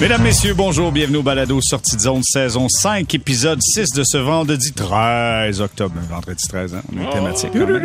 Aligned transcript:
Mesdames, 0.00 0.22
Messieurs, 0.22 0.54
bonjour, 0.54 0.92
bienvenue 0.92 1.16
au 1.16 1.22
Balado 1.24 1.60
Sortie 1.60 1.96
de 1.96 2.00
zone 2.00 2.22
saison 2.22 2.68
5, 2.68 3.12
épisode 3.16 3.58
6 3.60 3.90
de 3.96 4.04
ce 4.04 4.16
vendredi 4.16 4.72
13 4.72 5.60
octobre. 5.60 5.96
Vendredi 6.08 6.44
13, 6.48 6.74
hein? 6.74 6.82
On 6.96 7.02
est 7.02 7.10
thématique 7.12 7.50
quand 7.52 7.66
même. 7.66 7.84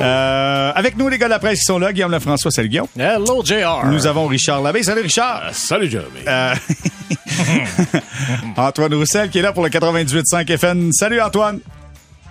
Euh, 0.00 0.72
avec 0.74 0.96
nous, 0.96 1.10
les 1.10 1.18
gars 1.18 1.26
de 1.26 1.30
la 1.30 1.38
presse 1.38 1.58
qui 1.58 1.64
sont 1.66 1.78
là, 1.78 1.92
Guillaume 1.92 2.10
Lefrançois, 2.10 2.50
salut 2.50 2.70
Guillaume. 2.70 2.86
Hello, 2.98 3.42
JR. 3.44 3.84
Nous 3.84 4.06
avons 4.06 4.28
Richard 4.28 4.62
Labbé, 4.62 4.82
salut 4.82 5.02
Richard. 5.02 5.50
Salut, 5.52 5.90
Jeremy. 5.90 6.20
Euh, 6.26 6.54
Antoine 8.56 8.94
Roussel 8.94 9.28
qui 9.28 9.38
est 9.38 9.42
là 9.42 9.52
pour 9.52 9.62
le 9.62 9.68
98.5 9.68 10.56
FN. 10.56 10.90
Salut 10.92 11.20
Antoine. 11.20 11.58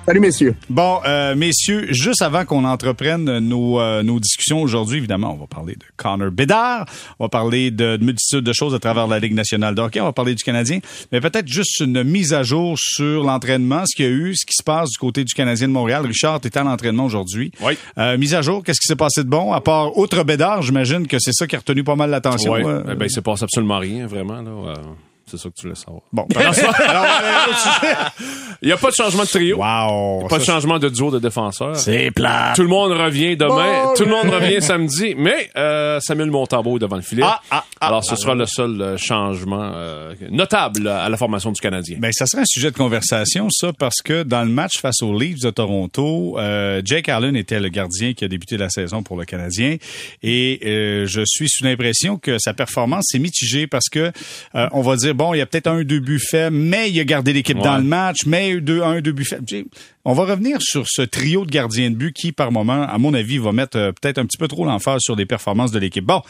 Salut, 0.07 0.19
messieurs. 0.19 0.55
Bon, 0.67 0.99
euh, 1.05 1.35
messieurs, 1.35 1.85
juste 1.91 2.23
avant 2.23 2.43
qu'on 2.43 2.65
entreprenne 2.65 3.37
nos, 3.37 3.79
euh, 3.79 4.01
nos 4.01 4.19
discussions 4.19 4.59
aujourd'hui, 4.61 4.97
évidemment, 4.97 5.31
on 5.33 5.37
va 5.37 5.45
parler 5.45 5.75
de 5.75 5.85
Connor 5.95 6.31
Bedard, 6.31 6.85
on 7.19 7.25
va 7.25 7.29
parler 7.29 7.69
de, 7.69 7.97
de 7.97 8.03
multitude 8.03 8.43
de 8.43 8.51
choses 8.51 8.73
à 8.73 8.79
travers 8.79 9.05
la 9.07 9.19
Ligue 9.19 9.35
nationale 9.35 9.75
de 9.75 9.81
hockey, 9.81 10.01
on 10.01 10.05
va 10.05 10.11
parler 10.11 10.33
du 10.33 10.43
Canadien, 10.43 10.79
mais 11.11 11.21
peut-être 11.21 11.47
juste 11.47 11.81
une 11.81 12.03
mise 12.03 12.33
à 12.33 12.41
jour 12.41 12.77
sur 12.79 13.23
l'entraînement, 13.23 13.83
ce 13.85 13.95
qu'il 13.95 14.05
y 14.05 14.07
a 14.07 14.11
eu, 14.11 14.35
ce 14.35 14.45
qui 14.45 14.55
se 14.55 14.63
passe 14.63 14.89
du 14.89 14.97
côté 14.97 15.23
du 15.23 15.33
Canadien 15.35 15.67
de 15.67 15.73
Montréal. 15.73 16.03
Richard, 16.05 16.41
tu 16.41 16.47
étais 16.47 16.59
à 16.59 16.63
l'entraînement 16.63 17.05
aujourd'hui. 17.05 17.51
Oui. 17.61 17.77
Euh, 17.99 18.17
mise 18.17 18.33
à 18.33 18.41
jour, 18.41 18.63
qu'est-ce 18.63 18.81
qui 18.81 18.87
s'est 18.87 18.95
passé 18.95 19.23
de 19.23 19.29
bon? 19.29 19.53
À 19.53 19.61
part, 19.61 19.97
outre 19.99 20.23
Bédard, 20.23 20.63
j'imagine 20.63 21.05
que 21.05 21.19
c'est 21.19 21.33
ça 21.33 21.45
qui 21.45 21.55
a 21.55 21.59
retenu 21.59 21.83
pas 21.83 21.95
mal 21.95 22.09
l'attention. 22.09 22.53
Ouais. 22.53 22.65
euh. 22.65 22.83
Eh 22.91 22.95
ben, 22.95 23.05
il 23.05 23.11
se 23.11 23.19
passe 23.19 23.43
absolument 23.43 23.77
rien, 23.77 24.07
vraiment. 24.07 24.41
Là. 24.41 24.73
C'est 25.31 25.37
ça 25.37 25.47
que 25.49 25.55
tu 25.55 25.61
voulais 25.61 25.75
savoir. 25.75 26.01
Bon, 26.11 26.27
euh, 26.35 26.51
Il 28.61 28.65
n'y 28.67 28.73
a 28.73 28.77
pas 28.77 28.89
de 28.89 28.95
changement 28.95 29.23
de 29.23 29.29
trio. 29.29 29.57
Wow! 29.57 30.27
Pas 30.27 30.39
de 30.39 30.43
changement 30.43 30.77
de 30.77 30.89
duo 30.89 31.09
de 31.09 31.19
défenseurs. 31.19 31.77
C'est 31.77 32.11
plat. 32.11 32.51
Tout 32.53 32.63
le 32.63 32.67
monde 32.67 32.91
revient 32.91 33.37
demain. 33.37 33.93
Tout 33.95 34.03
le 34.03 34.09
monde 34.11 34.29
revient 34.29 34.61
samedi. 34.61 35.15
Mais 35.17 35.49
euh, 35.55 36.01
Samuel 36.01 36.31
Montambeau 36.31 36.75
est 36.75 36.79
devant 36.81 36.97
le 36.97 37.01
filet. 37.01 37.23
Ah, 37.25 37.39
ah, 37.49 37.63
ah. 37.79 37.87
Alors, 37.87 38.03
ce 38.03 38.17
sera 38.17 38.35
le 38.35 38.45
seul 38.45 38.81
euh, 38.81 38.97
changement 38.97 39.71
euh, 39.73 40.13
notable 40.29 40.89
à 40.89 41.07
la 41.07 41.15
formation 41.15 41.53
du 41.53 41.61
Canadien. 41.61 41.95
Ben, 41.99 42.11
ça 42.11 42.25
serait 42.25 42.41
un 42.41 42.45
sujet 42.45 42.71
de 42.71 42.75
conversation, 42.77 43.47
ça, 43.49 43.71
parce 43.71 44.01
que 44.03 44.23
dans 44.23 44.43
le 44.43 44.49
match 44.49 44.79
face 44.81 45.01
aux 45.01 45.17
Leafs 45.17 45.39
de 45.39 45.49
Toronto, 45.49 46.37
euh, 46.37 46.81
Jake 46.83 47.07
Allen 47.07 47.37
était 47.37 47.61
le 47.61 47.69
gardien 47.69 48.13
qui 48.13 48.25
a 48.25 48.27
débuté 48.27 48.57
la 48.57 48.69
saison 48.69 49.01
pour 49.01 49.15
le 49.15 49.23
Canadien. 49.23 49.77
Et 50.23 50.59
euh, 50.65 51.05
je 51.07 51.21
suis 51.25 51.49
sous 51.49 51.63
l'impression 51.63 52.17
que 52.17 52.37
sa 52.37 52.53
performance 52.53 53.05
s'est 53.11 53.19
mitigée 53.19 53.67
parce 53.67 53.89
que 53.89 54.11
euh, 54.55 54.67
on 54.71 54.81
va 54.81 54.95
dire, 54.95 55.15
bon, 55.21 55.33
il 55.33 55.37
y 55.37 55.41
a 55.41 55.45
peut-être 55.45 55.67
un, 55.67 55.83
deux 55.83 55.99
buts 55.99 56.19
faits, 56.19 56.51
mais 56.51 56.89
il 56.89 56.99
a 56.99 57.03
gardé 57.03 57.33
l'équipe 57.33 57.57
Ouais. 57.57 57.63
dans 57.63 57.77
le 57.77 57.83
match, 57.83 58.25
mais 58.25 58.59
deux, 58.59 58.81
un, 58.81 59.01
deux 59.01 59.11
buts 59.11 59.25
faits. 59.25 59.41
On 60.03 60.13
va 60.13 60.23
revenir 60.23 60.57
sur 60.61 60.85
ce 60.87 61.03
trio 61.03 61.45
de 61.45 61.51
gardiens 61.51 61.91
de 61.91 61.95
but 61.95 62.11
qui, 62.13 62.31
par 62.31 62.51
moment, 62.51 62.83
à 62.83 62.97
mon 62.97 63.13
avis, 63.13 63.37
va 63.37 63.51
mettre 63.51 63.77
euh, 63.77 63.91
peut-être 63.91 64.17
un 64.17 64.25
petit 64.25 64.37
peu 64.37 64.47
trop 64.47 64.65
l'emphase 64.65 65.01
sur 65.01 65.15
les 65.15 65.27
performances 65.27 65.71
de 65.71 65.77
l'équipe. 65.79 66.03
Bon, 66.03 66.21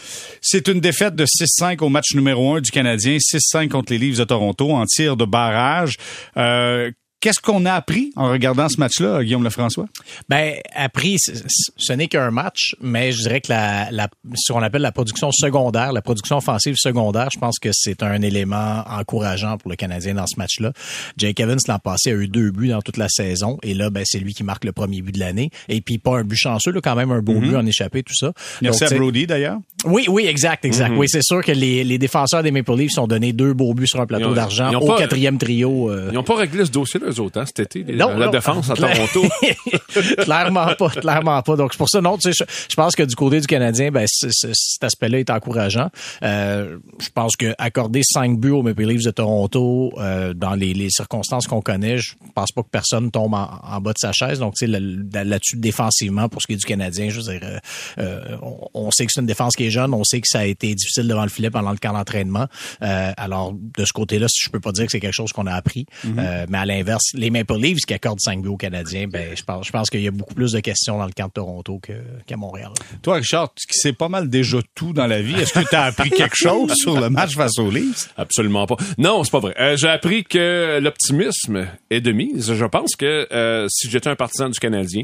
c'est 0.42 0.67
une 0.67 0.81
défaite 0.81 1.16
de 1.16 1.25
6-5 1.25 1.81
au 1.84 1.88
match 1.89 2.14
numéro 2.16 2.56
1 2.56 2.62
du 2.62 2.72
Canadien, 2.72 3.17
6-5 3.17 3.69
contre 3.69 3.94
les 3.94 3.97
Leafs 4.00 4.17
de 4.17 4.23
Toronto 4.25 4.72
en 4.72 4.86
tir 4.86 5.16
de 5.16 5.23
barrage. 5.25 5.95
Euh, 6.36 6.92
Qu'est-ce 7.22 7.39
qu'on 7.39 7.66
a 7.66 7.73
appris 7.73 8.11
en 8.16 8.31
regardant 8.31 8.67
ce 8.67 8.80
match-là, 8.80 9.23
Guillaume 9.23 9.44
Lefrançois? 9.44 9.86
Ben, 10.27 10.55
appris, 10.75 11.17
ce 11.19 11.94
n'est 11.94 12.08
qu'un 12.08 12.31
match, 12.31 12.75
mais 12.81 13.11
je 13.11 13.22
dirais 13.22 13.41
que 13.41 13.50
la, 13.50 13.91
la, 13.91 14.08
ce 14.36 14.52
qu'on 14.52 14.63
appelle 14.63 14.81
la 14.81 14.91
production 14.91 15.31
secondaire, 15.31 15.94
la 15.94 16.02
production 16.02 16.38
offensive 16.38 16.75
secondaire, 16.78 17.30
je 17.31 17.38
pense 17.39 17.59
que 17.59 17.69
c'est 17.73 18.02
un 18.02 18.22
élément 18.23 18.83
encourageant 18.88 19.58
pour 19.58 19.69
le 19.69 19.75
Canadien 19.75 20.16
dans 20.16 20.25
ce 20.25 20.36
match-là. 20.38 20.73
Jake 21.17 21.39
Evans, 21.39 21.59
l'an 21.67 21.78
passé, 21.78 22.09
a 22.11 22.16
eu 22.16 22.28
deux 22.28 22.50
buts 22.50 22.69
dans 22.69 22.81
toute 22.81 22.97
la 22.97 23.08
saison, 23.08 23.58
et 23.61 23.75
là, 23.75 23.91
ben, 23.91 24.03
c'est 24.06 24.17
lui 24.19 24.33
qui 24.33 24.44
marque 24.44 24.66
le 24.66 24.72
premier 24.72 25.03
but 25.03 25.13
de 25.13 25.19
l'année. 25.19 25.52
Et 25.69 25.81
puis, 25.81 26.00
pas 26.00 26.17
un 26.17 26.23
but 26.23 26.35
chanceux, 26.38 26.72
là, 26.72 26.81
quand 26.83 26.95
même 26.95 27.11
un 27.11 27.22
beau 27.22 27.35
but 27.39 27.56
en 27.56 27.66
échappé, 27.67 28.02
tout 28.02 28.16
ça. 28.16 28.33
Merci 28.63 28.80
Donc, 28.85 28.91
à 28.94 28.95
Brody, 28.97 29.28
d'ailleurs. 29.28 29.59
Oui, 29.85 30.06
oui, 30.09 30.25
exact, 30.25 30.66
exact. 30.66 30.94
Oui, 30.97 31.08
c'est 31.08 31.23
sûr 31.23 31.44
que 31.44 31.52
les, 31.52 31.83
les 31.83 31.97
défenseurs 32.00 32.41
des 32.41 32.52
Maple 32.52 32.75
Leafs 32.75 32.97
ont 32.97 33.08
donné 33.08 33.31
deux 33.31 33.53
beaux 33.53 33.73
buts 33.75 33.88
sur 33.88 34.02
un 34.02 34.08
plateau 34.08 34.33
d'argent 34.33 34.72
au 34.73 34.88
pas- 34.88 34.97
quatrième 34.97 35.38
trio. 35.38 35.91
euh, 35.91 36.09
Ils 36.12 36.16
n'ont 36.16 36.24
pas 36.24 36.35
réglé 36.35 36.66
ce 36.66 36.72
dossier-là, 36.72 37.10
eux 37.11 37.19
autres, 37.19 37.39
hein, 37.39 37.45
cet 37.45 37.59
été, 37.59 37.83
les- 37.83 37.95
Non, 37.97 38.17
la 38.17 38.25
non. 38.27 38.31
défense 38.31 38.69
à 38.69 38.75
Toronto. 38.75 39.23
clairement 40.23 40.73
pas, 40.77 40.89
clairement 40.89 41.41
pas. 41.41 41.55
Donc 41.55 41.73
c'est 41.73 41.77
pour 41.77 41.89
ça 41.89 42.01
non, 42.01 42.17
tu 42.17 42.31
sais, 42.31 42.45
je, 42.47 42.51
je 42.69 42.75
pense 42.75 42.95
que 42.95 43.03
du 43.03 43.16
côté 43.16 43.39
du 43.39 43.47
Canadien, 43.47 43.91
ben 43.91 44.05
c- 44.07 44.29
c- 44.31 44.51
cet 44.53 44.83
aspect-là 44.83 45.19
est 45.19 45.29
encourageant. 45.29 45.89
Euh, 46.23 46.77
je 47.00 47.09
pense 47.13 47.35
que 47.35 47.53
accorder 47.57 48.01
cinq 48.03 48.39
buts 48.39 48.51
aux 48.51 48.63
Maple 48.63 48.83
Leafs 48.85 49.03
de 49.03 49.11
Toronto 49.11 49.94
euh, 49.97 50.33
dans 50.33 50.55
les, 50.55 50.73
les 50.73 50.89
circonstances 50.89 51.47
qu'on 51.47 51.61
connaît, 51.61 51.97
je 51.97 52.13
pense 52.35 52.51
pas 52.51 52.63
que 52.63 52.69
personne 52.71 53.11
tombe 53.11 53.33
en, 53.33 53.50
en 53.63 53.81
bas 53.81 53.94
de 53.94 53.97
sa 54.00 54.11
chaise. 54.11 54.39
Donc 54.39 54.55
tu 54.55 54.66
sais 54.66 54.71
là- 54.71 54.79
là- 54.79 55.23
là-dessus 55.23 55.57
défensivement 55.57 56.29
pour 56.29 56.41
ce 56.41 56.47
qui 56.47 56.53
est 56.53 56.57
du 56.57 56.66
Canadien, 56.66 57.09
je 57.09 57.19
veux 57.21 57.38
dire, 57.38 57.59
euh, 58.00 58.38
on, 58.41 58.57
on 58.73 58.91
sait 58.91 59.05
que 59.05 59.11
c'est 59.13 59.21
une 59.21 59.27
défense 59.27 59.55
qui 59.55 59.66
est 59.66 59.71
jeune, 59.71 59.94
on 59.94 60.03
sait 60.03 60.21
que 60.21 60.27
ça 60.27 60.39
a 60.39 60.45
été 60.45 60.73
difficile 60.73 61.07
devant 61.07 61.23
le 61.23 61.29
filet 61.29 61.50
pendant 61.50 61.71
le 61.71 61.77
camp 61.77 61.94
d'entraînement. 61.94 62.47
Euh, 62.81 63.11
alors 63.17 63.53
de 63.53 63.85
ce 63.85 63.94
côté-là, 63.94 64.27
je 64.33 64.50
peux 64.50 64.59
pas 64.59 64.71
dire 64.71 64.85
que 64.85 64.91
c'est 64.91 65.00
quelque 65.00 65.13
chose 65.13 65.31
qu'on 65.31 65.47
a 65.47 65.53
appris, 65.53 65.85
Euh, 66.17 66.45
mais 66.50 66.57
à 66.57 66.66
l'inverse, 66.66 67.00
les 67.13 67.29
Maple 67.29 67.57
Leafs 67.57 67.85
qui 67.88 67.94
accordent 67.94 68.19
5 68.19 68.41
buts 68.41 68.50
aux 68.50 68.57
Canadiens, 68.57 69.07
ben 69.07 69.35
je 69.35 69.44
pense, 69.44 69.67
je 69.67 69.72
pense 69.72 69.89
qu'il 69.89 70.01
y 70.01 70.07
a 70.07 70.12
beaucoup 70.12 70.34
plus 70.34 70.51
de 70.51 70.59
questions 70.59 70.97
dans 70.97 71.06
le 71.06 71.12
camp 71.12 71.28
de 71.28 71.34
Toronto 71.34 71.79
qu'à 72.25 72.38
Montréal. 72.38 72.72
Toi, 73.01 73.16
Richard, 73.16 73.53
tu 73.53 73.67
qui 73.67 73.78
sais 73.78 73.94
pas 73.94 74.09
mal 74.09 74.29
déjà 74.29 74.59
tout 74.75 74.94
dans 74.94 75.07
la 75.07 75.22
vie, 75.22 75.35
est-ce 75.35 75.53
que 75.53 75.67
tu 75.67 75.75
as 75.75 75.84
appris 75.84 76.09
quelque 76.09 76.35
chose 76.35 76.73
sur 76.75 77.00
le 77.00 77.09
match 77.09 77.35
face 77.35 77.57
aux 77.59 77.69
Leafs? 77.69 78.09
Absolument 78.17 78.66
pas. 78.66 78.75
Non, 78.97 79.23
c'est 79.23 79.31
pas 79.31 79.39
vrai. 79.39 79.56
Euh, 79.59 79.78
j'ai 79.78 79.89
appris 79.89 80.23
que 80.23 80.79
l'optimisme 80.81 81.67
est 81.89 82.01
de 82.01 82.12
mise. 82.12 82.53
Je 82.53 82.66
pense 82.66 82.95
que 82.95 83.28
euh, 83.31 83.68
si 83.69 83.89
j'étais 83.89 84.09
un 84.09 84.16
partisan 84.16 84.50
du 84.50 84.59
Canadien, 84.59 85.03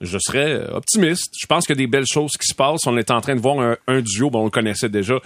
je 0.00 0.18
serais 0.18 0.52
euh, 0.52 0.76
optimiste. 0.76 1.34
Je 1.38 1.46
pense 1.46 1.66
qu'il 1.66 1.76
y 1.76 1.78
a 1.78 1.84
des 1.84 1.86
belles 1.86 2.06
choses 2.10 2.32
qui 2.32 2.46
se 2.46 2.54
passent. 2.54 2.86
On 2.86 2.96
est 2.96 3.10
en 3.10 3.20
train 3.20 3.34
de 3.34 3.40
voir 3.40 3.76
un, 3.86 4.00
duo, 4.00 4.30
bon, 4.30 4.40
on 4.40 4.44
le 4.44 4.50
connaissait 4.50 4.88
déjà, 4.88 5.18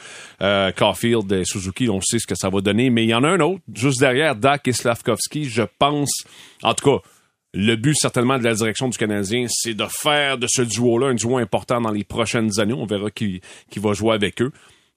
euh, 0.42 0.72
Caulfield 0.72 1.30
et 1.32 1.44
Suzuki, 1.44 1.88
on 1.88 2.00
sait 2.00 2.18
ce 2.18 2.26
que 2.26 2.34
ça 2.34 2.48
va 2.48 2.60
donner, 2.60 2.90
mais 2.90 3.04
il 3.04 3.10
y 3.10 3.14
en 3.14 3.24
a 3.24 3.28
un 3.28 3.40
autre, 3.40 3.60
juste 3.72 4.00
derrière, 4.00 4.34
Dak 4.36 4.66
et 4.68 4.72
Slavkovski, 4.72 5.44
je 5.44 5.62
pense, 5.78 6.24
en 6.62 6.74
tout 6.74 6.90
cas, 6.90 7.08
le 7.54 7.76
but 7.76 7.94
certainement 7.96 8.36
de 8.36 8.44
la 8.44 8.54
direction 8.54 8.88
du 8.88 8.98
Canadien, 8.98 9.46
c'est 9.48 9.74
de 9.74 9.86
faire 9.88 10.38
de 10.38 10.48
ce 10.50 10.62
duo-là 10.62 11.08
un 11.08 11.14
duo 11.14 11.38
important 11.38 11.80
dans 11.80 11.92
les 11.92 12.02
prochaines 12.02 12.58
années. 12.58 12.72
On 12.72 12.84
verra 12.84 13.10
qui, 13.10 13.40
qui 13.70 13.78
va 13.78 13.92
jouer 13.92 14.12
avec 14.12 14.42
eux. 14.42 14.50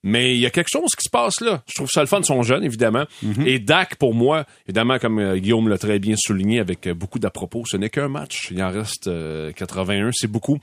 Mais 0.04 0.34
il 0.34 0.40
y 0.40 0.46
a 0.46 0.50
quelque 0.50 0.68
chose 0.70 0.90
qui 0.96 1.02
se 1.04 1.10
passe 1.10 1.40
là. 1.40 1.62
Je 1.66 1.74
trouve 1.74 1.90
ça 1.90 2.00
le 2.00 2.06
fun. 2.06 2.20
Ils 2.20 2.24
sont 2.26 2.42
jeunes, 2.42 2.62
évidemment. 2.64 3.04
Et 3.46 3.58
Dak, 3.58 3.96
pour 3.96 4.14
moi, 4.14 4.44
évidemment, 4.66 4.98
comme 4.98 5.18
euh, 5.18 5.36
Guillaume 5.38 5.68
l'a 5.68 5.76
très 5.78 5.98
bien 5.98 6.14
souligné 6.16 6.60
avec 6.60 6.86
euh, 6.86 6.94
beaucoup 6.94 7.18
d'à 7.18 7.30
propos, 7.30 7.64
ce 7.66 7.76
n'est 7.76 7.90
qu'un 7.90 8.08
match. 8.08 8.48
Il 8.52 8.62
en 8.62 8.70
reste 8.70 9.08
euh, 9.08 9.50
81, 9.52 10.10
c'est 10.12 10.30
beaucoup. 10.30 10.58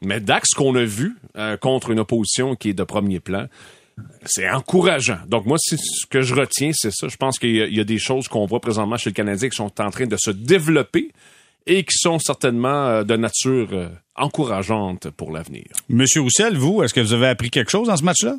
Mais 0.00 0.20
Dak, 0.20 0.44
ce 0.46 0.54
qu'on 0.54 0.76
a 0.76 0.84
vu 0.84 1.16
euh, 1.36 1.56
contre 1.56 1.90
une 1.90 1.98
opposition 1.98 2.54
qui 2.54 2.68
est 2.70 2.74
de 2.74 2.84
premier 2.84 3.18
plan, 3.18 3.46
c'est 4.24 4.48
encourageant. 4.48 5.18
Donc 5.26 5.44
moi, 5.44 5.56
ce 5.58 5.74
que 6.08 6.22
je 6.22 6.32
retiens, 6.36 6.70
c'est 6.72 6.92
ça. 6.92 7.08
Je 7.08 7.16
pense 7.16 7.40
qu'il 7.40 7.56
y, 7.56 7.60
a- 7.62 7.66
il 7.66 7.76
y 7.76 7.80
a 7.80 7.84
des 7.84 7.98
choses 7.98 8.28
qu'on 8.28 8.46
voit 8.46 8.60
présentement 8.60 8.96
chez 8.96 9.10
le 9.10 9.14
Canadien 9.14 9.48
qui 9.48 9.56
sont 9.56 9.72
en 9.82 9.90
train 9.90 10.06
de 10.06 10.16
se 10.16 10.30
développer 10.30 11.10
et 11.66 11.82
qui 11.82 11.96
sont 11.98 12.20
certainement 12.20 12.86
euh, 12.86 13.02
de 13.02 13.16
nature 13.16 13.70
euh, 13.72 13.88
encourageante 14.14 15.10
pour 15.10 15.32
l'avenir. 15.32 15.64
Monsieur 15.88 16.20
Roussel, 16.20 16.56
vous, 16.56 16.82
est-ce 16.84 16.94
que 16.94 17.00
vous 17.00 17.12
avez 17.12 17.26
appris 17.26 17.50
quelque 17.50 17.70
chose 17.72 17.88
dans 17.88 17.96
ce 17.96 18.04
match-là? 18.04 18.36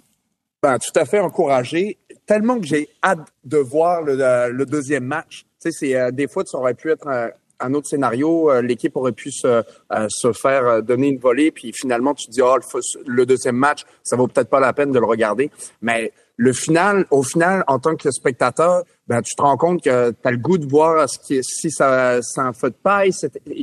Ben, 0.62 0.78
tout 0.78 0.97
à 1.00 1.06
fait 1.06 1.20
encouragé. 1.20 1.97
Tellement 2.25 2.59
que 2.59 2.66
j'ai 2.66 2.90
hâte 3.03 3.28
de 3.44 3.58
voir 3.58 4.02
le, 4.02 4.20
euh, 4.20 4.50
le 4.50 4.66
deuxième 4.66 5.06
match. 5.06 5.46
Tu 5.62 5.72
sais, 5.72 5.78
c'est 5.78 5.96
euh, 5.96 6.12
des 6.12 6.28
fois, 6.28 6.44
ça 6.46 6.58
aurait 6.58 6.74
pu 6.74 6.92
être 6.92 7.08
un, 7.08 7.30
un 7.59 7.74
autre 7.74 7.88
scénario. 7.88 8.52
Euh, 8.52 8.62
L'équipe 8.62 8.96
aurait 8.97 9.14
pu 9.14 9.31
se, 9.31 9.47
euh, 9.47 10.08
se 10.09 10.34
faire 10.34 10.68
euh, 10.68 10.81
donner 10.81 11.08
une 11.08 11.20
volée, 11.20 11.52
puis 11.52 11.72
finalement, 11.74 12.14
tu 12.14 12.28
te 12.28 12.31
dis, 12.31 12.42
ah, 12.42 12.56
le, 12.58 13.03
le 13.08 13.25
deuxième 13.25 13.56
match, 13.56 13.84
ça 14.03 14.16
vaut 14.16 14.28
peut-être 14.28 14.50
pas 14.50 14.59
la 14.59 14.74
peine 14.74 14.92
de 14.92 15.00
le 15.00 15.06
regarder. 15.06 15.50
Mais 15.81 16.12
le 16.36 16.53
final, 16.53 17.06
au 17.12 17.24
final, 17.24 17.64
en 17.68 17.80
tant 17.80 17.96
que 17.96 18.12
spectateur, 18.12 18.84
ben, 19.08 19.22
tu 19.22 19.36
te 19.36 19.41
rends 19.41 19.58
compte 19.58 19.84
que 19.84 20.12
tu 20.12 20.28
as 20.28 20.31
le 20.31 20.38
goût 20.38 20.58
de 20.58 20.68
voir 20.68 21.09
ce 21.09 21.20
qui, 21.20 21.44
si 21.44 21.72
ça, 21.72 22.22
c'est 22.22 22.41
un 22.41 22.53
feu 22.53 22.70
de 22.70 22.76
paille 22.76 23.12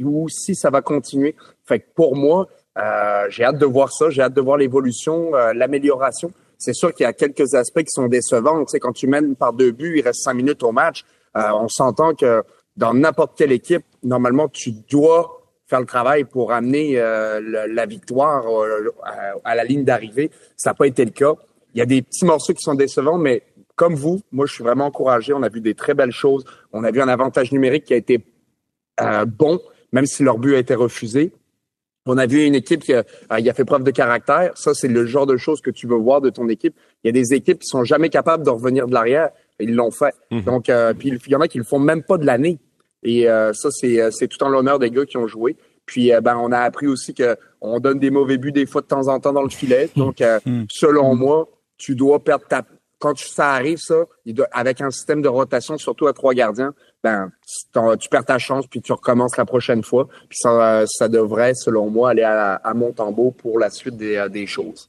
ou 0.05 0.29
si 0.29 0.55
ça 0.55 0.71
va 0.71 0.83
continuer. 0.83 1.37
Fait 1.65 1.81
que 1.81 1.87
pour 1.95 2.17
moi, 2.17 2.49
euh, 2.77 3.27
j'ai 3.31 3.45
hâte 3.45 3.59
de 3.59 3.67
voir 3.67 3.93
ça. 3.93 4.11
J'ai 4.11 4.23
hâte 4.23 4.35
de 4.35 4.41
voir 4.41 4.59
l'évolution, 4.59 5.35
euh, 5.35 5.53
l'amélioration. 5.55 6.33
C'est 6.59 6.73
sûr 6.73 6.95
qu'il 6.95 7.05
y 7.05 7.07
a 7.07 7.13
quelques 7.13 7.55
aspects 7.55 7.83
qui 7.83 7.91
sont 7.91 8.07
décevants. 8.07 8.65
Tu 8.65 8.73
sais, 8.73 8.81
quand 8.81 8.93
tu 8.93 9.07
mènes 9.07 9.37
par 9.37 9.53
deux 9.53 9.73
buts, 9.73 9.95
il 9.99 10.03
reste 10.03 10.23
cinq 10.23 10.35
minutes 10.35 10.63
au 10.63 10.73
match. 10.73 11.05
Euh, 11.37 11.51
on 11.55 11.69
s'entend 11.69 12.15
que 12.15 12.43
dans 12.77 12.95
n'importe 12.95 13.37
quelle 13.37 13.53
équipe, 13.53 13.85
normalement, 14.03 14.49
tu 14.49 14.73
dois 14.91 15.43
faire 15.67 15.81
le 15.81 15.87
travail 15.87 16.25
pour 16.25 16.53
amener 16.53 16.99
euh, 16.99 17.67
la 17.69 17.87
victoire 17.87 18.47
euh, 18.49 18.95
à, 19.03 19.35
à 19.45 19.55
la 19.55 19.65
ligne 19.65 19.85
d'arrivée. 19.85 20.31
Ça 20.57 20.71
n'a 20.71 20.75
pas 20.75 20.87
été 20.87 21.05
le 21.05 21.11
cas. 21.11 21.35
Il 21.75 21.79
y 21.79 21.83
a 21.83 21.87
des 21.87 22.03
petits 22.03 22.25
morceaux 22.25 22.55
qui 22.55 22.63
sont 22.63 22.75
décevants, 22.75 23.19
mais 23.19 23.43
comme 23.75 23.95
vous, 23.95 24.21
moi, 24.33 24.47
je 24.47 24.55
suis 24.55 24.65
vraiment 24.65 24.87
encouragé. 24.87 25.33
On 25.35 25.43
a 25.43 25.49
vu 25.49 25.61
des 25.61 25.75
très 25.75 25.95
belles 25.95 26.13
choses. 26.13 26.45
On 26.73 26.85
a 26.85 26.91
vu 26.91 27.03
un 27.03 27.09
avantage 27.09 27.53
numérique 27.53 27.85
qui 27.85 27.95
a 27.95 27.97
été 27.97 28.25
bon, 29.27 29.61
même 29.93 30.07
si 30.07 30.23
leur 30.23 30.39
but 30.39 30.55
a 30.55 30.59
été 30.59 30.75
refusé. 30.75 31.33
On 32.07 32.19
a 32.19 32.27
vu 32.27 32.45
une 32.45 32.55
équipe 32.55 32.83
qui 32.83 32.93
a, 32.95 33.05
euh, 33.33 33.39
il 33.39 33.49
a 33.51 33.55
fait 33.55 33.65
preuve 33.65 33.83
de 33.83 33.91
caractère. 33.91 34.53
Ça, 34.55 34.73
c'est 34.75 34.89
le 34.89 35.07
genre 35.07 35.27
de 35.27 35.37
choses 35.37 35.61
que 35.61 35.71
tu 35.71 35.87
veux 35.87 35.97
voir 35.97 36.21
de 36.21 36.31
ton 36.31 36.49
équipe. 36.49 36.75
Il 37.05 37.09
y 37.09 37.11
a 37.11 37.13
des 37.13 37.35
équipes 37.35 37.59
qui 37.59 37.67
sont 37.67 37.85
jamais 37.85 38.09
capables 38.09 38.45
de 38.45 38.51
revenir 38.51 38.87
de 38.87 38.95
l'arrière. 38.95 39.31
Ils 39.59 39.75
l'ont 39.75 39.91
fait. 39.91 40.15
Donc, 40.45 40.69
euh, 40.69 40.93
puis 40.95 41.19
il 41.27 41.33
y 41.33 41.37
en 41.37 41.41
a 41.41 41.49
qui 41.49 41.59
le 41.59 41.65
font 41.65 41.79
même 41.79 42.03
pas 42.03 42.19
de 42.19 42.27
l'année. 42.27 42.59
Et 43.03 43.29
euh, 43.29 43.53
ça, 43.53 43.71
c'est 43.71 44.29
tout 44.29 44.43
en 44.43 44.49
l'honneur 44.49 44.79
des 44.79 44.91
gars 44.91 45.07
qui 45.07 45.17
ont 45.17 45.27
joué. 45.27 45.57
Puis, 45.87 46.13
euh, 46.13 46.21
ben, 46.21 46.37
on 46.37 46.51
a 46.51 46.59
appris 46.59 46.89
aussi 46.89 47.15
que 47.15 47.37
on 47.61 47.79
donne 47.79 48.01
des 48.01 48.11
mauvais 48.11 48.37
buts 48.37 48.53
des 48.53 48.67
fois 48.67 48.83
de 48.83 48.87
temps 48.87 49.07
en 49.09 49.21
temps 49.21 49.33
dans 49.33 49.43
le 49.43 49.49
filet. 49.49 49.89
Donc, 49.97 50.21
euh, 50.21 50.41
selon 50.69 51.15
moi, 51.15 51.49
tu 51.79 51.95
dois 51.95 52.23
perdre 52.23 52.47
ta 52.47 52.63
quand 52.99 53.17
ça 53.19 53.53
arrive, 53.53 53.77
ça, 53.79 54.07
avec 54.53 54.81
un 54.81 54.91
système 54.91 55.21
de 55.21 55.29
rotation, 55.29 55.77
surtout 55.77 56.07
à 56.07 56.15
trois 56.15 56.33
gardiens, 56.33 56.75
ben, 57.03 57.31
tu 58.01 58.09
perds 58.09 58.25
ta 58.25 58.39
chance, 58.39 58.67
puis 58.67 58.81
tu 58.81 58.93
recommences 58.93 59.37
la 59.37 59.45
prochaine 59.45 59.83
fois. 59.83 60.09
Puis 60.29 60.39
ça, 60.41 60.85
ça 60.87 61.09
devrait, 61.09 61.55
selon 61.55 61.91
moi, 61.91 62.11
aller 62.11 62.23
à, 62.23 62.55
à 62.55 62.75
Montembeau 62.75 63.31
pour 63.31 63.59
la 63.59 63.71
suite 63.71 63.97
des, 63.97 64.27
des 64.31 64.47
choses. 64.47 64.89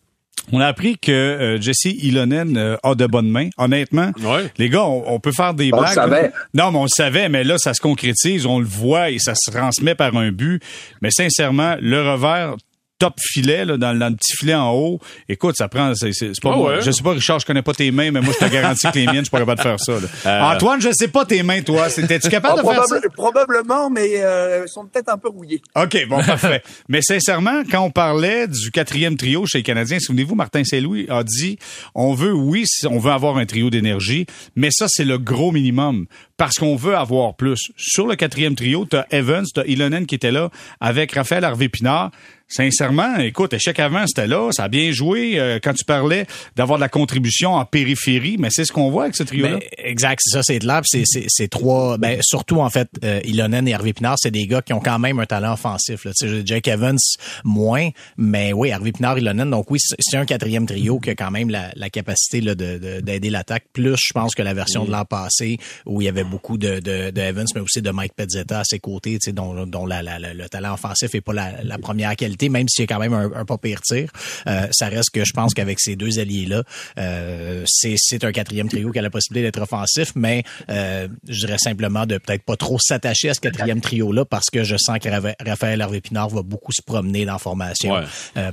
On 0.51 0.61
a 0.61 0.67
appris 0.67 0.97
que 0.97 1.11
euh, 1.11 1.59
Jesse 1.59 1.85
Ilonen 1.85 2.57
euh, 2.57 2.77
a 2.83 2.95
de 2.95 3.05
bonnes 3.05 3.29
mains. 3.29 3.49
Honnêtement, 3.57 4.11
les 4.57 4.69
gars, 4.69 4.85
on, 4.85 5.19
peut 5.19 5.33
faire 5.35 5.53
des 5.53 5.71
on 5.73 5.77
blagues. 5.77 5.89
Le 5.89 5.95
savait. 5.95 6.31
Non, 6.53 6.71
mais 6.71 6.77
on 6.77 6.83
le 6.83 6.89
savait, 6.89 7.27
mais 7.27 7.43
là, 7.43 7.57
ça 7.57 7.73
se 7.73 7.81
concrétise, 7.81 8.45
on 8.45 8.59
le 8.59 8.65
voit 8.65 9.09
et 9.09 9.19
ça 9.19 9.33
se 9.35 9.51
transmet 9.51 9.95
par 9.95 10.15
un 10.15 10.31
but. 10.31 10.63
Mais 11.01 11.11
sincèrement, 11.11 11.75
le 11.81 12.01
revers, 12.01 12.55
top 12.99 13.15
filet 13.19 13.65
là, 13.65 13.77
dans, 13.77 13.93
le 13.93 14.15
petit 14.15 14.35
filet 14.37 14.55
en 14.55 14.71
haut. 14.71 14.99
Écoute, 15.29 15.55
ça 15.57 15.67
prend. 15.67 15.93
C'est, 15.95 16.11
pas 16.41 16.55
moi. 16.55 16.79
Je 16.79 16.91
sais 16.91 17.03
pas, 17.03 17.11
Richard, 17.11 17.39
je 17.39 17.45
connais 17.45 17.61
pas 17.61 17.73
tes 17.73 17.91
mains, 17.91 18.11
mais 18.11 18.21
moi 18.21 18.33
je 18.33 18.45
te 18.45 18.51
garantis 18.51 18.87
que 18.91 18.97
les 18.97 19.05
miennes, 19.05 19.17
je 19.17 19.23
suis 19.23 19.29
pas 19.29 19.39
capable 19.39 19.57
de 19.57 19.63
faire 19.63 19.79
ça. 19.79 19.93
Euh. 20.25 20.41
Antoine, 20.41 20.81
je 20.81 20.89
sais 20.91 21.07
pas 21.07 21.25
tes 21.25 21.43
mains, 21.43 21.61
toi. 21.61 21.89
T'es-tu 21.89 22.29
capable 22.29 22.61
de 22.61 22.67
faire 22.67 22.85
ça? 22.85 22.99
Probablement, 23.15 23.89
mais 23.89 24.09
euh, 24.15 24.63
elles 24.63 24.69
sont 24.69 24.85
peut-être 24.85 25.09
un 25.09 25.17
peu 25.17 25.29
rouillées. 25.29 25.61
OK, 25.75 26.07
bon, 26.07 26.23
parfait. 26.23 26.61
mais 26.89 27.01
sincèrement, 27.01 27.63
quand 27.69 27.81
on 27.81 27.91
parlait 27.91 28.47
du 28.47 28.71
quatrième 28.71 29.17
trio 29.17 29.45
chez 29.45 29.59
les 29.59 29.63
Canadiens, 29.63 29.99
souvenez-vous, 29.99 30.35
Martin 30.35 30.63
Saint-Louis 30.63 31.07
a 31.09 31.23
dit 31.23 31.57
on 31.95 32.13
veut, 32.13 32.33
oui, 32.33 32.65
on 32.89 32.99
veut 32.99 33.11
avoir 33.11 33.37
un 33.37 33.45
trio 33.45 33.69
d'énergie, 33.69 34.25
mais 34.55 34.69
ça, 34.71 34.87
c'est 34.87 35.05
le 35.05 35.17
gros 35.17 35.51
minimum. 35.51 36.05
Parce 36.37 36.57
qu'on 36.57 36.75
veut 36.75 36.95
avoir 36.95 37.35
plus. 37.35 37.71
Sur 37.77 38.05
le 38.05 38.15
quatrième 38.15 38.55
trio, 38.55 38.85
t'as 38.85 39.05
Evans, 39.09 39.45
t'as 39.51 39.63
Ilonen 39.65 40.05
qui 40.05 40.13
était 40.13 40.31
là 40.31 40.51
avec 40.79 41.13
Raphaël 41.13 41.43
Harvey-Pinard. 41.43 42.11
Sincèrement, 42.49 43.17
écoute, 43.17 43.51
échec 43.51 43.77
avant, 43.77 44.07
c'était 44.07 44.25
là, 44.25 44.49
ça 44.53 44.63
a 44.63 44.67
bien 44.69 44.91
joué. 44.91 45.37
Euh, 45.37 45.59
quand 45.61 45.73
tu 45.73 45.83
parlais 45.83 46.25
d'avoir 46.55 46.77
de 46.79 46.81
la 46.81 46.87
contribution 46.87 47.55
en 47.55 47.65
périphérie, 47.65 48.37
mais 48.39 48.47
c'est 48.49 48.63
ce 48.63 48.71
qu'on 48.71 48.89
voit 48.89 49.03
avec 49.03 49.17
ce 49.17 49.23
trio-là. 49.23 49.59
Exact, 49.77 50.21
c'est 50.23 50.31
ça, 50.31 50.43
c'est 50.43 50.59
de 50.59 50.65
là. 50.65 50.81
C'est, 50.85 51.03
c'est, 51.05 51.47
trois, 51.49 51.97
ben, 51.97 52.19
surtout 52.21 52.61
en 52.61 52.69
fait, 52.69 52.87
euh, 53.03 53.19
Ilonen 53.25 53.67
et 53.67 53.73
Harvey 53.73 53.91
Pinard, 53.91 54.15
c'est 54.17 54.31
des 54.31 54.47
gars 54.47 54.61
qui 54.61 54.71
ont 54.71 54.79
quand 54.79 54.97
même 54.97 55.19
un 55.19 55.25
talent 55.25 55.53
offensif. 55.53 56.05
Là. 56.05 56.11
Tu 56.17 56.29
sais, 56.29 56.41
Jake 56.45 56.69
Evans, 56.69 56.97
moins, 57.43 57.89
mais 58.15 58.53
oui, 58.53 58.71
Harvey 58.71 58.93
Pinard, 58.93 59.19
Ilonen, 59.19 59.49
donc 59.49 59.69
oui, 59.69 59.79
c'est 59.81 60.17
un 60.17 60.25
quatrième 60.25 60.65
trio 60.65 61.01
qui 61.01 61.09
a 61.09 61.15
quand 61.15 61.31
même 61.31 61.49
la, 61.49 61.71
la 61.75 61.89
capacité 61.89 62.39
là, 62.39 62.55
de, 62.55 63.01
d'aider 63.01 63.29
l'attaque. 63.29 63.65
Plus, 63.73 63.97
je 63.97 64.13
pense 64.13 64.35
que 64.35 64.41
la 64.41 64.53
version 64.53 64.85
de 64.85 64.91
l'an 64.91 65.03
passé, 65.03 65.57
où 65.85 66.01
il 66.01 66.05
y 66.05 66.07
avait 66.07 66.23
beaucoup 66.23 66.57
de, 66.57 66.79
de, 66.79 67.11
de, 67.11 67.21
Evans, 67.21 67.47
mais 67.55 67.61
aussi 67.61 67.81
de 67.81 67.91
Mike 67.91 68.13
Pezzetta 68.15 68.61
à 68.61 68.63
ses 68.63 68.79
côtés, 68.79 69.19
tu 69.19 69.25
sais, 69.25 69.31
dont, 69.33 69.65
dont 69.65 69.85
la, 69.85 70.01
la, 70.01 70.17
le 70.17 70.47
talent 70.47 70.75
offensif 70.75 71.13
est 71.13 71.19
pas 71.19 71.33
la, 71.33 71.61
la 71.61 71.77
première 71.77 72.15
qualité 72.15 72.36
même 72.49 72.67
s'il 72.69 72.83
y 72.83 72.85
a 72.85 72.87
quand 72.87 72.99
même 72.99 73.13
un, 73.13 73.31
un 73.33 73.45
pas 73.45 73.57
pire 73.57 73.81
tir. 73.81 74.09
Euh, 74.47 74.67
ça 74.71 74.87
reste 74.87 75.09
que 75.11 75.25
je 75.25 75.33
pense 75.33 75.53
qu'avec 75.53 75.79
ces 75.79 75.95
deux 75.95 76.19
alliés-là, 76.19 76.63
euh, 76.97 77.63
c'est 77.65 78.23
un 78.23 78.31
quatrième 78.31 78.69
trio 78.69 78.91
qui 78.91 78.99
a 78.99 79.01
la 79.01 79.09
possibilité 79.09 79.47
d'être 79.47 79.61
offensif, 79.61 80.13
mais 80.15 80.43
euh, 80.69 81.07
je 81.27 81.45
dirais 81.45 81.57
simplement 81.57 82.05
de 82.05 82.17
peut-être 82.17 82.43
pas 82.43 82.55
trop 82.55 82.77
s'attacher 82.79 83.29
à 83.29 83.33
ce 83.33 83.39
quatrième 83.39 83.81
trio-là 83.81 84.25
parce 84.25 84.49
que 84.51 84.63
je 84.63 84.75
sens 84.77 84.99
que 84.99 85.09
Raphaël 85.09 85.81
Harvey-Pinard 85.81 86.29
va 86.29 86.41
beaucoup 86.41 86.71
se 86.71 86.81
promener 86.81 87.25
dans 87.25 87.33
la 87.33 87.39
formation 87.39 88.01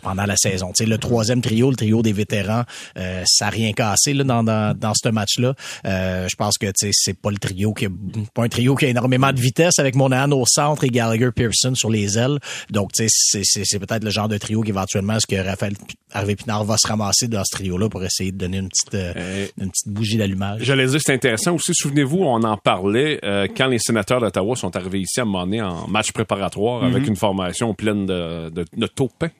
pendant 0.02 0.24
la 0.24 0.36
saison. 0.36 0.72
Tu 0.72 0.84
sais, 0.84 0.90
le 0.90 0.98
troisième 0.98 1.40
trio, 1.40 1.70
le 1.70 1.76
trio 1.76 2.02
des 2.02 2.12
vétérans, 2.12 2.64
ça 2.94 3.44
n'a 3.46 3.50
rien 3.50 3.72
cassé 3.72 4.12
là, 4.12 4.24
dans, 4.24 4.42
dans, 4.42 4.76
dans 4.76 4.92
ce 4.94 5.08
match-là. 5.08 5.54
je 5.84 6.34
pense 6.36 6.58
que 6.58 6.66
c'est 6.74 7.18
pas 7.18 7.30
le 7.30 7.38
trio 7.38 7.72
qui 7.72 7.86
a, 7.86 7.88
pas 8.32 8.44
un 8.44 8.48
trio 8.48 8.74
qui 8.74 8.86
a 8.86 8.88
énormément 8.88 9.32
de 9.32 9.40
vitesse 9.40 9.78
avec 9.78 9.94
Monahan 9.94 10.30
au 10.32 10.44
centre 10.46 10.84
et 10.84 10.88
Gallagher 10.88 11.30
Pearson 11.32 11.74
sur 11.74 11.90
les 11.90 12.18
ailes. 12.18 12.38
Donc, 12.70 12.90
c'est 12.94 13.73
c'est 13.74 13.80
peut-être 13.80 14.04
le 14.04 14.10
genre 14.10 14.28
de 14.28 14.38
trio 14.38 14.62
qu'éventuellement, 14.62 15.14
est-ce 15.14 15.26
que 15.26 15.34
Raphaël 15.34 15.74
Harvey 16.12 16.36
Pinard 16.36 16.64
va 16.64 16.76
se 16.78 16.86
ramasser 16.86 17.26
dans 17.26 17.42
ce 17.44 17.56
trio-là 17.56 17.88
pour 17.88 18.04
essayer 18.04 18.30
de 18.30 18.38
donner 18.38 18.58
une 18.58 18.68
petite, 18.68 18.94
euh, 18.94 19.12
euh, 19.16 19.46
une 19.60 19.70
petite 19.70 19.88
bougie 19.88 20.16
d'allumage. 20.16 20.62
J'allais 20.62 20.86
dire, 20.86 21.00
c'est 21.02 21.12
intéressant 21.12 21.56
aussi. 21.56 21.72
Souvenez-vous, 21.74 22.18
on 22.18 22.42
en 22.44 22.56
parlait 22.56 23.18
euh, 23.24 23.48
quand 23.54 23.66
les 23.66 23.80
sénateurs 23.80 24.20
d'Ottawa 24.20 24.54
sont 24.54 24.76
arrivés 24.76 25.00
ici 25.00 25.18
à 25.18 25.24
un 25.24 25.26
moment 25.26 25.44
donné 25.44 25.60
en 25.60 25.88
match 25.88 26.12
préparatoire 26.12 26.84
avec 26.84 27.02
mhm. 27.02 27.08
une 27.08 27.16
formation 27.16 27.74
pleine 27.74 28.06
de, 28.06 28.50
de, 28.50 28.64
de 28.76 28.86
taupins 28.86 29.30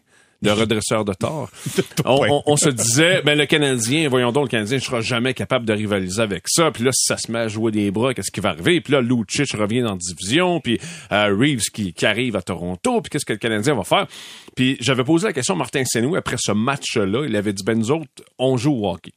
de 0.44 0.50
redresseur 0.50 1.04
de 1.04 1.14
tort. 1.14 1.50
on, 2.04 2.56
se 2.56 2.68
disait, 2.68 3.22
ben 3.22 3.36
le 3.36 3.46
Canadien, 3.46 4.08
voyons 4.08 4.30
donc, 4.30 4.44
le 4.44 4.48
Canadien 4.50 4.76
ne 4.76 4.82
sera 4.82 5.00
jamais 5.00 5.34
capable 5.34 5.64
de 5.64 5.72
rivaliser 5.72 6.20
avec 6.20 6.44
ça. 6.46 6.70
Puis 6.70 6.84
là, 6.84 6.90
si 6.92 7.06
ça 7.06 7.16
se 7.16 7.32
met 7.32 7.38
à 7.40 7.48
jouer 7.48 7.72
des 7.72 7.90
bras, 7.90 8.12
qu'est-ce 8.14 8.30
qui 8.30 8.40
va 8.40 8.50
arriver? 8.50 8.80
Puis 8.80 8.92
là, 8.92 9.00
Lucic 9.00 9.50
revient 9.56 9.80
dans 9.80 9.92
la 9.92 9.96
division, 9.96 10.60
puis 10.60 10.78
euh, 11.10 11.34
Reeves 11.36 11.70
qui, 11.72 11.92
qui, 11.92 12.06
arrive 12.06 12.36
à 12.36 12.42
Toronto, 12.42 13.00
puis 13.00 13.10
qu'est-ce 13.10 13.24
que 13.24 13.32
le 13.32 13.38
Canadien 13.38 13.74
va 13.74 13.84
faire? 13.84 14.06
Puis 14.54 14.76
j'avais 14.80 15.04
posé 15.04 15.26
la 15.26 15.32
question 15.32 15.54
à 15.54 15.58
Martin 15.58 15.82
Senou 15.84 16.14
après 16.14 16.36
ce 16.38 16.52
match-là. 16.52 17.24
Il 17.26 17.34
avait 17.34 17.52
dit, 17.52 17.64
ben 17.64 17.78
nous 17.78 17.90
autres, 17.90 18.22
on 18.38 18.56
joue 18.56 18.72
au 18.72 18.90
hockey. 18.90 19.12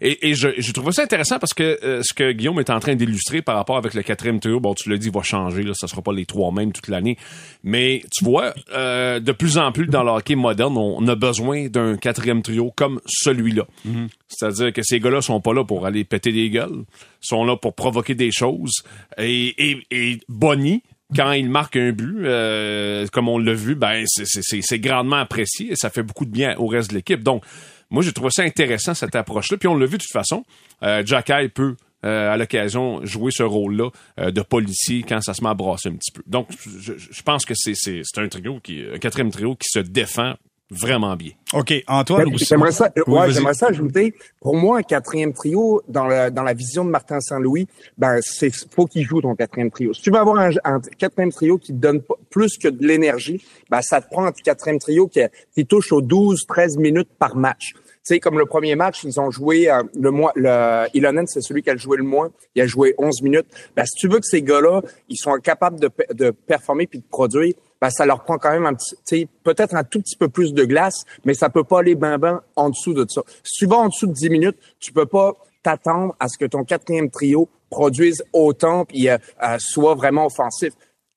Et, 0.00 0.30
et 0.30 0.34
je, 0.34 0.48
je 0.58 0.72
trouve 0.72 0.90
ça 0.92 1.02
intéressant 1.02 1.38
parce 1.38 1.54
que 1.54 1.78
euh, 1.82 2.02
ce 2.02 2.12
que 2.14 2.32
Guillaume 2.32 2.60
est 2.60 2.70
en 2.70 2.80
train 2.80 2.94
d'illustrer 2.94 3.42
par 3.42 3.56
rapport 3.56 3.76
avec 3.76 3.94
le 3.94 4.02
quatrième 4.02 4.40
trio, 4.40 4.60
bon, 4.60 4.74
tu 4.74 4.90
l'as 4.90 4.96
dit, 4.96 5.08
il 5.08 5.12
va 5.12 5.22
changer, 5.22 5.62
là, 5.62 5.72
ça 5.74 5.86
sera 5.86 6.02
pas 6.02 6.12
les 6.12 6.26
trois 6.26 6.52
mêmes 6.52 6.72
toute 6.72 6.88
l'année. 6.88 7.16
Mais 7.62 8.02
tu 8.12 8.24
vois, 8.24 8.54
euh, 8.72 9.20
de 9.20 9.32
plus 9.32 9.58
en 9.58 9.72
plus 9.72 9.86
dans 9.86 10.02
le 10.02 10.10
hockey 10.10 10.34
moderne, 10.34 10.76
on, 10.76 11.06
a 11.06 11.14
besoin 11.14 11.68
d'un 11.68 11.96
quatrième 11.96 12.42
trio 12.42 12.72
comme 12.76 13.00
celui-là. 13.06 13.66
Mm-hmm. 13.86 14.08
C'est-à-dire 14.28 14.72
que 14.72 14.82
ces 14.82 15.00
gars-là 15.00 15.20
sont 15.20 15.40
pas 15.40 15.52
là 15.52 15.64
pour 15.64 15.86
aller 15.86 16.04
péter 16.04 16.32
des 16.32 16.50
gueules, 16.50 16.84
sont 17.20 17.44
là 17.44 17.56
pour 17.56 17.74
provoquer 17.74 18.14
des 18.14 18.32
choses. 18.32 18.82
Et, 19.18 19.54
et, 19.70 19.86
et 19.90 20.20
Bonnie, 20.28 20.82
quand 21.14 21.32
il 21.32 21.48
marque 21.48 21.76
un 21.76 21.92
but, 21.92 22.24
euh, 22.24 23.06
comme 23.12 23.28
on 23.28 23.38
l'a 23.38 23.54
vu, 23.54 23.74
ben 23.74 24.04
c'est 24.06 24.78
grandement 24.78 25.16
apprécié 25.16 25.72
et 25.72 25.76
ça 25.76 25.90
fait 25.90 26.02
beaucoup 26.02 26.24
de 26.24 26.30
bien 26.30 26.56
au 26.58 26.66
reste 26.66 26.90
de 26.90 26.96
l'équipe. 26.96 27.22
Donc, 27.22 27.44
moi, 27.90 28.02
j'ai 28.02 28.12
trouvé 28.12 28.30
ça 28.30 28.42
intéressant, 28.42 28.94
cette 28.94 29.14
approche-là. 29.14 29.56
Puis 29.56 29.68
on 29.68 29.76
l'a 29.76 29.86
vu 29.86 29.98
de 29.98 30.02
toute 30.02 30.12
façon. 30.12 30.44
Euh, 30.82 31.02
Jack 31.04 31.30
peut 31.54 31.76
euh, 32.04 32.32
à 32.32 32.36
l'occasion 32.36 33.04
jouer 33.04 33.30
ce 33.32 33.42
rôle-là 33.42 33.90
euh, 34.20 34.30
de 34.30 34.42
policier 34.42 35.04
quand 35.08 35.22
ça 35.22 35.32
se 35.32 35.42
met 35.42 35.48
à 35.48 35.54
brasser 35.54 35.88
un 35.88 35.96
petit 35.96 36.12
peu. 36.12 36.22
Donc, 36.26 36.48
je, 36.78 37.22
pense 37.22 37.46
que 37.46 37.54
c'est 37.54 38.02
un 38.16 38.28
trio 38.28 38.60
qui, 38.60 38.84
un 38.92 38.98
quatrième 38.98 39.30
trio 39.30 39.54
qui 39.54 39.68
se 39.70 39.78
défend 39.78 40.34
vraiment 40.70 41.16
bien. 41.16 41.32
OK. 41.52 41.72
Antoine 41.86 42.30
ben, 42.30 42.38
J'aimerais 42.38 42.72
ça, 42.72 42.90
ouais, 43.06 43.30
j'aimerais 43.30 43.54
ça 43.54 43.68
ajouter. 43.68 44.14
Pour 44.40 44.56
moi, 44.56 44.78
un 44.78 44.82
quatrième 44.82 45.32
trio, 45.32 45.82
dans 45.88 46.06
la, 46.06 46.30
dans 46.30 46.42
la 46.42 46.54
vision 46.54 46.84
de 46.84 46.90
Martin 46.90 47.20
Saint-Louis, 47.20 47.66
ben, 47.98 48.18
c'est, 48.22 48.50
faut 48.74 48.86
qu'il 48.86 49.04
joue 49.04 49.20
ton 49.20 49.34
quatrième 49.34 49.70
trio. 49.70 49.92
Si 49.92 50.02
tu 50.02 50.10
veux 50.10 50.18
avoir 50.18 50.38
un, 50.38 50.80
quatrième 50.98 51.32
trio 51.32 51.58
qui 51.58 51.72
te 51.72 51.78
donne 51.78 52.02
plus 52.30 52.58
que 52.58 52.68
de 52.68 52.86
l'énergie, 52.86 53.44
ben, 53.70 53.82
ça 53.82 54.00
te 54.00 54.08
prend 54.10 54.24
un 54.24 54.32
quatrième 54.32 54.78
trio 54.78 55.06
qui, 55.06 55.20
qui 55.54 55.66
touche 55.66 55.92
aux 55.92 56.02
12, 56.02 56.46
13 56.46 56.78
minutes 56.78 57.10
par 57.18 57.36
match. 57.36 57.74
Tu 58.06 58.16
sais, 58.16 58.20
comme 58.20 58.38
le 58.38 58.44
premier 58.44 58.74
match, 58.74 59.02
ils 59.04 59.18
ont 59.18 59.30
joué 59.30 59.70
euh, 59.70 59.82
le 59.98 60.10
mois. 60.10 60.30
Le 60.34 60.86
Ilonen, 60.92 61.26
c'est 61.26 61.40
celui 61.40 61.62
qui 61.62 61.70
a 61.70 61.76
joué 61.76 61.96
le 61.96 62.02
moins. 62.02 62.30
Il 62.54 62.60
a 62.60 62.66
joué 62.66 62.94
11 62.98 63.22
minutes. 63.22 63.46
Ben, 63.74 63.86
si 63.86 63.98
tu 63.98 64.08
veux 64.08 64.20
que 64.20 64.26
ces 64.26 64.42
gars-là, 64.42 64.82
ils 65.08 65.16
sont 65.16 65.32
capables 65.38 65.80
de, 65.80 65.90
de 66.12 66.30
performer 66.30 66.86
puis 66.86 66.98
de 66.98 67.04
produire, 67.04 67.54
ben, 67.80 67.90
ça 67.90 68.06
leur 68.06 68.24
prend 68.24 68.38
quand 68.38 68.50
même 68.50 68.66
un 68.66 68.74
petit, 68.74 69.28
peut-être 69.42 69.74
un 69.74 69.84
tout 69.84 70.00
petit 70.00 70.16
peu 70.16 70.28
plus 70.28 70.54
de 70.54 70.64
glace, 70.64 71.04
mais 71.24 71.34
ça 71.34 71.50
peut 71.50 71.64
pas 71.64 71.80
aller 71.80 71.94
ben 71.94 72.18
ben 72.18 72.40
en 72.56 72.70
dessous 72.70 72.94
de 72.94 73.06
ça. 73.08 73.22
Vas 73.62 73.76
en 73.76 73.88
dessous 73.88 74.06
de 74.06 74.12
10 74.12 74.30
minutes, 74.30 74.56
tu 74.80 74.92
peux 74.92 75.06
pas 75.06 75.34
t'attendre 75.62 76.14
à 76.20 76.28
ce 76.28 76.38
que 76.38 76.44
ton 76.44 76.64
quatrième 76.64 77.10
trio 77.10 77.48
produise 77.70 78.22
autant 78.32 78.84
puis 78.84 79.08
euh, 79.08 79.18
euh, 79.42 79.56
soit 79.58 79.94
vraiment 79.94 80.26
offensif. 80.26 80.72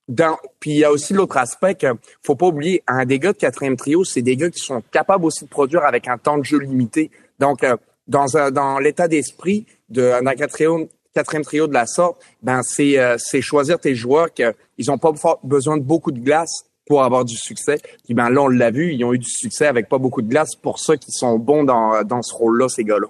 Dans, 0.08 0.38
puis 0.60 0.72
il 0.72 0.78
y 0.78 0.86
a 0.86 0.92
aussi 0.92 1.14
l'autre 1.14 1.36
aspect 1.38 1.76
que 1.76 1.88
faut 2.24 2.36
pas 2.36 2.48
oublier, 2.48 2.82
un 2.88 3.06
des 3.06 3.20
gars 3.20 3.34
de 3.34 3.38
quatrième 3.38 3.76
trio, 3.76 4.06
c'est 4.06 4.22
des 4.22 4.38
gars 4.38 4.50
qui 4.50 4.60
sont 4.60 4.82
capables 4.92 5.26
aussi 5.26 5.44
de 5.44 5.50
produire 5.50 5.84
avec 5.84 6.08
un 6.08 6.18
temps 6.18 6.38
de 6.38 6.44
jeu 6.44 6.60
limité. 6.60 7.12
Donc, 7.40 7.64
euh, 7.64 7.76
dans, 8.08 8.26
dans 8.52 8.80
l'état 8.80 9.10
d'esprit 9.10 9.66
d'un 9.90 10.24
quatrième, 10.34 10.88
quatrième 11.18 11.44
trio 11.44 11.66
de 11.66 11.74
la 11.74 11.88
sorte, 11.88 12.22
ben 12.44 12.62
c'est 12.62 13.00
euh, 13.00 13.18
choisir 13.42 13.80
tes 13.80 13.96
joueurs 13.96 14.32
qu'ils 14.32 14.54
n'ont 14.88 15.00
pas 15.00 15.12
besoin 15.44 15.78
de 15.78 15.84
beaucoup 15.84 16.12
de 16.12 16.20
glace 16.20 16.64
pour 16.88 17.04
avoir 17.04 17.26
du 17.26 17.36
succès. 17.36 17.78
Puis 18.06 18.14
ben 18.14 18.30
là, 18.30 18.42
on 18.42 18.48
l'a 18.48 18.72
vu, 18.72 18.94
ils 18.94 19.04
ont 19.04 19.14
eu 19.14 19.20
du 19.20 19.30
succès 19.30 19.68
avec 19.68 19.90
pas 19.90 19.98
beaucoup 19.98 20.22
de 20.22 20.28
glace. 20.28 20.56
Pour 20.56 20.80
ça 20.80 20.98
qu'ils 20.98 21.14
sont 21.14 21.38
bons 21.38 21.64
dans, 21.64 22.04
dans 22.04 22.22
ce 22.22 22.34
rôle-là, 22.34 22.68
ces 22.70 22.84
gars-là. 22.84 23.08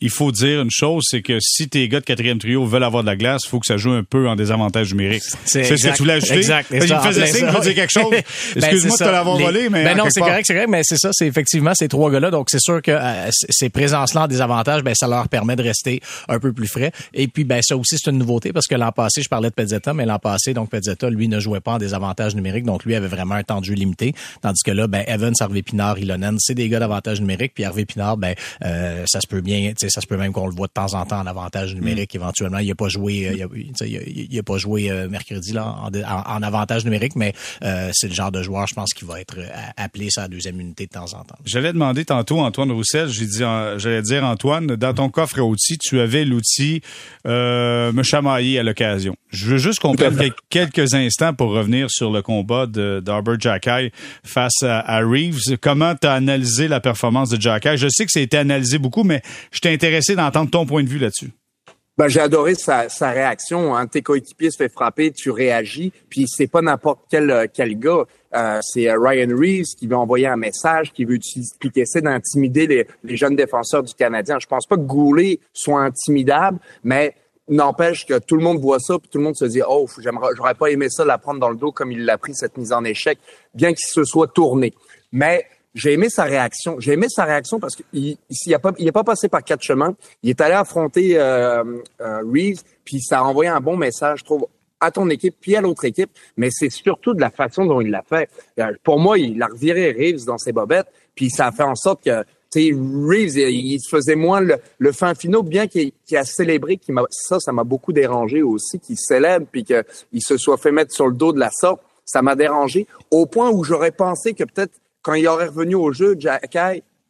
Il 0.00 0.10
faut 0.10 0.32
dire 0.32 0.62
une 0.62 0.70
chose, 0.70 1.04
c'est 1.10 1.22
que 1.22 1.38
si 1.40 1.68
tes 1.68 1.88
gars 1.88 2.00
de 2.00 2.04
quatrième 2.04 2.38
trio 2.38 2.64
veulent 2.64 2.84
avoir 2.84 3.02
de 3.02 3.08
la 3.08 3.16
glace, 3.16 3.42
il 3.44 3.48
faut 3.48 3.60
que 3.60 3.66
ça 3.66 3.76
joue 3.76 3.90
un 3.90 4.04
peu 4.04 4.28
en 4.28 4.36
désavantage 4.36 4.92
numérique. 4.92 5.22
C'est 5.44 5.64
ce 5.64 5.88
que 5.88 5.92
tu 5.92 6.02
voulais 6.02 6.14
ajouter? 6.14 6.36
Exact. 6.36 6.68
Il 6.70 6.80
me 6.80 7.00
faisait 7.00 7.26
signe 7.26 7.50
pour 7.50 7.60
dire 7.60 7.74
quelque 7.74 7.92
chose. 7.92 8.06
Ben, 8.56 8.70
Excuse-moi 8.70 8.96
de 8.96 9.04
te 9.04 9.10
l'avoir 9.10 9.38
volé, 9.38 9.68
mais. 9.68 9.84
Ben 9.84 9.96
non, 9.96 10.04
c'est 10.08 10.20
correct, 10.20 10.44
c'est 10.46 10.54
correct, 10.54 10.68
mais 10.70 10.82
c'est 10.82 10.96
ça, 10.96 11.10
c'est 11.12 11.26
effectivement 11.26 11.72
ces 11.74 11.88
trois 11.88 12.10
gars-là. 12.10 12.30
Donc 12.30 12.48
c'est 12.50 12.60
sûr 12.60 12.80
que 12.80 12.90
euh, 12.90 13.28
ces 13.30 13.68
présences-là 13.68 14.24
en 14.24 14.26
désavantage, 14.28 14.82
ben 14.82 14.94
ça 14.94 15.06
leur 15.06 15.28
permet 15.28 15.56
de 15.56 15.62
rester 15.62 16.00
un 16.28 16.38
peu 16.38 16.52
plus 16.52 16.68
frais. 16.68 16.92
Et 17.12 17.28
puis 17.28 17.44
ben 17.44 17.60
ça 17.62 17.76
aussi 17.76 17.96
c'est 17.98 18.10
une 18.10 18.18
nouveauté 18.18 18.52
parce 18.52 18.66
que 18.66 18.74
l'an 18.74 18.92
passé, 18.92 19.22
je 19.22 19.28
parlais 19.28 19.50
de 19.50 19.54
Pezzetta, 19.54 19.94
mais 19.94 20.06
l'an 20.06 20.18
passé, 20.18 20.54
donc 20.54 20.70
Pezzetta, 20.70 21.10
lui 21.10 21.28
ne 21.28 21.40
jouait 21.40 21.60
pas 21.60 21.72
en 21.72 21.78
désavantage 21.78 22.34
numérique, 22.34 22.64
donc 22.64 22.84
lui 22.84 22.94
avait 22.94 23.08
vraiment 23.16 23.34
un 23.34 23.42
temps 23.42 23.60
de 23.60 23.64
jeu 23.64 23.74
limité. 23.74 24.14
Tandis 24.42 24.62
que 24.64 24.70
là, 24.70 24.86
ben, 24.86 25.04
Evans, 25.06 25.34
Harvey 25.40 25.62
Pinard, 25.62 25.98
Ilonen, 25.98 26.36
c'est 26.38 26.54
des 26.54 26.68
gars 26.68 26.78
d'avantage 26.78 27.20
numérique. 27.20 27.52
Puis 27.54 27.64
Harvey 27.64 27.84
Pinard, 27.84 28.16
ben, 28.16 28.34
euh, 28.64 29.04
ça 29.06 29.20
se 29.20 29.26
peut 29.26 29.40
bien, 29.40 29.72
ça 29.76 30.00
se 30.00 30.06
peut 30.06 30.16
même 30.16 30.32
qu'on 30.32 30.46
le 30.46 30.54
voit 30.54 30.66
de 30.66 30.72
temps 30.72 30.94
en 30.94 31.04
temps 31.04 31.20
en 31.20 31.26
avantage 31.26 31.74
numérique. 31.74 32.14
Mm. 32.14 32.18
Éventuellement, 32.18 32.58
il 32.58 32.70
a 32.70 32.74
pas 32.74 32.88
joué, 32.88 33.32
il, 33.34 33.42
a, 33.42 33.46
il, 33.86 34.38
a, 34.38 34.42
pas 34.42 34.58
joué 34.58 34.90
mercredi 35.08 35.52
là 35.52 35.76
en, 35.82 35.90
en, 35.90 36.42
avantage 36.42 36.84
numérique, 36.84 37.16
mais 37.16 37.34
c'est 37.60 38.08
le 38.08 38.14
genre 38.14 38.32
de 38.32 38.42
joueur, 38.42 38.66
je 38.66 38.74
pense, 38.74 38.92
qui 38.92 39.04
va 39.04 39.20
être 39.20 39.38
appelé 39.76 40.08
sa 40.10 40.28
deuxième 40.28 40.60
unité 40.60 40.86
de 40.86 40.90
temps 40.90 41.14
en 41.14 41.24
temps. 41.24 41.36
J'allais 41.44 41.72
demander 41.72 42.04
tantôt 42.04 42.40
Antoine 42.40 42.70
Roussel, 42.72 43.08
j'ai 43.08 43.26
dit, 43.26 43.38
j'allais 43.38 44.02
dire 44.02 44.24
Antoine, 44.24 44.66
dans 44.66 44.94
ton 44.94 45.08
coffre 45.08 45.38
à 45.38 45.42
outils, 45.42 45.78
tu 45.78 46.00
avais 46.00 46.24
l'outil 46.24 46.82
euh, 47.26 47.92
me 47.92 48.02
chamailler 48.02 48.58
à 48.58 48.62
l'occasion. 48.62 49.16
Je 49.30 49.46
veux 49.46 49.58
juste 49.58 49.80
qu'on 49.80 49.94
prenne 49.94 50.18
quelques 50.50 50.94
instants 50.94 51.34
pour 51.34 51.50
revenir 51.50 51.90
sur 51.90 52.10
le 52.10 52.22
combat 52.22 52.66
de 52.66 53.00
d'Arbor 53.06 53.36
Jacky 53.38 53.90
face 54.24 54.62
à, 54.62 54.98
Reeves. 55.00 55.56
Comment 55.60 55.94
tu 55.94 56.06
as 56.06 56.12
analysé 56.12 56.68
la 56.68 56.80
performance 56.80 57.30
de 57.30 57.40
Jacky? 57.40 57.76
Je 57.76 57.88
sais 57.88 58.04
que 58.04 58.10
ça 58.10 58.20
a 58.20 58.22
été 58.22 58.36
analysé 58.36 58.78
beaucoup, 58.78 59.04
mais 59.04 59.22
je 59.50 59.60
t'ai 59.60 59.72
intéressé 59.72 60.14
d'entendre 60.14 60.50
ton 60.50 60.66
point 60.66 60.82
de 60.82 60.88
vue 60.88 60.98
là-dessus. 60.98 61.30
Ben, 61.98 62.08
j'ai 62.08 62.20
adoré 62.20 62.54
sa, 62.54 62.88
réaction. 63.00 63.74
Hein. 63.74 63.86
Tes 63.86 64.02
coéquipiers 64.02 64.50
se 64.50 64.58
fait 64.58 64.68
frapper, 64.68 65.12
tu 65.12 65.30
réagis. 65.30 65.94
Puis 66.10 66.26
c'est 66.28 66.46
pas 66.46 66.60
n'importe 66.60 67.00
quel, 67.10 67.48
quel 67.54 67.78
gars. 67.78 68.04
Euh, 68.34 68.58
c'est 68.60 68.90
euh, 68.90 68.98
Ryan 69.00 69.34
Reeves 69.34 69.74
qui 69.78 69.86
veut 69.86 69.96
envoyer 69.96 70.26
un 70.26 70.36
message, 70.36 70.92
qui 70.92 71.06
veut 71.06 71.16
qui 71.16 71.80
essaie 71.80 72.02
d'intimider 72.02 72.66
les, 72.66 72.86
les, 73.02 73.16
jeunes 73.16 73.34
défenseurs 73.34 73.82
du 73.82 73.94
Canadien. 73.94 74.36
Je 74.38 74.46
pense 74.46 74.66
pas 74.66 74.76
que 74.76 74.82
Goulet 74.82 75.40
soit 75.54 75.80
intimidable, 75.80 76.58
mais 76.84 77.14
n'empêche 77.48 78.06
que 78.06 78.18
tout 78.18 78.36
le 78.36 78.42
monde 78.42 78.58
voit 78.58 78.78
ça, 78.78 78.98
puis 78.98 79.08
tout 79.08 79.18
le 79.18 79.24
monde 79.24 79.36
se 79.36 79.44
dit 79.44 79.60
oh, 79.66 79.86
j'aimerais, 79.98 80.30
j'aurais 80.36 80.54
pas 80.54 80.70
aimé 80.70 80.88
ça 80.88 81.04
la 81.04 81.18
prendre 81.18 81.40
dans 81.40 81.50
le 81.50 81.56
dos 81.56 81.72
comme 81.72 81.92
il 81.92 82.04
l'a 82.04 82.18
pris 82.18 82.34
cette 82.34 82.56
mise 82.56 82.72
en 82.72 82.84
échec, 82.84 83.18
bien 83.54 83.72
qu'il 83.72 83.86
se 83.86 84.04
soit 84.04 84.28
tourné. 84.28 84.74
Mais 85.12 85.46
j'ai 85.76 85.92
aimé 85.92 86.08
sa 86.08 86.24
réaction. 86.24 86.80
J'ai 86.80 86.94
aimé 86.94 87.06
sa 87.08 87.24
réaction 87.24 87.60
parce 87.60 87.76
qu'il 87.76 88.16
il 88.28 88.54
a 88.54 88.58
pas 88.58 88.72
il 88.78 88.88
est 88.88 88.92
pas 88.92 89.04
passé 89.04 89.28
par 89.28 89.44
quatre 89.44 89.62
chemins. 89.62 89.94
Il 90.22 90.30
est 90.30 90.40
allé 90.40 90.54
affronter 90.54 91.18
euh, 91.18 91.62
euh, 92.00 92.22
Reeves, 92.22 92.62
puis 92.84 93.00
ça 93.00 93.20
a 93.20 93.22
envoyé 93.22 93.50
un 93.50 93.60
bon 93.60 93.76
message, 93.76 94.20
je 94.20 94.24
trouve, 94.24 94.46
à 94.80 94.90
ton 94.90 95.08
équipe 95.10 95.36
puis 95.40 95.54
à 95.54 95.60
l'autre 95.60 95.84
équipe. 95.84 96.10
Mais 96.36 96.48
c'est 96.50 96.70
surtout 96.70 97.14
de 97.14 97.20
la 97.20 97.30
façon 97.30 97.66
dont 97.66 97.80
il 97.80 97.90
l'a 97.90 98.02
fait. 98.02 98.30
Euh, 98.58 98.72
pour 98.82 98.98
moi, 98.98 99.18
il 99.18 99.40
a 99.42 99.46
reviré 99.46 99.92
Reeves 99.92 100.24
dans 100.24 100.38
ses 100.38 100.52
bobettes, 100.52 100.88
puis 101.14 101.30
ça 101.30 101.48
a 101.48 101.52
fait 101.52 101.62
en 101.62 101.74
sorte 101.74 102.02
que 102.02 102.24
Reeves, 102.54 103.36
il, 103.36 103.78
faisait 103.90 104.14
moins 104.14 104.40
le, 104.40 104.92
fin 104.92 105.14
finaux, 105.14 105.42
bien 105.42 105.66
qu'il 105.66 105.92
a 106.12 106.24
célébré, 106.24 106.76
qui 106.78 106.92
ça, 107.10 107.38
ça 107.38 107.52
m'a 107.52 107.64
beaucoup 107.64 107.92
dérangé 107.92 108.42
aussi, 108.42 108.78
qu'il 108.78 108.98
célèbre 108.98 109.46
puis 109.50 109.64
qu'il 109.64 110.22
se 110.22 110.36
soit 110.36 110.56
fait 110.56 110.72
mettre 110.72 110.92
sur 110.92 111.06
le 111.06 111.14
dos 111.14 111.32
de 111.32 111.40
la 111.40 111.50
sorte. 111.50 111.80
Ça 112.04 112.22
m'a 112.22 112.36
dérangé 112.36 112.86
au 113.10 113.26
point 113.26 113.50
où 113.50 113.64
j'aurais 113.64 113.90
pensé 113.90 114.32
que 114.32 114.44
peut-être 114.44 114.72
quand 115.02 115.14
il 115.14 115.26
aurait 115.28 115.46
revenu 115.46 115.74
au 115.74 115.92
jeu, 115.92 116.16
Jack 116.18 116.56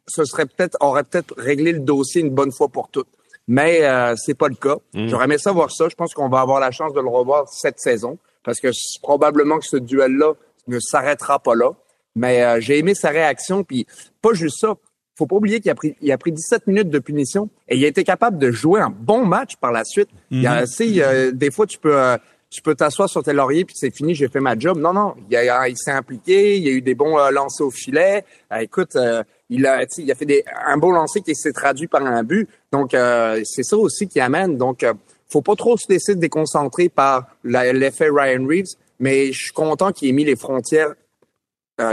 ce 0.07 0.23
serait 0.23 0.45
peut-être 0.45 0.77
aurait 0.79 1.03
peut-être 1.03 1.33
réglé 1.37 1.73
le 1.73 1.79
dossier 1.79 2.21
une 2.21 2.29
bonne 2.29 2.51
fois 2.51 2.69
pour 2.69 2.89
toutes. 2.89 3.09
Mais 3.47 3.83
euh, 3.83 4.15
c'est 4.17 4.33
pas 4.33 4.47
le 4.47 4.55
cas. 4.55 4.77
Mm. 4.93 5.07
J'aurais 5.07 5.25
aimé 5.25 5.37
savoir 5.37 5.71
ça. 5.71 5.87
Je 5.89 5.95
pense 5.95 6.13
qu'on 6.13 6.29
va 6.29 6.41
avoir 6.41 6.59
la 6.59 6.71
chance 6.71 6.93
de 6.93 6.99
le 6.99 7.07
revoir 7.07 7.47
cette 7.47 7.79
saison 7.79 8.17
parce 8.43 8.59
que 8.59 8.69
probablement 9.01 9.59
que 9.59 9.65
ce 9.65 9.77
duel-là 9.77 10.33
ne 10.67 10.79
s'arrêtera 10.79 11.39
pas 11.39 11.55
là. 11.55 11.71
Mais 12.15 12.43
euh, 12.43 12.59
j'ai 12.59 12.79
aimé 12.79 12.93
sa 12.95 13.09
réaction. 13.09 13.63
Puis 13.63 13.85
pas 14.21 14.33
juste 14.33 14.59
ça. 14.59 14.75
Faut 15.17 15.25
pas 15.25 15.35
oublier 15.35 15.59
qu'il 15.59 15.71
a 15.71 15.75
pris, 15.75 15.95
il 16.01 16.11
a 16.11 16.17
pris 16.17 16.31
17 16.31 16.67
minutes 16.67 16.89
de 16.89 16.99
punition 16.99 17.49
et 17.67 17.75
il 17.75 17.83
a 17.83 17.87
été 17.87 18.03
capable 18.03 18.37
de 18.37 18.51
jouer 18.51 18.81
un 18.81 18.91
bon 18.91 19.25
match 19.25 19.55
par 19.55 19.71
la 19.71 19.83
suite. 19.83 20.09
Il 20.29 20.41
y 20.41 20.47
a, 20.47 20.63
mm-hmm. 20.63 21.31
des 21.31 21.49
fois, 21.49 21.65
tu 21.65 21.79
peux, 21.79 21.97
euh, 21.97 22.17
tu 22.49 22.61
peux 22.61 22.75
t'asseoir 22.75 23.09
sur 23.09 23.23
tes 23.23 23.33
lauriers 23.33 23.65
puis 23.65 23.75
c'est 23.77 23.93
fini, 23.93 24.15
j'ai 24.15 24.29
fait 24.29 24.39
ma 24.39 24.57
job. 24.57 24.77
Non, 24.77 24.93
non, 24.93 25.15
il, 25.29 25.35
a, 25.35 25.67
il 25.67 25.77
s'est 25.77 25.91
impliqué, 25.91 26.57
il 26.57 26.63
y 26.63 26.69
a 26.69 26.71
eu 26.71 26.81
des 26.81 26.95
bons 26.95 27.17
euh, 27.17 27.31
lancers 27.31 27.67
au 27.67 27.71
filet. 27.71 28.23
Euh, 28.51 28.57
écoute, 28.57 28.95
euh, 28.95 29.23
il 29.49 29.65
a, 29.65 29.85
il 29.97 30.11
a 30.11 30.15
fait 30.15 30.25
des, 30.25 30.43
un 30.65 30.77
beau 30.77 30.91
lancer 30.91 31.21
qui 31.21 31.35
s'est 31.35 31.51
traduit 31.51 31.87
par 31.87 32.05
un 32.05 32.23
but. 32.23 32.47
Donc 32.71 32.91
c'est 32.91 33.63
ça 33.63 33.77
aussi 33.77 34.07
qui 34.07 34.19
amène. 34.19 34.57
Donc 34.57 34.85
faut 35.29 35.41
pas 35.41 35.55
trop 35.55 35.77
se 35.77 35.85
laisser 35.89 36.15
déconcentrer 36.15 36.89
par 36.89 37.27
l'effet 37.45 38.09
Ryan 38.11 38.45
Reeves, 38.45 38.75
mais 38.99 39.31
je 39.31 39.43
suis 39.43 39.53
content 39.53 39.93
qu'il 39.93 40.09
ait 40.09 40.13
mis 40.13 40.25
les 40.25 40.35
frontières 40.35 40.93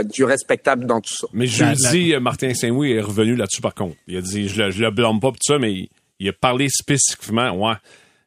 du 0.03 0.23
respectable 0.23 0.85
dans 0.85 1.01
tout 1.01 1.13
ça. 1.13 1.27
Mais 1.33 1.47
jeudi, 1.47 2.15
Martin 2.19 2.53
Saint-Louis 2.53 2.93
est 2.93 3.01
revenu 3.01 3.35
là-dessus 3.35 3.61
par 3.61 3.73
contre. 3.73 3.95
Il 4.07 4.17
a 4.17 4.21
dit, 4.21 4.47
je 4.47 4.63
le, 4.63 4.71
je 4.71 4.81
le 4.81 4.91
blâme 4.91 5.19
pas 5.19 5.29
pour 5.29 5.33
tout 5.33 5.53
ça, 5.53 5.59
mais 5.59 5.73
il, 5.73 5.89
il 6.19 6.29
a 6.29 6.33
parlé 6.33 6.67
spécifiquement, 6.69 7.51
ouais 7.51 7.75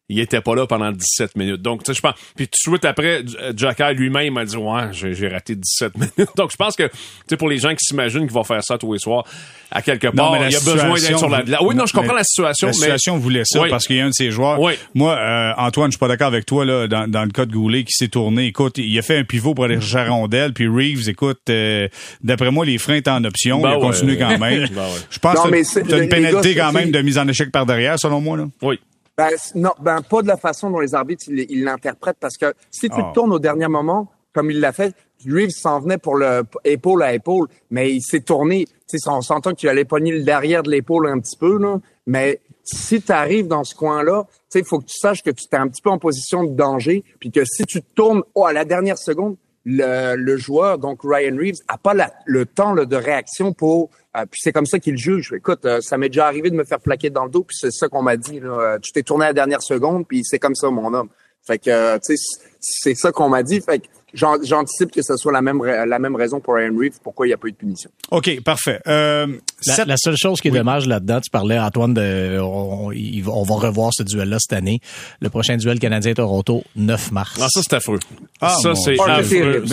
il 0.09 0.21
était 0.21 0.41
pas 0.41 0.55
là 0.55 0.67
pendant 0.67 0.91
17 0.91 1.37
minutes. 1.37 1.63
Donc, 1.63 1.85
tu 1.85 1.93
sais, 1.93 1.97
je 1.97 2.01
pense. 2.01 2.15
Puis 2.35 2.47
tout 2.49 2.71
de 2.71 2.77
suite 2.77 2.85
après, 2.85 3.25
Jacker 3.55 3.93
lui-même 3.93 4.35
m'a 4.35 4.45
dit 4.45 4.57
ouais, 4.57 4.89
j'ai 4.93 5.29
raté 5.29 5.55
17 5.55 5.93
minutes. 5.97 6.31
Donc, 6.37 6.51
je 6.51 6.57
pense 6.57 6.77
que, 6.77 6.85
tu 6.85 6.97
sais, 7.29 7.37
pour 7.37 7.49
les 7.49 7.59
gens 7.59 7.71
qui 7.71 7.85
s'imaginent 7.85 8.23
qu'il 8.27 8.33
va 8.33 8.45
faire 8.45 8.63
ça 8.65 8.79
tous 8.79 8.93
les 8.93 8.99
soirs, 8.99 9.25
à 9.71 9.83
quelque 9.83 10.09
part, 10.09 10.37
il 10.37 10.51
y 10.51 10.57
a 10.57 10.61
besoin 10.61 10.95
d'être 10.95 11.19
sur 11.19 11.29
la. 11.29 11.63
Oui, 11.63 11.75
non, 11.75 11.87
je 11.87 11.93
comprends 11.93 12.15
la 12.15 12.25
situation. 12.25 12.69
La 12.69 12.73
situation 12.73 13.19
voulait 13.19 13.45
ça 13.45 13.61
parce 13.69 13.87
qu'il 13.87 13.97
y 13.97 14.01
a 14.01 14.05
un 14.05 14.09
de 14.09 14.15
ses 14.15 14.31
joueurs. 14.31 14.59
Moi, 14.95 15.13
euh, 15.13 15.53
Antoine, 15.57 15.91
je 15.91 15.97
suis 15.97 15.99
pas 15.99 16.09
d'accord 16.09 16.29
avec 16.29 16.47
toi 16.47 16.65
là 16.65 16.87
dans, 16.87 17.09
dans 17.09 17.25
le 17.25 17.31
cas 17.31 17.45
de 17.45 17.53
Goulet 17.53 17.85
qui 17.85 17.93
s'est 17.93 18.09
tourné. 18.09 18.47
Écoute, 18.47 18.79
il 18.79 18.99
a 18.99 19.03
fait 19.03 19.19
un 19.19 19.25
pivot 19.25 19.55
pour 19.55 19.65
aller 19.65 19.81
chercher 19.81 20.09
rondelle, 20.09 20.53
puis 20.53 20.67
Reeves, 20.69 21.09
écoute, 21.09 21.41
euh, 21.51 21.89
d'après 22.23 22.51
moi, 22.51 22.65
les 22.65 22.79
freins 22.79 22.95
étaient 22.95 23.11
en 23.11 23.25
option. 23.25 23.61
Ben 23.61 23.71
il 23.71 23.77
a 23.77 23.81
continué 23.81 24.17
quand 24.17 24.39
même. 24.39 24.69
Ben 24.79 24.87
je 25.11 25.19
pense 25.19 25.41
que 25.41 25.83
tu 25.83 25.95
as 25.95 25.99
une 25.99 26.09
pénalité 26.09 26.55
quand 26.55 26.73
même 26.73 26.91
de 26.91 27.01
mise 27.01 27.19
en 27.19 27.27
échec 27.27 27.51
par 27.51 27.67
derrière, 27.67 27.99
selon 27.99 28.21
moi 28.21 28.37
là. 28.37 28.45
Oui. 28.63 28.79
Ben, 29.19 29.31
non, 29.57 29.73
ben, 29.81 30.01
pas 30.01 30.23
de 30.23 30.29
la 30.29 30.37
façon 30.37 30.71
dont 30.71 30.79
les 30.79 30.95
arbitres 30.95 31.25
ils 31.29 31.65
l'interprètent 31.65 32.19
parce 32.21 32.37
que 32.37 32.55
si 32.71 32.89
tu 32.89 32.97
te 32.97 33.01
ah. 33.01 33.13
tournes 33.13 33.33
au 33.33 33.41
dernier 33.41 33.67
moment, 33.67 34.13
comme 34.33 34.53
il 34.53 34.61
l'a 34.61 34.73
fait, 34.73 34.95
Reeves 35.27 35.51
s'en 35.51 35.81
venait 35.81 35.99
pour 35.99 36.15
le 36.15 36.45
épaule 36.65 37.03
à 37.03 37.13
épaule, 37.13 37.49
mais 37.71 37.93
il 37.93 38.01
s'est 38.01 38.21
tourné. 38.21 38.67
Tu 38.89 38.97
sais, 38.97 39.11
on 39.11 39.21
s'entend 39.21 39.51
que 39.51 39.57
tu 39.57 39.69
allais 39.69 39.85
pogner 39.85 40.13
le 40.13 40.23
derrière 40.23 40.63
de 40.63 40.71
l'épaule 40.71 41.09
un 41.09 41.19
petit 41.19 41.37
peu, 41.37 41.59
là. 41.59 41.81
Mais 42.07 42.41
si 42.63 43.03
tu 43.03 43.11
arrives 43.11 43.49
dans 43.49 43.65
ce 43.65 43.75
coin-là, 43.75 44.25
tu 44.29 44.37
sais, 44.51 44.59
il 44.61 44.65
faut 44.65 44.79
que 44.79 44.85
tu 44.85 44.97
saches 44.97 45.25
que 45.25 45.31
tu 45.31 45.45
es 45.51 45.57
un 45.57 45.67
petit 45.67 45.83
peu 45.83 45.91
en 45.91 45.99
position 45.99 46.45
de 46.45 46.55
danger, 46.55 47.03
puis 47.19 47.33
que 47.33 47.45
si 47.45 47.65
tu 47.65 47.83
te 47.83 47.95
tournes 47.97 48.23
oh, 48.37 48.47
à 48.47 48.53
la 48.53 48.65
dernière 48.65 48.99
seconde, 48.99 49.37
le, 49.69 50.37
joueur, 50.37 50.79
donc 50.79 51.01
Ryan 51.03 51.37
Reeves, 51.37 51.59
a 51.69 51.79
pas 51.79 51.95
le 52.27 52.47
temps 52.47 52.75
de 52.75 52.97
réaction 52.97 53.53
pour 53.53 53.91
euh, 54.19 54.25
puis 54.31 54.41
c'est 54.43 54.53
comme 54.53 54.67
ça 54.67 54.79
qu'il 54.79 54.97
juge. 54.97 55.33
Écoute, 55.37 55.65
euh, 55.65 55.81
ça 55.81 55.99
m'est 55.99 56.09
déjà 56.09 56.27
arrivé 56.27 56.51
de 56.51 56.57
me 56.57 56.65
faire 56.65 56.81
plaquer 56.81 57.11
dans 57.11 57.25
le 57.25 57.31
dos, 57.31 57.45
puis 57.45 57.57
c'est 57.59 57.71
ça 57.71 57.89
qu'on 57.89 58.03
m'a 58.03 58.17
dit. 58.17 58.41
Là. 58.41 58.49
Euh, 58.49 58.79
tu 58.81 58.93
t'es 58.93 59.03
tourné 59.03 59.27
à 59.27 59.29
la 59.29 59.35
dernière 59.35 59.63
seconde, 59.63 60.07
puis 60.07 60.23
c'est 60.25 60.39
comme 60.39 60.55
ça, 60.55 60.71
mon 60.71 60.93
homme. 60.95 61.09
Fait 61.47 61.59
que, 61.59 61.97
tu 61.99 62.17
sais, 62.17 62.41
c'est 62.61 62.95
ça 62.95 63.13
qu'on 63.13 63.29
m'a 63.29 63.43
dit. 63.43 63.61
Fait 63.61 63.79
que 63.79 63.87
j'anticipe 64.15 64.91
que 64.91 65.03
ce 65.03 65.17
soit 65.17 65.33
la 65.33 65.43
même 65.43 65.63
la 65.63 65.99
même 65.99 66.17
raison 66.17 66.41
pour 66.41 66.55
Ryan 66.55 66.75
Reeves 66.77 66.99
pourquoi 67.03 67.27
il 67.27 67.31
n'y 67.31 67.35
a 67.35 67.37
pas 67.37 67.49
eu 67.49 67.53
de 67.53 67.57
punition. 67.57 67.91
OK, 68.11 68.43
parfait. 68.43 68.81
Euh, 68.87 69.27
la, 69.67 69.97
seule 69.97 70.17
chose 70.17 70.41
qui 70.41 70.49
est 70.49 70.53
dommage 70.53 70.87
là-dedans, 70.87 71.21
tu 71.21 71.31
parlais 71.31 71.59
Antoine 71.59 71.95
de 71.95 72.39
on, 72.41 73.43
va 73.43 73.55
revoir 73.55 73.93
ce 73.93 74.03
duel 74.03 74.29
là 74.29 74.39
cette 74.39 74.57
année. 74.57 74.81
Le 75.21 75.29
prochain 75.29 75.57
duel 75.57 75.79
Canadien-Toronto 75.79 76.65
9 76.77 77.13
mars. 77.13 77.39
Ah 77.41 77.49
ça 77.49 77.61
c'est 77.63 77.75
affreux. 77.75 77.99
Ah, 78.41 78.57
ça 78.63 78.75
c'est 78.75 78.99
affreux. 78.99 79.65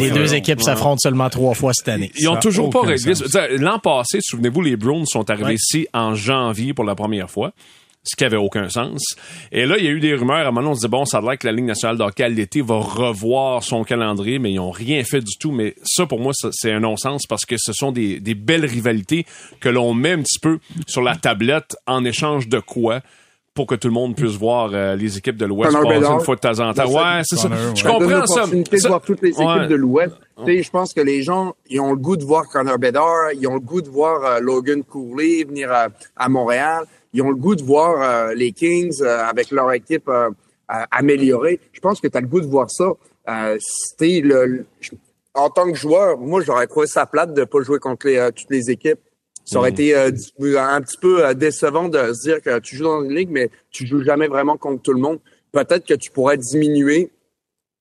les 0.00 0.10
deux 0.10 0.34
équipes 0.34 0.62
s'affrontent 0.62 0.98
seulement 0.98 1.30
trois 1.30 1.54
fois 1.54 1.72
cette 1.72 1.88
année. 1.88 2.10
Ils 2.16 2.28
ont 2.28 2.36
toujours 2.36 2.70
pas 2.70 2.82
réglé 2.82 3.14
l'an 3.58 3.78
passé, 3.78 4.18
souvenez-vous 4.20 4.60
les 4.60 4.76
Browns 4.76 5.06
sont 5.06 5.28
arrivés 5.30 5.54
ici 5.54 5.86
en 5.92 6.14
janvier 6.14 6.74
pour 6.74 6.84
la 6.84 6.94
première 6.94 7.30
fois 7.30 7.52
ce 8.04 8.16
qui 8.16 8.24
avait 8.24 8.36
aucun 8.36 8.68
sens. 8.68 9.14
Et 9.52 9.64
là, 9.64 9.76
il 9.78 9.84
y 9.84 9.88
a 9.88 9.90
eu 9.90 10.00
des 10.00 10.14
rumeurs. 10.14 10.44
À 10.44 10.48
un 10.48 10.50
moment, 10.50 10.70
on 10.70 10.74
se 10.74 10.80
dit, 10.80 10.88
bon, 10.88 11.04
ça 11.04 11.18
a 11.18 11.20
l'air 11.20 11.38
que 11.38 11.46
la 11.46 11.52
Ligue 11.52 11.66
nationale 11.66 11.96
de 11.96 12.02
hockey 12.02 12.28
l'été 12.30 12.60
va 12.60 12.76
revoir 12.76 13.62
son 13.62 13.84
calendrier, 13.84 14.38
mais 14.38 14.50
ils 14.50 14.56
n'ont 14.56 14.72
rien 14.72 15.04
fait 15.04 15.20
du 15.20 15.36
tout. 15.38 15.52
Mais 15.52 15.74
ça, 15.84 16.06
pour 16.06 16.18
moi, 16.18 16.32
c'est 16.34 16.72
un 16.72 16.80
non-sens 16.80 17.26
parce 17.26 17.44
que 17.44 17.56
ce 17.58 17.72
sont 17.72 17.92
des, 17.92 18.18
des 18.18 18.34
belles 18.34 18.66
rivalités 18.66 19.24
que 19.60 19.68
l'on 19.68 19.94
met 19.94 20.12
un 20.12 20.22
petit 20.22 20.40
peu 20.40 20.58
sur 20.86 21.02
la 21.02 21.16
tablette 21.16 21.76
en 21.86 22.04
échange 22.04 22.48
de 22.48 22.58
quoi? 22.58 23.00
pour 23.54 23.66
que 23.66 23.74
tout 23.74 23.88
le 23.88 23.92
monde 23.92 24.16
puisse 24.16 24.32
voir 24.32 24.70
euh, 24.72 24.96
les 24.96 25.18
équipes 25.18 25.36
de 25.36 25.44
l'Ouest 25.44 25.74
passer 25.74 26.06
une 26.06 26.20
fois 26.20 26.36
de 26.36 26.40
temps 26.40 26.58
en 26.58 26.72
temps. 26.72 26.90
Ouais, 26.90 27.20
c'est 27.22 27.36
ça. 27.36 27.50
Je 27.74 27.84
comprends 27.84 28.26
ça. 28.26 28.46
de 28.46 28.88
voir 28.88 29.02
toutes 29.02 29.20
les 29.20 29.28
équipes 29.28 29.68
de 29.68 29.74
l'Ouest. 29.74 30.14
Je 30.46 30.70
pense 30.70 30.94
que 30.94 31.02
les 31.02 31.22
gens, 31.22 31.54
ils 31.68 31.78
ont 31.78 31.90
le 31.90 31.98
goût 31.98 32.16
de 32.16 32.24
voir 32.24 32.48
Connor 32.48 32.78
Bedard, 32.78 33.32
ils 33.38 33.46
ont 33.46 33.54
le 33.54 33.60
goût 33.60 33.82
de 33.82 33.90
voir 33.90 34.24
euh, 34.24 34.40
Logan 34.40 34.82
Cooley 34.82 35.44
venir 35.44 35.70
à 36.16 36.28
Montréal 36.30 36.86
ils 37.12 37.22
ont 37.22 37.30
le 37.30 37.36
goût 37.36 37.54
de 37.54 37.62
voir 37.62 38.02
euh, 38.02 38.34
les 38.34 38.52
Kings 38.52 39.02
euh, 39.02 39.24
avec 39.24 39.50
leur 39.50 39.70
équipe 39.72 40.08
euh, 40.08 40.30
améliorée. 40.90 41.60
Je 41.72 41.80
pense 41.80 42.00
que 42.00 42.08
tu 42.08 42.16
as 42.16 42.20
le 42.20 42.26
goût 42.26 42.40
de 42.40 42.46
voir 42.46 42.70
ça. 42.70 42.92
C'était 43.58 44.20
le, 44.20 44.64
en 45.34 45.50
tant 45.50 45.70
que 45.70 45.76
joueur, 45.76 46.18
moi 46.18 46.42
j'aurais 46.42 46.66
trouvé 46.66 46.86
ça 46.86 47.06
plate 47.06 47.34
de 47.34 47.44
pas 47.44 47.60
jouer 47.62 47.78
contre 47.78 48.06
les, 48.06 48.30
toutes 48.34 48.50
les 48.50 48.70
équipes. 48.70 48.98
Ça 49.44 49.58
aurait 49.58 49.70
mm. 49.70 49.74
été 49.74 49.94
un 49.96 50.80
petit 50.80 50.98
peu 51.00 51.34
décevant 51.34 51.88
de 51.88 52.12
se 52.12 52.22
dire 52.22 52.40
que 52.40 52.58
tu 52.60 52.76
joues 52.76 52.84
dans 52.84 53.02
une 53.02 53.14
ligue, 53.14 53.30
mais 53.30 53.50
tu 53.70 53.86
joues 53.86 54.02
jamais 54.02 54.28
vraiment 54.28 54.56
contre 54.56 54.82
tout 54.82 54.92
le 54.92 55.00
monde. 55.00 55.18
Peut-être 55.52 55.86
que 55.86 55.94
tu 55.94 56.10
pourrais 56.10 56.38
diminuer 56.38 57.10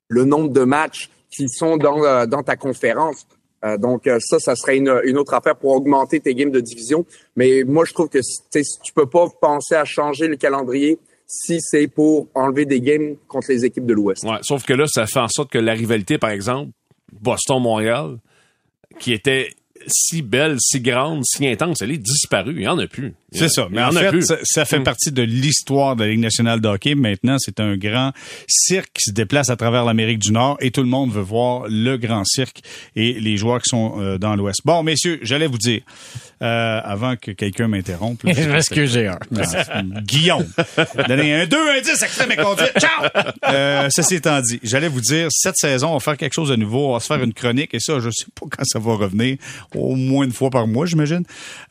le 0.10 0.26
nombre 0.26 0.50
de 0.50 0.64
matchs 0.64 1.10
qui 1.30 1.48
sont 1.48 1.78
dans, 1.78 2.28
dans 2.28 2.44
ta 2.44 2.58
conférence. 2.58 3.26
Euh, 3.64 3.78
donc 3.78 4.08
euh, 4.08 4.18
ça, 4.20 4.40
ça 4.40 4.56
serait 4.56 4.78
une, 4.78 5.02
une, 5.06 5.18
autre 5.18 5.34
affaire 5.34 5.56
pour 5.56 5.72
augmenter 5.72 6.20
tes 6.20 6.34
games 6.34 6.52
de 6.52 6.60
division. 6.60 7.06
Mais 7.36 7.64
moi, 7.64 7.86
je 7.86 7.94
trouve 7.94 8.10
que 8.10 8.20
tu 8.52 8.94
peux 8.94 9.06
pas 9.06 9.28
penser 9.40 9.76
à 9.76 9.86
changer 9.86 10.28
le 10.28 10.36
calendrier 10.36 10.98
si 11.28 11.60
c'est 11.62 11.88
pour 11.88 12.28
enlever 12.34 12.66
des 12.66 12.82
games 12.82 13.16
contre 13.28 13.48
les 13.50 13.64
équipes 13.64 13.86
de 13.86 13.94
l'Ouest. 13.94 14.24
Ouais, 14.24 14.40
sauf 14.42 14.66
que 14.66 14.74
là, 14.74 14.86
ça 14.88 15.06
fait 15.06 15.20
en 15.20 15.30
sorte 15.30 15.52
que 15.52 15.60
la 15.60 15.74
rivalité, 15.74 16.18
par 16.18 16.32
exemple, 16.32 16.72
Boston-Montréal, 17.22 18.18
qui 19.00 19.14
était 19.14 19.50
si 19.88 20.22
belle, 20.22 20.58
si 20.60 20.82
grande, 20.82 21.24
si 21.26 21.48
intense, 21.48 21.82
elle 21.82 21.92
est 21.92 21.98
disparue. 21.98 22.54
Il 22.54 22.60
n'y 22.60 22.68
en 22.68 22.78
a 22.80 22.88
plus. 22.88 23.14
C'est 23.34 23.50
ça. 23.50 23.68
Mais 23.72 23.82
en, 23.82 23.92
fait, 23.92 24.22
ça, 24.44 24.66
fait 24.66 24.80
mm. 24.80 24.84
partie 24.84 25.12
de 25.12 25.22
l'histoire 25.22 25.96
de 25.96 26.04
la 26.04 26.10
Ligue 26.10 26.20
nationale 26.20 26.60
de 26.60 26.68
hockey. 26.68 26.96
Maintenant, 26.96 27.38
c'est 27.40 27.60
un 27.62 27.78
grand 27.78 28.12
cirque 28.48 28.90
qui 28.94 29.04
se 29.10 29.12
déplace 29.12 29.50
à 29.50 29.56
travers 29.56 29.86
l'Amérique 29.86 30.20
du 30.20 30.32
Nord 30.32 30.58
et 30.60 30.72
tout 30.72 30.82
le 30.82 30.90
monde 30.90 31.12
veut 31.12 31.22
voir 31.22 31.66
le 31.70 31.96
grand 31.98 32.26
cirque 32.26 32.62
et 32.96 33.14
les 33.14 33.38
joueurs 33.38 33.62
qui 33.62 33.70
sont 33.70 33.96
euh, 34.00 34.18
dans 34.18 34.36
l'Ouest. 34.36 34.62
Bon, 34.66 34.84
messieurs, 34.84 35.20
j'allais 35.22 35.48
vous 35.48 35.58
dire, 35.58 35.82
euh, 36.42 36.82
avant 36.84 37.16
que 37.16 37.32
quelqu'un 37.32 37.68
m'interrompe. 37.68 38.26
Est-ce 38.26 38.70
que 38.74 38.86
j'ai 38.86 39.08
un? 39.08 39.20
Guillaume. 40.02 40.48
Donnez 41.08 41.34
un 41.36 41.46
2, 41.46 41.58
un 41.58 41.82
10, 41.82 42.04
extrait 42.04 42.28
mes 42.28 42.36
conduites. 42.36 42.74
Ciao! 42.80 43.06
Euh, 43.48 43.88
ceci 43.92 44.16
étant 44.16 44.42
dit, 44.42 44.60
j'allais 44.64 44.90
vous 44.90 45.02
dire, 45.02 45.28
cette 45.30 45.56
saison, 45.56 45.90
on 45.90 45.94
va 45.94 46.00
faire 46.00 46.18
quelque 46.18 46.34
chose 46.34 46.50
de 46.50 46.56
nouveau. 46.56 46.90
On 46.90 46.94
va 46.94 47.00
se 47.00 47.08
faire 47.08 47.24
une 47.24 47.34
chronique 47.34 47.74
et 47.74 47.80
ça, 47.80 48.00
je 48.00 48.10
sais 48.10 48.26
pas 48.34 48.48
quand 48.50 48.64
ça 48.66 48.80
va 48.80 48.96
revenir. 48.96 49.38
Au 49.76 49.96
moins 49.96 50.26
une 50.26 50.34
fois 50.34 50.50
par 50.50 50.68
mois, 50.68 50.86
j'imagine. 50.86 51.24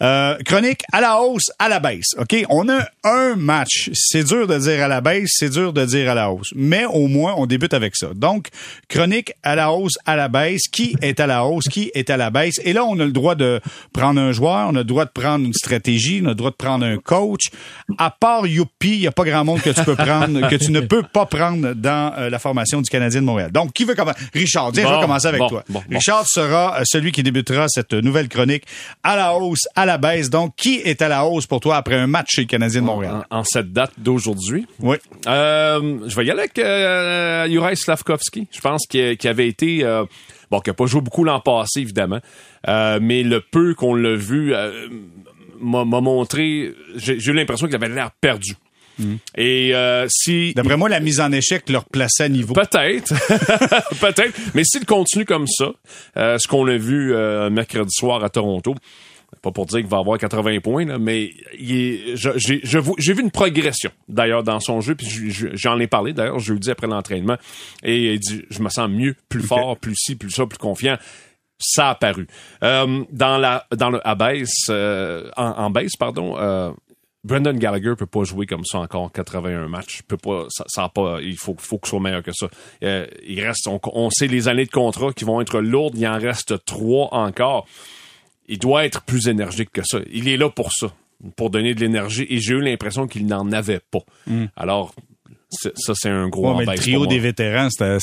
Euh, 0.02 0.36
chronique 0.44 0.82
à 0.92 1.00
la 1.00 1.20
hausse 1.20 1.50
à 1.58 1.68
la 1.68 1.80
baisse. 1.80 2.14
OK? 2.18 2.34
On 2.48 2.68
a 2.68 2.86
un 3.04 3.36
match. 3.36 3.90
C'est 3.92 4.24
dur 4.24 4.46
de 4.46 4.58
dire 4.58 4.84
à 4.84 4.88
la 4.88 5.00
baisse, 5.00 5.30
c'est 5.34 5.50
dur 5.50 5.72
de 5.72 5.84
dire 5.84 6.10
à 6.10 6.14
la 6.14 6.30
hausse. 6.30 6.50
Mais 6.54 6.84
au 6.86 7.08
moins, 7.08 7.34
on 7.36 7.46
débute 7.46 7.74
avec 7.74 7.96
ça. 7.96 8.08
Donc, 8.14 8.48
chronique 8.88 9.32
à 9.42 9.54
la 9.54 9.72
hausse, 9.72 9.94
à 10.06 10.16
la 10.16 10.28
baisse. 10.28 10.62
Qui 10.70 10.96
est 11.02 11.20
à 11.20 11.26
la 11.26 11.44
hausse? 11.44 11.68
Qui 11.68 11.90
est 11.94 12.10
à 12.10 12.16
la 12.16 12.30
baisse? 12.30 12.60
Et 12.64 12.72
là, 12.72 12.84
on 12.84 12.98
a 12.98 13.04
le 13.04 13.12
droit 13.12 13.34
de 13.34 13.60
prendre 13.92 14.20
un 14.20 14.32
joueur, 14.32 14.68
on 14.68 14.74
a 14.74 14.78
le 14.78 14.84
droit 14.84 15.04
de 15.04 15.10
prendre 15.10 15.44
une 15.44 15.54
stratégie, 15.54 16.20
on 16.22 16.26
a 16.26 16.30
le 16.30 16.34
droit 16.34 16.50
de 16.50 16.56
prendre 16.56 16.84
un 16.84 16.98
coach. 16.98 17.50
À 17.98 18.10
part 18.10 18.46
Youpi, 18.46 18.92
il 18.92 19.00
n'y 19.00 19.06
a 19.06 19.12
pas 19.12 19.24
grand 19.24 19.44
monde 19.44 19.60
que 19.60 19.70
tu 19.70 19.82
peux 19.84 19.96
prendre, 19.96 20.48
que 20.48 20.56
tu 20.56 20.70
ne 20.70 20.80
peux 20.80 21.02
pas 21.02 21.26
prendre 21.26 21.74
dans 21.74 22.12
euh, 22.16 22.30
la 22.30 22.38
formation 22.38 22.80
du 22.80 22.90
Canadien 22.90 23.20
de 23.20 23.26
Montréal. 23.26 23.50
Donc, 23.52 23.72
qui 23.72 23.84
veut 23.84 23.94
commencer? 23.94 24.18
Richard, 24.32 24.72
tiens, 24.72 24.88
je 24.88 24.94
vais 24.94 25.00
commencer 25.00 25.26
avec 25.26 25.42
toi. 25.48 25.64
Richard 25.90 26.26
sera 26.26 26.80
euh, 26.80 26.82
celui 26.84 27.12
qui 27.12 27.22
débutera 27.22 27.66
cette 27.68 27.79
nouvelle 27.92 28.28
chronique 28.28 28.64
à 29.02 29.16
la 29.16 29.34
hausse, 29.34 29.68
à 29.74 29.86
la 29.86 29.98
baisse. 29.98 30.30
Donc, 30.30 30.54
qui 30.56 30.76
est 30.76 31.02
à 31.02 31.08
la 31.08 31.24
hausse 31.24 31.46
pour 31.46 31.60
toi 31.60 31.76
après 31.76 31.96
un 31.96 32.06
match 32.06 32.28
chez 32.30 32.42
le 32.42 32.46
Canadien 32.46 32.80
de 32.80 32.86
Montréal? 32.86 33.26
En, 33.30 33.44
cette 33.44 33.72
date 33.72 33.92
d'aujourd'hui? 33.98 34.66
Oui. 34.80 34.96
Euh, 35.26 35.98
je 36.06 36.16
vais 36.16 36.24
y 36.24 36.30
aller 36.30 36.40
avec 36.40 36.58
euh, 36.58 37.48
Juraj 37.48 37.78
Slavkovski. 37.78 38.48
Je 38.50 38.60
pense 38.60 38.86
qu'il 38.86 39.16
avait 39.24 39.48
été... 39.48 39.84
Euh, 39.84 40.04
bon, 40.50 40.60
qui 40.60 40.70
n'a 40.70 40.74
pas 40.74 40.86
joué 40.86 41.00
beaucoup 41.00 41.24
l'an 41.24 41.40
passé, 41.40 41.80
évidemment. 41.80 42.20
Euh, 42.68 42.98
mais 43.00 43.22
le 43.22 43.40
peu 43.40 43.74
qu'on 43.74 43.94
l'a 43.94 44.14
vu 44.14 44.54
m'a 45.60 45.84
montré... 45.84 46.72
J'ai 46.96 47.14
eu 47.14 47.32
l'impression 47.32 47.66
qu'il 47.66 47.76
avait 47.76 47.88
l'air 47.88 48.10
perdu. 48.20 48.54
Mm. 49.00 49.14
Et 49.36 49.74
euh, 49.74 50.06
si 50.08 50.52
d'après 50.54 50.76
moi 50.76 50.88
la 50.88 51.00
mise 51.00 51.20
en 51.20 51.32
échec 51.32 51.68
leur 51.68 51.84
plaçait 51.86 52.24
à 52.24 52.28
niveau. 52.28 52.54
Peut-être, 52.54 53.14
peut-être. 54.00 54.38
Mais 54.54 54.62
s'il 54.64 54.84
continue 54.84 55.24
comme 55.24 55.46
ça, 55.46 55.72
euh, 56.16 56.38
ce 56.38 56.46
qu'on 56.46 56.66
a 56.68 56.76
vu 56.76 57.14
euh, 57.14 57.50
mercredi 57.50 57.92
soir 57.92 58.22
à 58.22 58.28
Toronto, 58.28 58.74
pas 59.42 59.52
pour 59.52 59.66
dire 59.66 59.78
qu'il 59.78 59.88
va 59.88 59.98
avoir 59.98 60.18
80 60.18 60.60
points, 60.60 60.84
là, 60.84 60.98
mais 60.98 61.32
j'ai 61.54 63.14
vu 63.14 63.22
une 63.22 63.30
progression 63.30 63.90
d'ailleurs 64.08 64.42
dans 64.42 64.60
son 64.60 64.80
jeu, 64.80 64.94
puis 64.94 65.30
j'en 65.54 65.78
ai 65.78 65.86
parlé 65.86 66.12
d'ailleurs 66.12 66.38
jeudi 66.38 66.70
après 66.70 66.86
l'entraînement, 66.86 67.36
et 67.82 68.14
il 68.14 68.20
dit 68.20 68.42
je 68.50 68.60
me 68.60 68.68
sens 68.68 68.90
mieux, 68.90 69.14
plus 69.28 69.42
fort, 69.42 69.78
plus 69.78 69.94
ci, 69.96 70.16
plus 70.16 70.30
ça, 70.30 70.46
plus 70.46 70.58
confiant. 70.58 70.98
Ça 71.62 71.88
a 71.88 71.90
apparu. 71.90 72.26
Euh, 72.64 73.04
dans 73.12 73.36
la 73.36 73.66
dans 73.76 73.90
le 73.90 74.06
abaisse, 74.06 74.66
euh, 74.70 75.28
en, 75.36 75.44
en 75.44 75.70
baisse, 75.70 75.94
pardon, 75.98 76.38
euh, 76.38 76.70
Brendan 77.22 77.58
Gallagher 77.58 77.94
peut 77.98 78.06
pas 78.06 78.24
jouer 78.24 78.46
comme 78.46 78.64
ça 78.64 78.78
encore 78.78 79.12
81 79.12 79.68
matchs. 79.68 80.02
Peut 80.08 80.16
pas, 80.16 80.46
ça, 80.48 80.64
ça 80.68 80.88
pas, 80.88 81.18
il 81.20 81.36
faut, 81.36 81.54
faut 81.58 81.78
qu'il 81.78 81.88
soit 81.88 82.00
meilleur 82.00 82.22
que 82.22 82.32
ça. 82.32 82.48
Euh, 82.82 83.06
il 83.26 83.44
reste, 83.44 83.66
on, 83.66 83.78
on, 83.92 84.08
sait 84.10 84.26
les 84.26 84.48
années 84.48 84.64
de 84.64 84.70
contrat 84.70 85.12
qui 85.12 85.24
vont 85.24 85.40
être 85.40 85.60
lourdes. 85.60 85.98
Il 85.98 86.06
en 86.06 86.18
reste 86.18 86.64
trois 86.64 87.08
encore 87.12 87.66
il 88.50 88.58
doit 88.58 88.84
être 88.84 89.02
plus 89.02 89.28
énergique 89.28 89.70
que 89.72 89.82
ça. 89.84 90.00
Il 90.12 90.28
est 90.28 90.36
là 90.36 90.50
pour 90.50 90.72
ça, 90.72 90.92
pour 91.36 91.50
donner 91.50 91.72
de 91.72 91.80
l'énergie. 91.80 92.26
Et 92.28 92.40
j'ai 92.40 92.54
eu 92.54 92.60
l'impression 92.60 93.06
qu'il 93.06 93.26
n'en 93.26 93.50
avait 93.52 93.80
pas. 93.90 94.00
Hmm. 94.26 94.46
Alors, 94.56 94.92
ça, 95.50 95.94
c'est 95.94 96.08
un 96.08 96.28
gros 96.28 96.52
ouais, 96.52 96.64
mais 96.64 96.72
Le 96.72 96.78
trio 96.78 97.06
des 97.06 97.18
vétérans, 97.18 97.68
c'était 97.70 97.98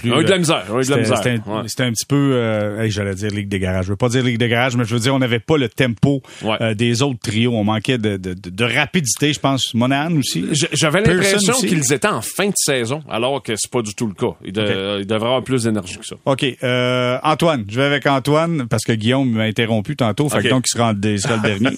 plus. 0.00 0.12
Un 0.12 0.22
de 0.22 0.28
la 0.28 0.38
misère. 0.38 0.64
Un 0.68 0.80
de 0.80 0.90
la 0.90 0.96
misère. 0.96 1.18
C'était 1.66 1.82
un, 1.84 1.92
petit 1.92 2.06
peu, 2.06 2.34
euh, 2.34 2.88
j'allais 2.90 3.14
dire 3.14 3.30
Ligue 3.30 3.48
des 3.48 3.60
garages. 3.60 3.84
Je 3.84 3.90
veux 3.90 3.96
pas 3.96 4.08
dire 4.08 4.24
Ligue 4.24 4.38
des 4.38 4.48
garages, 4.48 4.76
mais 4.76 4.84
je 4.84 4.94
veux 4.94 5.00
dire, 5.00 5.14
on 5.14 5.20
n'avait 5.20 5.38
pas 5.38 5.58
le 5.58 5.68
tempo 5.68 6.22
euh, 6.44 6.74
des 6.74 7.02
autres 7.02 7.20
trios. 7.20 7.52
On 7.54 7.62
manquait 7.62 7.98
de, 7.98 8.16
de, 8.16 8.34
de, 8.34 8.64
rapidité, 8.64 9.32
je 9.32 9.38
pense. 9.38 9.74
Monahan 9.74 10.16
aussi. 10.16 10.44
J'avais 10.72 11.02
l'impression 11.02 11.54
qu'ils 11.54 11.92
étaient 11.92 12.08
en 12.08 12.20
fin 12.20 12.48
de 12.48 12.56
saison, 12.56 13.02
alors 13.08 13.42
que 13.44 13.54
c'est 13.54 13.70
pas 13.70 13.82
du 13.82 13.94
tout 13.94 14.08
le 14.08 14.14
cas. 14.14 14.34
Ils, 14.44 14.52
devraient 14.52 15.26
avoir 15.26 15.44
plus 15.44 15.64
d'énergie 15.64 15.98
que 15.98 16.06
ça. 16.06 16.16
OK. 16.24 16.44
Euh, 16.64 17.18
Antoine. 17.22 17.64
Je 17.68 17.76
vais 17.76 17.86
avec 17.86 18.06
Antoine, 18.06 18.66
parce 18.68 18.82
que 18.82 18.92
Guillaume 18.92 19.30
m'a 19.30 19.44
interrompu 19.44 19.94
tantôt. 19.94 20.28
Fait 20.28 20.48
donc, 20.48 20.64
il 20.66 20.76
sera, 20.76 20.92
il 21.00 21.20
sera 21.20 21.36
le 21.36 21.42
dernier. 21.60 21.76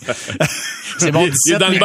c'est 0.96 1.12
bon, 1.12 1.26
17 1.26 1.60
minutes. 1.68 1.82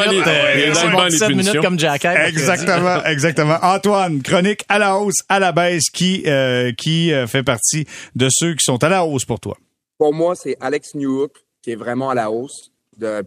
C'est 0.73 0.89
bon, 0.89 1.05
17 1.07 1.29
minutes 1.29 1.61
comme 1.61 1.77
Jack 1.77 2.05
Exactement 2.05 2.92
exactement. 3.05 3.57
Antoine, 3.61 4.21
chronique 4.21 4.65
à 4.69 4.79
la 4.79 4.97
hausse, 4.97 5.17
à 5.29 5.39
la 5.39 5.51
baisse, 5.51 5.89
qui, 5.89 6.23
euh, 6.27 6.71
qui 6.71 7.13
euh, 7.13 7.27
fait 7.27 7.43
partie 7.43 7.85
de 8.15 8.27
ceux 8.31 8.53
qui 8.53 8.63
sont 8.63 8.83
à 8.83 8.89
la 8.89 9.05
hausse 9.05 9.25
pour 9.25 9.39
toi? 9.39 9.57
Pour 9.97 10.13
moi, 10.13 10.35
c'est 10.35 10.57
Alex 10.59 10.95
Newhook 10.95 11.31
qui 11.61 11.71
est 11.71 11.75
vraiment 11.75 12.09
à 12.09 12.15
la 12.15 12.29
hausse. 12.29 12.71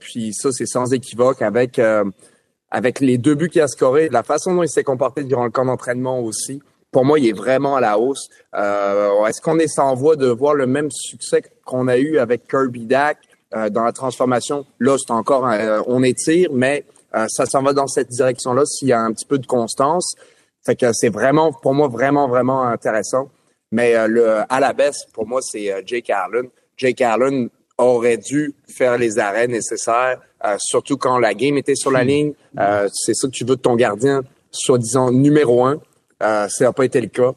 Puis 0.00 0.32
ça, 0.34 0.50
c'est 0.52 0.66
sans 0.66 0.92
équivoque 0.92 1.42
avec, 1.42 1.78
euh, 1.78 2.04
avec 2.70 3.00
les 3.00 3.18
deux 3.18 3.34
buts 3.34 3.48
qu'il 3.48 3.62
a 3.62 3.68
scorés, 3.68 4.08
la 4.10 4.22
façon 4.22 4.54
dont 4.54 4.62
il 4.62 4.68
s'est 4.68 4.84
comporté 4.84 5.24
durant 5.24 5.44
le 5.44 5.50
camp 5.50 5.64
d'entraînement 5.64 6.20
aussi. 6.20 6.60
Pour 6.92 7.04
moi, 7.04 7.18
il 7.18 7.26
est 7.28 7.36
vraiment 7.36 7.76
à 7.76 7.80
la 7.80 7.98
hausse. 7.98 8.28
Est-ce 8.54 9.40
qu'on 9.40 9.58
est 9.58 9.68
sans 9.68 9.94
voie 9.94 10.16
de 10.16 10.28
voir 10.28 10.54
le 10.54 10.66
même 10.66 10.90
succès 10.90 11.42
qu'on 11.64 11.88
a 11.88 11.96
eu 11.98 12.18
avec 12.18 12.46
Kirby 12.46 12.86
Dak 12.86 13.18
dans 13.70 13.84
la 13.84 13.92
transformation? 13.92 14.66
Là, 14.78 14.96
c'est 14.98 15.12
encore, 15.12 15.50
on 15.88 16.02
étire, 16.02 16.50
mais 16.52 16.84
ça 17.28 17.46
s'en 17.46 17.62
va 17.62 17.72
dans 17.72 17.86
cette 17.86 18.08
direction-là 18.08 18.64
s'il 18.66 18.88
y 18.88 18.92
a 18.92 19.00
un 19.00 19.12
petit 19.12 19.26
peu 19.26 19.38
de 19.38 19.46
constance. 19.46 20.14
Fait 20.64 20.76
que 20.76 20.92
c'est 20.92 21.08
vraiment, 21.08 21.52
pour 21.52 21.74
moi, 21.74 21.88
vraiment, 21.88 22.28
vraiment 22.28 22.64
intéressant. 22.64 23.30
Mais 23.70 23.94
euh, 23.94 24.06
le 24.06 24.40
à 24.48 24.60
la 24.60 24.72
baisse, 24.72 25.06
pour 25.12 25.26
moi, 25.26 25.40
c'est 25.42 25.72
euh, 25.72 25.82
Jake 25.84 26.10
Allen. 26.10 26.48
Jake 26.76 27.00
Allen 27.00 27.48
aurait 27.78 28.16
dû 28.16 28.54
faire 28.68 28.98
les 28.98 29.18
arrêts 29.18 29.48
nécessaires, 29.48 30.18
surtout 30.58 30.96
quand 30.96 31.18
la 31.18 31.34
game 31.34 31.58
était 31.58 31.74
sur 31.74 31.90
la 31.90 32.04
hmm. 32.04 32.08
ligne. 32.08 32.32
c'est 32.90 33.12
ça 33.12 33.28
que 33.28 33.32
tu 33.32 33.44
veux 33.44 33.56
de 33.56 33.60
ton 33.60 33.76
gardien, 33.76 34.22
soi-disant 34.50 35.12
numéro 35.12 35.66
un. 35.66 35.78
ça 36.20 36.48
n'a 36.60 36.72
pas 36.72 36.86
été 36.86 37.02
le 37.02 37.08
cas. 37.08 37.32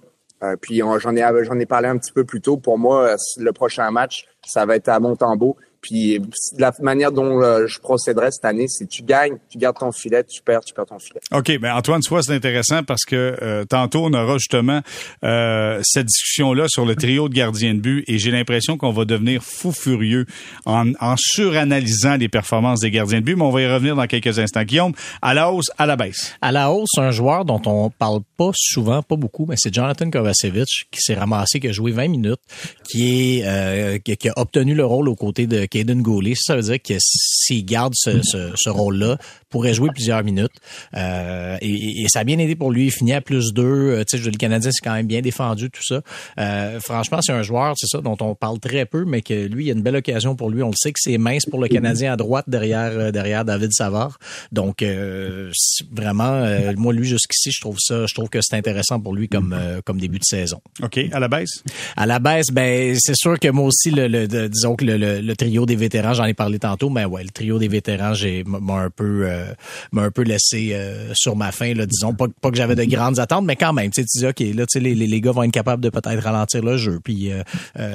puis 0.61 0.81
j'en 0.99 1.15
ai 1.17 1.43
j'en 1.43 1.59
ai 1.59 1.65
parlé 1.65 1.89
un 1.89 1.97
petit 1.97 2.13
peu 2.13 2.23
plus 2.23 2.39
tôt. 2.39 2.55
Pour 2.55 2.77
moi, 2.77 3.15
le 3.37 3.51
prochain 3.51 3.91
match, 3.91 4.27
ça 4.47 4.65
va 4.65 4.77
être 4.77 4.87
à 4.87 5.01
Montembeau. 5.01 5.57
Puis 5.81 6.19
la 6.57 6.73
manière 6.81 7.11
dont 7.11 7.41
euh, 7.41 7.65
je 7.65 7.79
procéderais 7.79 8.31
cette 8.31 8.43
année, 8.43 8.65
c'est 8.67 8.87
tu 8.87 9.01
gagnes, 9.01 9.37
tu 9.49 9.57
gardes 9.57 9.77
ton 9.77 9.91
filet, 9.91 10.23
tu 10.25 10.41
perds, 10.41 10.61
tu 10.61 10.73
perds 10.73 10.87
ton 10.87 10.99
filet. 10.99 11.21
OK, 11.33 11.57
ben 11.59 11.73
Antoine, 11.73 12.01
tu 12.01 12.09
vois, 12.09 12.21
c'est 12.21 12.33
intéressant 12.33 12.83
parce 12.83 13.05
que 13.05 13.37
euh, 13.41 13.63
tantôt, 13.63 14.05
on 14.05 14.13
aura 14.13 14.37
justement 14.37 14.81
euh, 15.23 15.79
cette 15.83 16.07
discussion-là 16.07 16.65
sur 16.67 16.85
le 16.85 16.95
trio 16.95 17.29
de 17.29 17.33
gardiens 17.33 17.73
de 17.73 17.79
but 17.79 18.03
et 18.07 18.17
j'ai 18.17 18.31
l'impression 18.31 18.77
qu'on 18.77 18.91
va 18.91 19.05
devenir 19.05 19.41
fou 19.41 19.71
furieux 19.71 20.25
en, 20.65 20.91
en, 20.99 21.15
suranalysant 21.17 22.17
les 22.17 22.27
performances 22.27 22.81
des 22.81 22.91
gardiens 22.91 23.21
de 23.21 23.25
but, 23.25 23.35
mais 23.35 23.43
on 23.43 23.51
va 23.51 23.61
y 23.61 23.67
revenir 23.67 23.95
dans 23.95 24.07
quelques 24.07 24.37
instants. 24.37 24.63
Guillaume, 24.63 24.93
à 25.21 25.33
la 25.33 25.51
hausse, 25.51 25.71
à 25.77 25.85
la 25.85 25.95
baisse? 25.95 26.35
À 26.41 26.51
la 26.51 26.71
hausse, 26.71 26.97
un 26.97 27.11
joueur 27.11 27.45
dont 27.45 27.61
on 27.65 27.89
parle 27.89 28.19
pas 28.37 28.51
souvent, 28.53 29.01
pas 29.01 29.15
beaucoup, 29.15 29.45
mais 29.47 29.55
c'est 29.57 29.73
Jonathan 29.73 30.09
Kovacevic 30.09 30.87
qui 30.91 30.99
s'est 30.99 31.15
ramassé, 31.15 31.61
qui 31.61 31.69
a 31.69 31.71
joué 31.71 31.91
20 31.91 32.09
minutes, 32.09 32.41
qui 32.83 33.39
est 33.39 34.03
qui, 34.03 34.17
qui 34.17 34.29
a 34.29 34.33
obtenu 34.35 34.73
le 34.75 34.85
rôle 34.85 35.07
aux 35.07 35.15
côtés 35.15 35.47
de 35.47 35.68
Caden 35.69 36.01
Goulet. 36.01 36.33
Ça 36.35 36.55
veut 36.55 36.61
dire 36.61 36.81
que 36.81 36.95
s'il 36.99 37.65
garde 37.65 37.93
ce, 37.95 38.21
ce, 38.23 38.51
ce 38.55 38.69
rôle-là, 38.69 39.17
pourrait 39.49 39.73
jouer 39.73 39.89
plusieurs 39.93 40.23
minutes. 40.23 40.51
Euh, 40.95 41.57
et, 41.61 42.03
et, 42.03 42.07
ça 42.07 42.19
a 42.19 42.23
bien 42.23 42.37
aidé 42.37 42.55
pour 42.55 42.71
lui. 42.71 42.85
Il 42.85 42.91
finit 42.91 43.13
à 43.13 43.21
plus 43.21 43.53
deux. 43.53 43.63
Euh, 43.63 44.03
tu 44.07 44.17
sais, 44.17 44.29
le 44.29 44.37
Canadien, 44.37 44.71
c'est 44.71 44.83
quand 44.83 44.93
même 44.93 45.07
bien 45.07 45.21
défendu, 45.21 45.69
tout 45.69 45.83
ça. 45.83 46.01
Euh, 46.39 46.79
franchement, 46.79 47.19
c'est 47.21 47.33
un 47.33 47.41
joueur, 47.41 47.73
c'est 47.77 47.87
ça, 47.87 48.01
dont 48.01 48.17
on 48.21 48.35
parle 48.35 48.59
très 48.59 48.85
peu, 48.85 49.05
mais 49.05 49.21
que 49.21 49.47
lui, 49.47 49.65
il 49.65 49.67
y 49.67 49.71
a 49.71 49.73
une 49.73 49.81
belle 49.81 49.95
occasion 49.95 50.35
pour 50.35 50.49
lui. 50.49 50.61
On 50.63 50.69
le 50.69 50.75
sait 50.75 50.91
que 50.91 50.99
c'est 51.01 51.17
mince 51.17 51.45
pour 51.45 51.59
le 51.59 51.67
Canadien 51.67 52.13
à 52.13 52.15
droite 52.15 52.45
derrière 52.47 52.91
euh, 52.91 53.11
derrière 53.11 53.43
David 53.43 53.71
Savard. 53.73 54.19
Donc, 54.51 54.83
euh, 54.83 55.51
vraiment, 55.91 56.45
moi, 56.77 56.93
lui, 56.93 57.07
jusqu'ici, 57.07 57.51
je 57.51 57.61
trouve 57.61 57.77
ça, 57.79 58.05
je 58.05 58.13
trouve 58.13 58.29
que 58.29 58.39
c'est 58.41 58.55
intéressant 58.55 58.99
pour 58.99 59.15
lui 59.15 59.27
comme, 59.27 59.57
comme 59.85 59.99
début 59.99 60.19
de 60.19 60.23
saison. 60.23 60.61
OK. 60.83 60.99
À 61.11 61.19
la 61.19 61.27
baisse? 61.27 61.63
À 61.95 62.05
la 62.05 62.19
baisse, 62.19 62.47
ben, 62.51 62.95
c'est 62.99 63.15
sûr 63.15 63.39
que 63.39 63.47
moi 63.49 63.65
aussi, 63.65 63.91
le, 63.91 64.07
le, 64.07 64.27
disons 64.49 64.75
que 64.75 64.85
le, 64.85 65.21
le, 65.21 65.35
trio 65.35 65.58
des 65.65 65.75
vétérans, 65.75 66.13
j'en 66.13 66.25
ai 66.25 66.33
parlé 66.33 66.59
tantôt, 66.59 66.89
mais 66.89 67.05
ouais, 67.05 67.23
le 67.23 67.29
trio 67.29 67.59
des 67.59 67.67
vétérans, 67.67 68.13
m'a 68.45 68.73
un 68.73 68.89
peu 68.89 69.23
euh, 69.25 69.53
m'a 69.91 70.03
un 70.03 70.11
peu 70.11 70.23
laissé 70.23 70.71
euh, 70.73 71.11
sur 71.13 71.35
ma 71.35 71.51
faim, 71.51 71.73
là, 71.73 71.85
disons. 71.85 72.13
Pas, 72.13 72.27
pas 72.41 72.51
que 72.51 72.57
j'avais 72.57 72.75
de 72.75 72.83
grandes 72.85 73.19
attentes, 73.19 73.45
mais 73.45 73.55
quand 73.55 73.73
même, 73.73 73.91
tu 73.91 74.03
dis, 74.03 74.25
OK, 74.25 74.39
là, 74.39 74.65
tu 74.65 74.73
sais, 74.73 74.79
les, 74.79 74.95
les, 74.95 75.21
gars 75.21 75.31
vont 75.31 75.43
être 75.43 75.51
capables 75.51 75.83
de 75.83 75.89
peut-être 75.89 76.23
ralentir 76.23 76.63
le 76.63 76.77
jeu. 76.77 76.99
Puis, 77.03 77.31
euh, 77.31 77.43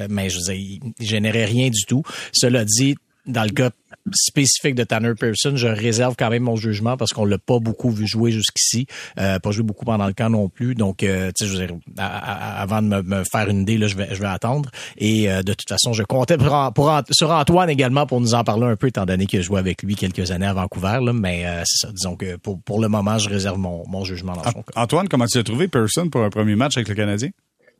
mais 0.09 0.29
je 0.29 0.37
veux 0.37 0.53
dire, 0.53 0.53
ils 0.53 1.05
généraient 1.05 1.45
rien 1.45 1.69
du 1.69 1.83
tout. 1.85 2.03
Cela 2.31 2.65
dit, 2.65 2.95
dans 3.27 3.43
le 3.43 3.49
cas 3.49 3.69
spécifique 4.13 4.75
de 4.75 4.83
Tanner 4.83 5.13
Pearson, 5.19 5.55
je 5.55 5.67
réserve 5.67 6.15
quand 6.17 6.29
même 6.29 6.43
mon 6.43 6.55
jugement 6.55 6.97
parce 6.97 7.11
qu'on 7.11 7.25
l'a 7.25 7.37
pas 7.37 7.59
beaucoup 7.59 7.89
vu 7.89 8.05
jouer 8.05 8.31
jusqu'ici, 8.31 8.85
euh, 9.19 9.39
pas 9.39 9.51
joué 9.51 9.63
beaucoup 9.63 9.85
pendant 9.85 10.05
le 10.05 10.13
camp 10.13 10.29
non 10.29 10.49
plus. 10.49 10.75
Donc, 10.75 11.01
euh, 11.03 11.31
tu 11.35 11.45
sais, 11.45 11.51
je 11.51 11.57
veux 11.57 11.65
dire, 11.65 11.75
avant 11.97 12.81
de 12.81 13.01
me, 13.01 13.23
faire 13.23 13.49
une 13.49 13.61
idée, 13.61 13.77
là, 13.77 13.87
je 13.87 13.95
vais, 13.95 14.09
je 14.11 14.19
vais 14.19 14.27
attendre. 14.27 14.69
Et 14.97 15.31
euh, 15.31 15.41
de 15.41 15.53
toute 15.53 15.67
façon, 15.67 15.93
je 15.93 16.03
comptais 16.03 16.37
pour, 16.37 17.01
sur 17.11 17.31
Antoine 17.31 17.69
également 17.69 18.05
pour 18.05 18.21
nous 18.21 18.35
en 18.35 18.43
parler 18.43 18.65
un 18.65 18.75
peu, 18.75 18.87
étant 18.87 19.05
donné 19.05 19.25
que 19.25 19.37
je 19.37 19.45
joué 19.45 19.59
avec 19.59 19.83
lui 19.83 19.95
quelques 19.95 20.31
années 20.31 20.47
à 20.47 20.53
Vancouver. 20.53 20.99
Là, 21.01 21.13
mais 21.13 21.45
euh, 21.45 21.63
c'est 21.65 21.87
ça, 21.87 21.93
disons 21.93 22.15
que 22.15 22.35
pour, 22.37 22.59
pour 22.61 22.81
le 22.81 22.87
moment, 22.87 23.17
je 23.17 23.29
réserve 23.29 23.57
mon, 23.57 23.83
mon 23.87 24.03
jugement 24.03 24.33
dans 24.33 24.43
son 24.43 24.63
cas. 24.63 24.73
Antoine, 24.75 25.07
comment 25.07 25.25
tu 25.27 25.37
as 25.37 25.43
trouvé 25.43 25.67
Pearson 25.67 26.09
pour 26.09 26.21
un 26.21 26.29
premier 26.29 26.55
match 26.55 26.77
avec 26.77 26.89
le 26.89 26.95
Canadien? 26.95 27.29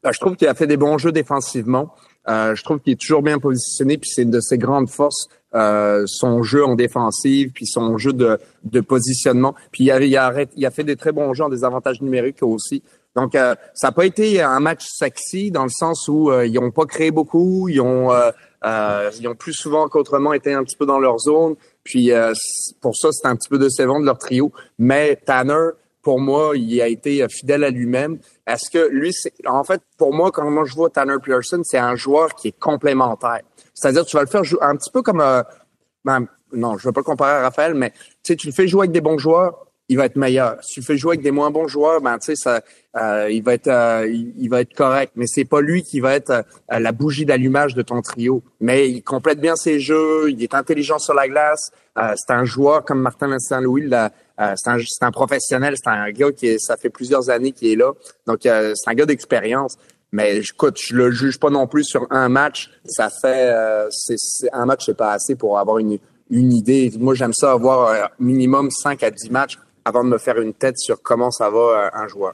Ben, 0.03 0.11
je 0.11 0.19
trouve 0.19 0.35
qu'il 0.35 0.47
a 0.47 0.53
fait 0.53 0.67
des 0.67 0.77
bons 0.77 0.99
jeux 0.99 1.11
défensivement. 1.11 1.93
Euh, 2.27 2.55
je 2.55 2.63
trouve 2.63 2.79
qu'il 2.79 2.93
est 2.93 2.99
toujours 2.99 3.21
bien 3.21 3.39
positionné, 3.39 3.97
puis 3.97 4.09
c'est 4.09 4.25
de 4.25 4.39
ses 4.39 4.57
grandes 4.57 4.89
forces, 4.89 5.27
euh, 5.53 6.03
son 6.07 6.43
jeu 6.43 6.65
en 6.65 6.75
défensive, 6.75 7.51
puis 7.53 7.65
son 7.67 7.97
jeu 7.97 8.13
de, 8.13 8.39
de 8.63 8.81
positionnement. 8.81 9.55
Puis 9.71 9.85
il 9.85 9.91
a, 9.91 9.99
il, 9.99 10.17
a, 10.17 10.33
il 10.55 10.65
a 10.65 10.71
fait 10.71 10.83
des 10.83 10.95
très 10.95 11.11
bons 11.11 11.33
jeux 11.33 11.43
en 11.43 11.49
désavantage 11.49 12.01
numérique 12.01 12.41
aussi. 12.41 12.81
Donc, 13.15 13.33
euh, 13.35 13.55
ça 13.73 13.87
n'a 13.87 13.91
pas 13.93 14.05
été 14.05 14.41
un 14.41 14.59
match 14.59 14.85
sexy 14.87 15.49
dans 15.49 15.63
le 15.63 15.69
sens 15.69 16.07
où 16.09 16.29
euh, 16.29 16.45
ils 16.45 16.53
n'ont 16.55 16.71
pas 16.71 16.85
créé 16.85 17.11
beaucoup, 17.11 17.69
ils 17.69 17.79
ont, 17.79 18.11
euh, 18.11 19.11
ils 19.19 19.27
ont 19.27 19.35
plus 19.35 19.53
souvent 19.53 19.87
qu'autrement 19.87 20.33
été 20.33 20.53
un 20.53 20.63
petit 20.63 20.75
peu 20.75 20.85
dans 20.85 20.99
leur 20.99 21.19
zone. 21.19 21.55
Puis 21.83 22.11
pour 22.81 22.95
ça, 22.95 23.09
c'est 23.11 23.27
un 23.27 23.35
petit 23.35 23.47
peu 23.47 23.59
décevant 23.59 23.99
de 23.99 24.05
leur 24.05 24.17
trio. 24.17 24.51
Mais 24.79 25.15
Tanner, 25.15 25.69
pour 26.05 26.19
moi, 26.19 26.51
il 26.55 26.79
a 26.83 26.87
été 26.87 27.27
fidèle 27.29 27.63
à 27.63 27.71
lui-même. 27.71 28.19
Est-ce 28.45 28.69
que 28.69 28.89
lui, 28.89 29.11
en 29.47 29.63
fait, 29.63 29.81
pour 29.97 30.13
moi, 30.13 30.29
quand 30.31 30.63
je 30.63 30.75
vois 30.75 30.91
Tanner 30.91 31.15
Pearson, 31.21 31.61
c'est 31.63 31.79
un 31.79 31.95
joueur 31.95 32.35
qui 32.35 32.49
est 32.49 32.59
complémentaire. 32.59 33.41
C'est-à-dire, 33.73 34.05
tu 34.05 34.15
vas 34.15 34.21
le 34.21 34.29
faire 34.29 34.43
jouer 34.43 34.59
un 34.61 34.75
petit 34.75 34.91
peu 34.91 35.01
comme, 35.01 35.19
euh, 35.19 35.41
ben, 36.05 36.27
non, 36.53 36.77
je 36.77 36.87
veux 36.87 36.93
pas 36.93 36.99
le 36.99 37.05
comparer 37.05 37.31
à 37.31 37.41
Raphaël, 37.41 37.73
mais 37.73 37.89
tu 37.89 37.97
sais, 38.21 38.35
tu 38.35 38.45
le 38.45 38.53
fais 38.53 38.67
jouer 38.67 38.81
avec 38.81 38.91
des 38.91 39.01
bons 39.01 39.17
joueurs, 39.17 39.65
il 39.89 39.97
va 39.97 40.05
être 40.05 40.15
meilleur. 40.15 40.63
Si 40.63 40.75
tu 40.75 40.81
le 40.81 40.85
fais 40.85 40.95
jouer 40.95 41.13
avec 41.13 41.23
des 41.23 41.31
moins 41.31 41.49
bons 41.49 41.67
joueurs, 41.67 42.01
ben 42.01 42.19
tu 42.19 42.27
sais, 42.27 42.35
ça, 42.35 42.61
euh, 42.97 43.27
il 43.31 43.41
va 43.41 43.55
être, 43.55 43.67
euh, 43.67 44.07
il, 44.07 44.47
va 44.47 44.61
être 44.61 44.75
correct. 44.75 45.13
Mais 45.15 45.25
c'est 45.25 45.45
pas 45.45 45.61
lui 45.61 45.81
qui 45.81 46.01
va 46.01 46.13
être 46.13 46.45
la 46.69 46.91
bougie 46.91 47.25
d'allumage 47.25 47.73
de 47.73 47.81
ton 47.81 48.03
trio. 48.03 48.43
Mais 48.59 48.91
il 48.91 49.01
complète 49.01 49.39
bien 49.39 49.55
ses 49.55 49.79
jeux, 49.79 50.29
il 50.29 50.43
est 50.43 50.53
intelligent 50.53 50.99
sur 50.99 51.15
la 51.15 51.27
glace. 51.27 51.71
c'est 51.95 52.31
un 52.31 52.45
joueur 52.45 52.85
comme 52.85 53.01
Martin 53.01 53.39
Saint-Louis 53.39 53.89
euh, 54.39 54.53
c'est 54.55 54.69
un, 54.69 54.77
un, 55.01 55.11
professionnel, 55.11 55.75
c'est 55.77 55.89
un 55.89 56.11
gars 56.11 56.31
qui 56.31 56.59
ça 56.59 56.77
fait 56.77 56.89
plusieurs 56.89 57.29
années 57.29 57.51
qu'il 57.51 57.69
est 57.69 57.75
là. 57.75 57.93
Donc, 58.27 58.45
euh, 58.45 58.73
c'est 58.75 58.89
un 58.89 58.93
gars 58.93 59.05
d'expérience. 59.05 59.77
Mais 60.11 60.37
écoute, 60.37 60.77
je 60.79 60.95
le 60.95 61.11
juge 61.11 61.39
pas 61.39 61.49
non 61.49 61.67
plus 61.67 61.83
sur 61.83 62.07
un 62.09 62.29
match. 62.29 62.69
Ça 62.85 63.09
fait 63.09 63.49
euh, 63.49 63.87
c'est, 63.89 64.17
un 64.53 64.65
match, 64.65 64.85
c'est 64.85 64.97
pas 64.97 65.11
assez 65.11 65.35
pour 65.35 65.59
avoir 65.59 65.77
une, 65.79 65.97
une 66.29 66.53
idée. 66.53 66.91
Moi, 66.99 67.15
j'aime 67.15 67.33
ça 67.33 67.51
avoir 67.51 68.11
minimum 68.19 68.71
5 68.71 69.03
à 69.03 69.11
10 69.11 69.31
matchs 69.31 69.57
avant 69.83 70.03
de 70.03 70.09
me 70.09 70.17
faire 70.17 70.39
une 70.39 70.53
tête 70.53 70.77
sur 70.77 71.01
comment 71.01 71.31
ça 71.31 71.49
va 71.49 71.91
un 71.93 72.07
joueur. 72.07 72.33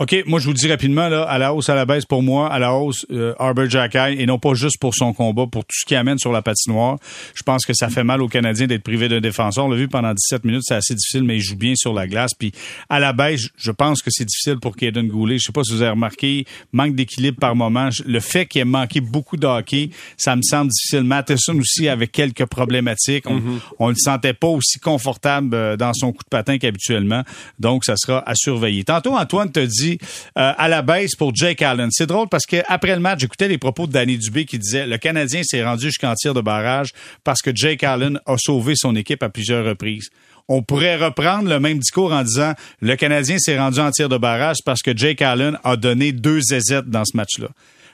OK, 0.00 0.16
moi 0.24 0.40
je 0.40 0.46
vous 0.46 0.54
dis 0.54 0.66
rapidement, 0.66 1.10
là, 1.10 1.24
à 1.24 1.36
la 1.36 1.52
hausse, 1.52 1.68
à 1.68 1.74
la 1.74 1.84
baisse 1.84 2.06
pour 2.06 2.22
moi, 2.22 2.50
à 2.50 2.58
la 2.58 2.72
hausse, 2.72 3.04
euh, 3.10 3.34
Arbor 3.38 3.68
Jackay, 3.68 4.16
et 4.18 4.24
non 4.24 4.38
pas 4.38 4.54
juste 4.54 4.78
pour 4.80 4.94
son 4.94 5.12
combat, 5.12 5.46
pour 5.46 5.62
tout 5.62 5.76
ce 5.78 5.84
qu'il 5.84 5.98
amène 5.98 6.16
sur 6.16 6.32
la 6.32 6.40
patinoire. 6.40 6.96
Je 7.34 7.42
pense 7.42 7.66
que 7.66 7.74
ça 7.74 7.90
fait 7.90 8.02
mal 8.02 8.22
aux 8.22 8.28
Canadiens 8.28 8.66
d'être 8.66 8.82
privés 8.82 9.10
d'un 9.10 9.20
défenseur. 9.20 9.66
On 9.66 9.68
l'a 9.68 9.76
vu 9.76 9.88
pendant 9.88 10.14
17 10.14 10.46
minutes, 10.46 10.62
c'est 10.64 10.76
assez 10.76 10.94
difficile, 10.94 11.24
mais 11.24 11.36
il 11.36 11.42
joue 11.42 11.54
bien 11.54 11.74
sur 11.76 11.92
la 11.92 12.06
glace. 12.06 12.32
Puis 12.32 12.50
à 12.88 12.98
la 12.98 13.12
baisse, 13.12 13.48
je 13.58 13.70
pense 13.72 14.00
que 14.00 14.10
c'est 14.10 14.24
difficile 14.24 14.58
pour 14.58 14.74
Kaden 14.74 15.06
Goulet. 15.06 15.36
Je 15.36 15.44
sais 15.44 15.52
pas 15.52 15.64
si 15.64 15.74
vous 15.74 15.82
avez 15.82 15.90
remarqué, 15.90 16.46
manque 16.72 16.94
d'équilibre 16.94 17.38
par 17.38 17.54
moment. 17.54 17.90
Le 18.06 18.20
fait 18.20 18.46
qu'il 18.46 18.62
ait 18.62 18.64
manqué 18.64 19.02
beaucoup 19.02 19.36
de 19.36 19.46
hockey, 19.46 19.90
ça 20.16 20.34
me 20.34 20.40
semble 20.40 20.70
difficile. 20.70 21.02
Matheson 21.02 21.58
aussi 21.58 21.88
avec 21.88 22.10
quelques 22.10 22.46
problématiques. 22.46 23.28
On, 23.28 23.36
mm-hmm. 23.36 23.60
on 23.78 23.88
le 23.90 23.96
sentait 23.96 24.32
pas 24.32 24.48
aussi 24.48 24.78
confortable 24.78 25.50
euh, 25.52 25.76
dans 25.76 25.92
son 25.92 26.12
coup 26.12 26.24
de 26.24 26.30
patin 26.30 26.56
qu'habituellement. 26.56 27.22
Donc, 27.58 27.84
ça 27.84 27.96
sera 27.98 28.26
à 28.26 28.34
surveiller. 28.34 28.84
Tantôt, 28.84 29.14
Antoine 29.14 29.52
te 29.52 29.60
dit 29.60 29.89
euh, 30.38 30.52
à 30.56 30.68
la 30.68 30.82
baisse 30.82 31.14
pour 31.16 31.34
Jake 31.34 31.62
Allen. 31.62 31.88
C'est 31.90 32.06
drôle 32.06 32.28
parce 32.28 32.46
que 32.46 32.56
après 32.68 32.94
le 32.94 33.00
match, 33.00 33.20
j'écoutais 33.20 33.48
les 33.48 33.58
propos 33.58 33.86
de 33.86 33.92
Danny 33.92 34.18
Dubé 34.18 34.44
qui 34.44 34.58
disait 34.58 34.86
le 34.86 34.98
Canadien 34.98 35.42
s'est 35.42 35.64
rendu 35.64 35.86
jusqu'en 35.86 36.14
tir 36.14 36.34
de 36.34 36.40
barrage 36.40 36.90
parce 37.24 37.40
que 37.42 37.50
Jake 37.54 37.84
Allen 37.84 38.20
a 38.26 38.36
sauvé 38.38 38.74
son 38.76 38.94
équipe 38.96 39.22
à 39.22 39.28
plusieurs 39.28 39.64
reprises 39.64 40.10
on 40.50 40.62
pourrait 40.62 40.96
reprendre 40.96 41.48
le 41.48 41.60
même 41.60 41.78
discours 41.78 42.12
en 42.12 42.24
disant 42.24 42.54
le 42.80 42.96
Canadien 42.96 43.38
s'est 43.38 43.56
rendu 43.56 43.78
en 43.78 43.92
tir 43.92 44.08
de 44.08 44.18
barrage 44.18 44.56
parce 44.64 44.82
que 44.82 44.90
Jake 44.94 45.22
Allen 45.22 45.56
a 45.62 45.76
donné 45.76 46.10
deux 46.10 46.40
ZZ 46.40 46.82
dans 46.86 47.04
ce 47.04 47.16
match-là. 47.16 47.48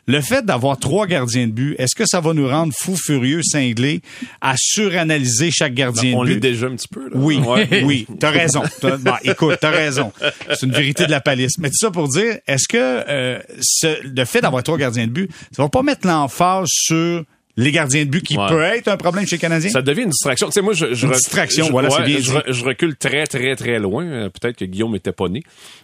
Le 0.08 0.20
fait 0.20 0.44
d'avoir 0.44 0.78
trois 0.78 1.06
gardiens 1.06 1.48
de 1.48 1.52
but, 1.52 1.74
est-ce 1.78 1.96
que 1.96 2.04
ça 2.06 2.20
va 2.20 2.32
nous 2.32 2.48
rendre 2.48 2.72
fous, 2.78 2.96
furieux, 2.96 3.42
cinglés 3.42 4.02
à 4.40 4.54
suranalyser 4.56 5.50
chaque 5.50 5.74
gardien 5.74 6.02
ben, 6.02 6.08
de 6.10 6.12
but? 6.12 6.18
On 6.18 6.22
l'est 6.22 6.40
déjà 6.40 6.66
un 6.66 6.76
petit 6.76 6.88
peu. 6.88 7.08
Là. 7.08 7.16
Oui, 7.16 7.40
oui, 7.82 8.06
t'as 8.20 8.30
raison. 8.30 8.62
Bah, 9.00 9.18
écoute, 9.24 9.58
t'as 9.60 9.70
raison. 9.70 10.12
C'est 10.50 10.66
une 10.66 10.72
vérité 10.72 11.06
de 11.06 11.10
la 11.10 11.20
palisse. 11.20 11.58
Mais 11.58 11.70
tout 11.70 11.78
ça 11.80 11.90
pour 11.90 12.08
dire, 12.08 12.38
est-ce 12.46 12.68
que 12.68 12.76
euh, 12.78 13.38
le 14.04 14.24
fait 14.24 14.40
d'avoir 14.40 14.62
trois 14.62 14.78
gardiens 14.78 15.06
de 15.06 15.12
but, 15.12 15.30
ça 15.50 15.62
va 15.62 15.68
pas 15.68 15.82
mettre 15.82 16.06
l'emphase 16.06 16.68
sur 16.70 17.24
les 17.56 17.72
gardiens 17.72 18.04
de 18.04 18.10
but 18.10 18.22
qui 18.22 18.36
peut 18.36 18.62
être 18.62 18.88
un 18.88 18.96
problème 18.96 19.26
chez 19.26 19.36
les 19.36 19.40
Canadiens? 19.40 19.70
Ça 19.70 19.82
devient 19.82 20.02
une 20.02 20.10
distraction. 20.10 20.48
Tu 20.48 20.52
sais, 20.52 20.62
moi, 20.62 20.74
je, 20.74 20.94
je 20.94 21.06
une 21.06 21.12
distraction, 21.12 21.68
voilà, 21.70 21.90
c'est 21.90 22.02
bien. 22.02 22.18
Je, 22.20 22.64
recule 22.64 22.96
très, 22.96 23.26
très, 23.26 23.56
très 23.56 23.78
loin. 23.78 24.04
Euh, 24.04 24.28
peut-être 24.28 24.56
que 24.56 24.64
Guillaume 24.64 24.94
était 24.96 25.12
pas 25.12 25.28
né. 25.28 25.42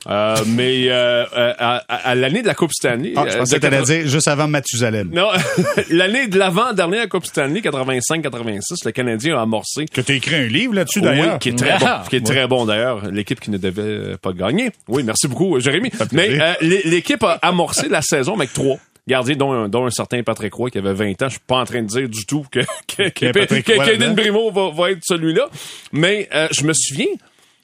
Euh, 0.08 0.36
mais 0.46 0.86
euh, 0.88 1.24
à, 1.32 2.14
l'année 2.14 2.42
de 2.42 2.46
la 2.46 2.54
Coupe 2.54 2.72
Stanley... 2.72 3.14
Ah, 3.16 3.24
je 3.28 3.38
pensais 3.38 3.56
que 3.56 3.60
t'allais 3.60 3.82
dire 3.82 4.06
juste 4.06 4.28
avant 4.28 4.48
Mathusalem. 4.48 5.10
Non, 5.12 5.28
l'année 5.90 6.28
de 6.28 6.38
l'avant-dernière 6.38 7.08
Coupe 7.08 7.26
Stanley, 7.26 7.60
85-86, 7.60 8.84
le 8.84 8.90
Canadien 8.90 9.38
a 9.38 9.42
amorcé... 9.42 9.86
Que 9.86 10.00
tu 10.00 10.12
écrit 10.12 10.36
un 10.36 10.46
livre 10.46 10.74
là-dessus, 10.74 11.00
d'ailleurs. 11.00 11.34
Oui, 11.34 11.38
qui 11.38 11.48
est 11.50 11.58
très 11.58 11.78
bon. 11.78 11.86
Qui 12.08 12.16
est 12.16 12.26
très 12.26 12.46
bon, 12.46 12.66
d'ailleurs. 12.66 13.10
L'équipe 13.10 13.40
qui 13.40 13.50
ne 13.50 13.58
devait 13.58 14.16
pas 14.18 14.32
gagner. 14.32 14.70
Oui, 14.88 15.02
merci 15.04 15.28
beaucoup, 15.28 15.58
Jérémy. 15.58 15.90
Mais 16.12 16.56
l'équipe 16.60 17.22
a 17.22 17.38
amorcé 17.42 17.88
la 17.88 18.02
saison 18.02 18.34
avec 18.34 18.52
trois 18.52 18.78
gardien 19.06 19.36
dont 19.36 19.52
un, 19.52 19.68
dont 19.68 19.86
un 19.86 19.90
certain 19.90 20.22
Patrick 20.22 20.54
Roy 20.54 20.70
qui 20.70 20.78
avait 20.78 20.94
20 20.94 21.22
ans. 21.22 21.28
Je 21.28 21.32
suis 21.32 21.40
pas 21.40 21.60
en 21.60 21.64
train 21.64 21.82
de 21.82 21.88
dire 21.88 22.08
du 22.08 22.24
tout 22.26 22.44
que, 22.50 22.60
que, 22.86 23.08
que, 23.08 24.14
Brimo 24.14 24.50
va, 24.50 24.70
va 24.70 24.90
être 24.90 25.02
celui-là. 25.02 25.48
Mais 25.92 26.28
euh, 26.34 26.48
je 26.52 26.64
me 26.64 26.72
souviens 26.72 27.06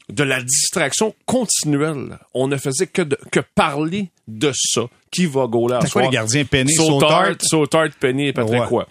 de 0.09 0.22
la 0.22 0.42
distraction 0.42 1.14
continuelle. 1.27 2.18
On 2.35 2.48
ne 2.48 2.57
faisait 2.57 2.87
que, 2.87 3.03
de, 3.03 3.18
que 3.31 3.40
parler 3.40 4.11
de 4.28 4.52
ça 4.54 4.82
qui 5.10 5.26
va 5.26 5.46
gauler 5.46 5.74
à 5.74 5.80
quoi 5.90 6.02
les 6.02 6.08
gardiens 6.08 6.44
Penny, 6.44 6.74
Sautard, 6.74 7.34
Sautard, 7.40 7.88
Penny 7.98 8.28
et 8.28 8.32
Patrick 8.32 8.62
Roy. 8.64 8.86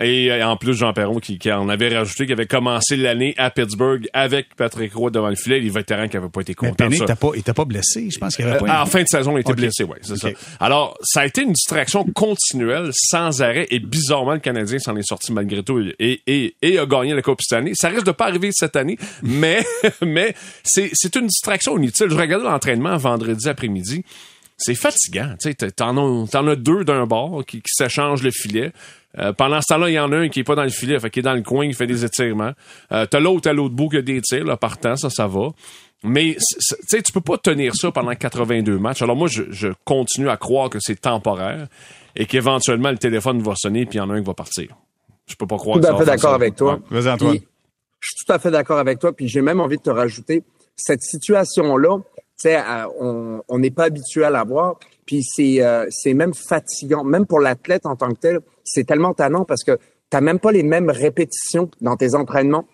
Et 0.00 0.30
euh, 0.30 0.46
en 0.46 0.56
plus, 0.56 0.74
Jean 0.74 0.92
Perron 0.92 1.18
qui, 1.18 1.38
qui, 1.38 1.50
en 1.50 1.68
avait 1.68 1.96
rajouté, 1.96 2.26
qui 2.26 2.32
avait 2.32 2.46
commencé 2.46 2.96
l'année 2.96 3.34
à 3.38 3.50
Pittsburgh 3.50 4.06
avec 4.12 4.54
Patrick 4.54 4.94
Roy 4.94 5.10
devant 5.10 5.30
le 5.30 5.34
filet, 5.34 5.60
les 5.60 5.70
vétérans 5.70 6.08
qui 6.08 6.16
n'avaient 6.16 6.28
pas 6.28 6.42
été 6.42 6.54
contents. 6.54 6.74
Mais 6.78 6.88
Penny 6.88 7.00
n'était 7.00 7.14
pas, 7.14 7.30
était 7.34 7.54
pas 7.54 7.64
blessé, 7.64 8.08
je 8.12 8.18
pense 8.18 8.36
qu'il 8.36 8.44
avait 8.46 8.58
pas. 8.58 8.80
Euh, 8.80 8.82
en 8.82 8.86
fin 8.86 9.02
de 9.02 9.08
saison, 9.08 9.36
il 9.36 9.40
était 9.40 9.54
blessé, 9.54 9.84
ouais, 9.84 9.98
c'est 10.02 10.16
ça. 10.16 10.28
Alors, 10.60 10.96
ça 11.02 11.22
a 11.22 11.26
été 11.26 11.42
une 11.42 11.52
distraction 11.52 12.04
continuelle, 12.04 12.90
sans 12.92 13.40
arrêt, 13.40 13.66
et 13.70 13.78
bizarrement, 13.78 14.34
le 14.34 14.40
Canadien 14.40 14.78
s'en 14.78 14.96
est 14.96 15.06
sorti 15.06 15.32
malgré 15.32 15.62
tout 15.62 15.82
et, 15.98 16.20
et, 16.26 16.54
et 16.60 16.78
a 16.78 16.86
gagné 16.86 17.14
la 17.14 17.22
Coupe 17.22 17.40
cette 17.40 17.58
année. 17.58 17.72
Ça 17.74 17.88
risque 17.88 18.04
de 18.04 18.12
pas 18.12 18.26
arriver 18.26 18.50
cette 18.52 18.76
année, 18.76 18.98
mais, 19.22 19.64
mais 20.02 20.34
c'est, 20.62 20.90
c'est 20.92 21.16
une 21.16 21.28
distraction 21.28 21.78
inutile. 21.78 22.08
Je 22.10 22.16
regardais 22.16 22.44
l'entraînement 22.44 22.96
vendredi 22.98 23.48
après-midi 23.48 24.04
c'est 24.62 24.74
fatigant. 24.74 25.34
Tu 25.40 25.52
sais, 25.58 25.70
t'en 25.72 26.46
as, 26.46 26.56
deux 26.56 26.84
d'un 26.84 27.06
bord 27.06 27.44
qui, 27.44 27.58
qui 27.58 27.72
s'échangent 27.74 28.22
le 28.22 28.30
filet. 28.30 28.72
Euh, 29.18 29.32
pendant 29.32 29.60
ce 29.60 29.74
temps-là, 29.74 29.90
il 29.90 29.94
y 29.94 29.98
en 29.98 30.10
a 30.12 30.16
un 30.16 30.28
qui 30.28 30.40
est 30.40 30.44
pas 30.44 30.54
dans 30.54 30.62
le 30.62 30.70
filet, 30.70 30.98
fait 30.98 31.10
qui 31.10 31.18
est 31.18 31.22
dans 31.22 31.34
le 31.34 31.42
coin, 31.42 31.68
qui 31.68 31.74
fait 31.74 31.86
des 31.86 32.04
étirements. 32.04 32.52
Euh, 32.92 33.06
t'as 33.06 33.20
l'autre 33.20 33.50
à 33.50 33.52
l'autre 33.52 33.74
bout 33.74 33.88
qui 33.88 33.98
a 33.98 34.02
des 34.02 34.20
tirs, 34.22 34.44
là, 34.44 34.56
partant, 34.56 34.96
ça, 34.96 35.10
ça 35.10 35.26
va. 35.26 35.48
Mais 36.04 36.36
tu 36.36 36.76
sais, 36.88 37.02
tu 37.02 37.12
peux 37.12 37.20
pas 37.20 37.38
tenir 37.38 37.74
ça 37.74 37.92
pendant 37.92 38.14
82 38.14 38.78
matchs. 38.78 39.02
Alors 39.02 39.16
moi, 39.16 39.28
je, 39.28 39.68
continue 39.84 40.28
à 40.28 40.36
croire 40.36 40.70
que 40.70 40.78
c'est 40.80 41.00
temporaire 41.00 41.68
et 42.16 42.26
qu'éventuellement 42.26 42.90
le 42.90 42.98
téléphone 42.98 43.40
va 43.42 43.54
sonner 43.54 43.86
puis 43.86 43.96
il 43.96 43.98
y 43.98 44.00
en 44.00 44.10
a 44.10 44.14
un 44.14 44.20
qui 44.20 44.26
va 44.26 44.34
partir. 44.34 44.68
Je 45.26 45.36
peux 45.36 45.46
pas 45.46 45.56
croire. 45.58 45.80
Tout 45.80 45.86
à 45.86 45.96
fait 45.96 46.04
d'accord 46.04 46.34
avec 46.34 46.56
toi. 46.56 46.80
Vas-y 46.90 47.08
Antoine. 47.08 47.38
je 48.00 48.08
suis 48.08 48.26
tout 48.26 48.32
à 48.32 48.38
fait 48.38 48.50
d'accord 48.50 48.78
avec 48.78 48.98
toi. 48.98 49.12
Puis 49.12 49.28
j'ai 49.28 49.42
même 49.42 49.60
envie 49.60 49.76
de 49.76 49.82
te 49.82 49.90
rajouter 49.90 50.42
cette 50.74 51.02
on 52.44 53.58
n'est 53.58 53.70
pas 53.70 53.84
habitué 53.84 54.24
à 54.24 54.30
la 54.30 54.44
voir. 54.44 54.78
Puis 55.06 55.22
c'est 55.24 55.62
euh, 55.62 55.86
c'est 55.90 56.14
même 56.14 56.34
fatigant, 56.34 57.04
même 57.04 57.26
pour 57.26 57.40
l'athlète 57.40 57.86
en 57.86 57.96
tant 57.96 58.10
que 58.10 58.20
tel, 58.20 58.40
c'est 58.64 58.84
tellement 58.84 59.14
tannant 59.14 59.44
parce 59.44 59.64
que 59.64 59.78
tu 60.10 60.20
même 60.20 60.38
pas 60.38 60.52
les 60.52 60.62
mêmes 60.62 60.90
répétitions 60.90 61.70
dans 61.80 61.96
tes 61.96 62.14
entraînements. 62.14 62.66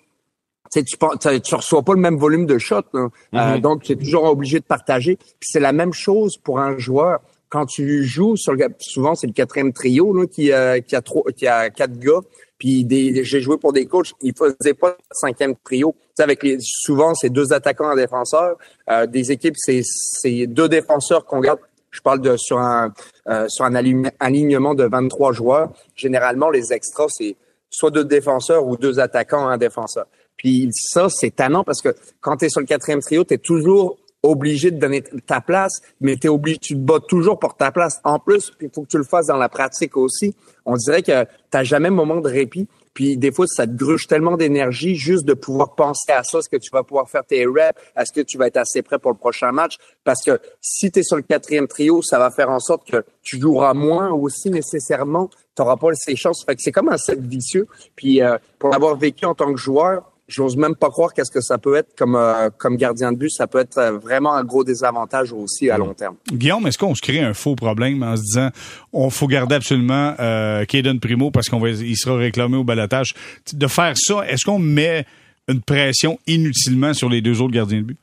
Tu 0.71 0.85
tu, 0.85 0.97
tu 1.43 1.55
reçois 1.55 1.83
pas 1.83 1.95
le 1.95 2.01
même 2.01 2.19
volume 2.19 2.45
de 2.45 2.59
shots, 2.59 2.83
hein. 2.93 3.11
euh, 3.35 3.39
mm-hmm. 3.39 3.61
donc 3.61 3.83
tu 3.83 3.93
es 3.93 3.97
toujours 3.97 4.25
obligé 4.25 4.61
de 4.61 4.65
partager. 4.65 5.17
Puis 5.17 5.49
c'est 5.51 5.61
la 5.61 5.73
même 5.73 5.95
chose 5.95 6.37
pour 6.37 6.61
un 6.61 6.77
joueur 6.77 7.21
quand 7.49 7.65
tu 7.65 8.05
joues 8.05 8.37
sur 8.37 8.53
le 8.53 8.67
souvent 8.79 9.15
c'est 9.15 9.27
le 9.27 9.33
quatrième 9.33 9.73
trio 9.73 10.13
là, 10.13 10.27
qui 10.27 10.53
euh, 10.53 10.81
qui 10.81 10.95
a 10.95 11.01
trois 11.01 11.25
qui 11.33 11.47
a 11.47 11.71
quatre 11.71 11.99
gars 11.99 12.21
puis 12.59 12.87
j'ai 13.25 13.41
joué 13.41 13.57
pour 13.57 13.73
des 13.73 13.87
coachs, 13.87 14.13
ils 14.21 14.35
faisaient 14.37 14.75
pas 14.75 14.97
cinquième 15.13 15.55
trio. 15.65 15.95
Tu 16.17 16.23
avec 16.23 16.43
les, 16.43 16.59
souvent, 16.61 17.15
c'est 17.15 17.31
deux 17.31 17.53
attaquants, 17.53 17.89
un 17.89 17.97
défenseur. 17.97 18.57
Euh, 18.91 19.07
des 19.07 19.31
équipes, 19.31 19.55
c'est, 19.57 20.47
deux 20.47 20.69
défenseurs 20.69 21.25
qu'on 21.25 21.41
garde. 21.41 21.61
Je 21.91 22.01
parle 22.01 22.21
de 22.21 22.37
sur 22.37 22.59
un 22.59 22.93
euh, 23.29 23.47
sur 23.49 23.65
un 23.65 23.75
alignement 23.75 24.75
de 24.75 24.85
23 24.85 25.33
joueurs. 25.33 25.73
Généralement, 25.95 26.51
les 26.51 26.73
extras, 26.73 27.07
c'est 27.09 27.37
soit 27.71 27.91
deux 27.91 28.05
défenseurs 28.05 28.67
ou 28.67 28.77
deux 28.77 28.99
attaquants, 28.99 29.49
un 29.49 29.57
défenseur. 29.57 30.07
Puis 30.37 30.69
ça, 30.73 31.09
c'est 31.09 31.35
tannant 31.35 31.65
parce 31.65 31.81
que 31.81 31.95
quand 32.21 32.37
tu 32.37 32.47
es 32.47 32.49
sur 32.49 32.61
le 32.61 32.67
quatrième 32.67 33.01
trio, 33.01 33.25
tu 33.25 33.35
es 33.35 33.39
toujours 33.39 33.99
obligé 34.23 34.71
de 34.71 34.79
donner 34.79 35.03
ta 35.27 35.41
place, 35.41 35.81
mais 36.01 36.17
t'es 36.17 36.29
obligé, 36.29 36.59
tu 36.59 36.75
te 36.75 36.81
bats 36.81 37.01
toujours 37.07 37.39
pour 37.39 37.57
ta 37.57 37.71
place. 37.71 38.01
En 38.05 38.19
plus, 38.19 38.53
il 38.61 38.69
faut 38.75 38.83
que 38.83 38.89
tu 38.89 38.99
le 38.99 39.05
fasses 39.05 39.27
dans 39.27 39.37
la 39.37 39.49
pratique 39.49 39.97
aussi. 39.97 40.35
On 40.69 40.77
dirait 40.77 41.03
que 41.03 41.25
t'as 41.51 41.65
jamais 41.65 41.89
moment 41.89 42.21
de 42.21 42.29
répit. 42.29 42.69
Puis 42.93 43.17
des 43.17 43.33
fois, 43.33 43.47
ça 43.47 43.67
te 43.67 43.73
gruge 43.73 44.07
tellement 44.07 44.37
d'énergie 44.37 44.97
juste 44.97 45.25
de 45.25 45.33
pouvoir 45.33 45.75
penser 45.75 46.13
à 46.13 46.23
ça. 46.23 46.41
Est-ce 46.41 46.49
que 46.51 46.59
tu 46.59 46.69
vas 46.71 46.83
pouvoir 46.83 47.09
faire 47.09 47.25
tes 47.25 47.47
reps? 47.47 47.81
Est-ce 47.97 48.13
que 48.13 48.21
tu 48.21 48.37
vas 48.37 48.49
être 48.49 48.59
assez 48.59 48.83
prêt 48.83 48.99
pour 48.99 49.11
le 49.11 49.17
prochain 49.17 49.51
match? 49.51 49.79
Parce 50.05 50.23
que 50.23 50.39
si 50.61 50.91
tu 50.91 50.99
es 50.99 51.03
sur 51.03 51.17
le 51.17 51.23
quatrième 51.23 51.69
trio, 51.69 52.03
ça 52.03 52.19
va 52.19 52.31
faire 52.31 52.51
en 52.51 52.61
sorte 52.61 52.87
que 52.87 53.03
tu 53.23 53.41
joueras 53.41 53.73
moins 53.73 54.11
aussi 54.11 54.51
nécessairement. 54.51 55.29
Tu 55.29 55.63
n'auras 55.63 55.77
pas 55.77 55.89
ces 55.95 56.17
chances. 56.17 56.45
Fait 56.45 56.55
que 56.55 56.61
c'est 56.61 56.73
comme 56.73 56.91
un 56.91 56.99
cercle 56.99 57.23
vicieux. 57.23 57.67
Puis 57.97 58.21
euh, 58.21 58.37
pour 58.59 58.69
l'avoir 58.69 58.97
vécu 58.97 59.25
en 59.25 59.35
tant 59.35 59.51
que 59.51 59.59
joueur, 59.59 60.13
j'ose 60.29 60.57
même 60.57 60.77
pas 60.77 60.91
croire 60.91 61.13
qu'est-ce 61.15 61.31
que 61.31 61.41
ça 61.41 61.59
peut 61.59 61.75
être 61.75 61.97
comme 61.97 62.15
euh, 62.15 62.51
comme 62.57 62.77
gardien 62.77 63.13
de 63.13 63.17
but. 63.17 63.31
Ça 63.31 63.47
peut 63.47 63.59
être 63.59 63.79
euh, 63.79 63.99
vraiment 63.99 64.35
un 64.35 64.45
gros 64.45 64.63
désavantage 64.63 65.33
aussi 65.33 65.71
à 65.71 65.79
long 65.79 65.95
terme. 65.95 66.17
Guillaume, 66.31 66.67
est-ce 66.67 66.79
qu'on 66.79 66.95
se 66.95 67.01
crée 67.01 67.21
un 67.21 67.35
faux 67.35 67.57
problème 67.57 68.03
en 68.03 68.17
se 68.17 68.23
disant 68.23 68.51
on 68.93 69.11
faut 69.11 69.27
garder 69.27 69.57
absolument 69.57 70.15
euh, 70.21 70.65
Kaden 70.67 71.01
Primo 71.01 71.31
parce 71.31 71.49
qu'on 71.49 71.59
va 71.59 71.71
il 71.71 71.97
sera 71.97 72.17
réclamé 72.17 72.57
au 72.57 72.65
balotage? 72.65 73.15
De 73.53 73.67
faire 73.67 73.95
ça, 73.97 74.27
est-ce 74.29 74.45
qu'on 74.45 74.59
met 74.59 75.07
une 75.49 75.63
pression 75.63 76.19
inutilement 76.27 76.93
sur 76.93 77.09
les 77.09 77.23
deux 77.23 77.41
autres 77.41 77.55
gardiens 77.55 77.79
de 77.79 77.85
but? 77.85 77.99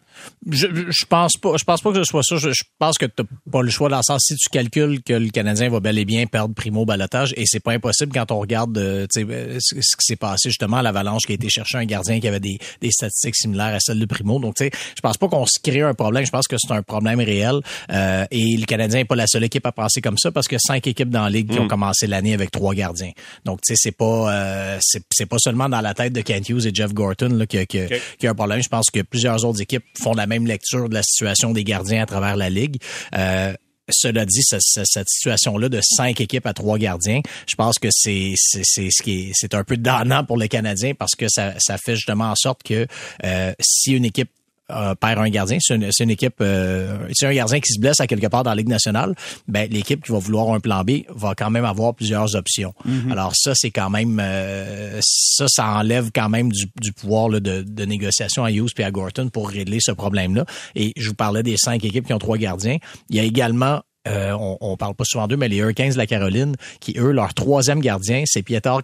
Je, 0.50 0.68
je 0.90 1.06
pense 1.06 1.38
pas. 1.38 1.54
Je 1.58 1.64
pense 1.64 1.82
pas 1.82 1.92
que 1.92 1.98
ce 1.98 2.04
soit 2.04 2.24
ça. 2.24 2.38
Je, 2.38 2.50
pense 2.80 2.98
que 2.98 3.06
t'as 3.06 3.24
pas 3.52 3.62
le 3.62 3.70
choix 3.70 3.90
dans 3.90 3.98
le 3.98 4.04
sens 4.04 4.24
si 4.26 4.36
tu 4.36 4.50
calcules 4.50 5.02
que 5.04 5.14
le 5.14 5.30
Canadien 5.30 5.70
va 5.70 5.80
bel 5.80 5.98
et 5.98 6.06
bien 6.06 6.26
perdre 6.26 6.54
primo 6.54 6.86
balotage 6.86 7.34
et 7.38 7.46
c'est 7.46 7.60
pas 7.60 7.72
impossible 7.72 8.12
quand 8.14 8.32
on 8.32 8.40
regarde 8.40 8.78
euh, 8.78 9.08
euh, 9.18 9.58
ce, 9.60 9.76
qui 9.76 9.82
s'est 10.00 10.16
passé 10.16 10.50
justement 10.50 10.78
à 10.78 10.82
l'Avalanche 10.82 11.24
qui 11.24 11.32
a 11.32 11.36
été 11.36 11.50
chercher 11.50 11.78
un 11.78 11.86
gardien 11.86 12.20
qui 12.20 12.28
avait 12.28 12.40
des, 12.40 12.60
des 12.82 12.92
statistiques 12.92 13.36
similaires 13.36 13.74
à 13.74 13.80
celles 13.80 14.00
de 14.00 14.06
primo. 14.06 14.40
Donc 14.40 14.56
tu 14.56 14.66
sais, 14.66 14.72
je 14.96 15.02
pense 15.02 15.18
pas 15.18 15.28
qu'on 15.28 15.46
se 15.46 15.60
crée 15.62 15.82
un 15.82 15.94
problème. 15.94 16.26
Je 16.26 16.32
pense 16.32 16.48
que 16.48 16.56
c'est 16.58 16.72
un 16.72 16.84
problème 16.84 17.20
réel 17.20 17.62
euh, 17.92 18.26
et 18.32 18.58
le 18.58 18.66
Canadien 18.66 19.02
est 19.02 19.06
pas 19.06 19.16
la 19.16 19.28
seule 19.28 19.44
équipe 19.44 19.66
à 19.66 19.72
penser 19.72 20.02
comme 20.02 20.18
ça 20.18 20.32
parce 20.32 20.48
que 20.48 20.58
cinq 20.60 20.88
équipes 20.88 21.10
dans 21.10 21.24
la 21.24 21.30
ligue 21.30 21.52
qui 21.52 21.60
ont 21.60 21.66
mm. 21.66 21.70
commencé 21.70 22.08
l'année 22.08 22.34
avec 22.34 22.52
trois 22.52 22.74
gardiens. 22.74 23.12
Donc 23.46 23.62
tu 23.62 23.74
sais, 23.74 23.76
c'est 23.78 23.96
pas 23.96 24.34
euh, 24.34 24.80
c'est 24.82 25.26
pas 25.26 25.38
seulement 25.40 25.70
dans 25.70 25.82
la 25.82 25.94
tête 25.94 26.14
de 26.14 26.22
Kent 26.22 26.50
Hughes 26.50 26.66
et 26.66 26.74
Jeff 26.74 26.94
Gorton 26.94 27.30
là, 27.30 27.46
qu'il 27.46 27.66
y, 27.74 28.28
a 28.28 28.30
un 28.30 28.36
problème. 28.36 28.62
Je 28.62 28.70
pense 28.70 28.90
que 28.92 29.02
plusieurs 29.02 29.44
autres 29.46 29.62
équipes 29.62 29.84
font 30.06 30.14
la 30.14 30.28
même 30.28 30.46
lecture 30.46 30.88
de 30.88 30.94
la 30.94 31.04
situation 31.04 31.52
des 31.52 31.64
gardiens 31.64 32.04
à 32.04 32.06
travers 32.06 32.36
la 32.36 32.50
ligue. 32.50 32.78
Euh, 33.16 33.54
cela 33.90 34.26
dit, 34.26 34.42
cette 34.42 35.10
situation-là 35.10 35.70
de 35.70 35.80
cinq 35.82 36.20
équipes 36.22 36.46
à 36.48 36.54
trois 36.54 36.78
gardiens, 36.78 37.22
je 37.48 37.56
pense 37.56 37.78
que 37.78 37.90
c'est 37.92 38.34
c'est 38.36 38.64
ce 38.64 39.04
qui 39.04 39.32
c'est 39.34 39.54
un 39.54 39.64
peu 39.64 39.78
donnant 39.78 40.24
pour 40.24 40.38
les 40.38 40.50
Canadiens 40.50 40.94
parce 40.96 41.14
que 41.16 41.28
ça, 41.30 41.54
ça 41.60 41.78
fait 41.78 41.96
justement 41.96 42.32
en 42.32 42.36
sorte 42.36 42.64
que 42.64 42.88
euh, 43.24 43.54
si 43.60 43.94
une 43.94 44.06
équipe 44.06 44.30
euh, 44.72 44.96
perd 44.96 45.20
un 45.20 45.30
gardien, 45.30 45.58
c'est 45.62 45.76
une, 45.76 45.90
une, 46.00 46.10
équipe, 46.10 46.36
euh, 46.42 47.08
c'est 47.14 47.28
un 47.28 47.34
gardien 47.34 47.60
qui 47.60 47.72
se 47.72 47.80
blesse 47.80 48.00
à 48.00 48.08
quelque 48.08 48.28
part 48.28 48.44
dans 48.44 48.50
la 48.50 48.56
Ligue 48.56 48.68
nationale, 48.68 49.14
ben 49.48 49.70
l'équipe 49.70 50.04
qui 50.04 50.12
va 50.12 50.18
vouloir 50.18 50.52
un 50.54 50.60
plan 50.60 50.84
B 50.84 51.04
va 51.10 51.36
quand 51.36 51.52
même 51.52 51.66
avoir 51.66 51.94
plusieurs 51.94 52.36
options. 52.36 52.74
Mhm. 52.84 53.12
Alors 53.12 53.34
ça, 53.36 53.54
c'est 53.54 53.70
quand 53.70 53.90
même, 53.92 54.20
euh, 54.20 55.00
ça, 55.02 55.46
ça 55.48 55.68
enlève 55.68 56.10
quand 56.14 56.30
même 56.30 56.52
du, 56.52 56.66
du 56.82 56.94
pouvoir 56.94 57.30
là, 57.30 57.40
de, 57.40 57.62
de, 57.62 57.86
négociation 57.86 58.44
à 58.44 58.52
Hughes 58.52 58.72
et 58.80 58.84
à 58.84 58.90
Gorton 58.90 59.30
pour 59.30 59.50
régler 59.50 59.78
ce 59.80 59.92
problème-là. 59.92 60.46
Et 60.76 60.94
je 60.98 61.10
vous 61.10 61.16
parlais 61.16 61.44
des 61.44 61.58
cinq 61.58 61.86
équipes 61.86 62.08
qui 62.08 62.14
ont 62.14 62.20
trois 62.20 62.38
gardiens. 62.38 62.78
Il 63.10 63.16
y 63.16 63.20
a 63.20 63.24
également 63.24 63.82
euh, 64.08 64.32
on, 64.40 64.58
on, 64.62 64.78
parle 64.78 64.96
pas 64.96 65.04
souvent 65.06 65.28
d'eux, 65.28 65.38
mais 65.38 65.48
les 65.48 65.58
Hurricanes 65.58 65.92
de 65.92 65.98
la 65.98 66.08
Caroline, 66.08 66.56
qui 66.80 66.96
eux, 66.98 67.12
leur 67.12 67.34
troisième 67.34 67.80
gardien, 67.80 68.24
c'est 68.26 68.44
Pietar 68.44 68.82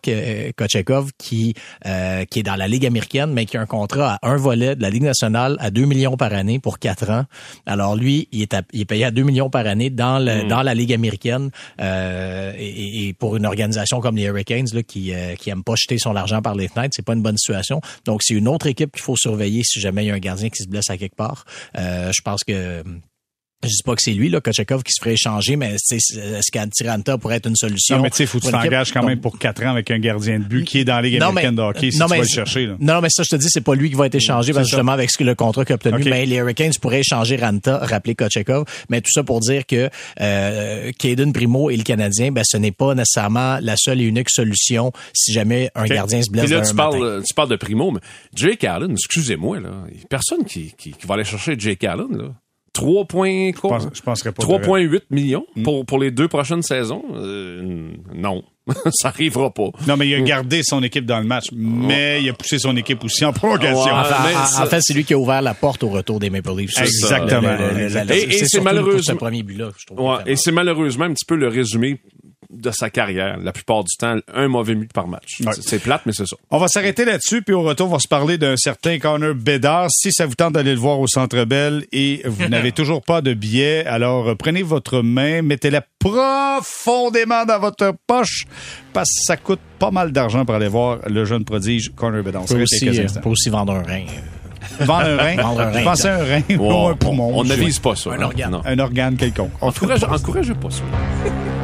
Kochekov, 0.55 1.11
qui 1.17 1.53
euh, 1.85 2.25
qui 2.25 2.39
est 2.39 2.43
dans 2.43 2.55
la 2.55 2.67
Ligue 2.67 2.85
américaine, 2.85 3.31
mais 3.31 3.45
qui 3.45 3.57
a 3.57 3.61
un 3.61 3.65
contrat 3.65 4.17
à 4.21 4.29
un 4.29 4.37
volet 4.37 4.75
de 4.75 4.81
la 4.81 4.89
Ligue 4.89 5.03
nationale 5.03 5.57
à 5.59 5.71
2 5.71 5.85
millions 5.85 6.17
par 6.17 6.33
année 6.33 6.59
pour 6.59 6.79
quatre 6.79 7.09
ans. 7.09 7.25
Alors 7.65 7.95
lui, 7.95 8.27
il 8.31 8.41
est, 8.41 8.55
il 8.73 8.81
est 8.81 8.85
payé 8.85 9.05
à 9.05 9.11
2 9.11 9.23
millions 9.23 9.49
par 9.49 9.67
année 9.67 9.89
dans 9.89 10.19
le, 10.19 10.43
hmm. 10.43 10.47
dans 10.47 10.61
la 10.61 10.73
Ligue 10.73 10.93
américaine 10.93 11.51
euh, 11.81 12.53
et, 12.57 13.07
et, 13.07 13.13
pour 13.13 13.35
une 13.35 13.45
organisation 13.45 13.99
comme 13.99 14.15
les 14.15 14.23
Hurricanes 14.23 14.67
là, 14.73 14.83
qui 14.83 15.13
euh, 15.13 15.35
qui 15.35 15.49
aime 15.49 15.63
pas 15.63 15.75
jeter 15.75 15.97
son 15.97 16.15
argent 16.15 16.41
par 16.41 16.55
les 16.55 16.67
fenêtres, 16.67 16.93
c'est 16.95 17.05
pas 17.05 17.13
une 17.13 17.21
bonne 17.21 17.37
situation. 17.37 17.81
Donc 18.05 18.21
c'est 18.23 18.33
une 18.33 18.47
autre 18.47 18.67
équipe 18.67 18.91
qu'il 18.91 19.01
faut 19.01 19.17
surveiller 19.17 19.63
si 19.63 19.79
jamais 19.79 20.05
il 20.05 20.07
y 20.07 20.11
a 20.11 20.15
un 20.15 20.19
gardien 20.19 20.49
qui 20.49 20.63
se 20.63 20.67
blesse 20.67 20.89
à 20.89 20.97
quelque 20.97 21.15
part. 21.15 21.45
Euh, 21.77 22.11
je 22.13 22.21
pense 22.21 22.43
que 22.43 22.83
je 23.63 23.69
dis 23.69 23.83
pas 23.83 23.95
que 23.95 24.01
c'est 24.01 24.13
lui, 24.13 24.29
là, 24.29 24.41
Kochekov, 24.41 24.83
qui 24.83 24.91
se 24.91 24.99
ferait 25.01 25.13
échanger, 25.13 25.55
mais 25.55 25.75
est-ce 25.75 26.51
qu'Antiranta 26.51 27.17
pourrait 27.17 27.37
être 27.37 27.47
une 27.47 27.55
solution? 27.55 27.97
Non, 27.97 28.03
mais 28.03 28.09
tu 28.09 28.17
sais, 28.17 28.25
faut 28.25 28.39
que 28.39 28.45
tu 28.45 28.51
t'engages 28.51 28.91
quand 28.91 29.03
même 29.03 29.19
pour 29.19 29.37
quatre 29.37 29.63
ans 29.63 29.71
avec 29.71 29.91
un 29.91 29.99
gardien 29.99 30.39
de 30.39 30.45
but 30.45 30.65
qui 30.65 30.79
est 30.79 30.85
dans 30.85 30.95
la 30.95 31.01
Ligue 31.03 31.21
américaine 31.21 31.55
de 31.55 31.61
hockey, 31.61 31.91
si 31.91 31.99
non, 31.99 32.05
tu 32.05 32.11
mais, 32.11 32.17
vas 32.17 32.23
le 32.23 32.29
chercher. 32.29 32.65
Là. 32.65 32.75
Non, 32.79 33.01
mais 33.01 33.09
ça, 33.09 33.23
je 33.23 33.29
te 33.29 33.35
dis, 33.35 33.47
c'est 33.49 33.61
pas 33.61 33.75
lui 33.75 33.89
qui 33.89 33.95
va 33.95 34.07
être 34.07 34.15
échangé, 34.15 34.53
parce 34.53 34.67
justement, 34.67 34.91
avec 34.91 35.11
ce 35.11 35.17
que 35.17 35.23
le 35.23 35.35
contrat 35.35 35.65
qu'il 35.65 35.73
a 35.73 35.75
obtenu, 35.75 36.03
mais 36.05 36.25
les 36.25 36.37
Hurricanes 36.37 36.71
pourraient 36.81 37.01
échanger 37.01 37.35
Ranta, 37.35 37.77
rappeler 37.79 38.15
Kochekov, 38.15 38.65
mais 38.89 39.01
tout 39.01 39.11
ça 39.11 39.23
pour 39.23 39.39
dire 39.39 39.65
que 39.65 39.89
euh, 40.19 40.91
Caden 40.97 41.33
Primo 41.33 41.69
et 41.69 41.77
le 41.77 41.83
Canadien, 41.83 42.31
ben, 42.31 42.43
ce 42.45 42.57
n'est 42.57 42.71
pas 42.71 42.95
nécessairement 42.95 43.59
la 43.61 43.75
seule 43.77 44.01
et 44.01 44.05
unique 44.05 44.29
solution 44.29 44.91
si 45.13 45.33
jamais 45.33 45.69
un 45.75 45.85
gardien 45.85 46.21
se 46.21 46.29
blesse 46.29 46.49
là, 46.49 46.61
tu 46.61 46.75
parles, 46.75 47.23
tu 47.27 47.33
parles 47.33 47.49
de 47.49 47.55
Primo, 47.55 47.91
mais 47.91 47.99
Jake 48.35 48.63
Allen, 48.63 48.91
excusez-moi, 48.91 49.59
là, 49.59 49.85
personne 50.09 50.45
qui, 50.45 50.73
qui, 50.77 50.91
qui 50.91 51.07
va 51.07 51.15
aller 51.15 51.23
chercher 51.23 51.55
Jake 51.57 51.83
Allen, 51.83 52.07
là. 52.11 52.33
3 52.73 53.05
points, 53.05 53.51
quoi? 53.51 53.79
Je, 53.93 54.01
pense, 54.01 54.23
3,8 54.23 55.01
millions 55.09 55.45
hmm. 55.55 55.63
pour, 55.63 55.85
pour 55.85 55.99
les 55.99 56.11
deux 56.11 56.27
prochaines 56.27 56.61
saisons? 56.61 57.03
Euh, 57.15 57.91
non. 58.13 58.43
ça 58.91 59.09
arrivera 59.09 59.51
pas. 59.51 59.71
Non, 59.87 59.97
mais 59.97 60.07
il 60.07 60.15
a 60.15 60.21
gardé 60.21 60.61
son 60.63 60.83
équipe 60.83 61.05
dans 61.05 61.19
le 61.19 61.25
match, 61.25 61.47
mais 61.51 62.21
il 62.21 62.29
a 62.29 62.33
poussé 62.33 62.59
son 62.59 62.77
équipe 62.77 63.03
aussi 63.03 63.25
en 63.25 63.33
prolongation. 63.33 63.91
en, 63.91 64.65
fait, 64.65 64.79
c'est 64.81 64.93
lui 64.93 65.03
qui 65.03 65.13
a 65.13 65.17
ouvert 65.17 65.41
la 65.41 65.53
porte 65.53 65.83
au 65.83 65.89
retour 65.89 66.19
des 66.19 66.29
Maple 66.29 66.55
Leafs. 66.55 66.79
Exactement. 66.79 67.57
et 68.09 68.45
c'est 68.45 68.61
malheureusement 68.61 69.01
ce 69.01 69.13
premier 69.13 69.43
but-là, 69.43 69.69
je 69.77 69.85
trouve. 69.85 70.19
et 70.25 70.35
c'est 70.35 70.51
malheureusement 70.51 71.05
un 71.05 71.13
petit 71.13 71.25
peu 71.25 71.35
le 71.35 71.47
résumé 71.47 71.99
de 72.51 72.71
sa 72.71 72.89
carrière. 72.89 73.37
La 73.37 73.51
plupart 73.51 73.83
du 73.83 73.95
temps, 73.97 74.17
un 74.33 74.47
mauvais 74.47 74.75
but 74.75 74.91
par 74.91 75.07
match. 75.07 75.41
C'est 75.61 75.79
plate, 75.79 76.01
mais 76.05 76.13
c'est 76.13 76.27
ça. 76.27 76.35
On 76.49 76.57
va 76.57 76.67
s'arrêter 76.67 77.05
là-dessus, 77.05 77.41
puis 77.41 77.53
au 77.53 77.61
retour, 77.61 77.87
on 77.87 77.93
va 77.93 77.99
se 77.99 78.07
parler 78.07 78.37
d'un 78.37 78.57
certain 78.57 78.99
Connor 78.99 79.35
Bedard. 79.35 79.87
Si 79.89 80.11
ça 80.11 80.25
vous 80.25 80.35
tente 80.35 80.53
d'aller 80.53 80.73
le 80.73 80.79
voir 80.79 80.99
au 80.99 81.07
Centre 81.07 81.43
Bell 81.45 81.85
et 81.91 82.21
vous 82.25 82.47
n'avez 82.49 82.71
toujours 82.71 83.01
pas 83.01 83.21
de 83.21 83.33
billet, 83.33 83.85
alors 83.85 84.29
euh, 84.29 84.35
prenez 84.35 84.63
votre 84.63 85.01
main, 85.01 85.41
mettez-la 85.41 85.83
profondément 85.99 87.45
dans 87.45 87.59
votre 87.59 87.93
poche, 88.07 88.45
parce 88.93 89.09
que 89.09 89.25
ça 89.25 89.37
coûte 89.37 89.59
pas 89.79 89.91
mal 89.91 90.11
d'argent 90.11 90.45
pour 90.45 90.55
aller 90.55 90.67
voir 90.67 90.99
le 91.07 91.25
jeune 91.25 91.45
prodige 91.45 91.91
Connor 91.95 92.23
Bedard. 92.23 92.43
On 92.43 92.45
peut 92.45 92.61
aussi, 92.61 92.87
euh, 92.89 93.07
aussi 93.25 93.49
vendre 93.49 93.73
un 93.73 93.83
rein. 93.83 94.05
Vendre 94.79 95.07
un 95.07 95.17
rein? 95.17 95.35
Vendre 95.41 95.61
un 95.61 95.71
rein. 95.71 95.83
Pensais 95.83 96.09
un 96.09 96.23
rein 96.23 96.41
ou 96.57 96.87
un 96.87 96.95
poumon. 96.95 97.31
On 97.35 97.43
n'avise 97.43 97.79
pas 97.79 97.95
ça. 97.95 98.11
Un 98.11 98.21
organe. 98.21 98.61
Un 98.63 98.79
organe 98.79 99.15
quelconque. 99.15 99.51
Encourage, 99.61 100.03
encouragez 100.03 100.53
pas 100.53 100.69
ça. 100.69 100.83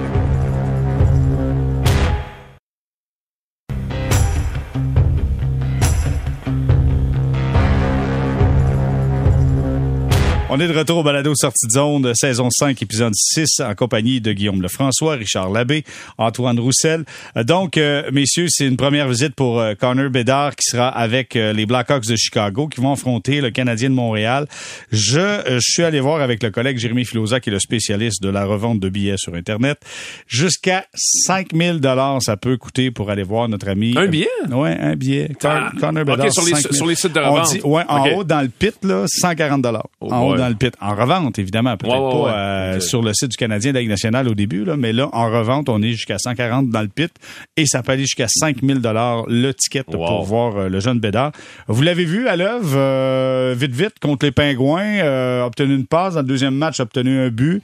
On 10.50 10.62
est 10.62 10.68
de 10.70 10.78
retour 10.78 11.00
au 11.00 11.04
balado 11.04 11.34
sortie 11.36 11.68
de 11.68 11.74
zone, 11.74 12.14
saison 12.16 12.48
5, 12.50 12.82
épisode 12.82 13.14
6, 13.14 13.60
en 13.60 13.76
compagnie 13.76 14.22
de 14.22 14.32
Guillaume 14.32 14.62
Lefrançois, 14.62 15.16
Richard 15.16 15.50
Labbé, 15.50 15.84
Antoine 16.18 16.58
Roussel. 16.58 17.04
Euh, 17.36 17.44
donc, 17.44 17.76
euh, 17.76 18.10
messieurs, 18.14 18.46
c'est 18.48 18.66
une 18.66 18.78
première 18.78 19.10
visite 19.10 19.36
pour 19.36 19.60
euh, 19.60 19.74
Connor 19.74 20.10
Bedard 20.10 20.56
qui 20.56 20.70
sera 20.70 20.88
avec 20.88 21.34
les 21.34 21.66
Blackhawks 21.66 22.06
de 22.06 22.16
Chicago 22.16 22.70
qui 22.70 22.80
vont 22.80 22.94
affronter 22.94 23.42
le 23.42 23.50
Canadien 23.50 23.90
de 23.90 23.96
Montréal. 23.96 24.48
Je, 24.90 25.42
je 25.46 25.60
suis 25.60 25.84
allé 25.84 26.00
voir 26.00 26.22
avec 26.22 26.42
le 26.42 26.50
collègue 26.50 26.78
Jérémy 26.78 27.04
Filosa, 27.04 27.42
qui 27.42 27.50
est 27.50 27.54
le 27.54 27.60
spécialiste 27.60 28.24
de 28.24 28.30
la 28.30 28.46
revente 28.46 28.80
de 28.80 28.88
billets 28.88 29.18
sur 29.18 29.36
Internet. 29.36 29.80
Jusqu'à 30.28 30.86
5000 30.96 31.82
dollars, 31.82 32.22
ça 32.22 32.38
peut 32.38 32.56
coûter 32.56 32.90
pour 32.90 33.10
aller 33.10 33.24
voir 33.24 33.50
notre 33.50 33.68
ami. 33.68 33.96
Un 33.98 34.08
billet? 34.08 34.30
Ouais, 34.50 34.78
un 34.80 34.96
billet. 34.96 35.30
Ah, 35.44 35.72
Connor 35.78 36.06
Bedard. 36.06 36.32
sur, 36.32 36.46
les, 36.46 36.56
sur 36.74 36.88
les 36.88 36.96
sites 36.96 37.14
de 37.14 37.20
revente. 37.20 37.52
dit, 37.52 37.60
ouais, 37.66 37.84
en 37.90 38.08
haut, 38.12 38.24
dans 38.24 38.42
le 38.42 38.48
pit, 38.48 38.76
là, 38.84 39.04
140 39.10 39.62
dollars. 39.62 39.88
Oh 40.00 40.37
dans 40.38 40.50
le 40.50 40.56
pit. 40.56 40.74
En 40.82 40.96
revente, 40.96 41.40
évidemment. 41.40 41.78
Peut-être 41.78 41.96
pas 41.96 42.34
euh, 42.34 42.80
sur 42.80 43.02
le 43.02 43.14
site 43.14 43.32
du 43.32 43.38
Canadien 43.38 43.72
de 43.72 43.76
la 43.76 43.82
Ligue 43.82 43.90
nationale 43.90 44.28
au 44.28 44.36
début, 44.36 44.66
là, 44.66 44.78
mais 44.78 44.94
là, 44.94 45.10
en 45.14 45.30
revente, 45.32 45.70
on 45.70 45.82
est 45.82 45.92
jusqu'à 45.92 46.18
140 46.18 46.70
dans 46.70 46.82
le 46.82 46.88
pit 46.88 47.12
et 47.56 47.66
ça 47.66 47.84
peut 47.84 47.94
aller 47.94 48.04
jusqu'à 48.04 48.28
5000 48.28 48.80
dollars 48.80 49.26
le 49.28 49.52
ticket 49.54 49.84
pour 49.84 50.24
voir 50.24 50.58
euh, 50.58 50.70
le 50.70 50.80
jeune 50.80 51.00
Bédard. 51.00 51.32
Vous 51.68 51.82
l'avez 51.82 52.06
vu 52.06 52.28
à 52.28 52.36
l'œuvre, 52.36 52.76
euh, 52.76 53.56
vite, 53.58 53.74
vite, 53.74 54.00
contre 54.02 54.26
les 54.26 54.32
Pingouins, 54.32 55.44
obtenu 55.44 55.76
une 55.76 55.86
passe. 55.86 56.16
Dans 56.16 56.22
le 56.22 56.28
deuxième 56.28 56.56
match, 56.56 56.80
obtenu 56.80 57.20
un 57.20 57.30
but. 57.30 57.62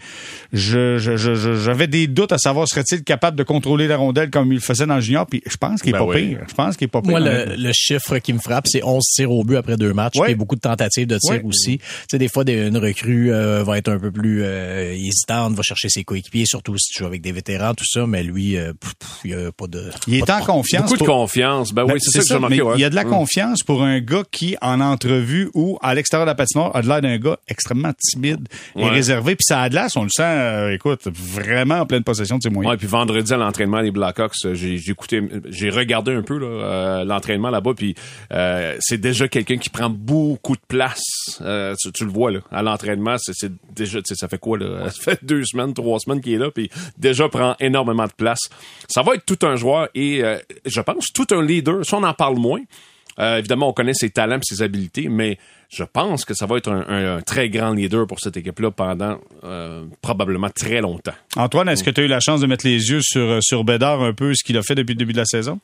Je, 0.52 0.98
j'avais 0.98 1.88
des 1.88 2.08
doutes 2.08 2.32
à 2.32 2.38
savoir 2.38 2.68
serait-il 2.68 3.04
capable 3.04 3.38
de 3.38 3.44
contrôler 3.44 3.88
la 3.88 3.98
rondelle 3.98 4.30
comme 4.30 4.52
il 4.52 4.56
le 4.56 4.62
faisait 4.62 4.86
dans 4.86 4.96
le 4.96 5.02
junior. 5.02 5.26
Puis 5.26 5.42
je 5.46 5.58
pense 5.58 5.82
qu'il 5.82 5.96
est 5.96 6.00
ben 6.00 6.06
pas 6.06 6.14
pire. 6.14 6.40
Je 6.48 6.54
pense 6.54 6.78
qu'il 6.78 6.86
est 6.86 6.90
pas 6.90 7.02
pire. 7.02 7.12
Moi, 7.12 7.20
le, 7.20 7.72
chiffre 7.74 8.18
qui 8.20 8.34
me 8.34 8.40
frappe, 8.40 8.68
c'est 8.68 8.84
11 8.84 9.04
tirs 9.04 9.32
au 9.32 9.44
but 9.44 9.58
après 9.58 9.78
deux 9.78 9.94
matchs. 9.94 10.16
Il 10.16 10.30
y 10.30 10.32
a 10.32 10.36
beaucoup 10.36 10.56
de 10.56 10.62
tentatives 10.62 11.08
de 11.08 11.18
tir 11.18 11.44
aussi. 11.46 11.78
Tu 11.78 11.86
sais, 12.12 12.18
des 12.18 12.28
fois, 12.28 12.44
des, 12.44 12.63
jeune 12.66 12.78
recrue 12.78 13.32
euh, 13.34 13.64
va 13.64 13.78
être 13.78 13.90
un 13.90 14.00
peu 14.00 14.12
plus 14.12 14.42
euh, 14.44 14.94
hésitante, 14.94 15.54
va 15.54 15.64
chercher 15.64 15.90
ses 15.90 16.04
coéquipiers, 16.04 16.46
surtout 16.46 16.78
si 16.78 16.92
tu 16.94 17.00
joues 17.00 17.06
avec 17.08 17.22
des 17.22 17.32
vétérans, 17.32 17.74
tout 17.74 17.86
ça, 17.88 18.06
mais 18.08 18.24
lui, 18.24 18.58
euh, 18.58 18.74
pff, 18.74 18.94
pff, 18.96 19.10
il 19.26 19.32
y 19.32 19.34
a 19.34 19.52
pas 19.52 19.68
de... 19.68 19.90
Il 20.08 20.16
est 20.16 20.30
en 20.30 20.40
de- 20.40 20.46
confiance. 20.46 20.90
Beaucoup 20.90 21.04
de 21.04 21.08
confiance. 21.08 21.72
Ben, 21.74 21.86
Ben, 21.86 21.94
oui, 21.94 22.00
c'est 22.02 22.22
ça 22.22 22.36
que 22.38 22.48
mais 22.50 22.62
ouais. 22.62 22.74
Il 22.78 22.82
y 22.82 22.86
a 22.86 22.90
de 22.90 22.96
la 22.96 23.04
Mm. 23.04 23.10
confiance 23.10 23.64
pour 23.64 23.84
un 23.84 24.00
gars 24.00 24.24
qui, 24.32 24.56
en 24.62 24.80
entrevue 24.82 25.50
ou 25.54 25.78
à 25.82 25.94
l'extérieur 25.94 26.26
de 26.26 26.32
la 26.32 26.36
patinoire, 26.36 26.76
a 26.76 26.82
de 26.82 26.88
l'air 26.88 27.02
d'un 27.02 27.18
gars 27.18 27.38
extrêmement 27.48 27.92
timide 28.00 28.48
et 28.76 28.84
Ouais. 28.84 28.90
réservé. 28.90 29.36
Puis 29.36 29.46
ça 29.48 29.62
a 29.62 29.70
de 29.70 29.76
l'air, 29.76 29.88
on 29.96 30.04
le 30.04 30.10
sent, 30.10 30.24
euh, 30.24 30.72
écoute, 30.74 31.02
vraiment 31.14 31.80
en 31.82 31.86
pleine 31.86 32.04
possession 32.04 32.38
de 32.38 32.44
ses 32.44 32.50
moyens. 32.50 32.72
Ouais, 32.72 32.78
puis 32.78 32.88
vendredi 32.88 33.34
à 33.34 33.38
l'entraînement 33.38 33.82
des 33.82 33.92
Blackhawks, 33.92 34.34
euh, 34.46 34.54
j'ai 34.56 34.78
j'ai 34.78 34.92
écouté, 34.92 35.22
j'ai 35.50 35.70
regardé 35.70 36.12
un 36.14 36.22
peu 36.22 36.38
là, 36.38 36.46
euh, 36.48 37.04
l'entraînement 37.04 37.50
là-bas, 37.50 37.74
puis 37.76 37.96
euh, 38.32 38.76
c'est 38.80 38.98
déjà 39.00 39.28
quelqu'un 39.28 39.58
qui 39.58 39.70
prend 39.70 39.90
beaucoup 39.90 40.56
de 40.56 40.62
place. 40.68 41.04
Euh, 41.42 41.76
tu, 41.80 41.92
tu 41.92 42.06
le 42.06 42.12
vois 42.12 42.32
là, 42.32 42.40
à 42.54 42.62
l'entraînement, 42.62 43.16
c'est 43.18 43.34
c'est 43.36 43.52
déjà, 43.76 44.00
tu 44.02 44.10
sais, 44.10 44.16
ça 44.16 44.28
fait 44.28 44.38
quoi 44.38 44.58
là? 44.58 44.90
Ça 44.90 45.02
fait 45.02 45.24
deux 45.26 45.44
semaines, 45.44 45.74
trois 45.74 46.00
semaines 46.00 46.22
qu'il 46.22 46.34
est 46.34 46.38
là, 46.38 46.52
puis 46.52 46.70
déjà 46.98 47.28
prend 47.28 47.56
énormément 47.60 48.06
de 48.06 48.12
place. 48.16 48.40
Ça 48.88 49.02
va 49.02 49.16
être 49.16 49.26
tout 49.26 49.46
un 49.46 49.56
joueur 49.56 49.90
et 49.96 50.24
euh, 50.24 50.38
je 50.66 50.80
pense 50.82 51.08
tout 51.14 51.28
un 51.32 51.42
leader. 51.44 51.86
Ça 51.86 51.98
on 51.98 52.04
en 52.04 52.14
parle 52.14 52.38
moins. 52.38 52.62
Euh, 53.20 53.38
évidemment, 53.38 53.70
on 53.70 53.74
connaît 53.74 53.94
ses 53.94 54.10
talents 54.10 54.38
et 54.38 54.42
ses 54.44 54.64
habiletés, 54.64 55.08
mais 55.08 55.38
je 55.70 55.84
pense 55.84 56.26
que 56.26 56.34
ça 56.34 56.48
va 56.48 56.58
être 56.58 56.72
un, 56.72 56.84
un- 56.88 57.18
un 57.18 57.22
très 57.22 57.48
grand 57.50 57.72
leader 57.72 58.08
pour 58.08 58.20
cette 58.20 58.38
équipe-là 58.38 58.72
pendant 58.72 59.20
euh, 59.44 59.86
probablement 60.02 60.50
très 60.50 60.82
longtemps. 60.82 61.14
Antoine, 61.36 61.70
est-ce 61.70 61.84
que 61.84 61.92
tu 61.92 62.02
as 62.02 62.04
eu 62.06 62.08
la 62.08 62.20
chance 62.20 62.42
de 62.42 62.48
mettre 62.48 62.66
les 62.66 62.90
yeux 62.90 63.02
sur, 63.04 63.38
sur 63.44 63.64
Bédard 63.64 64.02
un 64.02 64.14
peu, 64.14 64.34
ce 64.34 64.44
qu'il 64.44 64.58
a 64.58 64.64
fait 64.64 64.74
depuis 64.74 64.94
le 64.94 64.98
début 64.98 65.14
de 65.14 65.20
la 65.20 65.26
saison? 65.26 65.60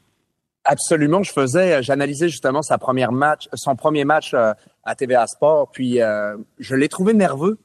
Absolument, 0.65 1.23
je 1.23 1.31
faisais, 1.31 1.81
j'analysais 1.81 2.29
justement 2.29 2.61
sa 2.61 2.77
première 2.77 3.11
match, 3.11 3.47
son 3.55 3.75
premier 3.75 4.05
match 4.05 4.31
euh, 4.35 4.53
à 4.83 4.95
TVA 4.95 5.27
Sport, 5.27 5.69
puis 5.71 6.01
euh, 6.01 6.35
je 6.59 6.75
l'ai 6.75 6.89
trouvé 6.89 7.13
nerveux 7.13 7.57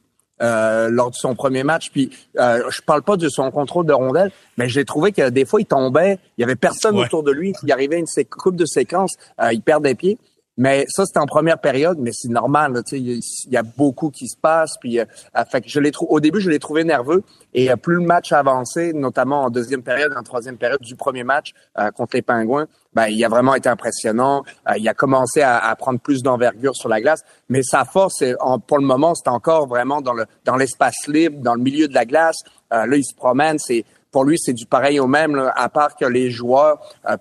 euh, 0.43 0.89
lors 0.91 1.11
de 1.11 1.15
son 1.15 1.35
premier 1.35 1.63
match. 1.63 1.91
Puis 1.91 2.11
euh, 2.39 2.63
je 2.71 2.83
parle 2.83 3.03
pas 3.03 3.17
de 3.17 3.29
son 3.29 3.51
contrôle 3.51 3.87
de 3.87 3.93
rondelle, 3.93 4.33
mais 4.59 4.69
j'ai 4.69 4.85
trouvé 4.85 5.13
que 5.13 5.31
des 5.31 5.45
fois 5.45 5.61
il 5.61 5.67
tombait, 5.67 6.19
il 6.37 6.41
y 6.41 6.45
avait 6.45 6.57
personne 6.57 6.97
Ouais. 6.97 7.05
autour 7.05 7.23
de 7.23 7.31
lui, 7.31 7.53
il 7.63 7.73
arrivait 7.73 7.99
une 8.01 8.07
coupe 8.29 8.57
de 8.57 8.67
séquences, 8.67 9.15
euh, 9.41 9.53
il 9.53 9.63
perdait 9.63 9.95
pied. 9.95 10.19
Mais 10.57 10.85
ça, 10.89 11.05
c'était 11.05 11.19
en 11.19 11.27
première 11.27 11.59
période, 11.59 11.99
mais 11.99 12.11
c'est 12.13 12.29
normal. 12.29 12.81
Il 12.93 13.21
y, 13.51 13.57
a- 13.57 13.63
beaucoup 13.65 14.11
qui 14.11 14.29
se 14.29 14.37
passe. 14.37 14.75
Puis, 14.81 15.01
euh, 15.01 15.05
euh, 15.37 15.45
fait 15.45 15.61
que 15.61 15.69
je 15.69 15.81
au 16.09 16.21
début, 16.21 16.41
je 16.41 16.49
l'ai 16.49 16.61
trouvé 16.61 16.85
nerveux. 16.85 17.23
Et 17.55 17.71
euh, 17.73 17.77
plus 17.77 17.97
le 17.97 18.03
match 18.03 18.31
avançait, 18.33 18.93
notamment 18.93 19.43
en 19.43 19.51
deuxième 19.51 19.83
période, 19.83 20.15
en 20.17 20.23
troisième 20.23 20.57
période 20.57 20.81
du 20.81 20.95
premier 20.95 21.25
match 21.25 21.53
euh, 21.79 21.91
contre 21.91 22.15
les 22.17 22.23
Pingouins, 22.23 22.67
ben, 22.93 23.07
il 23.09 23.25
a 23.25 23.29
vraiment 23.29 23.55
été 23.57 23.69
impressionnant. 23.69 24.45
Euh, 24.69 24.75
il 24.79 24.89
a 24.89 24.95
commencé 24.95 25.41
à, 25.43 25.59
à 25.59 25.75
prendre 25.75 25.99
plus 25.99 26.23
d'envergure 26.23 26.77
sur 26.77 26.89
la 26.89 27.01
glace. 27.01 27.25
Mais 27.49 27.63
sa 27.65 27.85
force, 27.85 28.23
en- 28.41 28.61
pour 28.61 28.79
le 28.79 28.87
moment, 28.87 29.15
c'est 29.17 29.29
encore 29.29 29.67
vraiment 29.67 30.01
dans 30.01 30.13
le 30.15 30.25
dans 30.45 30.57
l'espace 30.57 31.09
libre, 31.09 31.41
dans 31.43 31.55
le 31.55 31.63
milieu 31.63 31.89
de 31.89 31.95
la 31.95 32.05
glace. 32.05 32.37
Euh, 32.73 32.87
là, 32.87 32.97
il 32.97 33.05
se 33.05 33.15
promène. 33.15 33.59
C'est 33.59 33.85
pour 34.13 34.25
lui, 34.25 34.39
c'est 34.39 34.53
du 34.53 34.67
pareil 34.67 35.01
au 35.01 35.09
même. 35.09 35.35
là, 35.35 35.53
à 35.57 35.69
part 35.69 35.97
que 35.97 36.05
les 36.05 36.31
joueurs 36.31 36.79
euh, 37.09 37.17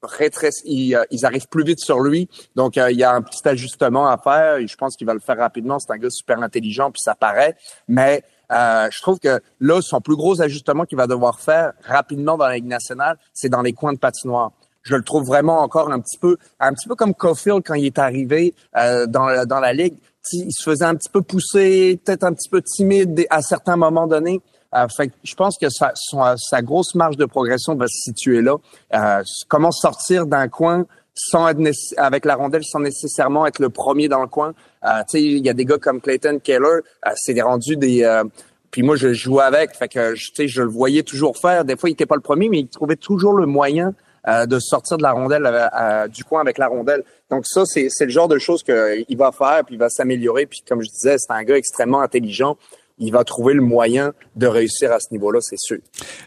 peut-être 0.00 0.16
rétrécissent, 0.16 0.62
ils, 0.64 0.98
ils 1.10 1.26
arrivent 1.26 1.48
plus 1.48 1.64
vite 1.64 1.80
sur 1.80 2.00
lui. 2.00 2.28
Donc, 2.54 2.78
euh, 2.78 2.90
il 2.90 2.98
y 2.98 3.04
a 3.04 3.12
un 3.12 3.22
petit 3.22 3.46
ajustement 3.46 4.08
à 4.08 4.18
faire. 4.18 4.56
Et 4.56 4.66
je 4.66 4.76
pense 4.76 4.96
qu'il 4.96 5.06
va 5.06 5.14
le 5.14 5.20
faire 5.20 5.38
rapidement. 5.38 5.78
C'est 5.78 5.92
un 5.92 5.98
gars 5.98 6.10
super 6.10 6.42
intelligent, 6.42 6.90
puis 6.90 7.00
ça 7.02 7.14
paraît. 7.14 7.56
Mais 7.88 8.22
euh, 8.52 8.88
je 8.90 9.02
trouve 9.02 9.18
que 9.18 9.40
là, 9.60 9.80
son 9.82 10.00
plus 10.00 10.16
gros 10.16 10.40
ajustement 10.40 10.84
qu'il 10.84 10.98
va 10.98 11.06
devoir 11.06 11.40
faire 11.40 11.72
rapidement 11.84 12.36
dans 12.36 12.46
la 12.46 12.54
Ligue 12.54 12.66
nationale, 12.66 13.18
c'est 13.32 13.48
dans 13.48 13.62
les 13.62 13.72
coins 13.72 13.92
de 13.92 13.98
patinoire. 13.98 14.52
Je 14.82 14.94
le 14.94 15.02
trouve 15.02 15.24
vraiment 15.24 15.60
encore 15.60 15.90
un 15.90 15.98
petit 15.98 16.18
peu, 16.18 16.36
un 16.60 16.72
petit 16.72 16.86
peu 16.86 16.94
comme 16.94 17.12
Caulfield 17.12 17.62
quand 17.64 17.74
il 17.74 17.86
est 17.86 17.98
arrivé 17.98 18.54
euh, 18.76 19.06
dans, 19.06 19.44
dans 19.44 19.58
la 19.58 19.72
ligue. 19.72 19.96
Il 20.32 20.52
se 20.52 20.62
faisait 20.62 20.84
un 20.84 20.94
petit 20.94 21.08
peu 21.08 21.22
pousser, 21.22 22.00
peut-être 22.04 22.24
un 22.24 22.32
petit 22.32 22.48
peu 22.48 22.62
timide 22.62 23.26
à 23.30 23.42
certains 23.42 23.76
moments 23.76 24.06
donnés. 24.06 24.40
Euh, 24.76 24.86
fait 24.94 25.10
je 25.22 25.34
pense 25.34 25.56
que 25.58 25.68
sa, 25.70 25.92
son- 25.94 26.36
sa 26.36 26.60
grosse 26.62 26.94
marge 26.94 27.16
de 27.16 27.24
progression 27.24 27.74
va 27.74 27.86
se 27.86 27.96
situer 28.02 28.42
là. 28.42 28.56
Euh, 28.94 29.22
comment 29.48 29.70
sortir 29.72 30.26
d'un 30.26 30.48
coin 30.48 30.84
sans 31.14 31.48
être 31.48 31.60
avec 31.96 32.24
la 32.26 32.34
rondelle 32.34 32.62
sans 32.64 32.80
nécessairement 32.80 33.46
être 33.46 33.58
le 33.58 33.70
premier 33.70 34.08
dans 34.08 34.20
le 34.20 34.28
coin? 34.28 34.52
Euh, 34.84 35.02
il 35.14 35.44
y 35.44 35.48
a 35.48 35.54
des 35.54 35.64
gars 35.64 35.78
comme 35.78 36.00
Clayton 36.00 36.38
Keller, 36.42 36.80
euh, 37.06 37.10
c'est 37.16 37.40
rendu 37.40 37.76
des 37.76 38.04
euh, 38.04 38.24
puis 38.70 38.82
moi 38.82 38.96
je 38.96 39.12
jouais 39.14 39.44
avec, 39.44 39.74
fait 39.74 39.88
que 39.88 40.14
je- 40.14 40.60
le 40.60 40.68
voyais 40.68 41.02
toujours 41.02 41.38
faire. 41.38 41.64
Des 41.64 41.76
fois, 41.76 41.88
il 41.88 41.92
était 41.92 42.04
pas 42.04 42.16
le 42.16 42.20
premier, 42.20 42.48
mais 42.50 42.58
il 42.58 42.68
trouvait 42.68 42.96
toujours 42.96 43.32
le 43.32 43.46
moyen 43.46 43.94
euh, 44.28 44.44
de 44.44 44.58
sortir 44.58 44.98
de 44.98 45.02
la 45.04 45.12
rondelle 45.12 45.46
euh, 45.46 46.08
du 46.08 46.24
coin 46.24 46.40
avec 46.40 46.58
la 46.58 46.66
rondelle. 46.66 47.02
Donc 47.30 47.46
ça, 47.46 47.62
c'est 47.64 47.88
le 48.00 48.10
genre 48.10 48.28
de 48.28 48.38
choses 48.38 48.62
qu'il 48.62 49.16
va 49.16 49.30
faire, 49.32 49.64
puis 49.64 49.76
il 49.76 49.78
va 49.78 49.88
s'améliorer. 49.88 50.44
Puis 50.46 50.62
comme 50.68 50.82
je 50.82 50.88
disais, 50.90 51.16
c'est 51.16 51.32
un 51.32 51.44
gars 51.44 51.56
extrêmement 51.56 52.00
intelligent. 52.00 52.56
Il 52.98 53.12
va 53.12 53.24
trouver 53.24 53.54
le 53.54 53.60
moyen 53.62 54.12
de 54.36 54.46
réussir 54.46 54.90
à 54.92 54.98
ce 55.00 55.06
niveau-là, 55.12 55.40
c'est 55.42 55.58
sûr. 55.58 55.78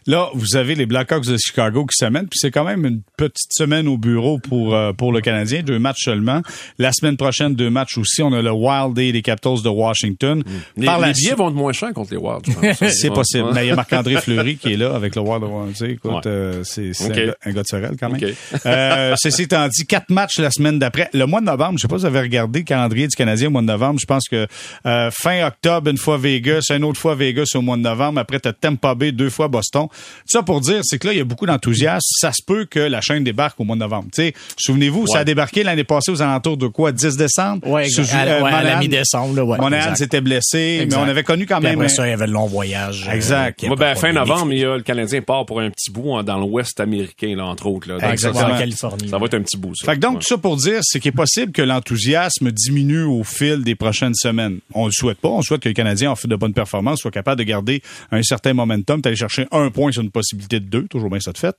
Là, 0.06 0.28
vous 0.34 0.56
avez 0.56 0.74
les 0.74 0.86
Blackhawks 0.86 1.26
de 1.26 1.36
Chicago 1.36 1.84
qui 1.86 1.96
s'amènent, 1.96 2.28
puis 2.28 2.38
c'est 2.40 2.50
quand 2.50 2.64
même 2.64 2.84
une 2.86 3.02
petite 3.16 3.52
semaine 3.52 3.88
au 3.88 3.96
bureau 3.98 4.38
pour 4.38 4.74
euh, 4.74 4.92
pour 4.92 5.12
le 5.12 5.20
Canadien, 5.20 5.62
deux 5.62 5.78
matchs 5.78 6.04
seulement. 6.04 6.42
La 6.78 6.92
semaine 6.92 7.16
prochaine, 7.16 7.54
deux 7.54 7.70
matchs 7.70 7.98
aussi. 7.98 8.22
On 8.22 8.32
a 8.32 8.40
le 8.42 8.52
Wild 8.52 8.94
Day 8.94 9.12
des 9.12 9.22
Capitals 9.22 9.62
de 9.62 9.68
Washington. 9.68 10.42
Par 10.84 10.98
la 11.00 11.08
les 11.08 11.12
billets 11.14 11.34
vont 11.34 11.48
être 11.48 11.54
moins 11.56 11.72
chers 11.72 11.92
contre 11.92 12.12
les 12.14 12.20
pense. 12.20 12.42
C'est 12.92 13.10
possible. 13.10 13.48
Mais 13.52 13.64
il 13.66 13.68
y 13.68 13.70
a 13.72 13.76
Marc-André 13.76 14.16
Fleury 14.16 14.56
qui 14.56 14.72
est 14.72 14.76
là 14.76 14.94
avec 14.94 15.16
le 15.16 15.22
Wild. 15.22 15.44
Écoute, 15.82 16.10
Ouais. 16.10 16.20
euh, 16.26 16.62
c'est 16.64 16.90
un, 17.04 17.08
gars, 17.08 17.34
un 17.44 17.52
gars 17.52 17.62
de 17.62 17.66
Sorel 17.66 17.96
quand 17.98 18.10
même. 18.10 18.32
Euh, 18.66 19.14
ceci 19.16 19.42
étant 19.42 19.66
dit, 19.68 19.86
quatre 19.86 20.10
matchs 20.10 20.38
la 20.38 20.50
semaine 20.50 20.78
d'après. 20.78 21.08
Le 21.12 21.24
mois 21.26 21.40
de 21.40 21.46
novembre, 21.46 21.78
je 21.78 21.82
sais 21.82 21.88
pas 21.88 21.96
si 21.96 22.02
vous 22.02 22.06
avez 22.06 22.20
regardé 22.20 22.60
le 22.60 22.64
calendrier 22.64 23.06
du 23.08 23.16
Canadien 23.16 23.48
au 23.48 23.50
mois 23.50 23.62
de 23.62 23.66
novembre. 23.66 23.98
Je 24.00 24.06
pense 24.06 24.28
que 24.28 24.46
euh, 24.86 25.10
fin 25.12 25.46
octobre, 25.46 25.90
une 25.90 25.98
fois 25.98 26.16
Vegas, 26.16 26.59
une 26.76 26.84
autre 26.84 26.98
fois 26.98 27.14
Vegas 27.14 27.50
au 27.54 27.60
mois 27.62 27.76
de 27.76 27.82
novembre. 27.82 28.18
Après, 28.20 28.38
t'as 28.40 28.52
Tampa 28.52 28.94
Bay, 28.94 29.12
deux 29.12 29.30
fois 29.30 29.48
Boston. 29.48 29.86
Ça 30.26 30.42
pour 30.42 30.60
dire, 30.60 30.80
c'est 30.82 30.98
que 30.98 31.06
là, 31.08 31.12
il 31.12 31.18
y 31.18 31.20
a 31.20 31.24
beaucoup 31.24 31.46
d'enthousiasme. 31.46 32.00
Ça 32.20 32.32
se 32.32 32.42
peut 32.46 32.64
que 32.64 32.78
la 32.80 33.00
chaîne 33.00 33.24
débarque 33.24 33.58
au 33.60 33.64
mois 33.64 33.76
de 33.76 33.80
novembre. 33.80 34.06
Tu 34.12 34.22
sais, 34.22 34.34
souvenez-vous, 34.56 35.06
ça 35.06 35.20
a 35.20 35.24
débarqué 35.24 35.62
l'année 35.62 35.84
passée 35.84 36.10
aux 36.10 36.22
alentours 36.22 36.56
de 36.56 36.66
quoi? 36.66 36.92
10 36.92 37.16
décembre? 37.16 37.78
Exact. 37.78 38.12
À, 38.14 38.22
euh, 38.26 38.42
ouais, 38.42 38.50
à 38.50 38.62
la 38.62 38.70
Monahan- 38.76 38.78
mi-décembre, 38.80 39.36
là, 39.36 39.44
ouais. 39.44 39.58
Monahan 39.58 39.94
s'était 39.94 40.20
blessé, 40.20 40.80
Exact. 40.82 40.98
mais 41.00 41.06
on 41.06 41.10
avait 41.10 41.22
connu 41.22 41.46
quand 41.46 41.60
même... 41.60 41.74
Après 41.74 41.88
ça, 41.88 42.06
il 42.06 42.10
y 42.10 42.12
avait 42.12 42.26
le 42.26 42.32
long 42.32 42.46
voyage. 42.46 43.06
euh, 43.08 43.12
Exact. 43.14 43.64
ben, 43.78 43.94
fin 43.94 44.12
novembre, 44.12 44.52
il 44.52 44.58
y 44.60 44.64
a 44.64 44.76
le 44.76 44.82
Canadien 44.82 45.22
part 45.22 45.46
pour 45.46 45.60
un 45.60 45.70
petit 45.70 45.90
bout 45.90 46.16
hein, 46.16 46.22
dans 46.24 46.38
l'Ouest 46.38 46.78
américain, 46.80 47.34
là, 47.36 47.46
entre 47.46 47.66
autres. 47.66 47.88
Là. 47.88 47.98
Donc, 47.98 48.10
Exactement. 48.12 48.54
en 48.54 48.58
Californie. 48.58 49.08
ça 49.08 49.18
va 49.18 49.26
être 49.26 49.34
un 49.34 49.42
petit 49.42 49.56
bout, 49.56 49.74
ça. 49.74 49.86
Fait 49.86 49.96
que 49.96 50.00
donc, 50.00 50.14
Ouais. 50.14 50.18
tout 50.20 50.26
ça 50.28 50.38
pour 50.38 50.56
dire, 50.56 50.80
c'est 50.82 51.00
qu'il 51.00 51.08
est 51.10 51.12
possible 51.12 51.52
que 51.52 51.62
l'enthousiasme 51.62 52.50
diminue 52.50 53.02
au 53.04 53.24
fil 53.24 53.62
des 53.64 53.74
prochaines 53.74 54.14
semaines. 54.14 54.58
On 54.74 54.86
le 54.86 54.92
souhaite 54.92 55.18
pas. 55.18 55.28
On 55.28 55.42
souhaite 55.42 55.60
que 55.62 55.68
le 55.68 55.74
Canadien, 55.74 56.10
en 56.10 56.16
fait 56.16 56.28
de 56.28 56.36
bonnes 56.36 56.49
performances, 56.54 57.00
soit 57.00 57.10
capable 57.10 57.38
de 57.38 57.44
garder 57.44 57.82
un 58.10 58.22
certain 58.22 58.54
momentum, 58.54 59.00
d'aller 59.00 59.16
chercher 59.16 59.46
un 59.52 59.70
point 59.70 59.92
sur 59.92 60.02
une 60.02 60.10
possibilité 60.10 60.60
de 60.60 60.66
deux. 60.66 60.86
Toujours 60.88 61.10
bien 61.10 61.20
ça 61.20 61.32
de 61.32 61.38
fait. 61.38 61.56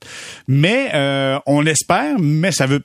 Mais, 0.48 0.90
euh, 0.94 1.38
on 1.46 1.64
espère, 1.66 2.18
mais 2.18 2.52
ça 2.52 2.66
veut, 2.66 2.80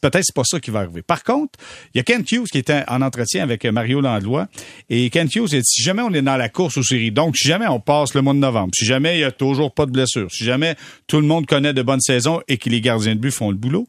peut-être 0.00 0.24
c'est 0.24 0.34
pas 0.34 0.44
ça 0.44 0.60
qui 0.60 0.70
va 0.70 0.80
arriver. 0.80 1.02
Par 1.02 1.24
contre, 1.24 1.58
il 1.94 1.98
y 1.98 2.00
a 2.00 2.04
Kent 2.04 2.30
Hughes 2.32 2.48
qui 2.50 2.58
était 2.58 2.82
en 2.88 3.02
entretien 3.02 3.42
avec 3.42 3.64
Mario 3.64 4.00
Landlois. 4.00 4.48
Et 4.90 5.10
Kent 5.10 5.34
Hughes, 5.34 5.48
il 5.52 5.60
dit, 5.60 5.64
si 5.64 5.82
jamais 5.82 6.02
on 6.02 6.12
est 6.12 6.22
dans 6.22 6.36
la 6.36 6.48
course 6.48 6.76
aux 6.76 6.82
séries, 6.82 7.12
donc 7.12 7.36
si 7.36 7.48
jamais 7.48 7.66
on 7.66 7.80
passe 7.80 8.14
le 8.14 8.22
mois 8.22 8.34
de 8.34 8.38
novembre, 8.38 8.70
si 8.74 8.84
jamais 8.84 9.16
il 9.16 9.20
y 9.20 9.24
a 9.24 9.32
toujours 9.32 9.72
pas 9.72 9.86
de 9.86 9.92
blessure, 9.92 10.30
si 10.30 10.44
jamais 10.44 10.76
tout 11.06 11.20
le 11.20 11.26
monde 11.26 11.46
connaît 11.46 11.72
de 11.72 11.82
bonnes 11.82 12.00
saisons 12.00 12.40
et 12.48 12.56
que 12.56 12.68
les 12.68 12.80
gardiens 12.80 13.14
de 13.14 13.20
but 13.20 13.30
font 13.30 13.50
le 13.50 13.56
boulot, 13.56 13.86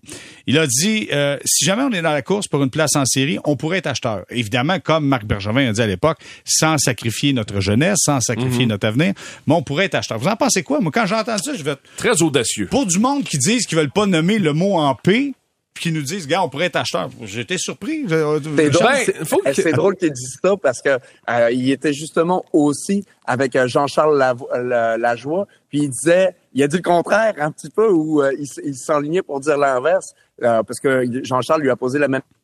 il 0.47 0.57
a 0.57 0.67
dit, 0.67 1.07
euh, 1.11 1.37
si 1.45 1.65
jamais 1.65 1.83
on 1.83 1.91
est 1.91 2.01
dans 2.01 2.11
la 2.11 2.21
course 2.21 2.47
pour 2.47 2.63
une 2.63 2.69
place 2.69 2.95
en 2.95 3.05
série, 3.05 3.37
on 3.45 3.55
pourrait 3.55 3.79
être 3.79 3.87
acheteur. 3.87 4.25
Évidemment, 4.29 4.79
comme 4.79 5.05
Marc 5.07 5.25
Bergevin 5.25 5.69
a 5.69 5.73
dit 5.73 5.81
à 5.81 5.87
l'époque, 5.87 6.19
sans 6.45 6.77
sacrifier 6.77 7.33
notre 7.33 7.59
jeunesse, 7.63 7.97
sans 8.03 8.19
sacrifier 8.21 8.65
notre 8.67 8.85
avenir, 8.87 9.13
mais 9.47 9.53
on 9.55 9.63
pourrait 9.63 9.85
être 9.85 9.95
acheteur. 9.95 10.19
Vous 10.19 10.27
en 10.27 10.35
pensez 10.35 10.61
quoi? 10.61 10.79
Moi, 10.79 10.91
quand 10.93 11.05
j'entends 11.07 11.37
ça, 11.39 11.53
je 11.55 11.63
vais 11.63 11.75
Très 11.97 12.21
audacieux. 12.21 12.67
pour 12.67 12.85
du 12.85 12.99
monde 12.99 13.23
qui 13.23 13.37
disent 13.39 13.65
qu'ils 13.65 13.77
veulent 13.77 13.89
pas 13.91 14.05
nommer 14.05 14.37
le 14.39 14.53
mot 14.53 14.75
en 14.75 14.93
P, 14.95 15.33
puis 15.73 15.85
qui 15.85 15.91
nous 15.91 16.03
disent, 16.03 16.27
gars, 16.27 16.43
on 16.43 16.49
pourrait 16.49 16.65
être 16.67 16.75
acheteur. 16.75 17.09
J'étais 17.23 17.57
surpris. 17.57 18.05
C'est 18.07 18.19
drôle, 18.21 18.41
Ben, 18.41 18.71
c'est- 19.05 19.25
faut 19.25 19.37
que- 19.39 19.53
c'est 19.53 19.71
drôle 19.71 19.95
qu'il 19.95 20.11
dise 20.11 20.37
ça 20.39 20.55
parce 20.61 20.81
que 20.83 20.99
euh, 21.29 21.49
il 21.51 21.71
était 21.71 21.93
justement 21.93 22.45
aussi 22.53 23.03
avec 23.25 23.55
euh, 23.55 23.67
Jean-Charles 23.67 24.15
Lavo- 24.15 24.47
la- 24.55 24.99
Lajoie, 24.99 25.47
puis 25.69 25.79
il 25.83 25.89
disait, 25.89 26.35
il 26.53 26.61
a 26.61 26.67
dit 26.67 26.75
le 26.77 26.83
contraire 26.83 27.33
un 27.39 27.49
petit 27.51 27.71
peu 27.71 27.89
où 27.89 28.21
euh, 28.21 28.31
il, 28.63 28.75
s'enlignait 28.75 29.23
pour 29.23 29.39
dire 29.39 29.57
l'inverse 29.57 30.13
euh, 30.43 30.61
parce 30.61 30.79
que 30.79 31.05
Jean-Charles 31.23 31.61
lui 31.63 31.71
a 31.71 31.75
posé 31.75 31.97
la 31.97 32.07
même 32.07 32.21
question. 32.21 32.37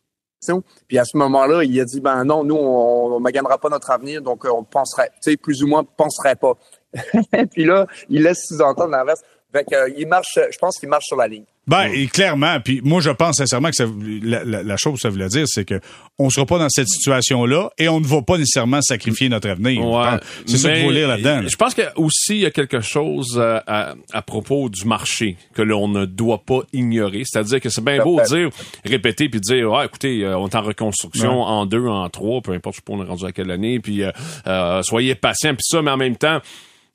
Puis 0.88 0.98
à 0.98 1.06
ce 1.06 1.18
moment-là, 1.18 1.64
il 1.64 1.80
a 1.80 1.86
dit 1.86 2.00
ben 2.00 2.24
non, 2.24 2.44
nous 2.44 2.56
on, 2.56 3.16
on 3.16 3.20
maganera 3.20 3.58
pas 3.58 3.70
notre 3.70 3.92
avenir, 3.92 4.22
donc 4.22 4.46
euh, 4.46 4.50
on 4.50 4.64
penserait, 4.64 5.10
tu 5.22 5.32
sais, 5.32 5.38
plus 5.38 5.64
ou 5.64 5.68
moins 5.68 5.84
penserait 5.84 6.36
pas. 6.36 6.54
puis 7.52 7.66
là, 7.66 7.86
il 8.10 8.24
laisse 8.24 8.46
sous-entendre 8.48 8.92
l'inverse. 8.92 9.22
Fait 9.52 9.64
que, 9.64 9.76
euh, 9.76 9.90
il 9.98 10.08
marche, 10.08 10.38
je 10.52 10.58
pense 10.58 10.78
qu'il 10.78 10.90
marche 10.90 11.06
sur 11.06 11.18
la 11.18 11.28
ligne. 11.28 11.46
Ben, 11.70 11.88
et 11.94 12.08
clairement, 12.08 12.60
puis 12.60 12.82
moi 12.84 13.00
je 13.00 13.12
pense 13.12 13.38
sincèrement 13.38 13.70
que 13.70 13.76
ça, 13.76 13.86
la, 14.24 14.44
la, 14.44 14.64
la, 14.64 14.78
chose 14.78 14.96
que 14.96 15.02
ça 15.02 15.10
voulait 15.10 15.28
dire, 15.28 15.46
c'est 15.46 15.66
que 15.66 15.80
on 16.18 16.32
sera 16.32 16.44
pas 16.48 16.58
dans 16.58 16.68
cette 16.68 16.88
situation-là 16.88 17.70
et 17.78 17.88
on 17.90 18.00
ne 18.00 18.08
va 18.08 18.24
pas 18.24 18.40
nécessairement 18.40 18.82
sacrifier 18.82 19.30
notre 19.30 19.50
avenir. 19.50 19.86
Ouais, 19.86 20.18
c'est 20.48 20.58
ça 20.58 20.74
qu'il 20.74 20.86
faut 20.86 20.92
lire 20.92 21.08
là-dedans. 21.08 21.48
Je 21.48 21.56
pense 21.56 21.76
que 21.76 21.84
aussi 21.96 22.38
il 22.38 22.40
y 22.40 22.46
a 22.48 22.50
quelque 22.50 22.82
chose 22.82 23.40
à, 23.40 23.64
à, 23.68 23.96
à 24.12 24.22
propos 24.24 24.68
du 24.70 24.86
marché 24.86 25.38
que 25.54 25.62
l'on 25.62 25.88
ne 25.88 26.06
doit 26.06 26.44
pas 26.44 26.62
ignorer. 26.74 27.22
C'est-à-dire 27.24 27.62
que 27.62 27.70
c'est 27.70 27.84
bien 27.84 28.04
beau 28.04 28.20
dire, 28.28 28.50
répéter 28.84 29.30
puis 29.30 29.40
dire, 29.40 29.72
ouais, 29.72 29.86
écoutez, 29.86 30.24
euh, 30.24 30.40
on 30.40 30.48
est 30.48 30.56
en 30.56 30.64
reconstruction 30.64 31.44
en 31.44 31.68
deux, 31.68 31.86
en 31.86 32.10
trois, 32.10 32.42
peu 32.42 32.54
importe, 32.54 32.78
je 32.78 32.80
sais 32.80 32.84
pas 32.84 32.94
on 32.94 33.04
est 33.04 33.08
rendu 33.08 33.26
à 33.26 33.32
quelle 33.32 33.52
année, 33.52 33.80
puis 33.80 34.02
euh, 34.02 34.12
euh, 34.48 34.82
soyez 34.82 35.14
patient 35.14 35.54
puis 35.54 35.64
ça, 35.64 35.84
mais 35.84 35.92
en 35.92 35.98
même 35.98 36.18
temps, 36.18 36.40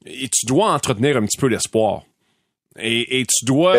et 0.05 0.29
tu 0.29 0.47
dois 0.47 0.73
entretenir 0.73 1.17
un 1.17 1.25
petit 1.25 1.39
peu 1.39 1.47
l'espoir. 1.47 2.03
Et, 2.81 3.20
et, 3.20 3.25
tu 3.25 3.45
dois. 3.45 3.79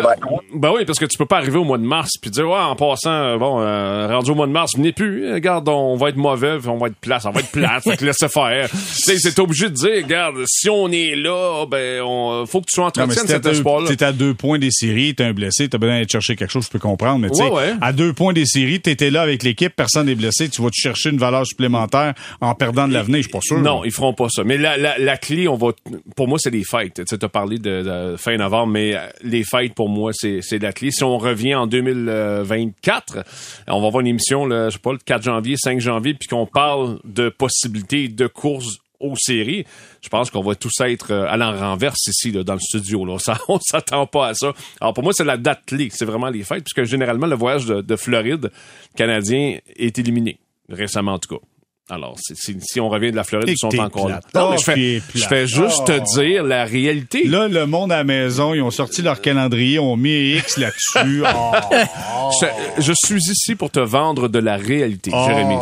Ben 0.54 0.72
oui, 0.74 0.86
parce 0.86 0.98
que 0.98 1.04
tu 1.04 1.18
peux 1.18 1.26
pas 1.26 1.36
arriver 1.36 1.58
au 1.58 1.64
mois 1.64 1.76
de 1.76 1.84
mars 1.84 2.12
puis 2.20 2.30
dire 2.30 2.48
ouais, 2.48 2.58
en 2.58 2.74
passant, 2.76 3.10
euh, 3.10 3.36
bon, 3.36 3.60
euh, 3.60 4.06
rendu 4.08 4.30
au 4.30 4.34
mois 4.34 4.46
de 4.46 4.52
mars, 4.52 4.74
venez 4.74 4.92
plus. 4.92 5.34
Regarde, 5.34 5.68
on 5.68 5.96
va 5.96 6.08
être 6.08 6.16
mauvais, 6.16 6.56
on 6.66 6.78
va 6.78 6.86
être 6.86 6.96
place, 6.96 7.26
on 7.26 7.30
va 7.30 7.40
être 7.40 7.50
plate, 7.50 7.82
fait 7.82 7.98
que 7.98 8.06
laisse 8.06 8.24
faire. 8.32 8.70
tu 8.70 9.18
c'est 9.18 9.38
obligé 9.38 9.68
de 9.68 9.74
dire, 9.74 10.02
regarde, 10.02 10.36
si 10.46 10.70
on 10.70 10.90
est 10.90 11.14
là, 11.14 11.66
ben, 11.66 12.00
on, 12.02 12.46
faut 12.46 12.62
que 12.62 12.66
tu 12.70 12.74
sois 12.74 12.86
entretenu 12.86 13.12
cet 13.26 13.44
espoir-là. 13.44 13.88
T'es 13.94 14.02
à 14.02 14.12
deux 14.12 14.32
points 14.32 14.58
des 14.58 14.70
séries, 14.70 15.14
t'es 15.14 15.24
un 15.24 15.34
blessé, 15.34 15.68
t'as 15.68 15.76
besoin 15.76 15.96
d'aller 15.96 16.08
chercher 16.08 16.34
quelque 16.34 16.50
chose, 16.50 16.64
je 16.64 16.70
peux 16.70 16.78
comprendre, 16.78 17.18
mais 17.18 17.28
tu 17.28 17.36
sais, 17.36 17.50
ouais, 17.50 17.74
à 17.82 17.92
deux 17.92 18.14
points 18.14 18.32
des 18.32 18.46
séries, 18.46 18.80
t'étais 18.80 19.10
là 19.10 19.20
avec 19.20 19.42
l'équipe, 19.42 19.76
personne 19.76 20.06
n'est 20.06 20.14
blessé, 20.14 20.48
tu 20.48 20.62
vas 20.62 20.70
te 20.70 20.76
chercher 20.76 21.10
une 21.10 21.18
valeur 21.18 21.46
supplémentaire 21.46 22.14
en 22.40 22.54
perdant 22.54 22.88
de 22.88 22.94
l'avenir, 22.94 23.18
je 23.18 23.22
suis 23.24 23.30
pas 23.30 23.40
sûr. 23.42 23.58
Non, 23.58 23.84
ils 23.84 23.92
feront 23.92 24.14
pas 24.14 24.28
ça. 24.30 24.42
Mais 24.42 24.56
la, 24.56 24.78
la, 24.78 24.96
la 24.96 25.16
clé, 25.18 25.48
on 25.48 25.56
va, 25.56 25.72
pour 26.16 26.28
moi, 26.28 26.38
c'est 26.38 26.50
les 26.50 26.64
fêtes. 26.64 26.94
Tu 26.94 27.02
sais, 27.06 27.18
t'as 27.18 27.28
parlé 27.28 27.58
de, 27.58 27.82
de 27.82 28.16
fin 28.16 28.38
novembre, 28.38 28.72
mais 28.72 28.85
les 29.22 29.44
fêtes 29.44 29.74
pour 29.74 29.88
moi, 29.88 30.12
c'est 30.12 30.58
la 30.58 30.72
clé. 30.72 30.90
Si 30.90 31.04
on 31.04 31.18
revient 31.18 31.54
en 31.54 31.66
2024, 31.66 33.18
on 33.68 33.80
va 33.80 33.86
avoir 33.86 34.00
une 34.00 34.06
émission, 34.06 34.46
là, 34.46 34.68
je 34.68 34.74
sais 34.74 34.80
pas, 34.80 34.92
le 34.92 34.98
4 34.98 35.22
janvier, 35.22 35.56
5 35.56 35.80
janvier, 35.80 36.14
puis 36.14 36.28
qu'on 36.28 36.46
parle 36.46 36.98
de 37.04 37.28
possibilités 37.28 38.08
de 38.08 38.26
courses 38.26 38.78
aux 39.00 39.16
séries, 39.16 39.66
je 40.02 40.08
pense 40.08 40.30
qu'on 40.30 40.40
va 40.40 40.54
tous 40.54 40.80
être 40.80 41.12
euh, 41.12 41.26
à 41.28 41.36
l'enrenverse 41.36 42.06
ici 42.06 42.30
là, 42.30 42.42
dans 42.42 42.54
le 42.54 42.60
studio. 42.60 43.04
Là. 43.04 43.18
Ça, 43.18 43.38
on 43.48 43.58
s'attend 43.60 44.06
pas 44.06 44.28
à 44.28 44.34
ça. 44.34 44.52
Alors 44.80 44.94
pour 44.94 45.04
moi, 45.04 45.12
c'est 45.12 45.24
la 45.24 45.36
date 45.36 45.66
clé. 45.66 45.88
C'est 45.92 46.06
vraiment 46.06 46.28
les 46.28 46.44
fêtes, 46.44 46.64
puisque 46.64 46.88
généralement, 46.88 47.26
le 47.26 47.36
voyage 47.36 47.66
de 47.66 47.96
Floride 47.96 48.50
canadien 48.96 49.58
est 49.76 49.98
éliminé, 49.98 50.38
récemment 50.68 51.14
en 51.14 51.18
tout 51.18 51.36
cas. 51.36 51.44
Alors, 51.88 52.16
si 52.18 52.80
on 52.80 52.88
revient 52.88 53.12
de 53.12 53.16
la 53.16 53.22
Floride, 53.22 53.48
ils 53.48 53.56
sont 53.56 53.78
encore 53.78 54.08
là. 54.08 54.20
Non, 54.34 54.50
mais 54.50 54.58
je 54.58 54.64
fais, 54.64 55.02
je 55.14 55.24
fais 55.24 55.46
juste 55.46 55.86
te 55.86 55.92
oh. 55.92 56.18
dire 56.18 56.42
la 56.42 56.64
réalité. 56.64 57.28
Là, 57.28 57.46
le 57.46 57.64
monde 57.64 57.92
à 57.92 57.98
la 57.98 58.04
maison, 58.04 58.54
ils 58.54 58.62
ont 58.62 58.72
sorti 58.72 59.02
leur 59.02 59.20
calendrier, 59.20 59.78
ont 59.78 59.96
mis 59.96 60.34
X 60.36 60.58
là-dessus. 60.58 61.22
Oh. 62.28 62.30
je, 62.80 62.92
suis 63.04 63.30
ici 63.30 63.54
pour 63.54 63.70
te 63.70 63.78
vendre 63.78 64.26
de 64.28 64.40
la 64.40 64.56
réalité, 64.56 65.12
oh. 65.14 65.26
Jérémy. 65.28 65.56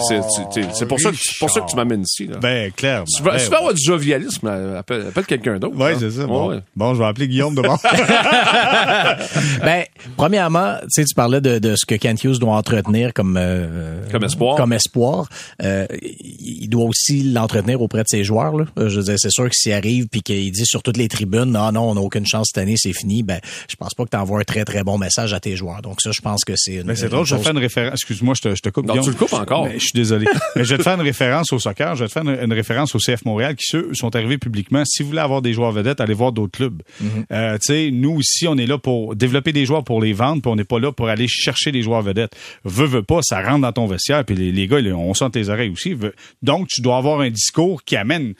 C'est 0.73 0.87
pour, 0.87 0.99
ça 0.99 1.11
que, 1.11 1.39
pour 1.39 1.51
ça 1.51 1.61
que 1.61 1.69
tu 1.69 1.77
m'amènes 1.77 2.03
ici. 2.03 2.27
Là. 2.27 2.39
Ben, 2.39 2.73
clair. 2.73 3.05
Tu 3.05 3.23
veux, 3.23 3.31
ben, 3.31 3.55
avoir 3.55 3.75
du 3.75 3.83
jovialisme, 3.83 4.47
appelle, 4.79 5.09
appelle 5.09 5.27
quelqu'un 5.27 5.59
d'autre. 5.59 5.75
Oui, 5.77 5.91
c'est 5.99 6.11
ça. 6.11 6.27
Bon. 6.27 6.59
bon. 6.75 6.95
je 6.95 7.01
vais 7.01 7.05
appeler 7.05 7.29
Guillaume 7.29 7.55
de 7.55 7.61
ben, 9.63 9.85
premièrement, 10.17 10.77
tu 10.83 10.87
sais, 10.91 11.05
tu 11.05 11.15
parlais 11.15 11.43
de, 11.43 11.59
de, 11.59 11.77
ce 11.77 11.85
que 11.85 11.97
Kent 11.97 12.25
Hughes 12.25 12.39
doit 12.39 12.55
entretenir 12.55 13.13
comme, 13.13 13.37
euh, 13.39 14.01
comme 14.11 14.25
espoir. 14.25 14.57
Comme 14.57 14.73
espoir. 14.73 15.29
Euh, 15.63 15.87
il 16.21 16.69
doit 16.69 16.85
aussi 16.85 17.23
l'entretenir 17.23 17.81
auprès 17.81 18.03
de 18.03 18.09
ses 18.09 18.25
joueurs. 18.25 18.57
Là. 18.57 18.67
Je 18.77 18.97
veux 18.97 19.03
dire, 19.03 19.15
c'est 19.19 19.31
sûr 19.31 19.49
que 19.49 19.55
s'il 19.55 19.73
arrive 19.73 20.09
puis 20.09 20.23
qu'il 20.23 20.51
dit 20.51 20.67
sur 20.67 20.83
toutes 20.83 20.97
les 20.97 21.09
tribunes, 21.09 21.45
non, 21.45 21.73
non, 21.73 21.91
on 21.91 21.95
n'a 21.95 22.01
aucune 22.01 22.27
chance 22.27 22.49
cette 22.53 22.63
année, 22.63 22.75
c'est 22.77 22.93
fini. 22.93 23.23
Ben, 23.23 23.41
je 23.69 23.77
pense 23.77 23.95
pas 23.95 24.05
que 24.05 24.11
tu 24.11 24.17
envoies 24.17 24.41
un 24.41 24.45
très 24.45 24.65
très 24.65 24.83
bon 24.83 24.99
message 24.99 25.33
à 25.33 25.41
tes 25.41 25.57
joueurs. 25.57 25.83
Donc 25.83 26.01
ça, 26.01 26.11
je 26.13 26.21
pense 26.21 26.45
que 26.45 26.55
c'est. 26.57 26.83
Mais 26.85 26.97
c'est 26.97 27.09
drôle. 27.09 27.27
Je 27.27 27.35
vais 27.35 27.41
te 27.41 27.45
faire 27.45 27.53
une 27.53 27.59
référence. 27.59 27.95
Excuse-moi, 27.95 28.35
je 28.37 28.43
te, 28.43 28.55
je 28.55 28.63
te 28.63 28.69
coupe. 28.69 28.87
Non, 28.87 29.01
tu 29.01 29.11
le 29.11 29.17
coupes 29.17 29.33
encore. 29.33 29.69
je 29.73 29.79
suis 29.79 29.93
désolé. 29.95 30.27
mais 30.57 30.65
je 30.65 30.71
vais 30.71 30.79
te 30.79 30.83
faire 30.83 30.95
une 30.95 31.07
référence 31.07 31.53
au 31.53 31.59
soccer. 31.59 31.95
Je 31.97 32.05
vais 32.05 32.09
te 32.09 32.13
faire 32.13 32.23
une, 32.23 32.53
référence 32.53 32.95
au 32.95 32.99
CF 32.99 33.25
Montréal 33.25 33.57
qui 33.57 33.67
ceux 33.67 33.93
sont 33.95 34.15
arrivés 34.15 34.39
publiquement. 34.39 34.85
Si 34.85 35.03
vous 35.03 35.11
voulez 35.11 35.21
avoir 35.21 35.43
des 35.43 35.53
joueurs 35.53 35.73
vedettes, 35.73 36.01
allez 36.01 36.15
voir 36.15 36.33
d'autres 36.33 36.57
clubs. 36.57 36.83
Mm-hmm. 37.03 37.07
euh, 37.33 37.55
tu 37.55 37.61
sais, 37.63 37.91
nous 37.91 38.21
ici, 38.21 38.47
on 38.47 38.57
est 38.57 38.67
là 38.67 38.79
pour 38.79 39.17
développer 39.17 39.53
des 39.53 39.67
joueurs 39.67 39.85
pour 39.85 40.01
les 40.01 40.13
vendre, 40.13 40.43
puis 40.43 40.51
on 40.51 40.57
n'est 40.57 40.65
pas 40.65 40.79
là 40.79 40.93
pour 40.93 41.09
aller 41.09 41.27
chercher 41.29 41.73
des 41.73 41.83
joueurs 41.83 42.03
vedettes. 42.03 42.37
Veux, 42.65 42.87
veux 42.87 43.03
pas, 43.03 43.21
ça 43.23 43.43
rentre 43.43 43.63
dans 43.63 43.73
ton 43.73 43.87
vestiaire, 43.87 44.25
puis 44.25 44.37
les, 44.37 44.53
les 44.53 44.67
gars, 44.69 44.79
on 44.95 45.15
sent 45.15 45.31
tes 45.33 45.49
oreilles 45.49 45.71
aussi. 45.71 45.95
Donc, 46.43 46.69
tu 46.69 46.81
dois 46.81 46.97
avoir 46.97 47.21
un 47.21 47.31
discours 47.31 47.85
qui 47.85 47.97
amène 47.97 48.35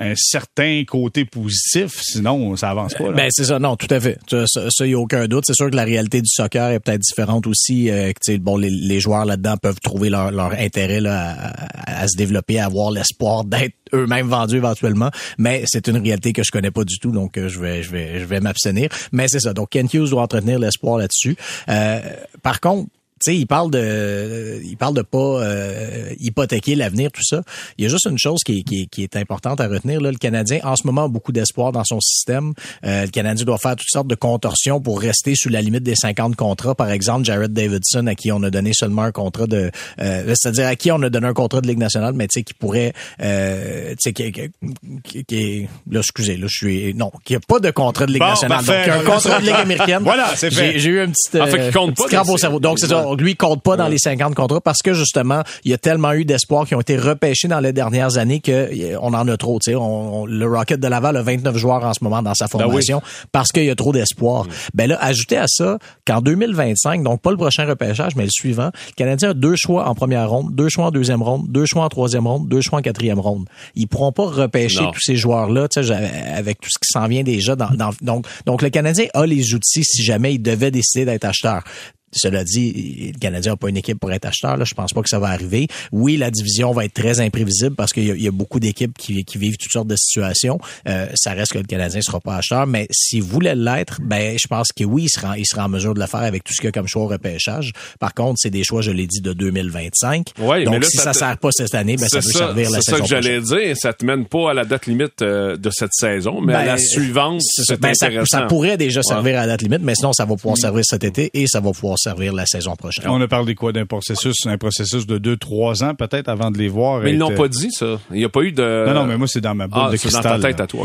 un 0.00 0.14
certain 0.16 0.82
côté 0.86 1.26
positif, 1.26 2.00
sinon 2.02 2.56
ça 2.56 2.70
avance 2.70 2.94
pas. 2.94 3.12
Ben 3.12 3.28
c'est 3.30 3.44
ça, 3.44 3.58
non, 3.58 3.76
tout 3.76 3.86
à 3.90 4.00
fait. 4.00 4.18
Ça, 4.46 4.86
il 4.86 4.90
y 4.90 4.94
a 4.94 4.98
aucun 4.98 5.26
doute. 5.26 5.44
C'est 5.46 5.54
sûr 5.54 5.70
que 5.70 5.76
la 5.76 5.84
réalité 5.84 6.22
du 6.22 6.28
soccer 6.28 6.70
est 6.70 6.80
peut-être 6.80 7.02
différente 7.02 7.46
aussi. 7.46 7.90
Euh, 7.90 8.12
bon, 8.40 8.56
les, 8.56 9.00
joueurs 9.00 9.26
là-dedans 9.26 9.56
peuvent 9.58 9.80
trouver 9.80 10.08
leur, 10.08 10.52
intérêt 10.52 11.00
là, 11.00 11.52
à, 11.86 12.08
se 12.08 12.16
développer, 12.16 12.58
à 12.58 12.66
avoir 12.66 12.90
l'espoir 12.90 13.44
d'être 13.44 13.74
eux-mêmes 13.92 14.28
vendus 14.28 14.56
éventuellement. 14.56 15.10
Mais 15.36 15.64
c'est 15.66 15.86
une 15.88 15.98
réalité 15.98 16.32
que 16.32 16.42
je 16.42 16.50
connais 16.50 16.70
pas 16.70 16.84
du 16.84 16.98
tout, 16.98 17.10
donc 17.10 17.36
euh, 17.36 17.48
je 17.48 17.60
vais, 17.60 17.82
je 17.82 17.90
vais, 17.90 18.20
je 18.20 18.24
vais 18.24 18.40
m'abstenir. 18.40 18.88
Mais 19.12 19.26
c'est 19.28 19.40
ça. 19.40 19.52
Donc 19.52 19.70
Ken 19.70 19.86
Hughes 19.92 20.10
doit 20.10 20.22
entretenir 20.22 20.58
l'espoir 20.58 20.96
là-dessus. 20.96 21.36
Euh, 21.68 22.00
par 22.42 22.60
contre, 22.60 22.88
sais, 23.20 23.36
il 23.36 23.46
parle 23.46 23.70
de, 23.70 24.60
il 24.64 24.76
parle 24.76 24.94
de 24.94 25.02
pas 25.02 25.18
euh, 25.18 26.10
hypothéquer 26.18 26.74
l'avenir, 26.74 27.10
tout 27.12 27.24
ça. 27.24 27.42
Il 27.78 27.84
y 27.84 27.86
a 27.86 27.90
juste 27.90 28.06
une 28.06 28.18
chose 28.18 28.40
qui 28.44 28.58
est, 28.58 28.62
qui 28.62 28.88
qui 28.88 29.02
est 29.02 29.16
importante 29.16 29.60
à 29.60 29.68
retenir. 29.68 30.00
Là, 30.00 30.10
le 30.10 30.18
Canadien, 30.18 30.60
en 30.64 30.76
ce 30.76 30.86
moment, 30.86 31.04
a 31.04 31.08
beaucoup 31.08 31.32
d'espoir 31.32 31.72
dans 31.72 31.84
son 31.84 32.00
système. 32.00 32.52
Euh, 32.84 33.04
le 33.04 33.10
Canadien 33.10 33.44
doit 33.44 33.58
faire 33.58 33.76
toutes 33.76 33.88
sortes 33.88 34.08
de 34.08 34.14
contorsions 34.14 34.80
pour 34.80 35.00
rester 35.00 35.34
sous 35.34 35.48
la 35.48 35.62
limite 35.62 35.82
des 35.82 35.94
50 35.94 36.36
contrats. 36.36 36.74
Par 36.74 36.90
exemple, 36.90 37.24
Jared 37.24 37.52
Davidson, 37.52 38.06
à 38.06 38.14
qui 38.14 38.32
on 38.32 38.42
a 38.42 38.50
donné 38.50 38.72
seulement 38.72 39.02
un 39.02 39.12
contrat 39.12 39.46
de, 39.46 39.70
euh, 40.00 40.34
c'est-à-dire 40.34 40.66
à 40.66 40.76
qui 40.76 40.90
on 40.92 41.02
a 41.02 41.10
donné 41.10 41.26
un 41.26 41.34
contrat 41.34 41.60
de 41.60 41.68
Ligue 41.68 41.78
nationale, 41.78 42.12
mais 42.14 42.26
tu 42.26 42.40
sais, 42.40 42.42
qui 42.42 42.54
pourrait, 42.54 42.92
euh, 43.22 43.90
tu 43.90 43.96
sais, 44.00 44.12
qui, 44.12 44.32
qui, 44.32 45.24
qui, 45.24 45.68
là, 45.90 46.00
excusez, 46.00 46.36
là, 46.36 46.46
je 46.48 46.56
suis, 46.56 46.94
non, 46.94 47.10
qui 47.24 47.34
a 47.34 47.40
pas 47.40 47.58
de 47.58 47.70
contrat 47.70 48.06
de 48.06 48.12
Ligue 48.12 48.22
nationale, 48.22 48.64
donc 48.64 48.88
un 48.88 49.02
contrat 49.04 49.40
de 49.40 49.46
Ligue 49.46 49.54
américaine. 49.54 50.02
voilà, 50.02 50.30
c'est 50.36 50.52
fait. 50.52 50.78
J'ai 50.78 50.90
eu 50.90 51.00
un 51.00 51.08
petit, 51.10 51.40
en 51.40 51.46
fait, 51.46 51.72
compte 51.72 51.96
pas 51.96 52.22
au 52.22 52.38
cerveau. 52.38 52.60
Donc 52.60 52.78
c'est 52.78 52.88
ça 52.88 53.06
donc 53.10 53.20
lui 53.20 53.34
compte 53.34 53.62
pas 53.62 53.76
dans 53.76 53.88
les 53.88 53.98
50 53.98 54.34
contrats 54.36 54.60
parce 54.60 54.82
que 54.82 54.94
justement, 54.94 55.42
il 55.64 55.72
y 55.72 55.74
a 55.74 55.78
tellement 55.78 56.12
eu 56.12 56.24
d'espoirs 56.24 56.66
qui 56.66 56.76
ont 56.76 56.80
été 56.80 56.96
repêchés 56.96 57.48
dans 57.48 57.58
les 57.58 57.72
dernières 57.72 58.18
années 58.18 58.40
que 58.40 58.96
on 59.00 59.12
en 59.14 59.26
a 59.26 59.36
trop. 59.36 59.58
Tu 59.58 59.72
sais, 59.72 59.76
on, 59.76 60.26
le 60.26 60.46
Rocket 60.46 60.78
de 60.78 60.86
Laval 60.86 61.16
a 61.16 61.22
29 61.22 61.56
joueurs 61.56 61.84
en 61.84 61.92
ce 61.92 62.04
moment 62.04 62.22
dans 62.22 62.34
sa 62.34 62.46
ben 62.46 62.60
formation 62.60 63.02
parce 63.32 63.50
qu'il 63.50 63.64
y 63.64 63.70
a 63.70 63.74
trop 63.74 63.92
d'espoir. 63.92 64.44
Mm. 64.44 64.48
Ben 64.74 64.88
là, 64.90 64.98
ajoutez 65.00 65.38
à 65.38 65.46
ça 65.48 65.78
qu'en 66.06 66.20
2025, 66.20 67.02
donc 67.02 67.20
pas 67.20 67.32
le 67.32 67.36
prochain 67.36 67.66
repêchage, 67.66 68.14
mais 68.14 68.24
le 68.24 68.30
suivant, 68.30 68.70
le 68.74 68.94
Canadien 68.94 69.30
a 69.30 69.34
deux 69.34 69.56
choix 69.56 69.88
en 69.88 69.94
première 69.94 70.30
ronde, 70.30 70.54
deux 70.54 70.68
choix 70.68 70.86
en 70.86 70.90
deuxième 70.90 71.22
ronde, 71.22 71.46
deux 71.48 71.66
choix 71.66 71.84
en 71.84 71.88
troisième 71.88 72.28
ronde, 72.28 72.48
deux 72.48 72.60
choix 72.60 72.78
en 72.78 72.82
quatrième 72.82 73.18
ronde. 73.18 73.46
Ils 73.74 73.88
pourront 73.88 74.12
pas 74.12 74.26
repêcher 74.26 74.84
tous 74.92 75.00
ces 75.00 75.16
joueurs-là, 75.16 75.66
tu 75.66 75.82
sais, 75.82 75.92
avec 75.92 76.60
tout 76.60 76.70
ce 76.70 76.78
qui 76.78 76.92
s'en 76.92 77.08
vient 77.08 77.24
déjà. 77.24 77.56
Dans, 77.56 77.70
dans, 77.70 77.90
donc, 78.02 78.26
donc 78.46 78.62
le 78.62 78.70
Canadien 78.70 79.06
a 79.14 79.26
les 79.26 79.54
outils 79.54 79.84
si 79.84 80.04
jamais 80.04 80.34
il 80.34 80.38
devait 80.40 80.70
décider 80.70 81.04
d'être 81.04 81.24
acheteur. 81.24 81.64
Cela 82.12 82.44
dit, 82.44 83.12
le 83.14 83.18
Canadien 83.18 83.52
n'a 83.52 83.56
pas 83.56 83.68
une 83.68 83.76
équipe 83.76 83.98
pour 83.98 84.12
être 84.12 84.26
acheteur. 84.26 84.56
Là. 84.56 84.64
Je 84.64 84.74
pense 84.74 84.92
pas 84.92 85.02
que 85.02 85.08
ça 85.08 85.18
va 85.18 85.28
arriver. 85.28 85.68
Oui, 85.92 86.16
la 86.16 86.30
division 86.30 86.72
va 86.72 86.84
être 86.84 86.94
très 86.94 87.20
imprévisible 87.20 87.76
parce 87.76 87.92
qu'il 87.92 88.04
y, 88.04 88.28
a 88.28 88.30
beaucoup 88.32 88.60
d'équipes 88.60 88.96
qui, 88.96 89.24
vivent 89.36 89.56
toutes 89.56 89.72
sortes 89.72 89.88
de 89.88 89.96
situations. 89.96 90.58
Euh, 90.88 91.06
ça 91.14 91.32
reste 91.32 91.52
que 91.52 91.58
le 91.58 91.64
Canadien 91.64 92.00
sera 92.00 92.20
pas 92.20 92.36
acheteur. 92.36 92.66
Mais 92.66 92.86
s'il 92.90 93.22
voulait 93.22 93.54
l'être, 93.54 94.00
ben 94.02 94.36
je 94.40 94.46
pense 94.48 94.72
que 94.72 94.84
oui, 94.84 95.04
il 95.04 95.08
sera, 95.08 95.38
il 95.38 95.46
sera 95.46 95.66
en 95.66 95.68
mesure 95.68 95.94
de 95.94 96.00
le 96.00 96.06
faire 96.06 96.20
avec 96.20 96.44
tout 96.44 96.52
ce 96.52 96.60
qu'il 96.60 96.66
y 96.66 96.68
a 96.68 96.72
comme 96.72 96.88
choix 96.88 97.02
au 97.02 97.08
repêchage. 97.08 97.72
Par 97.98 98.14
contre, 98.14 98.38
c'est 98.38 98.50
des 98.50 98.64
choix, 98.64 98.82
je 98.82 98.90
l'ai 98.90 99.06
dit, 99.06 99.20
de 99.20 99.32
2025. 99.32 100.32
Oui, 100.38 100.64
Donc, 100.64 100.80
mais 100.80 100.86
si 100.86 100.96
ça, 100.96 101.10
ne 101.10 101.14
sert 101.14 101.38
pas 101.38 101.50
cette 101.52 101.74
année, 101.74 101.96
ben 101.96 102.08
ça 102.08 102.20
peut 102.20 102.30
servir 102.30 102.70
la 102.70 102.80
saison 102.80 102.82
C'est 102.82 102.90
ça 102.90 103.00
que 103.00 103.06
j'allais 103.06 103.40
dire. 103.40 103.76
Ça 103.76 103.92
te 103.92 104.04
mène 104.04 104.26
pas 104.26 104.50
à 104.50 104.54
la 104.54 104.64
date 104.64 104.86
limite 104.86 105.22
euh, 105.22 105.56
de 105.56 105.70
cette 105.70 105.92
saison, 105.92 106.40
mais 106.40 106.54
à 106.54 106.64
la 106.64 106.76
ben, 106.76 106.78
suivante, 106.78 107.40
c'est 107.42 107.80
ben, 107.80 107.90
intéressant. 107.90 108.38
Ça, 108.40 108.46
pourrait 108.46 108.76
déjà 108.76 109.02
servir 109.02 109.38
à 109.38 109.42
la 109.42 109.46
date 109.48 109.62
limite, 109.62 109.82
mais 109.82 109.94
sinon, 109.94 110.12
ça 110.12 110.24
va 110.24 110.34
pouvoir 110.34 110.56
servir 110.56 110.84
cet 110.84 111.04
été 111.04 111.30
et 111.34 111.46
ça 111.46 111.60
va 111.60 111.70
pouvoir 111.72 111.98
servir 112.00 112.32
la 112.32 112.46
saison 112.46 112.74
on 113.06 113.20
a 113.20 113.28
parlé 113.28 113.54
quoi 113.54 113.72
d'un 113.72 113.86
processus, 113.86 114.36
un 114.46 114.58
processus 114.58 115.06
de 115.06 115.18
deux, 115.18 115.36
trois 115.36 115.82
ans 115.84 115.94
peut-être 115.94 116.28
avant 116.28 116.50
de 116.50 116.58
les 116.58 116.68
voir. 116.68 117.00
Mais 117.00 117.12
ils 117.12 117.18
n'ont 117.18 117.34
pas 117.34 117.48
dit 117.48 117.70
ça. 117.70 117.98
Il 118.10 118.18
n'y 118.18 118.24
a 118.24 118.28
pas 118.28 118.42
eu 118.42 118.52
de. 118.52 118.86
Non, 118.86 118.94
non, 118.94 119.06
mais 119.06 119.16
moi 119.16 119.26
c'est 119.26 119.40
dans 119.40 119.54
ma 119.54 119.66
boule 119.66 119.82
ah, 119.86 119.90
de 119.90 119.96
cristal. 119.96 120.22
dans 120.22 120.40
ta 120.40 120.48
tête 120.48 120.60
à 120.60 120.66
toi. 120.66 120.84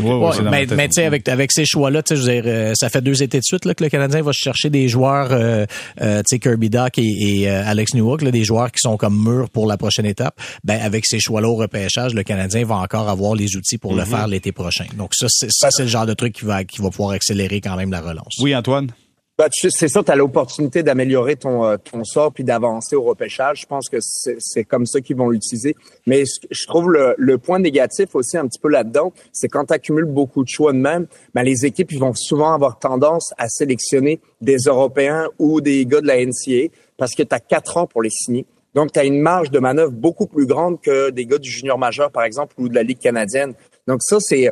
mais 0.50 0.66
tu 0.66 0.76
sais, 0.92 1.04
avec 1.04 1.28
avec 1.28 1.52
ces 1.52 1.64
choix-là, 1.64 2.02
tu 2.02 2.16
sais, 2.16 2.42
euh, 2.44 2.72
ça 2.74 2.88
fait 2.88 3.00
deux 3.00 3.22
étés 3.22 3.38
de 3.38 3.44
suite 3.44 3.64
là, 3.64 3.74
que 3.74 3.84
le 3.84 3.90
Canadien 3.90 4.22
va 4.22 4.32
chercher 4.32 4.70
des 4.70 4.88
joueurs, 4.88 5.32
euh, 5.32 5.66
euh, 6.00 6.18
tu 6.18 6.24
sais, 6.28 6.38
Kirby 6.38 6.70
Doc 6.70 6.98
et, 6.98 7.48
Alex 7.48 7.94
Newhook, 7.94 8.22
là, 8.22 8.30
des 8.30 8.44
joueurs 8.44 8.70
qui 8.70 8.80
sont 8.80 8.96
comme 8.96 9.22
mûrs 9.22 9.50
pour 9.50 9.66
la 9.66 9.76
prochaine 9.76 10.06
étape. 10.06 10.38
Ben 10.64 10.80
avec 10.80 11.06
ces 11.06 11.20
choix-là 11.20 11.48
au 11.48 11.56
repêchage, 11.56 12.14
le 12.14 12.22
Canadien 12.22 12.64
va 12.64 12.76
encore 12.76 13.08
avoir 13.08 13.34
les 13.34 13.56
outils 13.56 13.78
pour 13.78 13.94
le 13.94 14.02
mm-hmm. 14.02 14.06
faire 14.06 14.28
l'été 14.28 14.52
prochain. 14.52 14.86
Donc 14.96 15.12
ça, 15.14 15.28
c'est 15.28 15.82
le 15.82 15.88
genre 15.88 16.06
de 16.06 16.14
truc 16.14 16.34
qui 16.34 16.44
va 16.44 16.64
qui 16.64 16.80
va 16.80 16.90
pouvoir 16.90 17.10
accélérer 17.10 17.60
quand 17.60 17.76
même 17.76 17.90
la 17.90 18.00
relance. 18.00 18.34
Oui, 18.40 18.54
Antoine? 18.54 18.90
Bah, 19.38 19.48
c'est 19.50 19.88
ça, 19.88 20.02
tu 20.02 20.10
as 20.10 20.16
l'opportunité 20.16 20.82
d'améliorer 20.82 21.36
ton, 21.36 21.62
euh, 21.66 21.76
ton 21.76 22.04
sort 22.04 22.32
puis 22.32 22.42
d'avancer 22.42 22.96
au 22.96 23.02
repêchage. 23.02 23.60
Je 23.60 23.66
pense 23.66 23.90
que 23.90 23.98
c'est 24.00 24.64
comme 24.64 24.86
ça 24.86 25.02
qu'ils 25.02 25.16
vont 25.16 25.28
l'utiliser. 25.28 25.76
Mais 26.06 26.24
je 26.50 26.66
trouve 26.66 26.90
le, 26.90 27.14
le, 27.18 27.36
point 27.36 27.58
négatif 27.58 28.14
aussi 28.14 28.38
un 28.38 28.46
petit 28.46 28.58
peu 28.58 28.70
là-dedans, 28.70 29.12
c'est 29.32 29.48
quand 29.48 29.66
tu 29.66 29.74
accumules 29.74 30.06
beaucoup 30.06 30.42
de 30.42 30.48
choix 30.48 30.72
de 30.72 30.78
même, 30.78 31.06
ben, 31.34 31.42
les 31.42 31.66
équipes 31.66 31.92
ils 31.92 32.00
vont 32.00 32.14
souvent 32.14 32.54
avoir 32.54 32.78
tendance 32.78 33.34
à 33.36 33.48
sélectionner 33.48 34.20
des 34.40 34.56
Européens 34.56 35.28
ou 35.38 35.60
des 35.60 35.84
gars 35.84 36.00
de 36.00 36.06
la 36.06 36.24
NCA 36.24 36.72
parce 36.96 37.14
que 37.14 37.22
tu 37.22 37.34
as 37.34 37.40
quatre 37.40 37.76
ans 37.76 37.86
pour 37.86 38.02
les 38.02 38.10
signer. 38.10 38.46
Donc, 38.74 38.92
tu 38.92 38.98
as 38.98 39.04
une 39.04 39.20
marge 39.20 39.50
de 39.50 39.58
manœuvre 39.58 39.92
beaucoup 39.92 40.26
plus 40.26 40.46
grande 40.46 40.80
que 40.80 41.10
des 41.10 41.26
gars 41.26 41.38
du 41.38 41.50
junior 41.50 41.78
majeur, 41.78 42.10
par 42.10 42.24
exemple, 42.24 42.54
ou 42.58 42.68
de 42.70 42.74
la 42.74 42.82
Ligue 42.82 42.98
canadienne. 42.98 43.52
Donc, 43.86 44.02
ça, 44.02 44.16
c'est 44.20 44.50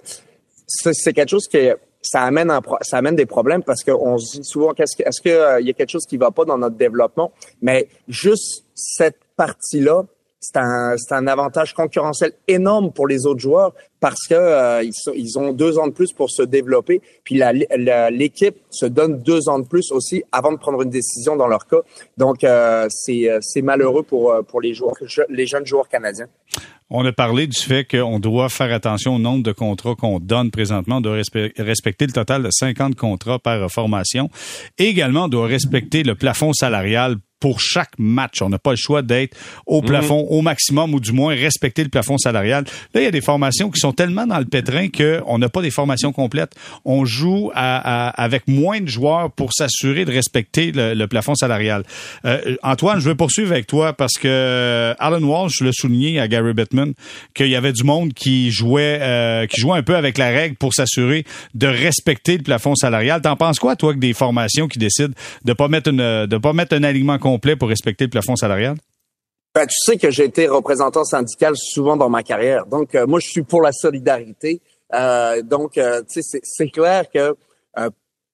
c'est 0.66 1.12
quelque 1.12 1.28
chose 1.28 1.46
qui 1.46 1.58
est 1.58 1.76
ça 2.04 2.22
amène 2.22 2.52
ça 2.82 2.98
amène 2.98 3.16
des 3.16 3.26
problèmes 3.26 3.62
parce 3.62 3.82
qu'on 3.82 4.18
se 4.18 4.38
dit 4.38 4.44
souvent 4.44 4.72
qu'est-ce 4.72 4.96
que 4.96 5.08
est-ce 5.08 5.20
qu'il 5.20 5.32
euh, 5.32 5.60
y 5.60 5.70
a 5.70 5.72
quelque 5.72 5.90
chose 5.90 6.06
qui 6.06 6.16
va 6.16 6.30
pas 6.30 6.44
dans 6.44 6.58
notre 6.58 6.76
développement? 6.76 7.32
Mais 7.62 7.88
juste 8.08 8.64
cette 8.74 9.18
partie 9.36 9.80
là 9.80 10.04
c'est 10.44 10.58
un, 10.58 10.96
un 11.10 11.26
avantage 11.26 11.72
concurrentiel 11.72 12.32
énorme 12.48 12.92
pour 12.92 13.06
les 13.06 13.26
autres 13.26 13.40
joueurs 13.40 13.72
parce 14.00 14.26
que 14.28 14.34
euh, 14.34 14.82
ils, 14.82 14.92
ils, 15.14 15.38
ont 15.38 15.52
deux 15.52 15.78
ans 15.78 15.86
de 15.86 15.92
plus 15.92 16.12
pour 16.12 16.30
se 16.30 16.42
développer. 16.42 17.00
Puis 17.24 17.40
l'équipe 18.10 18.56
se 18.68 18.84
donne 18.84 19.22
deux 19.22 19.48
ans 19.48 19.58
de 19.58 19.66
plus 19.66 19.90
aussi 19.90 20.22
avant 20.32 20.52
de 20.52 20.58
prendre 20.58 20.82
une 20.82 20.90
décision 20.90 21.36
dans 21.36 21.46
leur 21.46 21.66
cas. 21.66 21.80
Donc 22.18 22.44
euh, 22.44 22.86
c'est, 22.90 23.30
c'est 23.40 23.62
malheureux 23.62 24.02
pour 24.02 24.34
pour 24.46 24.60
les 24.60 24.74
joueurs, 24.74 24.94
les 25.30 25.46
jeunes 25.46 25.66
joueurs 25.66 25.88
canadiens. 25.88 26.28
On 26.90 27.04
a 27.06 27.12
parlé 27.12 27.46
du 27.46 27.58
fait 27.58 27.84
qu'on 27.84 28.20
doit 28.20 28.50
faire 28.50 28.72
attention 28.72 29.16
au 29.16 29.18
nombre 29.18 29.42
de 29.42 29.52
contrats 29.52 29.94
qu'on 29.94 30.20
donne 30.20 30.50
présentement. 30.50 30.98
On 30.98 31.00
doit 31.00 31.14
respecter 31.14 32.06
le 32.06 32.12
total 32.12 32.42
de 32.42 32.50
50 32.50 32.94
contrats 32.94 33.38
par 33.38 33.70
formation. 33.70 34.28
Et 34.78 34.84
également, 34.84 35.24
on 35.24 35.28
doit 35.28 35.46
respecter 35.46 36.02
le 36.02 36.14
plafond 36.14 36.52
salarial 36.52 37.16
pour 37.44 37.60
chaque 37.60 37.90
match. 37.98 38.40
On 38.40 38.48
n'a 38.48 38.58
pas 38.58 38.70
le 38.70 38.78
choix 38.78 39.02
d'être 39.02 39.36
au 39.66 39.82
mhm. 39.82 39.86
plafond 39.86 40.26
au 40.30 40.40
maximum 40.40 40.94
ou 40.94 40.98
du 40.98 41.12
moins 41.12 41.34
respecter 41.34 41.82
le 41.84 41.90
plafond 41.90 42.16
salarial. 42.16 42.64
Là, 42.94 43.02
il 43.02 43.04
y 43.04 43.06
a 43.06 43.10
des 43.10 43.20
formations 43.20 43.70
qui 43.70 43.80
sont 43.80 43.92
tellement 43.92 44.26
dans 44.26 44.38
le 44.38 44.46
pétrin 44.46 44.88
qu'on 44.88 45.36
n'a 45.36 45.50
pas 45.50 45.60
des 45.60 45.70
formations 45.70 46.10
complètes. 46.10 46.54
On 46.86 47.04
joue 47.04 47.50
avec 47.54 48.48
moins 48.48 48.80
de 48.80 48.88
joueurs 48.88 49.30
pour 49.30 49.52
s'assurer 49.52 50.06
de 50.06 50.10
respecter 50.10 50.72
le, 50.74 51.04
plafond 51.04 51.34
salarial. 51.34 51.84
Euh, 52.24 52.56
Antoine, 52.62 52.98
je 52.98 53.10
veux 53.10 53.14
poursuivre 53.14 53.52
avec 53.52 53.66
toi 53.66 53.92
parce 53.92 54.14
que 54.14 54.94
Alan 54.98 55.22
Walsh 55.22 55.60
le 55.60 55.72
souligné 55.72 56.20
à 56.20 56.28
Gary 56.28 56.54
Bettman 56.54 56.94
qu'il 57.34 57.48
y 57.48 57.56
avait 57.56 57.74
du 57.74 57.84
monde 57.84 58.14
qui 58.14 58.52
jouait 58.52 59.00
euh, 59.02 59.46
qui 59.46 59.60
jouait 59.60 59.76
un 59.76 59.82
peu 59.82 59.96
avec 59.96 60.16
la 60.16 60.30
règle 60.30 60.56
pour 60.56 60.72
s'assurer 60.72 61.26
de 61.52 61.66
respecter 61.66 62.38
le 62.38 62.42
plafond 62.42 62.74
salarial. 62.74 63.20
T'en 63.20 63.36
penses 63.36 63.58
quoi, 63.58 63.76
toi, 63.76 63.92
que 63.92 63.98
des 63.98 64.14
formations 64.14 64.66
qui 64.66 64.78
décident 64.78 65.12
de 65.44 65.52
pas 65.52 65.68
mettre 65.68 65.90
une, 65.90 66.24
de 66.24 66.38
pas 66.38 66.54
mettre 66.54 66.74
un 66.74 66.84
alignement 66.84 67.18
complet 67.18 67.33
pour 67.38 67.68
respecter 67.68 68.04
le 68.04 68.10
plafond 68.10 68.36
salarial? 68.36 68.76
Ben, 69.54 69.66
tu 69.66 69.76
sais 69.78 69.96
que 69.96 70.10
j'ai 70.10 70.24
été 70.24 70.48
représentant 70.48 71.04
syndical 71.04 71.54
souvent 71.56 71.96
dans 71.96 72.08
ma 72.08 72.24
carrière. 72.24 72.66
Donc, 72.66 72.96
euh, 72.96 73.06
moi, 73.06 73.20
je 73.20 73.28
suis 73.28 73.42
pour 73.42 73.62
la 73.62 73.70
solidarité. 73.70 74.60
Euh, 74.92 75.42
donc, 75.42 75.78
euh, 75.78 76.02
tu 76.10 76.20
c'est 76.22 76.68
clair 76.70 77.04
que 77.08 77.36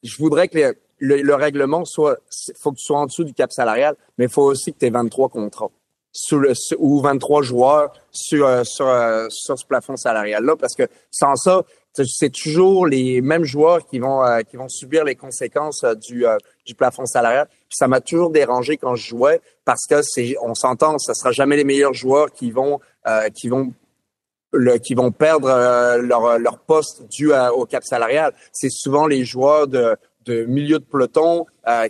je 0.03 0.17
voudrais 0.17 0.49
que 0.49 0.75
le, 0.99 1.35
règlement 1.35 1.85
soit, 1.85 2.17
faut 2.59 2.73
que 2.73 2.77
tu 2.77 2.85
sois 2.87 3.01
en 3.01 3.07
dessous 3.07 3.25
du 3.25 3.35
cap 3.35 3.53
salarial, 3.53 3.97
mais 4.17 4.27
il 4.27 4.31
faut 4.31 4.45
aussi 4.45 4.73
que 4.73 4.79
tu 4.79 4.87
aies 4.87 4.91
23 4.91 5.29
contrats 5.29 5.71
ou 6.79 7.01
23 7.01 7.43
joueurs 7.43 7.93
sur, 8.11 8.49
sur, 8.67 8.87
sur 9.29 9.59
ce 9.59 9.65
plafond 9.67 9.97
salarial-là, 9.97 10.57
parce 10.57 10.75
que 10.75 10.89
sans 11.11 11.37
ça, 11.37 11.65
c'est 11.93 12.33
toujours 12.33 12.87
les 12.87 13.21
mêmes 13.21 13.45
joueurs 13.45 13.87
qui 13.87 13.99
vont 13.99 14.23
qui 14.51 14.57
vont 14.57 14.69
subir 14.69 15.05
les 15.05 15.15
conséquences 15.15 15.85
du 16.09 16.25
du 16.71 16.75
plafond 16.77 17.07
salarial. 17.07 17.49
Ça 17.69 17.89
m'a 17.89 18.01
toujours 18.01 18.31
dérangé 18.31 18.77
quand 18.77 18.95
je 18.95 19.09
jouais 19.09 19.41
parce 19.65 19.87
que 19.89 20.03
c'est 20.03 20.37
on 20.43 20.55
s'entend, 20.55 20.99
ça 20.99 21.15
sera 21.15 21.33
jamais 21.33 21.57
les 21.57 21.65
meilleurs 21.65 21.95
joueurs 21.95 22.33
qui 22.33 22.51
vont 22.51 22.81
qui 23.35 23.49
vont 23.49 23.73
qui 24.83 24.95
vont 24.95 25.11
perdre 25.11 25.49
leur 25.99 26.39
leur 26.39 26.59
poste 26.59 27.09
dû 27.09 27.33
au 27.33 27.67
cap 27.67 27.85
salarial. 27.85 28.33
C'est 28.53 28.71
souvent 28.71 29.07
les 29.07 29.25
joueurs 29.25 29.67
de 29.67 29.97
de 30.27 30.45
milieu 30.45 30.79
de 30.79 30.85
peloton 30.85 31.47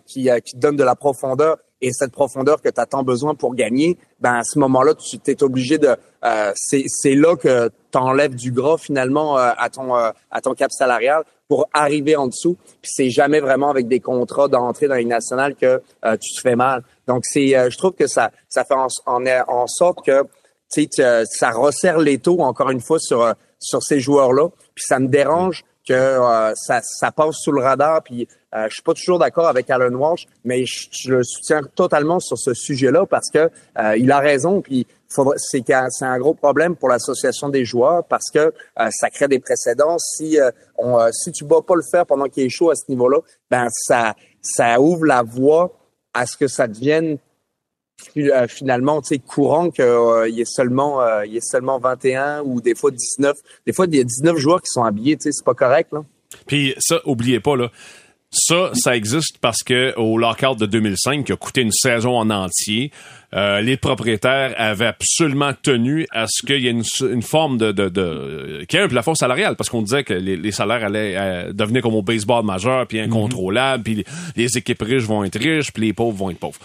qui 0.07 0.28
qui 0.45 0.57
donnent 0.57 0.76
de 0.76 0.85
la 0.85 0.97
profondeur 0.97 1.59
et 1.81 1.93
cette 1.93 2.12
profondeur 2.12 2.61
que 2.61 2.68
tu 2.68 2.81
as 2.81 2.87
tant 2.87 3.03
besoin 3.03 3.35
pour 3.35 3.55
gagner, 3.55 3.99
ben 4.20 4.35
à 4.35 4.45
ce 4.45 4.59
moment-là, 4.59 4.95
tu 4.95 5.18
es 5.26 5.43
obligé 5.43 5.78
de 5.78 5.97
euh, 6.24 6.53
c'est 6.55 7.14
là 7.14 7.37
que 7.37 7.70
tu 7.91 7.99
enlèves 7.99 8.35
du 8.35 8.53
gras 8.53 8.76
finalement 8.76 9.39
euh, 9.39 9.53
à 9.57 9.70
ton 9.70 9.97
euh, 9.97 10.11
à 10.31 10.41
ton 10.41 10.55
cap 10.55 10.70
salarial 10.70 11.24
pour 11.51 11.66
arriver 11.74 12.14
en 12.14 12.28
dessous. 12.28 12.57
Puis 12.80 12.92
c'est 12.94 13.11
jamais 13.11 13.40
vraiment 13.40 13.68
avec 13.68 13.88
des 13.88 13.98
contrats 13.98 14.46
d'entrée 14.46 14.86
dans 14.86 14.94
les 14.94 15.05
nationales 15.05 15.57
que 15.57 15.82
tu 16.20 16.34
te 16.36 16.40
fais 16.40 16.55
mal. 16.55 16.84
Donc 17.09 17.24
c'est 17.24 17.48
je 17.48 17.76
trouve 17.76 17.92
que 17.92 18.07
ça 18.07 18.30
ça 18.48 18.64
fait 18.64 18.76
en, 19.07 19.66
sorte 19.66 20.07
que 20.07 20.22
tu 20.72 20.86
sais 20.94 21.24
ça 21.26 21.51
resserre 21.51 21.98
les 21.98 22.18
taux 22.18 22.40
encore 22.40 22.70
une 22.70 22.80
fois 22.80 23.01
sur 23.01 23.34
sur 23.59 23.82
ces 23.82 23.98
joueurs-là. 23.98 24.48
Puis 24.74 24.84
ça 24.86 25.01
me 25.01 25.09
dérange 25.09 25.64
que 25.86 25.94
euh, 25.94 26.53
ça, 26.55 26.80
ça, 26.82 27.11
passe 27.11 27.36
sous 27.42 27.53
le 27.53 27.62
radar. 27.62 28.03
Puis 28.03 28.28
euh, 28.55 28.66
je 28.68 28.74
suis 28.74 28.82
pas 28.82 28.94
toujours 28.94 29.18
d'accord 29.18 29.48
avec 29.48 29.68
Alan 29.70 29.92
Walsh, 29.92 30.26
mais 30.44 30.64
je, 30.66 31.11
le 31.11 31.22
soutiens 31.24 31.62
totalement 31.74 32.20
sur 32.20 32.38
ce 32.38 32.55
sujet-là 32.55 33.07
parce 33.07 33.30
que 33.30 33.51
euh, 33.78 33.96
il 33.96 34.11
a 34.12 34.18
raison. 34.18 34.61
Puis 34.61 34.86
c'est 35.37 35.65
c'est 35.91 36.05
un 36.05 36.19
gros 36.19 36.35
problème 36.35 36.77
pour 36.77 36.89
l'association 36.89 37.49
des 37.49 37.65
joueurs 37.65 38.05
parce 38.05 38.31
que 38.33 38.39
euh, 38.39 38.89
ça 38.91 39.11
crée 39.11 39.29
des 39.29 39.41
précédents. 39.41 39.99
Si 39.99 40.39
on, 40.79 40.99
si 41.13 41.33
tu 41.33 41.45
vas 41.45 41.63
pas 41.63 41.75
le 41.75 41.83
faire 41.91 42.07
pendant 42.07 42.27
qu'il 42.27 42.45
est 42.45 42.49
chaud 42.49 42.71
à 42.71 42.75
ce 42.75 42.85
niveau-là, 42.89 43.19
ben 43.51 43.69
ça 43.71 44.15
ça 44.41 44.81
ouvre 44.81 45.05
la 45.05 45.23
voie 45.23 45.73
à 46.15 46.27
ce 46.27 46.37
que 46.37 46.47
ça 46.47 46.67
devienne 46.67 47.19
euh, 48.17 48.49
finalement, 48.49 49.01
tu 49.03 49.19
courant 49.19 49.71
qu'il 49.71 49.85
euh, 49.85 50.29
y 50.29 50.41
ait 50.41 50.47
seulement, 50.47 51.03
euh, 51.03 51.27
il 51.27 51.35
y 51.35 51.37
ait 51.37 51.43
seulement 51.43 51.79
21 51.79 52.43
ou 52.43 52.61
des 52.61 52.75
fois 52.75 52.91
19. 52.91 53.37
Des 53.67 53.73
fois, 53.73 53.87
il 53.89 53.97
y 53.97 54.01
a 54.01 54.05
19 54.05 54.37
joueurs 54.37 54.61
qui 54.61 54.69
sont 54.69 54.83
habillés, 54.83 55.17
tu 55.17 55.25
sais, 55.25 55.33
c'est 55.33 55.45
pas 55.45 55.55
correct, 55.55 55.93
là. 55.93 56.05
Puis 56.47 56.75
ça, 56.79 57.01
oubliez 57.05 57.41
pas, 57.41 57.57
là. 57.57 57.71
Ça, 58.33 58.71
ça 58.75 58.97
existe 58.97 59.39
parce 59.39 59.65
que 59.65 59.93
au 59.97 60.17
lockout 60.17 60.57
de 60.57 60.67
2005, 60.67 61.27
qui 61.27 61.33
a 61.33 61.37
coûté 61.37 61.63
une 61.63 61.73
saison 61.73 62.17
en 62.17 62.31
entier, 62.31 62.93
euh, 63.35 63.61
les 63.61 63.76
propriétaires 63.76 64.55
avaient 64.57 64.87
absolument 64.87 65.53
tenu 65.62 66.07
à 66.11 66.26
ce 66.28 66.45
qu'il 66.45 66.61
y 66.61 66.68
ait 66.68 66.70
une, 66.70 67.22
forme 67.22 67.59
de, 67.59 67.72
de, 67.72 67.89
de 67.89 68.64
qu'il 68.68 68.78
y 68.78 68.83
ait 68.83 68.85
un 68.85 68.89
plafond 68.89 69.14
salarial, 69.14 69.57
parce 69.57 69.70
qu'on 69.70 69.83
disait 69.83 70.05
que 70.05 70.14
les, 70.14 70.53
salaires 70.53 70.85
allaient 70.85 71.53
devenir 71.53 71.83
comme 71.83 71.95
au 71.95 72.03
baseball 72.03 72.45
majeur, 72.45 72.87
puis 72.87 73.01
incontrôlable, 73.01 73.83
puis 73.85 74.05
les 74.37 74.59
équipes 74.59 74.83
riches 74.83 75.05
vont 75.05 75.22
être 75.24 75.39
riches, 75.39 75.72
puis 75.72 75.87
les 75.87 75.93
pauvres 75.93 76.16
vont 76.16 76.31
être 76.31 76.39
pauvres. 76.39 76.59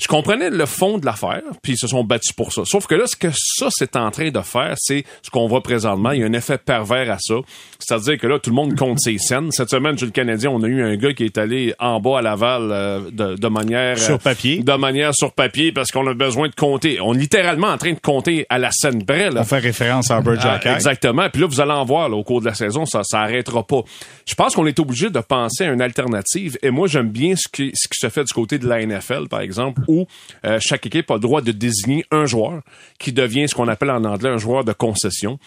Je 0.00 0.08
comprenais 0.08 0.50
le 0.50 0.66
fond 0.66 0.98
de 0.98 1.04
l'affaire, 1.04 1.42
puis 1.62 1.74
ils 1.74 1.78
se 1.78 1.86
sont 1.86 2.04
battus 2.04 2.32
pour 2.32 2.52
ça. 2.52 2.62
Sauf 2.64 2.86
que 2.86 2.94
là, 2.94 3.06
ce 3.06 3.16
que 3.16 3.28
ça, 3.34 3.68
c'est 3.70 3.96
en 3.96 4.10
train 4.10 4.30
de 4.30 4.40
faire, 4.40 4.74
c'est 4.78 5.04
ce 5.22 5.30
qu'on 5.30 5.46
voit 5.46 5.62
présentement. 5.62 6.12
Il 6.12 6.20
y 6.20 6.22
a 6.22 6.26
un 6.26 6.32
effet 6.32 6.58
pervers 6.58 7.10
à 7.10 7.18
ça. 7.20 7.34
C'est-à-dire 7.78 8.18
que 8.18 8.26
là, 8.26 8.38
tout 8.38 8.50
le 8.50 8.56
monde 8.56 8.76
compte 8.76 8.98
ses 9.00 9.18
scènes. 9.18 9.50
Cette 9.50 9.70
semaine, 9.70 9.98
chez 9.98 10.06
le 10.06 10.12
Canadien, 10.12 10.50
on 10.50 10.62
a 10.62 10.66
eu 10.66 10.82
un 10.82 10.96
gars 10.96 11.12
qui 11.12 11.24
est 11.24 11.36
allé 11.36 11.74
en 11.78 12.00
bas 12.00 12.18
à 12.18 12.22
Laval 12.22 12.68
euh, 12.70 13.10
de, 13.10 13.36
de, 13.36 13.48
manière... 13.48 13.98
Sur 13.98 14.18
papier. 14.18 14.62
de 14.62 14.72
manière 14.72 15.14
sur 15.14 15.32
papier, 15.32 15.72
parce 15.72 15.90
qu'on 15.90 16.06
a 16.06 16.14
besoin 16.14 16.48
de 16.48 16.54
compter. 16.54 16.98
On 17.00 17.14
est 17.14 17.18
littéralement 17.18 17.68
en 17.68 17.76
train 17.76 17.92
de 17.92 18.00
compter 18.00 18.46
à 18.48 18.58
la 18.58 18.70
scène 18.70 19.04
près. 19.04 19.30
Là. 19.30 19.42
On 19.42 19.44
fait 19.44 19.58
référence 19.58 20.10
à 20.10 20.16
Albert 20.16 20.38
ah, 20.42 20.74
exactement. 20.74 21.28
Puis 21.30 21.42
là, 21.42 21.46
vous 21.46 21.60
allez 21.60 21.72
en 21.72 21.84
voir 21.84 22.10
au 22.10 22.24
cours 22.24 22.40
de 22.40 22.46
la 22.46 22.54
saison, 22.54 22.86
ça 22.86 23.02
ça 23.04 23.20
arrêtera 23.20 23.66
pas. 23.66 23.82
Je 24.26 24.34
pense 24.34 24.54
qu'on 24.54 24.66
est 24.66 24.78
obligé 24.78 25.10
de 25.10 25.20
penser 25.20 25.64
à 25.64 25.72
une 25.72 25.82
alternative. 25.82 26.56
Et 26.62 26.70
moi, 26.70 26.88
j'aime 26.88 27.08
bien 27.08 27.34
ce 27.36 27.48
qui, 27.48 27.72
ce 27.74 27.88
qui 27.88 27.98
se 27.98 28.08
fait 28.08 28.24
du 28.24 28.32
côté 28.32 28.58
de 28.58 28.68
la 28.68 28.84
NFL, 28.84 29.28
par 29.28 29.40
exemple, 29.40 29.82
où 29.90 30.06
euh, 30.44 30.58
chaque 30.60 30.86
équipe 30.86 31.10
a 31.10 31.14
le 31.14 31.20
droit 31.20 31.42
de 31.42 31.52
désigner 31.52 32.04
un 32.10 32.26
joueur 32.26 32.62
qui 32.98 33.12
devient 33.12 33.48
ce 33.48 33.54
qu'on 33.54 33.68
appelle 33.68 33.90
en 33.90 34.04
anglais 34.04 34.30
un 34.30 34.38
joueur 34.38 34.64
de 34.64 34.72
concession. 34.72 35.38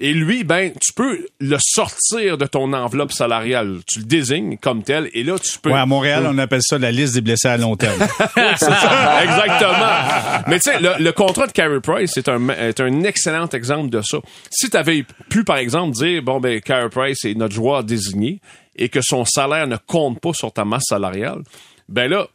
Et 0.00 0.12
lui, 0.12 0.44
ben, 0.44 0.70
tu 0.80 0.92
peux 0.92 1.26
le 1.40 1.56
sortir 1.60 2.38
de 2.38 2.46
ton 2.46 2.72
enveloppe 2.72 3.10
salariale. 3.10 3.80
Tu 3.84 3.98
le 3.98 4.04
désignes 4.04 4.56
comme 4.56 4.84
tel, 4.84 5.10
et 5.12 5.24
là, 5.24 5.40
tu 5.40 5.58
peux. 5.58 5.70
Ouais, 5.70 5.78
à 5.78 5.86
Montréal, 5.86 6.24
on 6.28 6.38
appelle 6.38 6.62
ça 6.62 6.78
la 6.78 6.92
liste 6.92 7.14
des 7.14 7.20
blessés 7.20 7.48
à 7.48 7.56
long 7.56 7.74
terme. 7.74 8.00
Exactement. 8.36 10.44
Mais 10.46 10.60
tu 10.60 10.70
sais, 10.70 10.78
le, 10.80 11.10
contrat 11.10 11.48
de 11.48 11.52
Carey 11.52 11.80
Price 11.80 12.16
est 12.16 12.28
un, 12.28 12.48
est 12.50 12.78
un 12.78 13.02
excellent 13.02 13.48
exemple 13.48 13.90
de 13.90 14.00
ça. 14.02 14.18
Si 14.50 14.70
tu 14.70 14.76
avais 14.76 15.04
pu, 15.30 15.42
par 15.42 15.56
exemple, 15.56 15.96
dire, 15.96 16.22
bon, 16.22 16.38
ben, 16.38 16.60
Carey 16.60 16.90
Price 16.90 17.24
est 17.24 17.34
notre 17.34 17.54
joueur 17.54 17.82
désigné, 17.82 18.40
et 18.76 18.88
que 18.88 19.00
son 19.02 19.24
salaire 19.24 19.66
ne 19.66 19.76
compte 19.76 20.20
pas 20.20 20.32
sur 20.32 20.52
ta 20.52 20.64
masse 20.64 20.84
salariale, 20.88 21.42
ben 21.88 22.08
là, 22.08 22.28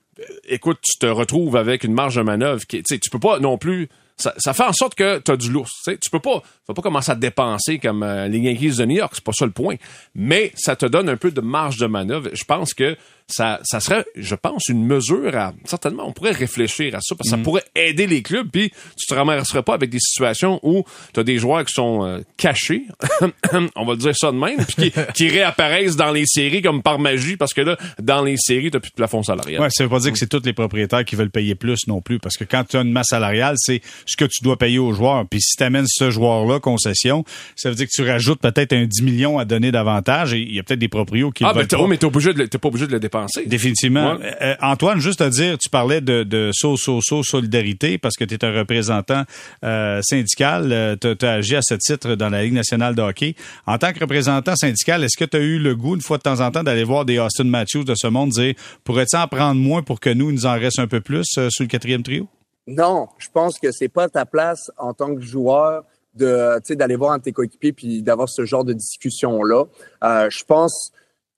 écoute, 0.46 0.80
tu 0.82 0.98
te 0.98 1.06
retrouves 1.06 1.56
avec 1.56 1.84
une 1.84 1.94
marge 1.94 2.16
de 2.16 2.22
manœuvre 2.22 2.66
qui, 2.66 2.78
tu 2.84 2.96
sais, 2.96 3.00
tu 3.00 3.10
peux 3.10 3.20
pas 3.20 3.40
non 3.40 3.58
plus. 3.58 3.90
Ça, 4.18 4.34
ça, 4.38 4.54
fait 4.54 4.64
en 4.64 4.74
sorte 4.74 4.96
que 4.96 5.20
tu 5.20 5.32
as 5.32 5.38
du 5.38 5.50
lourd. 5.50 5.68
Tu 5.86 6.10
peux 6.12 6.20
pas, 6.20 6.44
faut 6.66 6.74
pas 6.74 6.82
commencer 6.82 7.12
à 7.12 7.16
dépenser 7.16 7.78
comme 7.80 8.04
euh, 8.04 8.28
les 8.28 8.40
Yankees 8.40 8.78
de 8.78 8.86
New 8.86 8.98
York. 8.98 9.12
C'est 9.16 9.24
pas 9.24 9.34
ça 9.34 9.46
le 9.46 9.52
point. 9.52 9.76
Mais 10.16 10.52
ça 10.56 10.76
te 10.76 10.86
donne 10.86 11.10
un 11.10 11.18
peu 11.18 11.32
de 11.32 11.42
marge 11.42 11.78
de 11.78 11.88
manœuvre. 11.88 12.30
Je 12.34 12.44
pense 12.46 12.74
que 12.74 12.96
ça, 13.28 13.60
ça 13.64 13.80
serait, 13.80 14.06
je 14.16 14.36
pense, 14.36 14.68
une 14.68 14.86
mesure 14.86 15.36
à, 15.36 15.54
certainement, 15.66 16.08
on 16.08 16.12
pourrait 16.12 16.32
réfléchir 16.32 16.94
à 16.96 17.00
ça, 17.02 17.16
parce 17.16 17.30
que 17.30 17.32
ça 17.32 17.38
Mm. 17.38 17.44
pourrait 17.44 17.64
aider 17.76 18.06
les 18.06 18.22
clubs, 18.22 18.50
puis 18.52 18.72
tu 18.98 19.08
te 19.08 19.14
ramasserais 19.14 19.64
pas 19.64 19.74
avec 19.74 19.90
des 19.90 20.00
situations 20.00 20.60
où 20.62 20.84
tu 21.14 21.20
as 21.20 21.24
des 21.24 21.38
joueurs 21.38 21.64
qui 21.66 21.74
sont 21.74 22.06
euh, 22.06 22.20
cachés, 22.38 22.84
on 23.76 23.86
va 23.86 23.96
dire 23.96 24.16
ça 24.16 24.32
de 24.32 24.38
même, 24.38 24.64
puis 24.66 24.92
qui, 24.92 24.94
qui 25.16 25.30
réapparaissent 25.30 25.96
dans 25.96 26.12
les 26.12 26.26
séries 26.26 26.62
comme 26.62 26.84
par 26.84 27.00
magie, 27.00 27.38
parce 27.38 27.54
que 27.54 27.62
là, 27.62 27.78
dans 28.02 28.22
les 28.24 28.36
séries, 28.38 28.72
t'as 28.72 28.80
plus 28.80 28.92
de 28.92 28.96
plafond 28.96 29.24
salarial. 29.24 29.62
Ouais, 29.62 29.70
ça 29.72 29.84
veut 29.84 29.90
pas 29.90 30.00
dire 30.00 30.12
que 30.12 30.20
c'est 30.20 30.30
tous 30.30 30.44
les 30.44 30.54
propriétaires 30.54 31.06
qui 31.06 31.16
veulent 31.16 31.32
payer 31.32 31.56
plus 31.56 31.88
non 31.88 32.02
plus, 32.02 32.20
parce 32.20 32.36
que 32.36 32.44
quand 32.44 32.66
tu 32.66 32.78
as 32.78 32.82
une 32.82 32.92
masse 32.92 33.08
salariale, 33.10 33.56
c'est 33.58 33.82
ce 34.06 34.18
que 34.18 34.26
tu 34.26 34.44
dois 34.44 34.58
payer 34.58 34.80
aux 34.80 34.94
joueurs. 34.94 35.26
Puis 35.30 35.42
si 35.42 35.56
tu 35.56 35.64
amènes 35.64 35.88
ce 35.88 36.12
joueur-là 36.12 36.53
concession, 36.60 37.24
ça 37.56 37.70
veut 37.70 37.76
dire 37.76 37.86
que 37.88 37.92
tu 37.94 38.08
rajoutes 38.08 38.40
peut-être 38.42 38.74
un 38.74 38.86
10 38.86 39.02
millions 39.04 39.38
à 39.40 39.46
donner 39.46 39.72
davantage, 39.72 40.34
et 40.34 40.40
il 40.40 40.54
y 40.56 40.60
a 40.60 40.64
peut-être 40.64 40.80
des 40.80 40.88
proprios 40.88 41.32
qui 41.32 41.44
Ah, 41.44 41.48
le 41.50 41.54
ben, 41.54 41.60
veulent 41.62 41.68
t'es, 41.68 41.78
pas. 41.78 41.88
mais 41.88 41.98
t'es 41.98 42.06
obligé 42.06 42.34
de, 42.34 42.40
le- 42.40 42.48
t'es 42.48 42.58
pas 42.58 42.68
obligé 42.68 42.88
de 42.88 42.92
le 42.92 43.00
dépenser. 43.00 43.46
Définitivement. 43.46 44.16
Ouais. 44.16 44.36
Euh, 44.42 44.56
Antoine, 44.62 45.00
juste 45.00 45.22
à 45.22 45.30
dire, 45.30 45.58
tu 45.58 45.70
parlais 45.70 46.02
de, 46.02 46.24
de 46.24 46.50
so, 46.54 46.78
so, 46.78 47.00
so, 47.02 47.24
solidarité 47.24 47.98
parce 47.98 48.16
que 48.16 48.24
tu 48.26 48.36
es 48.36 48.46
un 48.46 48.52
représentant 48.54 49.24
euh, 49.64 50.02
syndical. 50.04 50.98
tu 51.02 51.26
as 51.26 51.32
agi 51.32 51.56
à 51.56 51.62
ce 51.62 51.76
titre 51.76 52.16
dans 52.16 52.30
la 52.30 52.44
Ligue 52.44 52.54
nationale 52.54 52.96
de 52.96 53.02
hockey. 53.02 53.36
En 53.66 53.78
tant 53.78 53.94
que 53.94 54.00
représentant 54.00 54.56
syndical, 54.56 55.04
est-ce 55.04 55.18
que 55.18 55.26
tu 55.26 55.38
as 55.38 55.42
eu 55.42 55.60
le 55.60 55.76
goût, 55.76 55.96
une 55.96 56.02
fois 56.02 56.18
de 56.18 56.24
temps 56.24 56.40
en 56.40 56.52
temps, 56.52 56.64
d'aller 56.64 56.84
voir 56.84 57.06
des 57.06 57.20
Austin 57.20 57.46
Matthews 57.46 57.84
de 57.84 57.96
ce 57.96 58.08
monde 58.08 58.30
dire 58.30 58.54
pourrais-tu 58.84 59.16
en 59.16 59.28
prendre 59.28 59.60
moins 59.60 59.82
pour 59.84 60.00
que 60.00 60.10
nous, 60.10 60.30
il 60.30 60.36
nous 60.36 60.46
en 60.46 60.54
reste 60.54 60.80
un 60.80 60.88
peu 60.88 61.02
plus 61.02 61.28
euh, 61.38 61.50
sur 61.50 61.64
le 61.64 61.68
quatrième 61.68 62.04
trio? 62.04 62.28
Non, 62.68 63.08
je 63.18 63.28
pense 63.34 63.60
que 63.60 63.72
c'est 63.72 63.90
pas 63.90 64.08
ta 64.08 64.26
place 64.26 64.72
en 64.78 64.94
tant 64.94 65.14
que 65.14 65.22
joueur 65.22 65.84
de, 66.16 66.56
tu 66.58 66.62
sais, 66.68 66.76
d'aller 66.76 66.96
voir 66.96 67.12
un 67.14 67.18
de 67.18 67.24
tes 67.24 67.32
coéquipiers 67.32 67.74
puis 67.74 68.02
d'avoir 68.04 68.30
ce 68.30 68.46
genre 68.46 68.64
de 68.64 68.74
discussion 68.74 69.44
là. 69.44 69.66
Euh, 70.04 70.30
je 70.30 70.44
pense 70.44 70.92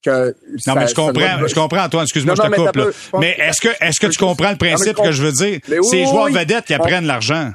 que 0.04 0.28
Non, 0.68 0.74
ça- 0.74 0.76
mais 0.76 0.88
je 0.88 0.94
comprends, 0.96 1.12
doit- 1.40 1.48
je 1.48 1.56
comprends, 1.56 1.84
Antoine, 1.86 2.04
excuse-moi, 2.04 2.36
Non, 2.36 2.44
je 2.44 2.48
te 2.48 2.52
mais 2.52 2.58
coupe. 2.68 2.76
là. 2.76 2.84
peu, 2.86 2.94
Mais 3.20 3.36
est-ce 3.40 3.62
que, 3.62 3.70
est-ce 3.84 4.00
que 4.00 4.08
tu 4.08 4.20
comprends 4.20 4.50
le 4.50 4.52
Non, 4.52 4.58
principe 4.58 4.98
que 4.98 5.12
je 5.12 5.24
veux 5.24 5.32
dire? 5.32 5.60
Oui, 5.68 5.78
C'est 5.90 5.96
les 5.98 6.06
joueurs 6.06 6.26
oui. 6.26 6.34
vedettes 6.34 6.66
qui 6.66 6.74
On- 6.74 6.78
apprennent 6.78 7.06
l'argent. 7.08 7.52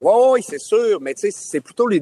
Oui, 0.00 0.12
oui, 0.30 0.40
c'est 0.48 0.60
sûr, 0.60 1.00
mais 1.00 1.14
tu 1.14 1.22
sais, 1.22 1.30
c'est 1.32 1.60
plutôt 1.60 1.88
les. 1.88 2.00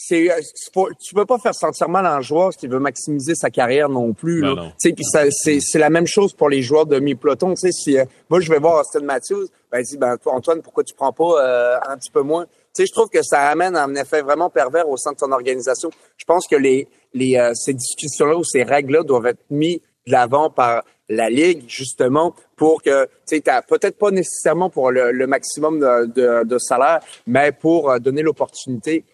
C'est, 0.00 0.30
euh, 0.30 0.36
c'est 0.54 0.72
pas- 0.72 0.86
tu 1.00 1.12
peux 1.12 1.26
pas 1.26 1.38
faire 1.38 1.54
sentir 1.54 1.88
mal 1.88 2.06
un 2.06 2.20
joueur 2.20 2.50
qui 2.50 2.68
veut 2.68 2.78
maximiser 2.78 3.34
sa 3.34 3.50
carrière 3.50 3.88
non 3.88 4.12
plus. 4.14 4.40
Ben 4.42 4.54
là. 4.54 4.62
non. 4.62 4.72
Tu 4.80 4.94
sais, 4.96 5.28
c'est, 5.32 5.58
c'est 5.60 5.78
la 5.80 5.90
même 5.90 6.06
chose 6.06 6.32
pour 6.32 6.48
les 6.48 6.62
joueurs 6.62 6.86
de 6.86 7.00
mi-peloton. 7.00 7.54
Tu 7.54 7.60
sais, 7.62 7.72
si 7.72 7.98
euh, 7.98 8.04
moi 8.30 8.38
je 8.40 8.48
vais 8.50 8.60
voir 8.60 8.80
Austin 8.80 9.00
Matthews, 9.00 9.46
ben 9.72 9.80
il 9.80 9.84
dit 9.84 9.96
ben 9.98 10.16
toi 10.16 10.34
Antoine, 10.34 10.62
pourquoi 10.62 10.84
tu 10.84 10.94
prends 10.94 11.12
pas 11.12 11.42
euh, 11.44 11.78
un 11.88 11.96
petit 11.98 12.10
peu 12.12 12.22
moins? 12.22 12.46
Sais, 12.72 12.86
je 12.86 12.92
trouve 12.92 13.08
que 13.08 13.22
ça 13.22 13.48
amène 13.48 13.76
un 13.76 13.94
effet 13.94 14.22
vraiment 14.22 14.50
pervers 14.50 14.88
au 14.88 14.96
sein 14.96 15.12
de 15.12 15.16
ton 15.16 15.32
organisation. 15.32 15.90
Je 16.16 16.24
pense 16.24 16.46
que 16.46 16.56
les, 16.56 16.88
les 17.14 17.36
euh, 17.36 17.52
ces 17.54 17.74
discussions-là 17.74 18.36
ou 18.36 18.44
ces 18.44 18.62
règles-là 18.62 19.02
doivent 19.02 19.26
être 19.26 19.44
mis 19.50 19.82
de 20.06 20.12
l'avant 20.12 20.50
par 20.50 20.84
la 21.08 21.30
ligue 21.30 21.64
justement 21.68 22.34
pour 22.56 22.82
que 22.82 23.06
tu 23.26 23.36
sais 23.36 23.42
peut-être 23.66 23.98
pas 23.98 24.10
nécessairement 24.10 24.68
pour 24.70 24.90
le, 24.90 25.10
le 25.10 25.26
maximum 25.26 25.80
de, 25.80 26.06
de, 26.06 26.44
de 26.44 26.58
salaire 26.58 27.00
mais 27.26 27.52
pour 27.52 27.90
euh, 27.90 27.98
donner 27.98 28.22
l'opportunité 28.22 29.04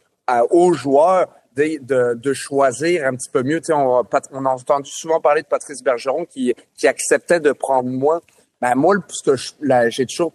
aux 0.51 0.73
joueurs 0.73 1.29
de, 1.55 1.79
de, 1.81 2.15
de 2.15 2.33
choisir 2.33 3.07
un 3.07 3.15
petit 3.15 3.31
peu 3.31 3.43
mieux 3.43 3.61
tu 3.61 3.67
sais 3.67 3.75
on, 3.75 4.03
on 4.33 4.45
a 4.45 4.51
entendu 4.51 4.91
souvent 4.93 5.21
parler 5.21 5.43
de 5.43 5.47
Patrice 5.47 5.83
Bergeron 5.83 6.25
qui 6.25 6.53
qui 6.77 6.89
acceptait 6.89 7.41
de 7.41 7.53
prendre 7.53 7.89
moins 7.89 8.21
ben 8.61 8.75
moi 8.75 8.97
ce 9.09 9.31
que 9.31 9.91
j'ai 9.91 10.07
toujours 10.07 10.33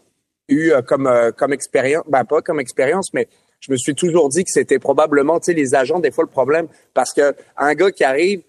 eu 0.49 0.71
euh, 0.71 0.81
comme 0.81 1.07
euh, 1.07 1.31
comme 1.31 1.53
expérience 1.53 2.03
ben 2.07 2.23
pas 2.25 2.41
comme 2.41 2.59
expérience 2.59 3.13
mais 3.13 3.27
je 3.59 3.71
me 3.71 3.77
suis 3.77 3.95
toujours 3.95 4.29
dit 4.29 4.43
que 4.43 4.51
c'était 4.51 4.79
probablement 4.79 5.39
tu 5.39 5.45
sais 5.45 5.53
les 5.53 5.75
agents 5.75 5.99
des 5.99 6.11
fois 6.11 6.23
le 6.23 6.29
problème 6.29 6.67
parce 6.93 7.13
que 7.13 7.35
un 7.57 7.73
gars 7.73 7.91
qui 7.91 8.03
arrive 8.03 8.41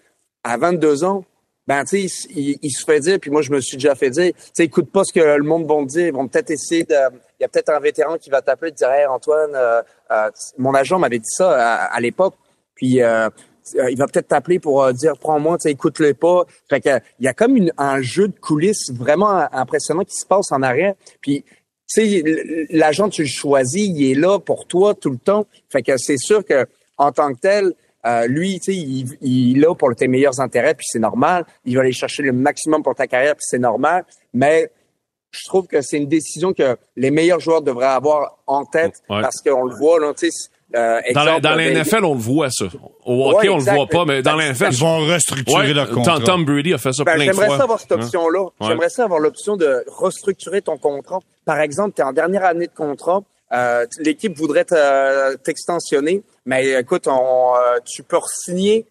à 0.45 0.57
22 0.57 1.05
ans 1.05 1.25
ben 1.67 1.85
tu 1.85 2.09
sais 2.09 2.29
il, 2.35 2.59
il 2.63 2.71
se 2.71 2.85
fait 2.85 3.01
dire 3.01 3.19
puis 3.21 3.31
moi 3.31 3.43
je 3.43 3.51
me 3.53 3.61
suis 3.61 3.77
déjà 3.77 3.95
fait 3.95 4.11
dire 4.11 4.33
tu 4.35 4.43
sais 4.55 4.65
écoute 4.65 4.91
pas 4.91 5.05
ce 5.05 5.13
que 5.13 5.21
le 5.21 5.45
monde 5.45 5.67
va 5.67 5.85
dire 5.85 6.07
ils 6.07 6.13
vont 6.13 6.29
peut-être 6.29 6.51
essayer 6.51 6.85
de 6.85 6.95
il 7.39 7.43
y 7.43 7.45
a 7.45 7.49
peut-être 7.49 7.71
un 7.71 7.81
vétéran 7.81 8.19
qui 8.19 8.31
va 8.31 8.43
t'appeler 8.43 8.71
et 8.71 8.75
dire 8.75 8.91
hey, 8.91 9.07
Antoine 9.07 9.53
euh, 9.55 9.83
euh, 10.11 10.31
mon 10.59 10.75
agent 10.75 10.99
m'avait 10.99 11.19
dit 11.19 11.31
ça 11.31 11.51
à, 11.51 11.95
à 11.95 12.01
l'époque 12.01 12.35
puis 12.75 13.03
euh, 13.03 13.29
il 13.75 13.97
va 13.97 14.07
peut-être 14.07 14.29
t'appeler 14.29 14.59
pour 14.59 14.93
dire 14.93 15.13
prends-moi, 15.19 15.59
tu 15.59 15.65
sais, 15.65 15.71
écoute-le 15.73 16.15
pas. 16.15 16.45
Fait 16.69 16.81
que 16.81 17.01
il 17.19 17.25
y 17.25 17.29
a 17.29 17.35
comme 17.35 17.57
une, 17.57 17.73
un 17.79 18.01
jeu 18.01 18.29
de 18.29 18.39
coulisses 18.39 18.91
vraiment 18.93 19.47
impressionnant 19.53 20.05
qui 20.05 20.15
se 20.15 20.27
passe 20.27 20.51
en 20.53 20.63
arrière. 20.63 20.95
Puis 21.21 21.45
sais, 21.91 22.67
l'agent 22.71 23.09
tu 23.09 23.23
le 23.23 23.29
choisis, 23.29 23.87
il 23.89 24.11
est 24.11 24.15
là 24.15 24.39
pour 24.39 24.67
toi 24.67 24.95
tout 24.95 25.11
le 25.11 25.19
temps. 25.19 25.47
Fait 25.69 25.83
que 25.83 25.97
c'est 25.97 26.19
sûr 26.19 26.45
que 26.45 26.67
en 26.99 27.13
tant 27.13 27.33
que 27.35 27.41
tel, 27.41 27.73
euh, 28.07 28.27
lui, 28.27 28.59
tu 28.61 28.73
sais, 28.73 28.77
il, 28.79 29.07
il 29.21 29.57
est 29.59 29.61
là 29.61 29.75
pour 29.75 29.95
tes 29.95 30.09
meilleurs 30.09 30.41
intérêts, 30.41 30.75
puis 30.75 30.87
c'est 30.89 30.99
normal. 30.99 31.45
Il 31.65 31.75
va 31.77 31.83
aller 31.83 31.93
chercher 31.93 32.23
le 32.23 32.33
maximum 32.33 32.83
pour 32.83 32.95
ta 32.95 33.07
carrière, 33.07 33.35
puis 33.35 33.45
c'est 33.47 33.59
normal. 33.59 34.05
Mais 34.33 34.71
je 35.31 35.45
trouve 35.47 35.67
que 35.67 35.81
c'est 35.81 35.97
une 35.99 36.09
décision 36.09 36.53
que 36.53 36.77
les 36.97 37.11
meilleurs 37.11 37.41
joueurs 37.41 37.63
devraient 37.63 37.87
avoir 37.87 38.39
en 38.47 38.65
tête 38.65 38.95
Ouais. 39.09 39.21
parce 39.23 39.41
qu'on 39.43 39.65
le 39.65 39.75
voit, 39.77 40.01
là, 40.01 40.13
tu 40.15 40.31
sais. 40.31 40.49
Euh, 40.75 41.01
Dans 41.15 41.25
la, 41.25 41.37
exemple, 41.37 41.41
dans 41.43 41.51
la 41.51 41.57
ben, 41.57 41.79
NFL, 41.83 42.05
on 42.05 42.15
le 42.15 42.21
voit, 42.21 42.51
ça. 42.51 42.67
Au 43.05 43.31
hockey, 43.31 43.49
Ouais, 43.49 43.55
on 43.55 43.59
le 43.59 43.63
voit 43.65 43.87
pas, 43.87 44.05
mais 44.05 44.23
dans 44.23 44.37
la 44.37 44.45
Ben, 44.47 44.53
NFL, 44.53 44.69
Ils 44.73 44.79
vont 44.79 44.99
restructurer 45.07 45.67
ouais, 45.69 45.73
leur 45.75 45.91
contrat. 45.91 46.21
Tom 46.21 46.45
Brady 46.45 46.75
a 46.75 46.79
fait 46.79 46.93
ça 46.93 47.05
Ben, 47.05 47.15
plein 47.17 47.27
de 47.27 47.33
fois. 47.33 47.43
j'aimerais 47.45 47.59
ça 47.59 47.65
avoir 47.65 47.81
cette 47.81 47.93
Hein? 47.93 47.97
option-là. 48.03 48.43
Ouais. 48.43 48.51
J'aimerais 48.69 48.89
ça 48.89 49.05
avoir 49.05 49.21
l'option 49.21 49.57
de 49.57 49.85
restructurer 49.89 50.63
ton 50.63 50.77
contrat. 50.79 51.19
Par 51.45 51.59
exemple, 51.61 51.95
tu 51.97 52.03
es 52.03 52.05
en 52.05 52.13
dernière 52.13 52.45
année 52.45 52.67
de 52.69 52.73
contrat, 52.75 53.23
euh, 53.53 53.85
l'équipe 53.99 54.37
voudrait 54.37 54.65
te- 54.65 55.37
t'extensionner, 55.37 56.23
mais 56.47 56.79
écoute, 56.81 57.09
on, 57.09 57.55
euh, 57.57 57.79
tu 57.85 58.03
peux 58.05 58.19
signer 58.45 58.87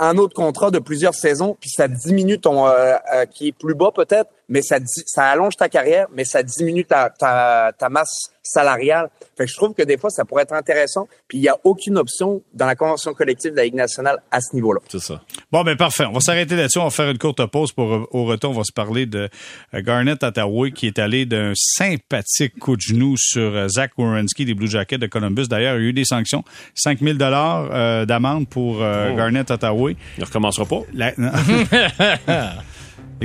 un 0.00 0.16
autre 0.18 0.34
contrat 0.34 0.70
de 0.70 0.78
plusieurs 0.80 1.14
saisons, 1.14 1.56
puis 1.60 1.70
ça 1.70 1.86
diminue 1.86 2.40
ton 2.40 2.66
euh, 2.66 2.94
euh, 3.14 3.26
qui 3.26 3.48
est 3.48 3.52
plus 3.52 3.74
bas 3.74 3.90
peut-être, 3.94 4.28
mais 4.48 4.62
ça 4.62 4.78
ça 4.84 5.26
allonge 5.26 5.56
ta 5.56 5.68
carrière, 5.68 6.06
mais 6.14 6.24
ça 6.24 6.42
diminue 6.42 6.84
ta, 6.84 7.10
ta, 7.10 7.72
ta 7.78 7.88
masse 7.88 8.30
salariale. 8.42 9.08
Fait 9.38 9.44
que 9.46 9.50
je 9.50 9.56
trouve 9.56 9.72
que 9.72 9.82
des 9.82 9.96
fois 9.96 10.10
ça 10.10 10.24
pourrait 10.24 10.42
être 10.42 10.52
intéressant. 10.52 11.08
Puis 11.28 11.38
il 11.38 11.44
y 11.44 11.48
a 11.48 11.56
aucune 11.64 11.96
option 11.96 12.42
dans 12.52 12.66
la 12.66 12.74
convention 12.74 13.14
collective 13.14 13.52
de 13.52 13.56
la 13.56 13.64
Ligue 13.64 13.74
nationale 13.74 14.18
à 14.30 14.40
ce 14.40 14.54
niveau-là. 14.54 14.80
C'est 14.88 15.00
ça. 15.00 15.22
Bon, 15.50 15.62
ben 15.62 15.76
parfait. 15.76 16.04
On 16.04 16.12
va 16.12 16.20
s'arrêter 16.20 16.54
là-dessus. 16.56 16.78
On 16.78 16.84
va 16.84 16.90
faire 16.90 17.08
une 17.10 17.18
courte 17.18 17.44
pause. 17.46 17.72
Pour 17.72 18.06
au 18.10 18.24
retour, 18.26 18.50
on 18.50 18.58
va 18.58 18.64
se 18.64 18.72
parler 18.72 19.06
de 19.06 19.30
euh, 19.72 19.82
Garnett 19.82 20.22
Attaway 20.22 20.72
qui 20.72 20.86
est 20.86 20.98
allé 20.98 21.24
d'un 21.24 21.52
sympathique 21.54 22.58
coup 22.58 22.76
de 22.76 22.82
genou 22.82 23.14
sur 23.16 23.54
euh, 23.54 23.68
Zach 23.68 23.92
Wierenski 23.96 24.44
des 24.44 24.54
Blue 24.54 24.68
Jackets 24.68 24.98
de 24.98 25.06
Columbus. 25.06 25.48
D'ailleurs, 25.48 25.76
il 25.76 25.82
y 25.82 25.86
a 25.86 25.88
eu 25.88 25.92
des 25.92 26.04
sanctions, 26.04 26.44
5000 26.74 27.16
dollars 27.16 27.68
euh, 27.72 28.04
d'amende 28.04 28.48
pour 28.48 28.82
euh, 28.82 29.10
Oh. 29.12 29.16
Garnett 29.16 29.50
Attaway. 29.50 29.96
Il 30.18 30.24
recommencera 30.24 30.66
pas. 30.66 30.80
La-. 30.92 31.12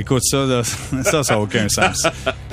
Écoute 0.00 0.22
ça, 0.24 0.62
ça, 1.04 1.20
n'a 1.28 1.40
aucun 1.40 1.68
sens. 1.68 2.06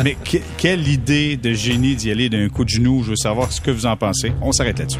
Mais 0.03 0.15
que- 0.15 0.37
quelle 0.57 0.85
idée 0.87 1.37
de 1.37 1.53
génie 1.53 1.95
d'y 1.95 2.11
aller 2.11 2.27
d'un 2.29 2.49
coup 2.49 2.65
de 2.65 2.69
genou. 2.69 3.03
Je 3.03 3.11
veux 3.11 3.15
savoir 3.15 3.51
ce 3.53 3.61
que 3.61 3.71
vous 3.71 3.85
en 3.85 3.95
pensez. 3.95 4.33
On 4.41 4.51
s'arrête 4.51 4.79
là-dessus. 4.79 4.99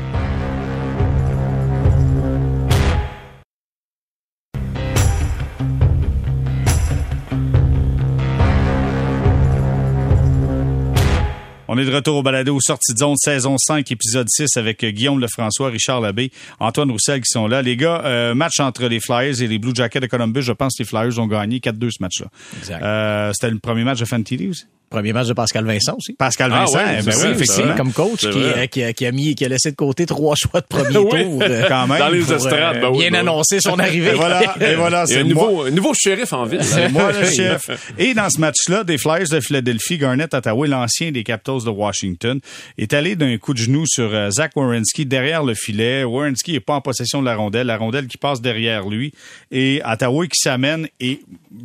On 11.67 11.77
est 11.77 11.85
de 11.85 11.93
retour 11.93 12.15
au 12.15 12.23
balado 12.23 12.55
aux 12.55 12.61
sorties 12.61 12.93
de 12.93 12.99
zone 12.99 13.15
saison 13.17 13.57
5 13.57 13.91
épisode 13.91 14.27
6 14.29 14.55
avec 14.55 14.83
euh, 14.83 14.91
Guillaume 14.91 15.19
Lefrançois, 15.19 15.69
Richard 15.69 15.99
Labbé, 16.01 16.31
Antoine 16.59 16.89
Roussel 16.91 17.19
qui 17.21 17.29
sont 17.29 17.47
là. 17.47 17.61
Les 17.61 17.75
gars, 17.75 18.01
euh, 18.05 18.33
match 18.35 18.59
entre 18.59 18.85
les 18.87 18.99
Flyers 18.99 19.41
et 19.41 19.47
les 19.47 19.59
Blue 19.59 19.73
Jackets 19.75 19.99
de 19.99 20.07
Columbus. 20.07 20.43
Je 20.43 20.53
pense 20.53 20.75
que 20.77 20.83
les 20.83 20.87
Flyers 20.87 21.19
ont 21.19 21.27
gagné 21.27 21.59
4-2 21.59 21.89
ce 21.91 21.97
match-là. 22.01 22.27
Exact. 22.59 22.81
Euh, 22.81 23.31
C'était 23.33 23.51
le 23.51 23.59
premier 23.59 23.83
match 23.83 23.99
de 23.99 24.05
Fantilli 24.05 24.47
aussi? 24.47 24.65
Premier 24.89 25.11
match 25.11 25.27
de 25.27 25.33
Pascal 25.33 25.65
Vincent 25.65 25.95
aussi. 25.97 26.13
Pascal 26.13 26.49
Ah 26.53 26.59
Vincent, 26.61 26.77
ouais, 26.77 27.01
c'est 27.01 27.05
ben 27.05 27.17
oui, 27.21 27.31
effectivement. 27.35 27.75
Comme 27.75 27.91
coach 27.91 28.19
qui, 28.21 28.27
euh, 28.37 28.65
qui, 28.67 28.83
a, 28.83 28.93
qui 28.93 29.05
a 29.05 29.11
mis, 29.11 29.35
qui 29.35 29.43
a 29.43 29.49
laissé 29.49 29.71
de 29.71 29.75
côté 29.75 30.05
trois 30.05 30.33
choix 30.41 30.61
de 30.61 30.65
premier 30.65 30.97
Oui. 31.11 31.23
tour. 31.23 31.41
euh, 31.41 31.65
Quand 31.67 31.87
même. 31.87 31.99
Dans 31.99 32.07
les 32.07 32.21
pour, 32.21 32.33
estrades, 32.35 32.77
euh, 32.77 32.81
ben 32.81 32.89
oui, 32.91 32.99
bien 32.99 33.11
ben 33.11 33.13
oui. 33.15 33.19
annoncer 33.19 33.59
son 33.59 33.77
arrivée. 33.79 34.11
Et 34.11 34.13
voilà, 34.13 34.55
et 34.61 34.75
voilà, 34.75 35.05
c'est 35.05 35.25
nouveau, 35.25 35.63
un 35.65 35.71
nouveau 35.71 35.93
shérif 35.93 36.31
en 36.31 36.45
ville. 36.45 36.63
C'est 36.63 36.87
moi 36.89 37.11
le 37.11 37.25
chef. 37.29 37.69
Et 37.97 38.13
dans 38.13 38.29
ce 38.29 38.39
match-là, 38.39 38.85
des 38.85 38.97
Flyers 38.97 39.27
de 39.29 39.39
Philadelphie, 39.41 39.97
Garnett 39.97 40.33
Attaway, 40.33 40.69
l'ancien 40.69 41.11
des 41.11 41.23
Capitals 41.25 41.63
de 41.65 41.69
Washington, 41.69 42.39
est 42.77 42.93
allé 42.93 43.17
d'un 43.17 43.37
coup 43.37 43.53
de 43.53 43.59
genou 43.59 43.83
sur 43.85 44.13
euh, 44.13 44.29
Zach 44.29 44.51
Wierenski 44.55 45.05
derrière 45.05 45.43
le 45.43 45.53
filet. 45.53 46.05
Wierenski 46.05 46.53
n'est 46.53 46.59
pas 46.61 46.75
en 46.75 46.81
possession 46.81 47.19
de 47.19 47.25
la 47.25 47.35
rondelle. 47.35 47.67
La 47.67 47.75
rondelle 47.77 48.07
qui 48.07 48.17
passe 48.17 48.41
derrière 48.41 48.87
lui. 48.87 49.11
Et 49.51 49.81
Attaway 49.83 50.27
qui 50.29 50.39
s'amène. 50.39 50.87
Et 51.01 51.19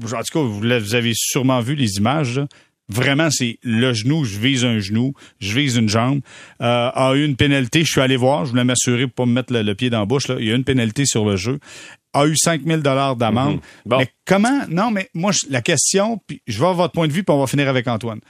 en 0.04 0.08
tout 0.22 0.24
cas, 0.32 0.40
vous 0.40 0.62
l'avez- 0.62 0.80
vous 0.84 0.94
avez 0.96 1.12
sûrement 1.14 1.60
vu 1.60 1.76
les 1.76 1.98
images. 1.98 2.38
là. 2.40 2.46
Vraiment, 2.88 3.30
c'est 3.30 3.58
le 3.62 3.92
genou, 3.92 4.24
je 4.24 4.38
vise 4.38 4.64
un 4.64 4.78
genou, 4.78 5.14
je 5.40 5.54
vise 5.58 5.76
une 5.76 5.88
jambe. 5.88 6.20
Euh, 6.60 6.90
a 6.92 7.14
eu 7.14 7.24
une 7.24 7.36
pénalité, 7.36 7.84
je 7.84 7.90
suis 7.90 8.00
allé 8.00 8.16
voir, 8.16 8.44
je 8.44 8.50
voulais 8.50 8.64
m'assurer 8.64 9.06
pour 9.06 9.14
pas 9.14 9.26
me 9.26 9.32
mettre 9.32 9.52
le, 9.52 9.62
le 9.62 9.74
pied 9.74 9.88
dans 9.88 10.00
la 10.00 10.04
bouche. 10.06 10.28
Là. 10.28 10.36
Il 10.38 10.46
y 10.46 10.52
a 10.52 10.54
une 10.54 10.64
pénalité 10.64 11.06
sur 11.06 11.24
le 11.24 11.36
jeu. 11.36 11.58
A 12.12 12.26
eu 12.26 12.36
5000 12.36 12.80
dollars 12.82 13.16
d'amende. 13.16 13.60
Bon. 13.86 13.98
Mais 13.98 14.08
comment 14.26 14.62
Non, 14.68 14.90
mais 14.90 15.08
moi 15.14 15.32
je- 15.32 15.50
la 15.50 15.62
question, 15.62 16.20
puis 16.26 16.42
je 16.46 16.52
vais 16.58 16.64
avoir 16.64 16.74
votre 16.74 16.92
point 16.92 17.08
de 17.08 17.12
vue, 17.12 17.22
puis 17.24 17.34
on 17.34 17.40
va 17.40 17.46
finir 17.46 17.68
avec 17.68 17.88
Antoine. 17.88 18.20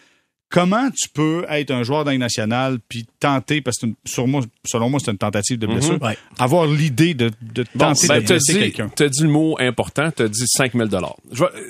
Comment 0.53 0.89
tu 0.91 1.09
peux 1.09 1.45
être 1.49 1.71
un 1.73 1.83
joueur 1.83 2.05
d'un 2.05 2.19
national 2.19 2.79
puis 2.89 3.07
tenter, 3.19 3.61
parce 3.63 3.79
que 3.79 3.87
sur 4.05 4.27
moi, 4.29 4.43
selon 4.65 4.91
moi, 4.91 5.01
c'est 5.03 5.11
une 5.11 5.19
tentative 5.19 5.59
de 5.59 5.67
blessure, 5.67 6.01
Ouais. 6.03 6.17
avoir 6.39 6.67
l'idée 6.67 7.15
de, 7.15 7.31
de 7.41 7.65
Bon, 7.75 7.87
tenter 7.87 8.07
ben, 8.07 8.21
de 8.21 8.27
blesser 8.27 8.53
dit, 8.53 8.59
quelqu'un? 8.61 8.91
t'as 8.95 9.09
dit 9.09 9.23
le 9.23 9.29
mot 9.31 9.57
important, 9.59 10.11
t'as 10.15 10.29
dit 10.29 10.45
5000 10.47 10.89
dollars. 10.89 11.17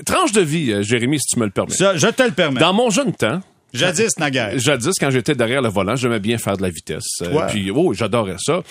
Tranche 0.05 0.33
de 0.33 0.41
vie, 0.43 0.73
euh, 0.73 0.83
Jérémy, 0.83 1.19
si 1.21 1.35
tu 1.35 1.39
me 1.41 1.45
le 1.47 1.51
permets. 1.53 1.73
Ça, 1.75 1.97
je 1.97 2.09
te 2.09 2.23
le 2.23 2.33
permets. 2.33 2.61
Dans 2.61 2.73
mon 2.75 2.91
jeune 2.91 3.13
temps, 3.15 3.41
Jadis, 3.73 4.19
naguère. 4.19 4.59
jadis, 4.59 4.93
quand 5.01 5.11
j'étais 5.11 5.35
derrière 5.35 5.63
le 5.63 5.71
volant, 5.71 5.97
j'aimais 5.97 6.21
bien 6.21 6.37
faire 6.37 6.59
de 6.59 6.63
la 6.63 6.69
vitesse. 6.69 7.23
Euh, 7.23 7.33
Ouais. 7.33 7.47
Puis, 7.49 7.71
oh, 7.71 7.95
j'adorais 7.95 8.37
ça. 8.39 8.63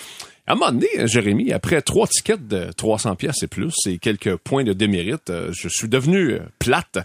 À 0.46 0.52
un 0.52 0.54
moment 0.56 0.72
donné, 0.72 0.88
euh, 0.98 1.06
Jérémy, 1.06 1.52
après 1.52 1.80
trois 1.82 2.08
tickets 2.08 2.48
de 2.48 2.72
300 2.76 3.14
pièces 3.14 3.42
et 3.44 3.46
plus 3.46 3.72
et 3.86 3.98
quelques 3.98 4.34
points 4.36 4.64
de 4.64 4.72
démérite, 4.72 5.30
euh, 5.30 5.52
je 5.52 5.68
suis 5.68 5.88
devenu 5.88 6.32
euh, 6.32 6.40
plate. 6.58 6.98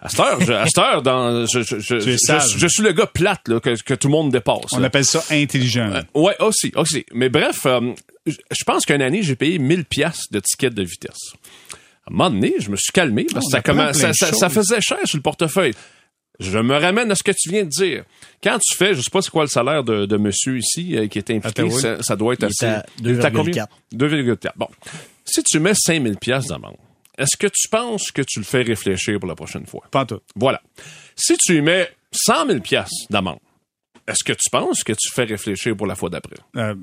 À 0.00 0.08
cette 0.08 0.18
heure, 0.20 0.40
je, 0.40 0.52
à 0.52 0.66
cette 0.66 0.78
heure, 0.78 1.02
dans, 1.02 1.46
je, 1.46 1.60
je, 1.62 1.78
je, 1.78 1.94
Tu 1.96 2.08
es 2.10 2.12
je- 2.14 2.18
sage. 2.18 2.54
je 2.56 2.66
suis 2.66 2.82
le 2.82 2.92
gars 2.92 3.06
plate 3.06 3.46
là, 3.46 3.60
que, 3.60 3.80
que 3.80 3.94
tout 3.94 4.08
le 4.08 4.12
monde 4.12 4.32
dépasse. 4.32 4.72
On 4.72 4.82
appelle 4.82 5.04
ça 5.04 5.22
intelligent. 5.30 6.02
Ouais, 6.14 6.34
aussi, 6.40 6.72
aussi. 6.74 7.06
Mais 7.12 7.28
bref, 7.28 7.60
euh, 7.66 7.92
je 8.26 8.64
pense 8.66 8.84
qu'une 8.84 9.02
année, 9.02 9.22
j'ai 9.22 9.36
payé 9.36 9.60
1000 9.60 9.84
pièces 9.84 10.24
de 10.32 10.40
tickets 10.40 10.74
de 10.74 10.82
vitesse. 10.82 11.34
À 12.06 12.10
un 12.10 12.16
moment 12.16 12.30
donné, 12.30 12.54
je 12.58 12.70
me 12.70 12.76
suis 12.76 12.92
calmé 12.92 13.24
parce 13.32 13.46
que 13.52 14.12
ça, 14.14 14.32
ça, 14.32 14.48
faisait 14.48 14.80
cher 14.80 14.98
sur 15.04 15.16
le 15.18 15.22
portefeuille. 15.22 15.74
Je 16.40 16.58
me 16.58 16.74
ramène 16.76 17.10
à 17.10 17.14
ce 17.14 17.22
que 17.22 17.32
tu 17.32 17.50
viens 17.50 17.64
de 17.64 17.68
dire. 17.68 18.04
Quand 18.42 18.58
tu 18.58 18.74
fais, 18.74 18.94
je 18.94 19.02
sais 19.02 19.10
pas 19.10 19.20
c'est 19.20 19.30
quoi 19.30 19.42
le 19.42 19.48
salaire 19.48 19.84
de, 19.84 20.06
de 20.06 20.16
monsieur 20.16 20.56
ici 20.58 20.96
euh, 20.96 21.06
qui 21.06 21.18
est 21.18 21.30
impliqué, 21.30 21.70
ça, 21.70 22.02
ça 22.02 22.16
doit 22.16 22.32
être 22.32 22.44
assez. 22.44 22.64
est 22.64 22.68
à 22.68 22.86
Il 23.02 23.10
est 23.10 23.24
à 23.24 23.30
combien? 23.30 23.66
2,4. 23.94 24.36
2,4. 24.38 24.50
Bon. 24.56 24.68
Si 25.24 25.42
tu 25.42 25.60
mets 25.60 25.74
5000 25.74 26.16
pièces 26.16 26.46
d'amende, 26.46 26.76
est-ce 27.18 27.36
que 27.36 27.46
tu 27.46 27.68
penses 27.68 28.10
que 28.10 28.22
tu 28.22 28.38
le 28.38 28.44
fais 28.46 28.62
réfléchir 28.62 29.20
pour 29.20 29.28
la 29.28 29.34
prochaine 29.34 29.66
fois? 29.66 29.82
Pas 29.90 30.06
tout. 30.06 30.20
Voilà. 30.34 30.62
Si 31.14 31.36
tu 31.36 31.56
y 31.56 31.60
mets 31.60 31.90
100 32.12 32.46
000 32.46 32.60
pièces 32.60 33.06
d'amende, 33.10 33.38
est-ce 34.08 34.24
que 34.24 34.32
tu 34.32 34.50
penses 34.50 34.82
que 34.82 34.92
tu 34.92 35.10
fais 35.12 35.24
réfléchir 35.24 35.76
pour 35.76 35.86
la 35.86 35.94
fois 35.94 36.10
d'après? 36.10 36.36
Euh, 36.56 36.74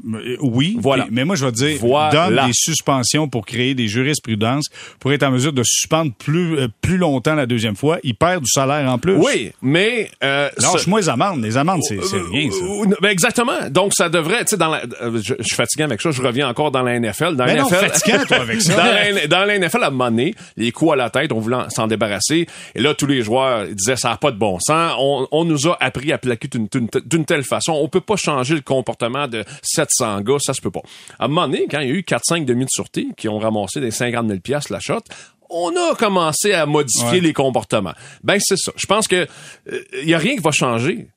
oui, 0.42 0.78
Voilà. 0.80 1.08
mais 1.12 1.26
moi 1.26 1.36
je 1.36 1.46
vais 1.46 1.52
te 1.52 1.58
dire, 1.58 1.78
Voilà. 1.82 2.30
donne 2.30 2.46
des 2.48 2.54
suspensions 2.54 3.28
pour 3.28 3.46
créer 3.46 3.74
des 3.74 3.88
jurisprudences 3.88 4.66
pour 5.00 5.12
être 5.14 5.24
en 5.24 5.32
mesure 5.32 5.54
de 5.54 5.64
suspendre 5.64 6.12
plus 6.18 6.58
euh, 6.58 6.68
plus 6.82 6.98
longtemps 6.98 7.36
la 7.36 7.46
deuxième 7.46 7.76
fois. 7.76 8.00
Il 8.04 8.16
perd 8.16 8.44
du 8.44 8.50
salaire 8.50 8.90
en 8.92 8.98
plus. 8.98 9.16
Oui, 9.16 9.52
mais... 9.62 10.10
Euh, 10.24 10.50
Lâche-moi 10.58 11.00
les 11.02 11.10
amendes. 11.10 11.44
Les 11.44 11.58
amendes, 11.58 11.82
c'est 11.84 12.00
rien, 12.00 12.50
ça. 12.52 12.58
Euh, 12.64 12.96
ben 13.02 13.10
exactement. 13.10 13.70
Donc, 13.70 13.94
ça 13.94 14.10
devrait, 14.10 14.42
tu 14.46 14.52
sais, 14.52 14.58
dans 14.58 14.70
la, 14.70 14.82
euh, 15.02 15.20
je, 15.22 15.34
je 15.40 15.44
suis 15.44 15.56
fatigué 15.56 15.84
avec 15.84 16.02
ça, 16.02 16.12
je 16.12 16.22
reviens 16.22 16.48
encore 16.48 16.72
dans 16.72 16.84
la 16.84 17.00
NFL. 17.00 17.36
Dans 17.36 17.46
Mais 17.46 17.56
la 17.56 17.62
non, 17.64 17.70
NFL, 17.70 18.26
toi, 18.28 18.38
avec 18.38 18.62
ça. 18.62 18.76
dans, 18.78 18.84
la, 18.84 19.28
dans 19.28 19.46
la 19.46 19.60
NFL, 19.60 19.84
à 19.84 19.88
un 19.88 19.90
moment 19.90 20.10
donné, 20.10 20.34
les 20.56 20.72
coups 20.72 20.94
à 20.94 20.96
la 20.96 21.10
tête, 21.10 21.32
on 21.32 21.40
voulait 21.40 21.58
s'en 21.70 21.88
débarrasser. 21.88 22.48
Et 22.76 22.82
là, 22.82 22.94
tous 22.94 23.06
les 23.08 23.22
joueurs 23.22 23.66
ils 23.66 23.76
disaient, 23.76 23.96
ça 23.96 24.10
n'a 24.10 24.18
pas 24.18 24.32
de 24.32 24.38
bon 24.38 24.58
sens. 24.60 24.94
On, 25.00 25.28
on 25.32 25.46
nous 25.46 25.68
a 25.68 25.78
appris 25.80 26.12
à 26.12 26.18
plaquer 26.18 26.48
d'une, 26.48 26.68
d'une- 26.72 26.88
d'une 27.08 27.26
telle 27.26 27.44
façon. 27.44 27.72
On 27.74 27.88
peut 27.90 28.02
pas 28.02 28.16
changer 28.16 28.56
le 28.56 28.62
comportement 28.62 29.28
de 29.28 29.44
700 29.64 30.22
gars, 30.22 30.38
ça 30.40 30.54
se 30.54 30.62
peut 30.62 30.72
pas. 30.72 30.82
À 31.20 31.26
un 31.26 31.28
moment 31.28 31.48
donné, 31.48 31.66
quand 31.70 31.80
il 31.80 31.88
y 31.88 31.92
a 31.92 31.96
eu 31.96 32.02
4-5 32.02 32.46
demi 32.46 32.66
de 32.66 32.70
sûreté 32.70 33.08
qui 33.18 33.28
ont 33.30 33.40
ramassé 33.40 33.80
des 33.80 33.92
50 33.92 34.28
000 34.28 34.40
piastres 34.40 34.72
la 34.72 34.80
shot, 34.80 35.00
on 35.50 35.72
a 35.76 35.96
commencé 35.96 36.54
à 36.54 36.66
modifier 36.66 37.08
Ouais. 37.10 37.20
les 37.22 37.34
comportements. 37.34 37.94
Ben, 38.24 38.38
c'est 38.42 38.58
ça. 38.58 38.72
Je 38.76 38.86
pense 38.86 39.08
que 39.08 39.28
il 40.04 40.10
y 40.10 40.14
a 40.14 40.18
rien 40.18 40.36
qui 40.36 40.42
va 40.42 40.52
changer 40.52 41.08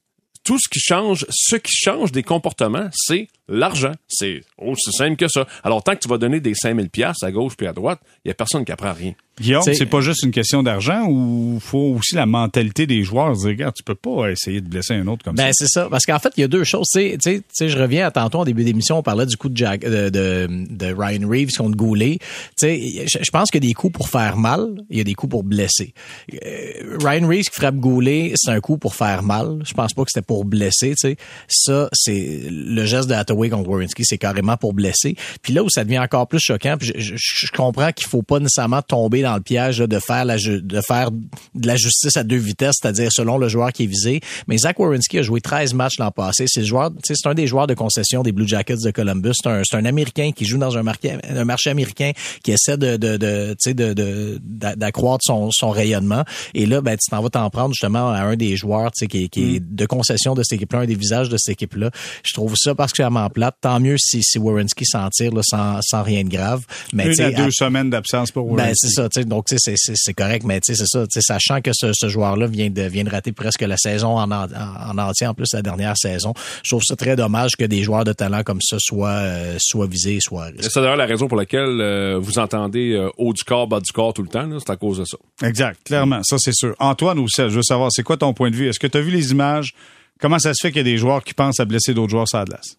tout 0.45 0.59
ce 0.59 0.69
qui 0.69 0.81
change, 0.81 1.27
ce 1.29 1.57
qui 1.57 1.73
change 1.75 2.13
des 2.13 2.23
comportements, 2.23 2.89
c'est 2.93 3.29
l'argent. 3.51 3.93
C'est 4.09 4.43
aussi 4.59 4.93
simple 4.93 5.17
que 5.17 5.29
ça. 5.29 5.47
Alors, 5.65 5.83
tant 5.83 5.95
que 5.95 6.01
tu 6.01 6.09
vas 6.09 6.19
donner 6.19 6.41
des 6.41 6.55
5000 6.55 6.89
pièces 6.89 7.23
à 7.23 7.31
gauche 7.31 7.55
puis 7.57 7.67
à 7.67 7.73
droite, 7.73 8.01
il 8.25 8.29
y 8.29 8.31
a 8.31 8.35
personne 8.35 8.65
qui 8.65 8.73
apprend 8.73 8.93
rien. 8.93 9.13
Guillaume, 9.41 9.63
C'est- 9.63 9.73
c'est 9.75 9.87
pas 9.87 10.03
juste 10.03 10.23
une 10.23 10.33
question 10.33 10.63
d'argent 10.63 11.07
ou 11.09 11.59
faut 11.61 11.97
aussi 11.99 12.15
la 12.15 12.27
mentalité 12.27 12.87
des 12.87 13.03
joueurs. 13.03 13.33
Dire, 13.35 13.47
regarde, 13.49 13.75
tu 13.75 13.83
peux 13.83 13.95
pas 13.95 14.31
essayer 14.31 14.61
de 14.61 14.69
blesser 14.69 14.93
un 14.95 15.07
autre 15.07 15.25
comme 15.25 15.35
Ben 15.37 15.47
ça. 15.47 15.65
c'est 15.67 15.69
ça, 15.69 15.89
parce 15.91 16.05
qu'en 16.05 16.19
fait 16.19 16.31
il 16.37 16.43
y 16.43 16.45
a 16.45 16.49
deux 16.49 16.63
choses. 16.65 16.87
Tu 16.93 17.01
sais, 17.01 17.17
tu 17.23 17.31
sais, 17.31 17.39
tu 17.39 17.45
sais, 17.53 17.69
je 17.71 17.79
reviens 17.79 18.07
à 18.07 18.11
tantôt 18.11 18.41
en 18.41 18.45
début 18.45 18.65
d'émission, 18.65 18.99
on 18.99 19.03
parlait 19.03 19.25
du 19.25 19.39
coup 19.39 19.49
de, 19.49 19.57
Jack, 19.57 19.81
de, 19.81 20.11
de, 20.11 20.47
de 20.69 20.87
Ryan 20.95 21.27
Reeves 21.27 21.53
contre 21.57 21.75
Goulet. 21.75 22.19
Tu 22.21 22.27
sais, 22.59 23.07
je, 23.07 23.19
je 23.23 23.31
pense 23.31 23.51
qu'il 23.51 23.65
y 23.65 23.67
a 23.67 23.69
des 23.69 23.73
coups 23.73 23.95
pour 23.95 24.11
faire 24.11 24.37
mal, 24.37 24.67
il 24.91 24.99
y 24.99 25.01
a 25.01 25.05
des 25.05 25.15
coups 25.15 25.31
pour 25.31 25.43
blesser. 25.43 25.95
Euh, 26.35 26.99
Ryan 27.03 27.27
Reeves 27.27 27.45
qui 27.45 27.55
frappe 27.55 27.77
Goulet, 27.77 28.33
c'est 28.37 28.51
un 28.51 28.61
coup 28.61 28.77
pour 28.77 28.95
faire 28.95 29.23
mal. 29.23 29.61
Je 29.65 29.73
pense 29.73 29.95
pas 29.95 30.03
que 30.05 30.11
c'était 30.13 30.27
pour 30.27 30.45
blesser. 30.45 30.91
Tu 30.91 30.97
sais, 30.97 31.17
ça 31.49 31.89
c'est 31.95 32.43
le 32.51 32.85
geste 32.85 33.09
de 33.09 33.15
Hathaway 33.15 33.40
contre 33.49 33.71
c'est 34.03 34.19
carrément 34.19 34.57
pour 34.57 34.73
blesser. 34.75 35.15
Puis 35.43 35.53
là 35.53 35.63
où 35.63 35.71
ça 35.71 35.85
devient 35.85 35.99
encore 36.01 36.27
plus 36.27 36.41
choquant, 36.41 36.77
puis 36.79 36.93
je, 36.97 37.15
je- 37.17 37.47
je 37.47 37.53
comprends 37.53 37.93
qu'il 37.93 38.07
faut 38.09 38.23
pas 38.23 38.39
nécessairement 38.41 38.83
tomber 38.83 39.23
dans 39.23 39.35
le 39.35 39.41
piège 39.41 39.81
là, 39.81 39.87
de 39.87 39.99
faire 39.99 40.25
la 40.25 40.37
ju- 40.37 40.61
de 40.63 40.81
faire 40.81 41.11
de 41.11 41.67
la 41.67 41.77
justice 41.77 42.17
à 42.17 42.25
deux 42.25 42.37
vitesses, 42.37 42.77
c'est-à-dire 42.81 43.11
selon 43.13 43.39
le 43.39 43.49
joueur 43.49 43.73
qui 43.73 43.85
est 43.85 43.87
visé. 43.87 44.21
Mais 44.49 44.59
Zach 44.59 44.79
Wierenski 44.79 45.19
a 45.19 45.23
joué 45.23 45.41
13 45.41 45.75
matchs 45.75 45.99
l'an 45.99 46.11
passé. 46.11 46.45
C'est 46.49 46.61
le 46.61 46.67
joueur, 46.67 46.91
c'est 47.05 47.15
un 47.27 47.35
des 47.35 47.47
joueurs 47.47 47.67
de 47.67 47.75
concession 47.75 48.23
des 48.23 48.33
Blue 48.33 48.47
Jackets 48.49 48.77
de 48.85 48.91
Columbus. 48.91 49.33
C'est 49.43 49.49
un, 49.49 49.63
c'est 49.65 49.77
un 49.77 49.85
Américain 49.85 50.31
qui 50.35 50.45
joue 50.45 50.59
dans 50.59 50.77
un 50.77 50.83
marché, 50.83 51.13
un 51.29 51.45
marché 51.45 51.71
américain 51.71 52.13
qui 52.43 52.53
essaie 52.53 52.77
de, 52.77 52.97
de, 52.97 53.17
de, 53.17 53.51
tu 53.53 53.71
sais, 53.71 53.75
de, 53.75 53.93
de- 53.93 54.39
d'a- 54.43 54.75
d'accroître 54.77 55.25
son, 55.25 55.51
son 55.53 55.71
rayonnement. 55.71 56.25
Et 56.55 56.67
là, 56.67 56.81
ben, 56.81 56.97
tu 56.97 57.11
t'en 57.11 57.23
vas 57.23 57.31
t'en 57.31 57.49
prendre 57.51 57.73
justement 57.73 58.11
à 58.11 58.21
un 58.21 58.37
des 58.37 58.57
joueurs, 58.57 58.91
tu 58.93 59.01
sais, 59.01 59.07
qui, 59.07 59.25
est- 59.25 59.29
qui 59.29 59.57
est 59.57 59.61
de 59.61 59.87
concession 59.87 60.35
de 60.35 60.43
cette 60.43 60.57
équipe-là, 60.57 60.81
un 60.81 60.87
des 60.87 60.95
visages 60.97 61.29
de 61.29 61.37
cette 61.39 61.53
équipe-là. 61.55 61.91
Je 62.25 62.33
trouve 62.35 62.55
ça 62.57 62.75
particulièrement 62.75 63.30
plate. 63.31 63.57
Tant 63.61 63.81
mieux 63.81 63.97
si, 63.99 64.23
si 64.23 64.39
Wierenski 64.39 64.85
s'en 64.85 65.09
tire 65.11 65.33
là, 65.35 65.41
sans, 65.43 65.81
sans 65.83 66.03
rien 66.03 66.25
de 66.25 66.29
grave. 66.29 66.65
Mais 66.93 67.07
Une 67.15 67.21
à 67.21 67.31
deux 67.31 67.45
à- 67.47 67.51
semaines 67.51 67.91
d'absence 67.91 68.31
pour 68.31 68.47
ben, 68.49 68.57
Wierenski. 68.65 68.89
c'est 68.89 68.95
ça, 69.03 69.09
tu 69.09 69.21
sais, 69.21 69.25
donc 69.27 69.47
tu 69.47 69.57
sais, 69.57 69.59
c'est- 69.77 69.77
c'est 69.77 69.95
c'est 69.97 70.15
correct, 70.15 70.45
mais 70.45 70.61
tu 70.61 70.75
sais, 70.75 70.79
c'est 70.85 70.87
ça, 70.89 71.07
tu 71.07 71.13
sais, 71.13 71.21
sachant 71.21 71.61
que 71.61 71.71
ce, 71.75 71.93
ce 71.95 72.09
joueur-là 72.09 72.47
vient 72.47 72.71
de 72.71 72.83
vient 72.83 73.05
de 73.05 73.11
rater 73.11 73.33
presque 73.33 73.63
la 73.63 73.77
saison 73.77 74.19
en, 74.19 74.31
en, 74.31 74.47
en 74.53 74.99
entier, 74.99 75.27
en 75.27 75.35
plus 75.35 75.49
la 75.53 75.63
dernière 75.63 75.97
saison. 75.97 76.33
Je 76.65 76.71
trouve 76.71 76.83
ça 76.85 76.97
très 76.97 77.17
dommage 77.17 77.53
que 77.59 77.65
des 77.65 77.83
joueurs 77.83 78.05
de 78.05 78.13
talent 78.13 78.43
comme 78.43 78.61
ça 78.61 78.77
soient 78.81 79.09
euh, 79.11 79.57
soient 79.61 79.87
visés, 79.87 80.19
soient. 80.21 80.49
C'est 80.61 80.75
d'ailleurs 80.81 80.97
la 80.97 81.07
raison 81.07 81.29
pour 81.29 81.37
laquelle 81.37 81.81
euh, 81.81 82.19
vous 82.21 82.39
entendez 82.39 82.93
euh, 82.93 83.09
haut 83.19 83.33
du 83.33 83.43
corps, 83.45 83.67
bas 83.69 83.81
du 83.81 83.93
corps 83.93 84.13
tout 84.15 84.23
le 84.23 84.29
temps. 84.29 84.47
là. 84.47 84.57
C'est 84.59 84.71
à 84.71 84.77
cause 84.77 84.99
de 84.99 85.05
ça. 85.05 85.17
Exact, 85.47 85.79
clairement, 85.85 86.21
ça 86.23 86.37
c'est 86.39 86.55
sûr. 86.55 86.75
Antoine 86.79 87.19
aussi, 87.19 87.41
je 87.43 87.47
veux 87.49 87.63
savoir, 87.63 87.91
c'est 87.93 88.03
quoi 88.03 88.17
ton 88.17 88.33
point 88.33 88.51
de 88.51 88.57
vue? 88.57 88.69
Est-ce 88.69 88.79
que 88.81 88.87
tu 88.87 88.99
as 88.99 89.01
vu 89.01 89.11
les 89.11 89.31
images? 89.33 89.73
Comment 90.21 90.39
ça 90.39 90.53
se 90.53 90.61
fait 90.61 90.69
qu'il 90.71 90.79
y 90.79 90.81
a 90.81 90.85
des 90.85 90.99
joueurs 90.99 91.25
qui 91.25 91.33
pensent 91.35 91.61
à 91.61 91.65
blesser 91.65 91.95
d'autres 91.95 92.11
joueurs 92.11 92.29
sur 92.29 92.39
la 92.39 92.45
glace? 92.45 92.77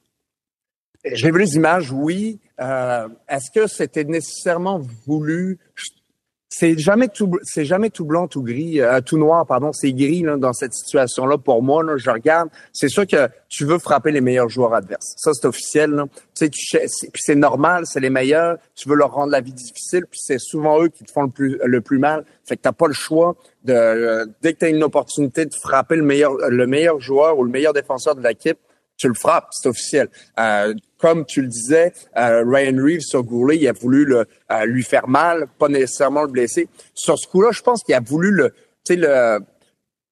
J'ai 1.03 1.31
vu 1.31 1.39
les 1.39 1.55
images, 1.55 1.91
oui. 1.91 2.39
Euh, 2.59 3.07
Est-ce 3.27 3.49
que 3.51 3.67
c'était 3.67 4.03
nécessairement 4.03 4.79
voulu? 5.07 5.57
C'est 6.53 6.77
jamais 6.77 7.07
tout, 7.07 7.31
c'est 7.43 7.63
jamais 7.63 7.89
tout 7.89 8.03
blanc, 8.03 8.27
tout 8.27 8.43
gris, 8.43 8.81
euh, 8.81 8.99
tout 8.99 9.17
noir, 9.17 9.47
pardon. 9.47 9.71
C'est 9.71 9.93
gris 9.93 10.21
là, 10.21 10.35
dans 10.35 10.51
cette 10.51 10.73
situation-là. 10.73 11.37
Pour 11.37 11.63
moi, 11.63 11.81
là, 11.81 11.95
je 11.95 12.09
regarde. 12.09 12.49
C'est 12.73 12.89
sûr 12.89 13.07
que 13.07 13.29
tu 13.47 13.63
veux 13.63 13.79
frapper 13.79 14.11
les 14.11 14.19
meilleurs 14.19 14.49
joueurs 14.49 14.73
adverses. 14.73 15.13
Ça, 15.15 15.31
c'est 15.33 15.47
officiel. 15.47 15.91
Là. 15.91 16.05
Tu 16.13 16.21
sais, 16.33 16.49
tu 16.49 16.77
puis 17.09 17.21
c'est 17.23 17.35
normal. 17.35 17.85
C'est 17.85 18.01
les 18.01 18.09
meilleurs. 18.09 18.57
Tu 18.75 18.89
veux 18.89 18.95
leur 18.95 19.13
rendre 19.13 19.31
la 19.31 19.39
vie 19.39 19.53
difficile. 19.53 20.05
Puis 20.11 20.19
c'est 20.21 20.39
souvent 20.39 20.83
eux 20.83 20.89
qui 20.89 21.05
te 21.05 21.11
font 21.11 21.23
le 21.23 21.29
plus, 21.29 21.57
le 21.63 21.79
plus 21.81 21.99
mal. 21.99 22.25
Fait 22.43 22.57
que 22.57 22.61
t'as 22.61 22.73
pas 22.73 22.87
le 22.87 22.93
choix 22.93 23.37
de 23.63 23.73
euh, 23.73 24.25
dès 24.41 24.53
que 24.53 24.59
t'as 24.59 24.69
une 24.69 24.83
opportunité 24.83 25.45
de 25.45 25.53
frapper 25.55 25.95
le 25.95 26.03
meilleur, 26.03 26.33
le 26.33 26.67
meilleur 26.67 26.99
joueur 26.99 27.39
ou 27.39 27.45
le 27.45 27.49
meilleur 27.49 27.71
défenseur 27.71 28.13
de 28.13 28.21
l'équipe, 28.21 28.59
tu 29.01 29.07
le 29.07 29.15
frappes, 29.15 29.47
c'est 29.51 29.67
officiel. 29.67 30.09
Euh, 30.39 30.75
comme 30.99 31.25
tu 31.25 31.41
le 31.41 31.47
disais, 31.47 31.91
euh, 32.17 32.43
Ryan 32.45 32.77
Reeves 32.77 33.01
sur 33.01 33.23
Goulet, 33.23 33.57
il 33.57 33.67
a 33.67 33.73
voulu 33.73 34.05
le, 34.05 34.25
euh, 34.51 34.65
lui 34.65 34.83
faire 34.83 35.07
mal, 35.07 35.47
pas 35.57 35.67
nécessairement 35.67 36.21
le 36.21 36.27
blesser. 36.27 36.69
Sur 36.93 37.17
ce 37.17 37.27
coup-là, 37.27 37.49
je 37.51 37.61
pense 37.63 37.81
qu'il 37.83 37.95
a 37.95 37.99
voulu 37.99 38.29
le, 38.29 38.53
le 38.89 39.39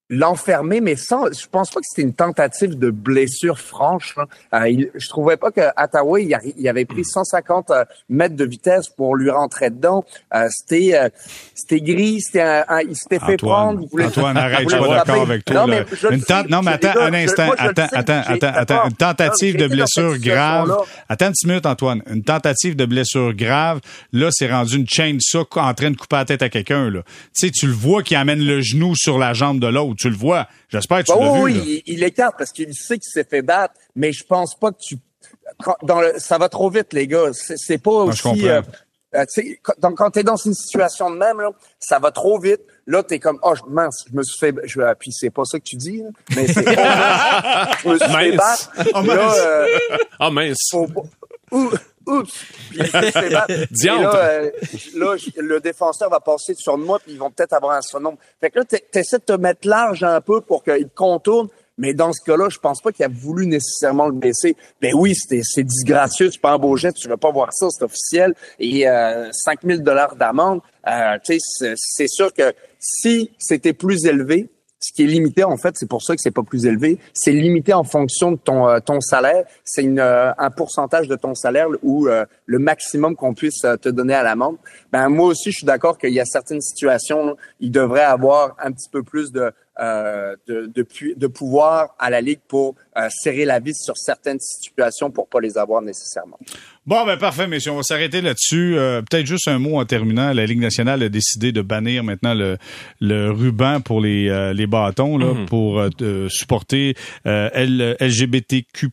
l'enfermer, 0.10 0.82
mais 0.82 0.96
sans, 0.96 1.26
je 1.32 1.46
pense 1.48 1.70
pas 1.70 1.80
que 1.80 1.86
c'était 1.88 2.02
une 2.02 2.14
tentative 2.14 2.78
de 2.78 2.90
blessure 2.90 3.60
franche. 3.60 4.16
là. 4.16 4.26
Euh, 4.56 4.70
il, 4.70 4.90
je 4.96 5.08
trouvais 5.08 5.38
pas 5.38 5.52
que 5.52 5.62
Ottawa, 5.82 6.20
il, 6.20 6.68
avait 6.68 6.86
pris 6.86 7.06
150 7.06 7.70
euh, 7.70 7.86
mètres 8.10 8.36
de 8.36 8.46
vitesse 8.46 8.90
pour 8.90 9.16
lui 9.16 9.30
rentrer 9.30 9.70
dedans. 9.70 10.04
Euh, 10.34 10.48
c'était, 10.50 10.96
euh, 10.96 11.10
c'était 11.54 11.80
gris, 11.82 12.22
c'était, 12.22 12.42
un- 12.42 12.66
un- 12.68 12.82
il 12.82 12.96
s'était 12.96 13.20
fait 13.20 13.38
prendre. 13.38 13.86
Voulait, 13.92 14.06
Antoine, 14.06 14.38
arrête, 14.38 14.68
je 14.68 14.76
suis 14.76 14.80
pas 14.80 14.96
d'accord 14.96 15.22
avec 15.22 15.46
toi. 15.46 15.56
Non, 15.56 15.68
mais 15.68 15.86
je 15.92 15.96
sais, 15.98 16.44
non, 16.50 16.66
attends 16.66 16.94
gars, 16.94 17.06
un 17.06 17.14
instant. 17.14 17.52
je 17.60 17.64
attends, 17.68 17.88
sais, 17.90 17.96
attends, 17.96 18.22
attends, 18.26 18.54
attends. 18.56 18.86
Une 18.90 18.96
tentative 18.96 19.58
de 19.58 19.68
blessure 19.68 20.18
grave. 20.18 20.76
Attends 21.08 21.28
une 21.28 21.32
petite 21.34 21.48
minute, 21.48 21.66
Antoine. 21.68 22.02
Une 22.10 22.24
tentative 22.24 22.76
de 22.76 22.86
blessure 22.86 23.34
grave. 23.36 23.80
Là, 24.12 24.30
c'est 24.32 24.52
rendu 24.52 24.78
une 24.78 24.90
chaîne 24.90 25.20
ça 25.20 25.40
en 25.56 25.74
train 25.74 25.92
de 25.92 25.98
couper 25.98 26.16
la 26.16 26.26
tête 26.26 26.42
à 26.42 26.50
quelqu'un, 26.50 26.90
là. 26.90 27.02
Tu 27.36 27.46
sais, 27.48 27.52
tu 27.52 27.68
le 27.68 27.74
vois 27.74 28.02
qui 28.02 28.16
amène 28.16 28.44
le 28.44 28.62
genou 28.62 28.96
sur 28.96 29.20
la 29.20 29.34
jambe 29.34 29.60
de 29.60 29.68
l'autre. 29.68 29.99
Tu 30.00 30.10
le 30.10 30.16
vois. 30.16 30.48
J'espère 30.70 31.00
que 31.00 31.12
tu 31.12 31.12
Bah 31.12 31.20
l'as 31.20 31.32
oui, 31.42 31.54
vu, 31.54 31.60
oui, 31.60 31.84
il, 31.86 31.94
il 31.96 32.04
écarte 32.04 32.36
parce 32.38 32.52
qu'il 32.52 32.74
sait 32.74 32.98
qu'il 32.98 33.12
s'est 33.12 33.26
fait 33.30 33.42
battre, 33.42 33.74
mais 33.96 34.14
je 34.14 34.24
pense 34.24 34.56
pas 34.56 34.72
que 34.72 34.78
tu. 34.80 34.96
quand- 35.64 35.76
dans 35.84 36.00
le, 36.00 36.14
ça 36.18 36.38
va 36.38 36.48
trop 36.48 36.70
vite, 36.70 36.94
les 36.94 37.06
gars. 37.08 37.32
C'est, 37.34 37.58
c'est 37.58 37.78
pas 37.78 37.92
je 37.92 38.10
aussi. 38.12 38.22
comprends. 38.22 38.46
euh, 38.48 38.62
euh, 39.16 39.26
tu 39.34 39.42
sais, 39.42 39.60
quand, 39.64 39.74
donc, 39.80 39.98
quand 39.98 40.12
t'es 40.12 40.24
dans 40.24 40.36
une 40.36 40.54
situation 40.54 41.10
de 41.10 41.18
même, 41.18 41.42
là, 41.42 41.50
ça 41.80 41.98
va 42.00 42.12
trop 42.12 42.40
vite. 42.40 42.62
Là, 42.88 43.02
t'es 43.04 43.18
comme, 43.20 43.40
oh, 43.42 43.56
je- 43.56 43.64
mince, 43.68 44.06
je 44.10 44.16
me 44.16 44.24
suis 44.24 44.38
fait. 44.40 44.54
Je, 44.66 44.80
ah, 44.82 44.96
puis 44.96 45.12
c'est 45.12 45.32
pas 45.32 45.44
ça 45.46 45.58
que 45.60 45.64
tu 45.66 45.76
dis, 45.76 45.98
là, 45.98 46.10
mais 46.36 46.48
c'est. 46.48 46.64
je 47.84 47.90
me 47.90 47.98
suis 47.98 48.08
fait 48.08 48.32
Mince. 48.32 48.38
battre. 48.38 48.90
Oh, 48.96 49.02
Là, 49.02 49.34
euh, 49.36 49.68
Ah 50.20 50.30
mince. 50.30 50.58
faut 50.72 50.88
Ouh, 51.52 51.70
Oups! 52.08 52.46
Puis 52.70 52.78
là, 53.30 53.46
euh, 54.16 54.52
là, 54.96 55.16
le 55.38 55.60
défenseur 55.60 56.10
va 56.10 56.20
passer 56.20 56.54
sur 56.56 56.78
moi, 56.78 57.00
puis 57.00 57.14
ils 57.14 57.20
vont 57.20 57.30
peut-être 57.30 57.54
avoir 57.54 57.74
un 57.76 57.82
surnombre. 57.82 58.18
Fait 58.40 58.50
que 58.50 58.60
là, 58.60 58.66
t'es- 58.66 58.84
t'essaies 58.92 59.20
de 59.20 59.24
te 59.24 59.34
mettre 59.34 59.68
large 59.68 60.04
un 60.04 60.20
peu 60.22 60.42
pour 60.42 60.64
qu'il 60.64 60.86
te 60.88 60.96
contourne. 60.96 61.50
Mais 61.78 61.94
dans 61.94 62.12
ce 62.12 62.20
cas-là, 62.26 62.50
je 62.50 62.58
pense 62.58 62.82
pas 62.82 62.92
qu'il 62.92 63.06
a 63.06 63.10
voulu 63.10 63.48
nécessairement 63.48 64.08
le 64.08 64.14
baisser. 64.14 64.58
Ben 64.82 64.94
oui, 64.96 65.14
c'est 65.16 65.64
disgracieux, 65.64 66.30
tu 66.30 66.38
peux 66.40 66.50
embaucher, 66.50 66.92
tu 66.92 67.08
veux 67.08 67.16
pas 67.16 67.32
voir 67.32 67.54
ça, 67.54 67.68
c'est 67.70 67.84
officiel. 67.86 68.34
Et 68.60 68.86
euh, 68.90 69.30
5000 69.32 69.82
dollars 69.82 70.16
d'amende, 70.18 70.60
euh, 70.88 71.18
c'est 71.24 72.08
sûr 72.08 72.34
que 72.34 72.54
si 72.80 73.32
c'était 73.38 73.72
plus 73.72 74.06
élevé, 74.06 74.50
ce 74.80 74.94
qui 74.94 75.04
est 75.04 75.08
limité, 75.08 75.44
en 75.44 75.58
fait, 75.58 75.76
c'est 75.76 75.90
pour 75.90 76.02
ça 76.02 76.16
que 76.16 76.22
c'est 76.22 76.32
pas 76.32 76.44
plus 76.44 76.66
élevé. 76.66 77.00
C'est 77.14 77.32
limité 77.32 77.74
en 77.74 77.84
fonction 77.84 78.32
de 78.32 78.38
ton 78.38 78.68
euh, 78.68 78.80
ton 78.80 79.02
salaire. 79.02 79.46
C'est 79.66 79.86
euh, 79.86 80.32
un 80.38 80.50
pourcentage 80.50 81.08
de 81.08 81.16
ton 81.16 81.36
salaire 81.36 81.68
ou 81.84 82.08
euh, 82.08 82.26
le 82.46 82.60
maximum 82.60 83.16
qu'on 83.16 83.34
puisse 83.34 83.62
te 83.82 83.90
donner 83.90 84.14
à 84.14 84.24
l'amende. 84.24 84.56
Ben 84.92 85.10
moi 85.10 85.28
aussi, 85.28 85.52
je 85.52 85.58
suis 85.58 85.66
d'accord 85.66 85.98
qu'il 85.98 86.14
y 86.14 86.20
a 86.20 86.26
certaines 86.26 86.62
situations, 86.62 87.36
il 87.60 87.72
devrait 87.72 88.04
avoir 88.04 88.56
un 88.64 88.72
petit 88.72 88.90
peu 88.90 89.04
plus 89.04 89.32
de 89.32 89.52
euh, 89.80 90.36
de, 90.48 90.70
de, 90.76 90.86
de, 91.16 91.28
pouvoir 91.28 91.96
à 92.00 92.10
la 92.10 92.20
Ligue 92.20 92.42
pour 92.48 92.76
euh, 92.98 93.08
serrer 93.10 93.46
la 93.46 93.60
vis 93.60 93.82
sur 93.82 93.96
certaines 93.96 94.40
situations 94.40 95.10
pour 95.10 95.30
pas 95.30 95.40
les 95.40 95.58
avoir 95.58 95.82
nécessairement. 95.82 96.38
Bon, 96.86 97.06
ben 97.06 97.18
parfait, 97.18 97.48
messieurs. 97.48 97.72
On 97.72 97.78
va 97.78 97.84
s'arrêter 97.84 98.20
là-dessus. 98.20 98.78
Euh, 98.78 99.02
peut-être 99.02 99.26
juste 99.26 99.48
un 99.48 99.58
mot 99.58 99.80
en 99.80 99.86
terminant. 99.86 100.34
La 100.34 100.46
Ligue 100.46 100.60
nationale 100.60 101.02
a 101.04 101.08
décidé 101.08 101.52
de 101.52 101.62
bannir 101.62 102.04
maintenant 102.04 102.34
le, 102.34 102.58
le 103.00 103.32
ruban 103.32 103.80
pour 103.80 104.02
les, 104.02 104.54
les 104.54 104.68
bâtons 104.68 105.18
là, 105.18 105.34
mhm. 105.34 105.46
pour 105.46 105.82
supporter 106.30 106.96
L, 107.24 107.96
LGBTQ+. 108.00 108.90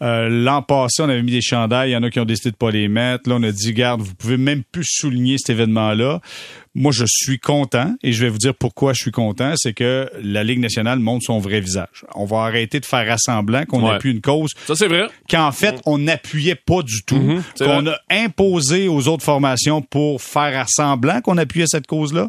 L'an 0.00 0.62
passé, 0.62 1.02
on 1.02 1.08
avait 1.08 1.22
mis 1.22 1.32
des 1.32 1.42
chandails. 1.42 1.90
Il 1.90 1.92
y 1.92 1.96
en 1.96 2.02
a 2.02 2.10
qui 2.10 2.18
ont 2.18 2.24
décidé 2.24 2.50
de 2.50 2.56
pas 2.56 2.70
les 2.70 2.88
mettre. 2.88 3.28
Là, 3.28 3.36
on 3.38 3.42
a 3.42 3.52
dit, 3.52 3.72
garde, 3.72 4.00
vous 4.00 4.14
pouvez 4.14 4.36
même 4.36 4.64
plus 4.64 4.86
souligner 4.86 5.38
cet 5.38 5.50
événement-là. 5.50 6.20
Moi, 6.78 6.92
je 6.92 7.06
suis 7.08 7.38
content 7.38 7.94
et 8.02 8.12
je 8.12 8.22
vais 8.22 8.28
vous 8.28 8.36
dire 8.36 8.54
pourquoi 8.54 8.92
je 8.92 9.00
suis 9.00 9.10
content. 9.10 9.54
C'est 9.56 9.72
que 9.72 10.10
la 10.22 10.44
Ligue 10.44 10.58
nationale 10.60 10.98
montre 10.98 11.24
son 11.24 11.38
vrai 11.38 11.60
visage. 11.60 12.04
On 12.14 12.26
va 12.26 12.40
arrêter 12.40 12.80
de 12.80 12.84
faire 12.84 13.06
rassemblant 13.06 13.64
qu'on 13.64 13.86
appuie 13.86 14.10
une 14.10 14.20
cause. 14.20 14.50
Ça, 14.66 14.74
c'est 14.74 14.86
vrai. 14.86 15.06
Qu'en 15.30 15.52
fait, 15.52 15.80
on 15.86 15.96
n'appuyait 15.96 16.54
pas 16.54 16.82
du 16.82 17.02
tout. 17.02 17.16
Mhm, 17.16 17.42
qu'on 17.58 17.86
a 17.86 17.96
imposé 18.10 18.88
aux 18.88 19.08
autres 19.08 19.24
formations 19.24 19.80
pour 19.80 20.20
faire 20.20 20.66
semblant 20.68 21.22
qu'on 21.22 21.38
appuyait 21.38 21.66
cette 21.66 21.86
cause-là. 21.86 22.28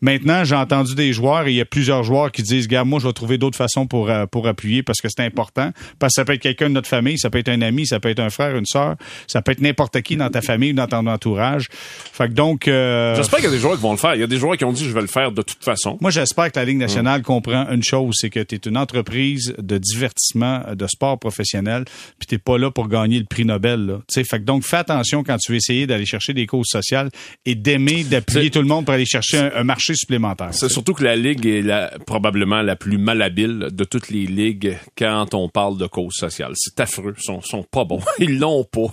Maintenant, 0.00 0.44
j'ai 0.44 0.54
entendu 0.54 0.94
des 0.94 1.12
joueurs 1.12 1.48
et 1.48 1.50
il 1.50 1.56
y 1.56 1.60
a 1.60 1.64
plusieurs 1.64 2.04
joueurs 2.04 2.30
qui 2.30 2.44
disent, 2.44 2.68
gars, 2.68 2.84
moi, 2.84 3.00
je 3.00 3.08
vais 3.08 3.12
trouver 3.12 3.36
d'autres 3.36 3.58
façons 3.58 3.88
pour, 3.88 4.10
euh, 4.10 4.26
pour 4.26 4.46
appuyer 4.46 4.84
parce 4.84 5.00
que 5.00 5.08
c'est 5.08 5.24
important. 5.24 5.72
Parce 5.98 6.12
que 6.12 6.20
ça 6.20 6.24
peut 6.24 6.34
être 6.34 6.42
quelqu'un 6.42 6.68
de 6.68 6.74
notre 6.74 6.88
famille, 6.88 7.18
ça 7.18 7.30
peut 7.30 7.38
être 7.38 7.48
un 7.48 7.62
ami, 7.62 7.84
ça 7.84 7.98
peut 7.98 8.10
être 8.10 8.20
un 8.20 8.30
frère, 8.30 8.56
une 8.56 8.66
sœur, 8.66 8.94
ça 9.26 9.42
peut 9.42 9.50
être 9.50 9.60
n'importe 9.60 10.00
qui 10.02 10.16
dans 10.16 10.30
ta 10.30 10.40
famille 10.40 10.70
ou 10.70 10.76
dans 10.76 10.86
ton 10.86 11.04
entourage. 11.08 11.66
Fait 11.72 12.28
que 12.28 12.34
donc, 12.34 12.68
euh, 12.68 13.16
J'espère 13.16 13.40
qu'il 13.40 13.48
y 13.48 13.52
a 13.52 13.54
des 13.56 13.58
joueurs 13.58 13.74
qui 13.74 13.82
vont 13.82 13.87
le 13.92 13.98
faire. 13.98 14.14
Il 14.14 14.20
y 14.20 14.24
a 14.24 14.26
des 14.26 14.38
joueurs 14.38 14.56
qui 14.56 14.64
ont 14.64 14.72
dit 14.72 14.84
je 14.84 14.92
vais 14.92 15.00
le 15.00 15.06
faire 15.06 15.32
de 15.32 15.42
toute 15.42 15.62
façon. 15.62 15.98
Moi, 16.00 16.10
j'espère 16.10 16.50
que 16.52 16.58
la 16.58 16.64
Ligue 16.64 16.78
nationale 16.78 17.22
comprend 17.22 17.68
une 17.70 17.82
chose, 17.82 18.16
c'est 18.20 18.30
que 18.30 18.40
tu 18.40 18.54
es 18.54 18.58
une 18.58 18.76
entreprise 18.76 19.54
de 19.58 19.78
divertissement, 19.78 20.62
de 20.74 20.86
sport 20.86 21.18
professionnel, 21.18 21.84
puis 22.18 22.26
t'es 22.26 22.38
pas 22.38 22.58
là 22.58 22.70
pour 22.70 22.88
gagner 22.88 23.18
le 23.18 23.24
prix 23.24 23.44
Nobel. 23.44 23.86
Là. 23.86 24.00
fait 24.10 24.24
que 24.24 24.44
donc 24.44 24.64
fais 24.64 24.76
attention 24.76 25.22
quand 25.22 25.36
tu 25.38 25.52
veux 25.52 25.56
essayer 25.56 25.86
d'aller 25.86 26.06
chercher 26.06 26.34
des 26.34 26.46
causes 26.46 26.68
sociales 26.68 27.10
et 27.46 27.54
d'aimer, 27.54 28.04
d'appuyer 28.04 28.50
tout 28.50 28.60
le 28.60 28.66
monde 28.66 28.84
pour 28.84 28.94
aller 28.94 29.06
chercher 29.06 29.38
un, 29.54 29.64
marché 29.64 29.94
supplémentaire. 29.94 30.48
C'est 30.52 30.70
surtout 30.70 30.94
que 30.94 31.04
la 31.04 31.16
Ligue 31.16 31.46
est 31.46 31.62
la, 31.62 31.92
probablement 32.06 32.62
la 32.62 32.76
plus 32.76 32.98
malhabile 32.98 33.68
de 33.70 33.84
toutes 33.84 34.08
les 34.08 34.26
ligues 34.26 34.78
quand 34.96 35.34
on 35.34 35.48
parle 35.48 35.76
de 35.76 35.86
causes 35.86 36.14
sociales. 36.14 36.52
C'est 36.56 36.80
affreux. 36.80 37.14
Ils 37.18 37.22
sont, 37.22 37.40
sont 37.42 37.62
pas 37.62 37.84
bons. 37.84 38.00
Ils 38.18 38.38
l'ont 38.38 38.64
pas. 38.64 38.86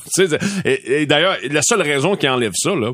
Et, 0.65 1.01
et 1.01 1.05
d'ailleurs, 1.05 1.37
la 1.49 1.61
seule 1.61 1.81
raison 1.81 2.15
qui 2.15 2.27
enlève 2.27 2.53
ça, 2.55 2.75
là, 2.75 2.91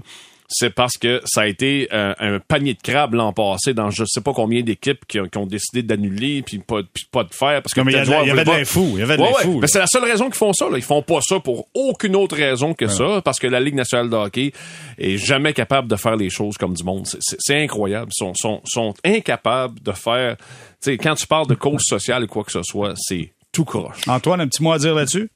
c'est 0.54 0.70
parce 0.70 0.98
que 0.98 1.22
ça 1.26 1.42
a 1.42 1.48
été 1.48 1.88
euh, 1.94 2.14
un 2.20 2.40
panier 2.40 2.74
de 2.74 2.82
crabes 2.82 3.14
l'an 3.14 3.32
passé 3.32 3.74
dans 3.74 3.90
je 3.90 4.04
sais 4.06 4.20
pas 4.20 4.34
combien 4.34 4.62
d'équipes 4.62 5.06
qui, 5.08 5.20
ont 5.20 5.46
décidé 5.46 5.82
d'annuler 5.82 6.42
puis 6.42 6.60
pas, 6.60 6.82
pas 7.12 7.24
de 7.24 7.34
faire 7.34 7.62
parce 7.62 7.74
que 7.74 7.80
il 7.82 7.92
y, 7.92 8.32
avait 8.32 8.44
des 8.44 8.66
fous, 8.66 8.92
il 8.94 9.00
y 9.00 9.02
avait 9.02 9.18
des 9.18 9.24
fous. 9.40 9.60
Mais 9.62 9.68
c'est 9.68 9.80
la 9.80 9.88
seule 9.88 10.04
raison 10.04 10.26
qu'ils 10.26 10.36
font 10.36 10.54
ça. 10.54 10.70
Là. 10.70 10.78
Ils 10.78 10.84
font 10.84 11.02
pas 11.02 11.20
ça 11.22 11.40
pour 11.40 11.68
aucune 11.74 12.16
autre 12.16 12.36
raison 12.36 12.74
que 12.74 12.88
ça, 12.88 13.22
parce 13.24 13.40
que 13.40 13.48
la 13.48 13.60
Ligue 13.60 13.76
nationale 13.76 14.10
de 14.10 14.16
hockey 14.16 14.52
est 14.98 15.18
jamais 15.18 15.54
capable 15.54 15.88
de 15.88 15.96
faire 15.96 16.16
les 16.16 16.30
choses 16.30 16.58
comme 16.58 16.74
du 16.74 16.84
monde. 16.84 17.08
C'est 17.08 17.64
incroyable. 17.64 18.12
Ils 18.14 18.18
sont, 18.18 18.34
sont, 18.36 18.62
sont 18.66 18.94
incapables 19.04 19.80
de 19.82 19.92
faire. 19.92 20.36
sais 20.80 20.98
quand 20.98 21.16
tu 21.16 21.28
parles 21.28 21.48
de 21.48 21.56
cause 21.56 21.82
sociale 21.84 22.24
ou 22.24 22.28
quoi 22.28 22.44
que 22.44 22.52
ce 22.52 22.64
soit, 22.64 22.94
c'est 22.98 23.32
tout 23.52 23.66
croche. 23.66 24.08
Antoine, 24.08 24.42
un 24.42 24.48
petit 24.48 24.64
mot 24.64 24.74
à 24.74 24.78
dire 24.78 24.96
là-dessus? 24.96 25.30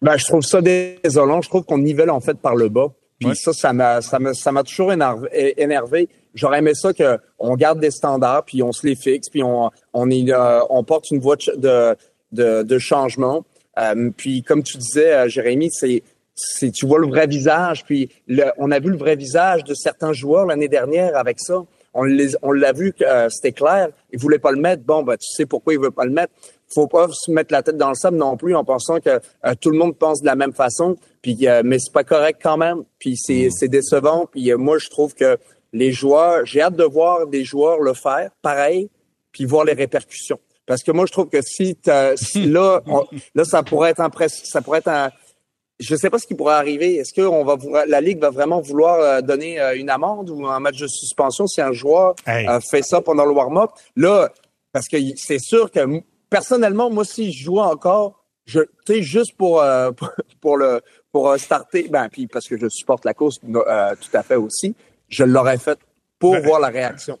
Ben, 0.00 0.16
je 0.16 0.24
trouve 0.24 0.42
ça 0.42 0.60
désolant. 0.60 1.40
Je 1.40 1.48
trouve 1.48 1.64
qu'on 1.64 1.78
nivelle 1.78 2.10
en 2.10 2.20
fait 2.20 2.38
par 2.38 2.54
le 2.54 2.68
bas. 2.68 2.88
Puis 3.18 3.34
ça, 3.34 3.52
ça 3.52 3.72
m'a, 3.72 4.00
ça 4.00 4.18
m'a, 4.18 4.32
ça 4.32 4.52
m'a 4.52 4.62
toujours 4.62 4.92
énervé. 4.92 5.60
énervé. 5.60 6.08
J'aurais 6.34 6.58
aimé 6.58 6.72
ça 6.74 6.92
que 6.92 7.18
on 7.38 7.56
garde 7.56 7.80
des 7.80 7.90
standards, 7.90 8.44
puis 8.44 8.62
on 8.62 8.72
se 8.72 8.86
les 8.86 8.94
fixe, 8.94 9.28
puis 9.28 9.42
on, 9.42 9.70
on 9.92 10.10
est, 10.10 10.30
euh, 10.30 10.60
on 10.70 10.84
porte 10.84 11.10
une 11.10 11.18
voie 11.18 11.36
de, 11.36 11.96
de, 12.32 12.62
de 12.62 12.78
changement. 12.78 13.44
Euh, 13.78 14.10
puis 14.16 14.42
comme 14.42 14.62
tu 14.62 14.78
disais, 14.78 15.12
euh, 15.12 15.28
Jérémy, 15.28 15.70
c'est, 15.72 16.02
c'est, 16.34 16.70
tu 16.70 16.86
vois 16.86 17.00
le 17.00 17.08
vrai 17.08 17.26
visage. 17.26 17.84
Puis 17.84 18.08
le, 18.28 18.44
on 18.56 18.70
a 18.70 18.78
vu 18.78 18.90
le 18.90 18.96
vrai 18.96 19.16
visage 19.16 19.64
de 19.64 19.74
certains 19.74 20.12
joueurs 20.12 20.46
l'année 20.46 20.68
dernière 20.68 21.16
avec 21.16 21.40
ça. 21.40 21.64
On, 21.94 22.04
les, 22.04 22.36
on 22.42 22.52
l'a 22.52 22.72
vu 22.72 22.92
que 22.92 23.04
c'était 23.30 23.52
clair. 23.52 23.88
Ils 24.12 24.18
voulaient 24.18 24.38
pas 24.38 24.52
le 24.52 24.60
mettre. 24.60 24.84
Bon, 24.84 25.02
ben 25.02 25.16
tu 25.16 25.26
sais 25.32 25.46
pourquoi 25.46 25.72
ils 25.74 25.80
veulent 25.80 25.90
pas 25.90 26.04
le 26.04 26.12
mettre 26.12 26.32
faut 26.72 26.86
pas 26.86 27.08
se 27.10 27.30
mettre 27.30 27.52
la 27.52 27.62
tête 27.62 27.76
dans 27.76 27.88
le 27.88 27.94
sable 27.94 28.16
non 28.16 28.36
plus 28.36 28.54
en 28.54 28.64
pensant 28.64 29.00
que 29.00 29.10
euh, 29.10 29.54
tout 29.60 29.70
le 29.70 29.78
monde 29.78 29.96
pense 29.96 30.20
de 30.20 30.26
la 30.26 30.36
même 30.36 30.52
façon. 30.52 30.96
Puis, 31.22 31.48
euh, 31.48 31.62
mais 31.64 31.78
c'est 31.78 31.92
pas 31.92 32.04
correct 32.04 32.40
quand 32.42 32.56
même. 32.56 32.84
Puis 32.98 33.16
c'est, 33.16 33.48
mm. 33.48 33.68
décevant. 33.68 34.26
Puis 34.26 34.52
euh, 34.52 34.56
moi, 34.56 34.78
je 34.78 34.88
trouve 34.88 35.14
que 35.14 35.38
les 35.72 35.92
joueurs, 35.92 36.44
j'ai 36.46 36.60
hâte 36.60 36.76
de 36.76 36.84
voir 36.84 37.26
des 37.26 37.44
joueurs 37.44 37.80
le 37.80 37.94
faire, 37.94 38.30
pareil, 38.42 38.90
puis 39.32 39.44
voir 39.44 39.64
les 39.64 39.72
répercussions. 39.72 40.40
Parce 40.66 40.82
que 40.82 40.92
moi, 40.92 41.06
je 41.06 41.12
trouve 41.12 41.28
que 41.28 41.40
si, 41.42 41.78
si 42.16 42.46
là, 42.46 42.82
là, 43.34 43.44
ça 43.44 43.62
pourrait 43.62 43.90
être 43.90 44.00
impressionnant, 44.00 44.48
ça 44.50 44.60
pourrait 44.60 44.78
être 44.80 44.88
un, 44.88 45.10
je 45.80 45.96
sais 45.96 46.10
pas 46.10 46.18
ce 46.18 46.26
qui 46.26 46.34
pourrait 46.34 46.54
arriver. 46.54 46.96
Est-ce 46.96 47.14
que 47.14 47.22
on 47.22 47.44
va 47.44 47.86
la 47.86 48.00
ligue 48.00 48.18
va 48.18 48.30
vraiment 48.30 48.60
vouloir 48.60 49.22
donner 49.22 49.60
une 49.76 49.88
amende 49.88 50.28
ou 50.28 50.46
un 50.46 50.58
match 50.58 50.78
de 50.78 50.88
suspension 50.88 51.46
si 51.46 51.60
un 51.60 51.72
joueur 51.72 52.16
fait 52.70 52.82
ça 52.82 53.00
pendant 53.00 53.24
le 53.24 53.30
warm-up? 53.30 53.70
Là, 53.94 54.30
parce 54.72 54.88
que 54.88 54.96
c'est 55.16 55.38
sûr 55.38 55.70
que 55.70 56.02
personnellement, 56.30 56.90
moi, 56.90 57.04
si 57.04 57.32
je 57.32 57.44
jouais 57.44 57.62
encore, 57.62 58.24
je, 58.44 58.60
tu 58.60 58.94
sais, 58.94 59.02
juste 59.02 59.36
pour, 59.36 59.60
euh, 59.60 59.90
pour, 60.40 60.56
le, 60.56 60.80
pour 61.12 61.30
euh, 61.30 61.36
starter, 61.36 61.88
ben, 61.88 62.08
puis 62.08 62.26
parce 62.26 62.48
que 62.48 62.56
je 62.56 62.68
supporte 62.68 63.04
la 63.04 63.14
course 63.14 63.38
euh, 63.44 63.94
tout 63.96 64.16
à 64.16 64.22
fait 64.22 64.36
aussi, 64.36 64.74
je 65.08 65.24
l'aurais 65.24 65.58
fait 65.58 65.78
pour 66.18 66.36
voir 66.40 66.60
la 66.60 66.68
réaction. 66.68 67.18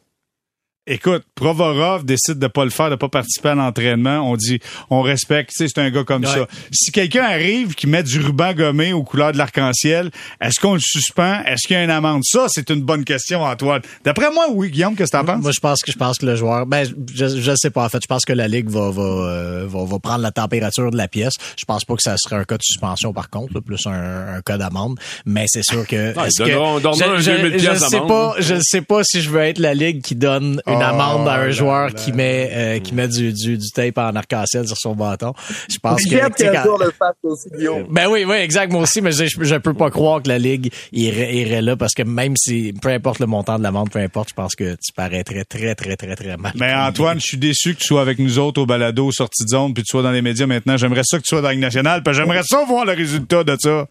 Écoute, 0.90 1.24
Provorov 1.34 2.06
décide 2.06 2.38
de 2.38 2.46
pas 2.46 2.64
le 2.64 2.70
faire, 2.70 2.88
de 2.88 2.94
pas 2.94 3.10
participer 3.10 3.50
à 3.50 3.54
l'entraînement. 3.54 4.20
On 4.20 4.36
dit, 4.36 4.58
on 4.88 5.02
respecte, 5.02 5.50
tu 5.50 5.56
sais, 5.58 5.68
c'est 5.68 5.80
un 5.82 5.90
gars 5.90 6.02
comme 6.02 6.24
ça. 6.24 6.48
Si 6.72 6.92
quelqu'un 6.92 7.24
arrive 7.24 7.74
qui 7.74 7.86
met 7.86 8.02
du 8.02 8.18
ruban 8.20 8.54
gommé 8.54 8.94
aux 8.94 9.02
couleurs 9.02 9.32
de 9.32 9.36
l'arc-en-ciel, 9.36 10.10
est-ce 10.40 10.58
qu'on 10.58 10.72
le 10.74 10.80
suspend? 10.80 11.42
Est-ce 11.44 11.66
qu'il 11.66 11.76
y 11.76 11.78
a 11.78 11.84
une 11.84 11.90
amende? 11.90 12.22
Ça, 12.24 12.46
c'est 12.48 12.70
une 12.70 12.80
bonne 12.80 13.04
question, 13.04 13.42
Antoine. 13.42 13.82
D'après 14.02 14.30
moi, 14.32 14.46
oui, 14.50 14.70
Guillaume, 14.70 14.96
qu'est-ce 14.96 15.12
que 15.12 15.18
t'en 15.18 15.26
penses? 15.26 15.42
Moi, 15.42 15.52
je 15.52 15.60
pense 15.60 15.82
que, 15.82 15.92
je 15.92 15.98
pense 15.98 16.16
que 16.16 16.24
le 16.24 16.36
joueur, 16.36 16.64
ben, 16.64 16.88
je, 17.14 17.38
je 17.38 17.52
sais 17.54 17.70
pas, 17.70 17.84
en 17.84 17.88
fait, 17.90 18.00
je 18.02 18.06
pense 18.06 18.24
que 18.24 18.32
la 18.32 18.48
Ligue 18.48 18.70
va, 18.70 18.90
va, 18.90 19.02
euh, 19.02 19.66
va, 19.68 19.84
va, 19.84 19.98
prendre 19.98 20.22
la 20.22 20.32
température 20.32 20.90
de 20.90 20.96
la 20.96 21.08
pièce. 21.08 21.34
Je 21.58 21.66
pense 21.66 21.84
pas 21.84 21.96
que 21.96 22.02
ça 22.02 22.16
serait 22.16 22.36
un 22.36 22.44
cas 22.44 22.56
de 22.56 22.62
suspension, 22.62 23.12
par 23.12 23.28
contre, 23.28 23.60
plus 23.60 23.86
un, 23.86 24.36
un, 24.36 24.40
cas 24.40 24.56
d'amende. 24.56 24.98
Mais 25.26 25.44
c'est 25.48 25.64
sûr 25.64 25.86
que, 25.86 26.14
ah, 26.16 26.28
est-ce 26.28 26.42
que, 26.42 26.50
je, 26.50 27.58
je, 27.58 27.74
sais 27.78 28.00
pas, 28.00 28.36
je 28.38 28.54
sais 28.62 28.82
pas 28.82 29.04
si 29.04 29.20
je 29.20 29.28
veux 29.28 29.42
être 29.42 29.58
la 29.58 29.74
Ligue 29.74 30.00
qui 30.00 30.14
donne 30.14 30.62
une 30.66 30.77
ah, 30.82 30.90
amende 30.90 31.28
à 31.28 31.34
un 31.34 31.50
joueur 31.50 31.94
qui 31.94 32.12
met 32.12 32.50
euh, 32.52 32.78
qui 32.78 32.94
met 32.94 33.08
du, 33.08 33.32
du, 33.32 33.58
du 33.58 33.70
tape 33.70 33.98
en 33.98 34.14
arc-en-ciel 34.14 34.66
sur 34.66 34.76
son 34.76 34.94
bâton. 34.94 35.32
Je 35.68 35.78
pense 35.78 36.02
que 36.04 36.16
quand... 36.16 36.78
le 36.78 36.90
fasse 36.90 37.16
aussi, 37.22 37.48
Ben 37.90 38.08
oui, 38.08 38.24
oui, 38.26 38.36
exact, 38.36 38.72
moi 38.72 38.82
aussi, 38.82 39.00
mais 39.00 39.12
je, 39.12 39.26
je 39.26 39.56
peux 39.56 39.74
pas 39.74 39.90
croire 39.90 40.22
que 40.22 40.28
la 40.28 40.38
ligue 40.38 40.72
irait, 40.92 41.34
irait 41.34 41.62
là 41.62 41.76
parce 41.76 41.94
que 41.94 42.02
même 42.02 42.34
si 42.36 42.74
peu 42.80 42.88
importe 42.88 43.18
le 43.20 43.26
montant 43.26 43.58
de 43.58 43.62
l'amende, 43.62 43.90
peu 43.90 43.98
importe, 43.98 44.30
je 44.30 44.34
pense 44.34 44.54
que 44.54 44.74
tu 44.74 44.92
paraîtrais 44.94 45.44
très 45.44 45.74
très 45.74 45.96
très 45.96 46.16
très 46.16 46.36
mal. 46.36 46.52
Mais 46.54 46.74
Antoine, 46.74 47.20
je 47.20 47.26
suis 47.26 47.38
déçu 47.38 47.74
que 47.74 47.80
tu 47.80 47.86
sois 47.86 48.00
avec 48.00 48.18
nous 48.18 48.38
autres 48.38 48.62
au 48.62 48.66
balado 48.66 49.10
sortie 49.12 49.44
de 49.44 49.50
zone 49.50 49.74
puis 49.74 49.82
tu 49.82 49.90
sois 49.90 50.02
dans 50.02 50.12
les 50.12 50.22
médias 50.22 50.46
maintenant. 50.46 50.76
J'aimerais 50.76 51.02
ça 51.04 51.18
que 51.18 51.22
tu 51.22 51.28
sois 51.28 51.40
dans 51.40 51.48
la 51.48 51.56
nationale, 51.56 52.02
puis 52.02 52.14
j'aimerais 52.14 52.42
ça 52.44 52.64
voir 52.64 52.84
le 52.84 52.92
résultat 52.92 53.44
de 53.44 53.56
ça. 53.60 53.86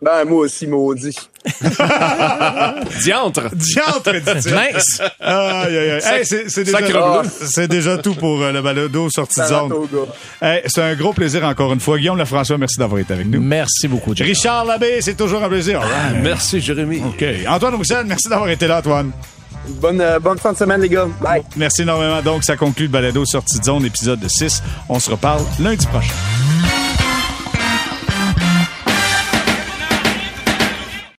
Ben, 0.00 0.24
moi 0.24 0.44
aussi, 0.44 0.66
maudit. 0.66 1.16
Diantre. 3.02 3.48
Diantre, 3.52 4.12
dit 4.12 4.52
Nice. 4.52 5.02
Aïe, 5.20 5.76
aïe, 5.76 5.90
aïe. 6.04 6.24
c'est, 6.24 6.64
déjà, 6.64 7.22
c'est 7.24 7.68
déjà 7.68 7.98
tout 7.98 8.14
pour 8.14 8.40
euh, 8.42 8.52
le 8.52 8.62
balado 8.62 9.10
sortie 9.10 9.40
de 9.40 9.46
zone. 9.46 9.72
c'est 10.40 10.82
un 10.82 10.94
gros 10.94 11.12
plaisir 11.12 11.44
encore 11.44 11.72
une 11.72 11.80
fois. 11.80 11.98
Guillaume 11.98 12.18
Lafrançois, 12.18 12.58
merci 12.58 12.78
d'avoir 12.78 13.00
été 13.00 13.12
avec 13.12 13.26
nous. 13.26 13.40
Merci 13.40 13.88
beaucoup. 13.88 14.12
Richard 14.16 14.64
Labbé, 14.66 15.00
c'est 15.00 15.16
toujours 15.16 15.42
un 15.42 15.48
plaisir. 15.48 15.80
Merci, 16.22 16.60
Jérémy. 16.60 17.02
OK. 17.04 17.24
Antoine 17.48 17.74
Roussel, 17.74 18.04
merci 18.06 18.28
d'avoir 18.28 18.48
été 18.50 18.68
là, 18.68 18.78
Antoine. 18.78 19.10
Bonne, 19.68 20.00
euh, 20.00 20.18
bonne 20.18 20.38
fin 20.38 20.52
de 20.52 20.58
semaine, 20.58 20.80
les 20.80 20.88
gars. 20.88 21.08
Bye. 21.20 21.42
Merci 21.56 21.82
énormément. 21.82 22.22
Donc, 22.22 22.44
ça 22.44 22.56
conclut 22.56 22.86
le 22.86 22.92
balado 22.92 23.24
sortie 23.24 23.58
de 23.58 23.64
zone, 23.64 23.84
épisode 23.84 24.20
6. 24.26 24.62
On 24.88 24.98
se 24.98 25.10
reparle 25.10 25.42
lundi 25.60 25.86
prochain. 25.86 26.14